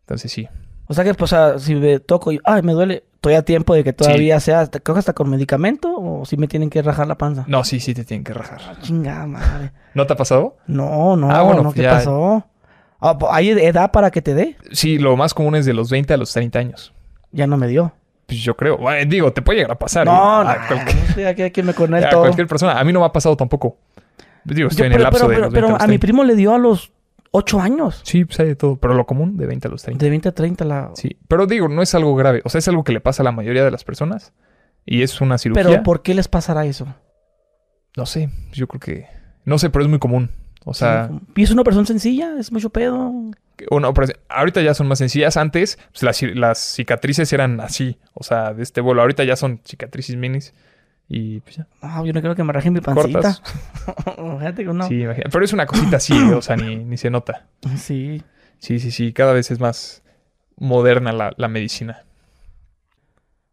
Entonces 0.00 0.32
sí. 0.32 0.48
O 0.86 0.94
sea 0.94 1.04
que, 1.04 1.12
pues, 1.12 1.30
o 1.30 1.36
sea, 1.36 1.58
si 1.58 1.74
me 1.74 2.00
toco 2.00 2.32
y, 2.32 2.40
ay, 2.44 2.62
me 2.62 2.72
duele, 2.72 3.04
estoy 3.22 3.34
a 3.34 3.42
tiempo 3.44 3.72
de 3.76 3.84
que 3.84 3.92
todavía 3.92 4.40
sea, 4.40 4.62
hasta, 4.62 4.80
creo 4.80 4.96
que 4.96 4.98
hasta 4.98 5.12
con 5.12 5.30
medicamento 5.30 5.94
o 5.96 6.24
si 6.24 6.36
me 6.36 6.48
tienen 6.48 6.70
que 6.70 6.82
rajar 6.82 7.06
la 7.06 7.16
panza. 7.16 7.44
No, 7.46 7.62
sí, 7.62 7.78
sí 7.78 7.94
te 7.94 8.04
tienen 8.04 8.24
que 8.24 8.34
rajar. 8.34 8.60
Chingada 8.80 9.26
madre. 9.28 9.70
¿No 9.94 10.08
te 10.08 10.14
ha 10.14 10.16
pasado? 10.16 10.56
No, 10.66 11.14
no, 11.14 11.30
Ah, 11.30 11.42
bueno, 11.42 11.62
no, 11.62 11.72
¿qué 11.72 11.82
ya- 11.82 11.90
pasó? 11.92 12.44
Ah, 12.98 13.16
pues, 13.18 13.30
¿Hay 13.32 13.50
edad 13.50 13.92
para 13.92 14.10
que 14.10 14.22
te 14.22 14.34
dé? 14.34 14.56
Sí, 14.72 14.98
lo 14.98 15.16
más 15.16 15.34
común 15.34 15.54
es 15.54 15.64
de 15.66 15.72
los 15.72 15.88
20 15.88 16.12
a 16.12 16.16
los 16.16 16.32
30 16.32 16.58
años. 16.58 16.92
Ya 17.30 17.46
no 17.46 17.56
me 17.56 17.68
dio. 17.68 17.92
Pues 18.26 18.40
yo 18.40 18.56
creo. 18.56 18.76
Bueno, 18.78 19.08
digo, 19.08 19.32
te 19.32 19.40
puede 19.40 19.58
llegar 19.58 19.72
a 19.72 19.78
pasar. 19.78 20.04
no, 20.04 20.42
no, 20.42 20.50
a, 20.50 20.66
cualquier, 20.66 20.96
no 20.96 21.14
sé, 21.14 21.26
aquí, 21.28 21.42
aquí 21.42 21.62
me 21.62 21.74
con 21.74 21.94
él 21.94 22.04
a 22.04 22.10
cualquier 22.10 22.48
persona. 22.48 22.76
A 22.78 22.82
mí 22.82 22.92
no 22.92 22.98
me 23.00 23.06
ha 23.06 23.12
pasado 23.12 23.36
tampoco. 23.36 23.76
Digo, 24.44 24.68
estoy 24.68 24.80
Yo, 24.80 24.84
en 24.86 24.92
pero, 24.92 24.96
el 24.98 25.02
lapso 25.04 25.28
pero, 25.28 25.28
de 25.28 25.34
pero, 25.34 25.44
los 25.44 25.52
20 25.52 25.60
pero 25.68 25.76
a 25.76 25.86
mi 25.86 25.98
30. 25.98 26.00
primo 26.00 26.24
le 26.24 26.34
dio 26.34 26.54
a 26.54 26.58
los 26.58 26.90
8 27.32 27.60
años. 27.60 28.00
Sí, 28.04 28.24
pues 28.24 28.38
hay 28.40 28.46
de 28.48 28.56
todo. 28.56 28.76
Pero 28.76 28.94
lo 28.94 29.04
común 29.06 29.36
de 29.36 29.46
20 29.46 29.68
a 29.68 29.70
los 29.70 29.82
30. 29.82 30.04
De 30.04 30.10
20 30.10 30.28
a 30.28 30.32
30 30.32 30.64
la... 30.64 30.90
Sí. 30.94 31.16
Pero 31.28 31.46
digo, 31.46 31.68
no 31.68 31.82
es 31.82 31.94
algo 31.94 32.14
grave. 32.14 32.42
O 32.44 32.48
sea, 32.48 32.58
es 32.60 32.68
algo 32.68 32.84
que 32.84 32.92
le 32.92 33.00
pasa 33.00 33.22
a 33.22 33.24
la 33.24 33.32
mayoría 33.32 33.64
de 33.64 33.70
las 33.70 33.84
personas. 33.84 34.32
Y 34.86 35.02
es 35.02 35.20
una 35.20 35.38
cirugía. 35.38 35.62
Pero 35.64 35.82
¿por 35.82 36.02
qué 36.02 36.14
les 36.14 36.28
pasará 36.28 36.64
eso? 36.66 36.86
No 37.96 38.06
sé. 38.06 38.30
Yo 38.52 38.66
creo 38.68 38.80
que... 38.80 39.06
No 39.44 39.58
sé, 39.58 39.70
pero 39.70 39.84
es 39.84 39.88
muy 39.90 39.98
común. 39.98 40.30
O 40.64 40.74
sea... 40.74 41.10
¿Y 41.34 41.42
es 41.42 41.50
una 41.50 41.64
persona 41.64 41.86
sencilla? 41.86 42.36
¿Es 42.38 42.52
mucho 42.52 42.70
pedo? 42.70 43.12
una 43.70 43.88
operación- 43.88 44.18
ahorita 44.28 44.60
ya 44.62 44.74
son 44.74 44.88
más 44.88 44.98
sencillas. 44.98 45.36
Antes, 45.36 45.78
pues, 45.92 46.02
las, 46.02 46.20
las 46.36 46.58
cicatrices 46.58 47.32
eran 47.32 47.60
así. 47.60 47.98
O 48.14 48.24
sea, 48.24 48.52
de 48.54 48.62
este 48.62 48.80
vuelo. 48.80 49.02
Ahorita 49.02 49.24
ya 49.24 49.36
son 49.36 49.60
cicatrices 49.64 50.16
minis. 50.16 50.52
Y 51.14 51.40
pues 51.40 51.56
ya. 51.56 51.66
Ah, 51.82 52.02
yo 52.06 52.12
no 52.14 52.20
quiero 52.20 52.34
que 52.34 52.42
me 52.42 52.54
rajen 52.54 52.72
mi 52.72 52.80
pancita. 52.80 53.34
Fíjate 54.38 54.64
que 54.64 54.72
no. 54.72 54.88
Sí, 54.88 55.02
imagina- 55.02 55.28
Pero 55.30 55.44
es 55.44 55.52
una 55.52 55.66
cosita 55.66 55.98
así, 55.98 56.14
o 56.14 56.40
sea, 56.40 56.56
ni, 56.56 56.76
ni 56.76 56.96
se 56.96 57.10
nota. 57.10 57.44
Sí. 57.76 58.22
Sí, 58.58 58.78
sí, 58.78 58.90
sí. 58.90 59.12
Cada 59.12 59.32
vez 59.34 59.50
es 59.50 59.60
más 59.60 60.02
moderna 60.56 61.12
la, 61.12 61.34
la 61.36 61.48
medicina. 61.48 62.04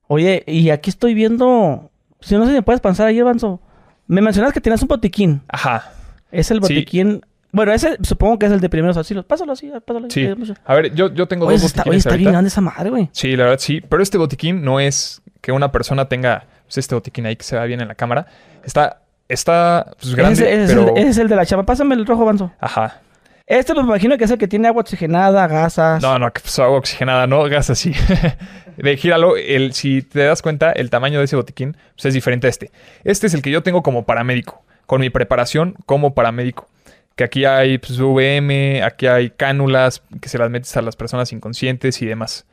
Oye, 0.08 0.44
y 0.48 0.70
aquí 0.70 0.90
estoy 0.90 1.14
viendo... 1.14 1.92
Si 2.22 2.36
no 2.36 2.44
sé 2.46 2.52
si 2.52 2.56
me 2.56 2.62
puedes 2.64 2.82
pasar 2.82 3.08
ahí, 3.08 3.20
Avanzo. 3.20 3.62
Me 4.08 4.22
mencionas 4.22 4.54
que 4.54 4.62
tienes 4.62 4.82
un 4.82 4.88
botiquín. 4.88 5.42
Ajá. 5.48 5.92
Es 6.32 6.52
el 6.52 6.58
Sí. 6.58 6.62
botiquín... 6.62 7.22
Bueno, 7.52 7.74
ese 7.74 7.98
supongo 8.04 8.38
que 8.38 8.46
es 8.46 8.52
el 8.52 8.60
de 8.60 8.70
primeros 8.70 8.96
auxilios. 8.96 9.26
Pásalo 9.26 9.54
así, 9.54 9.72
pásalo 9.86 10.06
así. 10.08 10.28
Sí. 10.28 10.54
A 10.66 10.74
ver, 10.76 10.94
yo, 10.94 11.12
yo 11.14 11.28
tengo 11.28 11.48
Oye, 11.48 11.56
dos 11.58 11.64
está, 11.66 11.82
oye, 11.82 11.90
botiquines 11.98 12.06
está 12.06 12.10
bien 12.16 12.28
ahorita. 12.28 12.32
grande 12.32 12.48
esa 12.50 12.62
madre, 12.62 12.90
güey. 12.92 13.10
Sí, 13.12 13.36
la 13.36 13.46
verdad 13.46 13.60
sí. 13.60 13.82
Pero 13.82 14.04
este 14.04 14.18
botiquín 14.20 14.64
no 14.64 14.80
es 14.80 15.22
que 15.42 15.52
una 15.52 15.72
persona 15.72 16.06
tenga 16.10 16.46
pues, 16.66 16.78
este 16.78 16.96
botiquín 16.96 17.26
ahí 17.26 17.36
que 17.36 17.44
se 17.44 17.56
va 17.58 17.66
bien 17.66 17.82
en 17.82 17.88
la 17.88 17.96
cámara. 17.96 18.28
Está, 18.64 19.02
está 19.28 19.94
pues, 20.00 20.16
grande, 20.16 20.44
es- 20.44 20.70
ese 20.70 20.74
es 20.74 20.88
el, 20.88 20.98
ese 20.98 21.10
es 21.10 21.18
el 21.18 21.28
de 21.30 21.36
la 21.36 21.46
chapa. 21.46 21.64
Pásame 21.64 21.96
el 21.96 22.06
rojo, 22.06 22.26
Banzo. 22.26 22.52
Ajá. 22.60 23.02
Este 23.48 23.74
me 23.74 23.80
imagino 23.82 24.16
que 24.18 24.26
es 24.26 24.32
el 24.32 24.38
que 24.38 24.48
tiene 24.48 24.68
agua 24.68 24.82
oxigenada, 24.82 25.48
gasas. 25.48 26.04
No, 26.04 26.20
no, 26.20 26.32
que 26.32 26.40
pues, 26.40 26.60
agua 26.60 26.78
oxigenada, 26.78 27.26
no, 27.26 27.42
gas 27.50 27.72
así. 27.72 27.94
de 28.78 28.96
gíralo, 28.98 29.38
el, 29.38 29.74
si 29.74 30.04
te 30.04 30.24
das 30.24 30.42
cuenta, 30.44 30.72
el 30.72 30.90
tamaño 30.92 31.18
de 31.18 31.26
ese 31.26 31.36
botiquín 31.36 31.76
pues, 31.96 32.06
es 32.06 32.14
diferente 32.14 32.46
a 32.46 32.50
este. 32.52 32.72
Este 33.04 33.26
es 33.26 33.34
el 33.34 33.42
que 33.42 33.50
yo 33.50 33.64
tengo 33.64 33.82
como 33.82 34.06
paramédico, 34.06 34.62
con 34.86 35.02
mi 35.02 35.10
preparación 35.10 35.76
como 35.88 36.14
paramédico. 36.14 36.68
Que 37.16 37.24
aquí 37.24 37.44
hay 37.46 37.80
pues, 37.80 38.00
VM, 38.00 38.84
aquí 38.84 39.08
hay 39.08 39.32
cánulas 39.32 40.04
que 40.22 40.30
se 40.30 40.38
las 40.38 40.52
metes 40.52 40.78
a 40.78 40.84
las 40.84 40.96
personas 40.96 41.34
inconscientes 41.34 42.02
y 42.04 42.06
demás. 42.06 42.46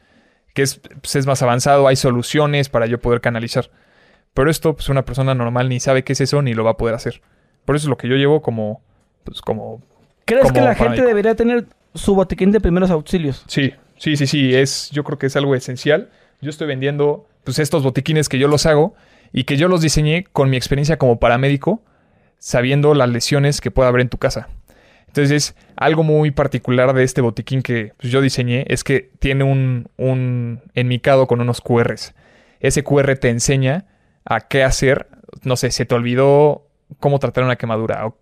Que 0.56 0.62
es, 0.62 0.80
pues, 1.02 1.14
es 1.16 1.26
más 1.26 1.42
avanzado, 1.42 1.86
hay 1.86 1.96
soluciones 1.96 2.70
para 2.70 2.86
yo 2.86 2.98
poder 2.98 3.20
canalizar. 3.20 3.70
Pero 4.32 4.50
esto, 4.50 4.74
pues 4.74 4.88
una 4.88 5.04
persona 5.04 5.34
normal 5.34 5.68
ni 5.68 5.80
sabe 5.80 6.02
qué 6.02 6.14
es 6.14 6.22
eso 6.22 6.40
ni 6.40 6.54
lo 6.54 6.64
va 6.64 6.70
a 6.70 6.76
poder 6.78 6.94
hacer. 6.94 7.20
Por 7.66 7.76
eso 7.76 7.84
es 7.84 7.90
lo 7.90 7.98
que 7.98 8.08
yo 8.08 8.16
llevo 8.16 8.40
como, 8.40 8.80
pues 9.24 9.42
como 9.42 9.82
¿Crees 10.24 10.50
que 10.52 10.62
la 10.62 10.74
gente 10.74 11.02
debería 11.02 11.34
tener 11.34 11.66
su 11.94 12.14
botiquín 12.14 12.52
de 12.52 12.60
primeros 12.60 12.90
auxilios? 12.90 13.44
Sí, 13.48 13.74
sí, 13.98 14.16
sí, 14.16 14.26
sí. 14.26 14.54
Es, 14.54 14.90
yo 14.90 15.04
creo 15.04 15.18
que 15.18 15.26
es 15.26 15.36
algo 15.36 15.54
esencial. 15.54 16.08
Yo 16.40 16.48
estoy 16.48 16.66
vendiendo 16.66 17.26
pues, 17.44 17.58
estos 17.58 17.82
botiquines 17.82 18.28
que 18.30 18.38
yo 18.38 18.48
los 18.48 18.64
hago 18.64 18.94
y 19.32 19.44
que 19.44 19.56
yo 19.56 19.68
los 19.68 19.82
diseñé 19.82 20.24
con 20.32 20.48
mi 20.48 20.56
experiencia 20.56 20.96
como 20.96 21.20
paramédico, 21.20 21.82
sabiendo 22.38 22.94
las 22.94 23.08
lesiones 23.10 23.60
que 23.60 23.70
puede 23.70 23.88
haber 23.88 24.00
en 24.00 24.08
tu 24.08 24.18
casa. 24.18 24.48
Entonces, 25.16 25.54
algo 25.76 26.02
muy 26.02 26.30
particular 26.30 26.92
de 26.92 27.02
este 27.02 27.20
botiquín 27.20 27.62
que 27.62 27.92
pues, 27.96 28.12
yo 28.12 28.20
diseñé 28.20 28.64
es 28.68 28.84
que 28.84 29.10
tiene 29.18 29.44
un, 29.44 29.88
un 29.96 30.60
enmicado 30.74 31.26
con 31.26 31.40
unos 31.40 31.60
QRs. 31.60 32.14
Ese 32.60 32.84
QR 32.84 33.16
te 33.16 33.30
enseña 33.30 33.86
a 34.24 34.40
qué 34.48 34.62
hacer. 34.62 35.08
No 35.42 35.56
sé, 35.56 35.70
se 35.70 35.84
te 35.86 35.94
olvidó 35.94 36.68
cómo 37.00 37.18
tratar 37.18 37.44
una 37.44 37.56
quemadura. 37.56 38.06
O 38.06 38.18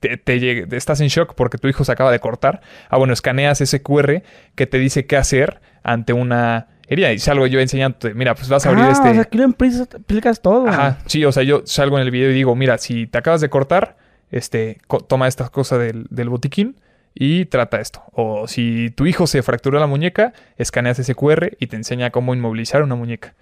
te- 0.00 0.16
te 0.16 0.76
estás 0.76 1.00
en 1.00 1.08
shock 1.08 1.34
porque 1.34 1.58
tu 1.58 1.68
hijo 1.68 1.84
se 1.84 1.92
acaba 1.92 2.10
de 2.10 2.18
cortar. 2.18 2.60
Ah, 2.88 2.98
bueno, 2.98 3.12
escaneas 3.12 3.60
ese 3.60 3.80
QR 3.82 4.22
que 4.54 4.66
te 4.66 4.78
dice 4.78 5.06
qué 5.06 5.16
hacer 5.16 5.60
ante 5.84 6.12
una 6.12 6.68
herida. 6.88 7.12
Y 7.12 7.18
salgo 7.20 7.46
yo 7.46 7.60
enseñándote, 7.60 8.14
mira, 8.14 8.34
pues 8.34 8.48
vas 8.48 8.66
a 8.66 8.70
abrir 8.70 8.84
ah, 8.84 8.90
este... 8.90 9.08
o 9.10 9.12
sea, 9.12 9.22
aquí 9.22 9.38
lo 9.38 9.44
explicas 9.44 10.42
todo. 10.42 10.66
Ajá, 10.68 10.98
sí, 11.06 11.24
o 11.24 11.32
sea, 11.32 11.42
yo 11.44 11.62
salgo 11.66 11.98
en 11.98 12.02
el 12.02 12.10
video 12.10 12.30
y 12.30 12.34
digo, 12.34 12.54
mira, 12.56 12.78
si 12.78 13.06
te 13.06 13.18
acabas 13.18 13.40
de 13.40 13.48
cortar, 13.48 13.96
este, 14.32 14.78
toma 15.06 15.28
esta 15.28 15.48
cosa 15.50 15.78
del, 15.78 16.06
del 16.10 16.28
botiquín 16.28 16.76
y 17.14 17.44
trata 17.44 17.80
esto. 17.80 18.02
O 18.12 18.48
si 18.48 18.90
tu 18.90 19.06
hijo 19.06 19.26
se 19.26 19.42
fracturó 19.42 19.78
la 19.78 19.86
muñeca, 19.86 20.32
escaneas 20.56 20.98
ese 20.98 21.14
QR 21.14 21.52
y 21.60 21.68
te 21.68 21.76
enseña 21.76 22.10
cómo 22.10 22.34
inmovilizar 22.34 22.82
una 22.82 22.94
muñeca. 22.94 23.34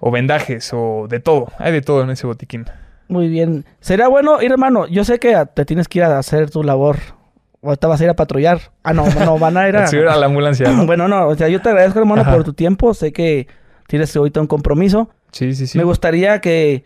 O 0.00 0.10
vendajes, 0.10 0.70
o 0.72 1.06
de 1.08 1.20
todo. 1.20 1.52
Hay 1.58 1.72
de 1.72 1.82
todo 1.82 2.02
en 2.02 2.10
ese 2.10 2.26
botiquín. 2.26 2.64
Muy 3.08 3.28
bien. 3.28 3.66
Sería 3.80 4.08
bueno 4.08 4.40
ir, 4.40 4.50
hermano. 4.50 4.86
Yo 4.86 5.04
sé 5.04 5.18
que 5.18 5.36
te 5.54 5.64
tienes 5.64 5.88
que 5.88 5.98
ir 5.98 6.04
a 6.04 6.18
hacer 6.18 6.48
tu 6.50 6.62
labor. 6.62 6.96
O 7.60 7.76
te 7.76 7.86
vas 7.86 8.00
a 8.00 8.04
ir 8.04 8.10
a 8.10 8.14
patrullar. 8.14 8.72
Ah, 8.82 8.94
no, 8.94 9.04
no, 9.06 9.38
van 9.38 9.58
a 9.58 9.68
ir 9.68 9.76
a... 9.76 9.84
A 10.12 10.16
la 10.16 10.26
ambulancia, 10.26 10.72
¿no? 10.72 10.86
bueno, 10.86 11.08
no, 11.08 11.28
o 11.28 11.34
sea, 11.34 11.48
yo 11.48 11.60
te 11.60 11.68
agradezco, 11.68 11.98
hermano, 11.98 12.22
Ajá. 12.22 12.32
por 12.32 12.44
tu 12.44 12.54
tiempo. 12.54 12.94
Sé 12.94 13.12
que 13.12 13.46
tienes 13.86 14.16
ahorita 14.16 14.40
un 14.40 14.46
compromiso. 14.46 15.10
Sí, 15.32 15.54
sí, 15.54 15.66
sí. 15.66 15.76
Me 15.76 15.84
gustaría 15.84 16.40
que, 16.40 16.84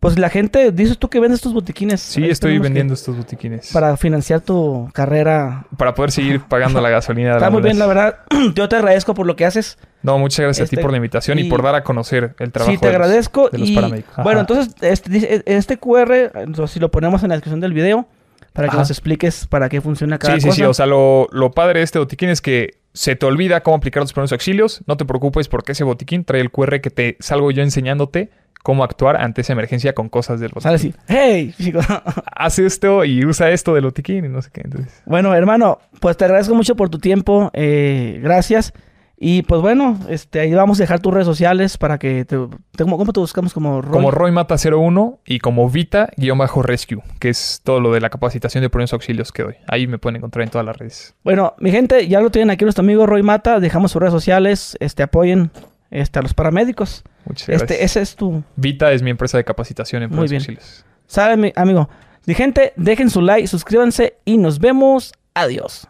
pues 0.00 0.18
la 0.18 0.30
gente, 0.30 0.70
dices 0.70 0.96
tú 0.98 1.08
que 1.08 1.18
vendes 1.18 1.40
tus 1.40 1.52
botiquines. 1.52 2.00
Sí, 2.00 2.22
Ahí 2.22 2.30
estoy 2.30 2.58
vendiendo 2.58 2.94
estos 2.94 3.16
botiquines. 3.16 3.70
Para 3.72 3.96
financiar 3.96 4.40
tu 4.40 4.88
carrera. 4.92 5.66
Para 5.76 5.94
poder 5.94 6.12
seguir 6.12 6.40
pagando 6.48 6.80
la 6.80 6.88
gasolina. 6.90 7.30
de 7.30 7.36
Está 7.38 7.50
muy 7.50 7.62
bien, 7.62 7.78
la 7.78 7.86
verdad. 7.86 8.18
Yo 8.54 8.68
te 8.68 8.76
agradezco 8.76 9.14
por 9.14 9.26
lo 9.26 9.34
que 9.34 9.44
haces. 9.44 9.76
No, 10.02 10.16
muchas 10.18 10.44
gracias 10.44 10.60
a 10.60 10.64
Este, 10.64 10.76
ti 10.76 10.82
por 10.82 10.92
la 10.92 10.98
invitación 10.98 11.38
y, 11.40 11.42
y- 11.42 11.50
por 11.50 11.62
dar 11.62 11.74
a 11.74 11.82
conocer 11.82 12.34
el 12.38 12.52
trabajo. 12.52 12.70
Sí, 12.70 12.78
te 12.78 12.86
de 12.86 12.92
los- 12.92 13.00
agradezco. 13.00 13.50
de 13.50 13.58
los 13.58 13.68
y, 13.70 13.74
paramédicos. 13.74 14.22
Bueno, 14.22 14.40
entonces, 14.40 14.74
este, 14.80 15.42
este 15.46 15.76
QR, 15.78 16.30
entonces, 16.34 16.70
si 16.70 16.78
lo 16.80 16.90
ponemos 16.92 17.22
en 17.24 17.30
la 17.30 17.34
descripción 17.34 17.60
del 17.60 17.72
video, 17.72 18.06
para 18.58 18.66
que 18.68 18.72
Ajá. 18.74 18.78
nos 18.80 18.90
expliques 18.90 19.46
para 19.46 19.68
qué 19.68 19.80
funciona 19.80 20.18
cada 20.18 20.34
Sí, 20.34 20.40
sí, 20.40 20.46
cosa. 20.48 20.56
sí. 20.56 20.62
O 20.64 20.74
sea, 20.74 20.86
lo, 20.86 21.28
lo 21.30 21.52
padre 21.52 21.78
de 21.78 21.84
este 21.84 22.00
botiquín 22.00 22.28
es 22.28 22.40
que 22.40 22.80
se 22.92 23.14
te 23.14 23.24
olvida 23.24 23.62
cómo 23.62 23.76
aplicar 23.76 24.02
los 24.02 24.12
primeros 24.12 24.32
auxilios. 24.32 24.82
No 24.88 24.96
te 24.96 25.04
preocupes 25.04 25.46
porque 25.46 25.72
ese 25.72 25.84
botiquín 25.84 26.24
trae 26.24 26.40
el 26.40 26.50
QR 26.50 26.80
que 26.80 26.90
te 26.90 27.16
salgo 27.20 27.52
yo 27.52 27.62
enseñándote 27.62 28.30
cómo 28.64 28.82
actuar 28.82 29.16
ante 29.16 29.42
esa 29.42 29.52
emergencia 29.52 29.92
con 29.94 30.08
cosas 30.08 30.40
del 30.40 30.50
botiquín. 30.50 30.74
Así. 30.74 30.94
¡Hey! 31.06 31.54
chicos! 31.56 31.86
Haz 32.34 32.58
esto 32.58 33.04
y 33.04 33.24
usa 33.24 33.50
esto 33.52 33.74
del 33.74 33.84
botiquín 33.84 34.24
y 34.24 34.28
no 34.28 34.42
sé 34.42 34.50
qué. 34.52 34.62
Entonces, 34.64 35.02
bueno, 35.06 35.32
hermano, 35.34 35.78
pues 36.00 36.16
te 36.16 36.24
agradezco 36.24 36.54
mucho 36.56 36.74
por 36.74 36.88
tu 36.88 36.98
tiempo. 36.98 37.50
eh, 37.54 38.18
gracias. 38.22 38.72
Y 39.20 39.42
pues 39.42 39.60
bueno, 39.60 39.98
este, 40.08 40.38
ahí 40.38 40.54
vamos 40.54 40.78
a 40.78 40.84
dejar 40.84 41.00
tus 41.00 41.12
redes 41.12 41.26
sociales 41.26 41.76
para 41.76 41.98
que 41.98 42.24
te, 42.24 42.36
te- 42.38 42.84
¿cómo, 42.84 42.96
cómo 42.98 43.12
te 43.12 43.18
buscamos 43.18 43.52
como 43.52 43.82
Roy? 43.82 43.90
como 43.92 44.10
Roy 44.12 44.30
Mata 44.30 44.54
01 44.54 45.18
y 45.26 45.40
como 45.40 45.68
Vita-Rescue, 45.68 47.02
que 47.18 47.28
es 47.30 47.60
todo 47.64 47.80
lo 47.80 47.92
de 47.92 48.00
la 48.00 48.10
capacitación 48.10 48.62
de 48.62 48.70
primeros 48.70 48.92
auxilios 48.92 49.32
que 49.32 49.42
doy. 49.42 49.54
Ahí 49.66 49.86
me 49.86 49.98
pueden 49.98 50.16
encontrar 50.16 50.44
en 50.44 50.50
todas 50.50 50.64
las 50.64 50.76
redes. 50.76 51.14
Bueno, 51.24 51.54
mi 51.58 51.70
gente, 51.70 52.06
ya 52.06 52.20
lo 52.20 52.30
tienen 52.30 52.50
aquí 52.50 52.64
nuestro 52.64 52.82
amigo 52.84 53.06
Roy 53.06 53.22
Mata. 53.22 53.60
Dejamos 53.60 53.90
sus 53.92 54.00
redes 54.00 54.12
sociales. 54.12 54.76
Este, 54.80 55.02
apoyen 55.02 55.50
este, 55.90 56.18
a 56.18 56.22
los 56.22 56.32
paramédicos. 56.34 57.02
Muchas 57.24 57.48
gracias. 57.48 57.70
Este, 57.72 57.84
ese 57.84 58.00
es 58.02 58.14
tu. 58.16 58.42
Vita 58.56 58.92
es 58.92 59.02
mi 59.02 59.10
empresa 59.10 59.36
de 59.36 59.44
capacitación 59.44 60.02
en 60.04 60.10
Muy 60.10 60.28
primeros 60.28 60.30
bien. 60.46 60.56
auxilios. 60.58 60.84
¿Sabe, 61.06 61.36
mi 61.36 61.52
amigo? 61.56 61.88
Mi 62.26 62.34
gente, 62.34 62.72
dejen 62.76 63.10
su 63.10 63.20
like, 63.22 63.48
suscríbanse 63.48 64.18
y 64.24 64.38
nos 64.38 64.58
vemos. 64.60 65.12
Adiós. 65.34 65.88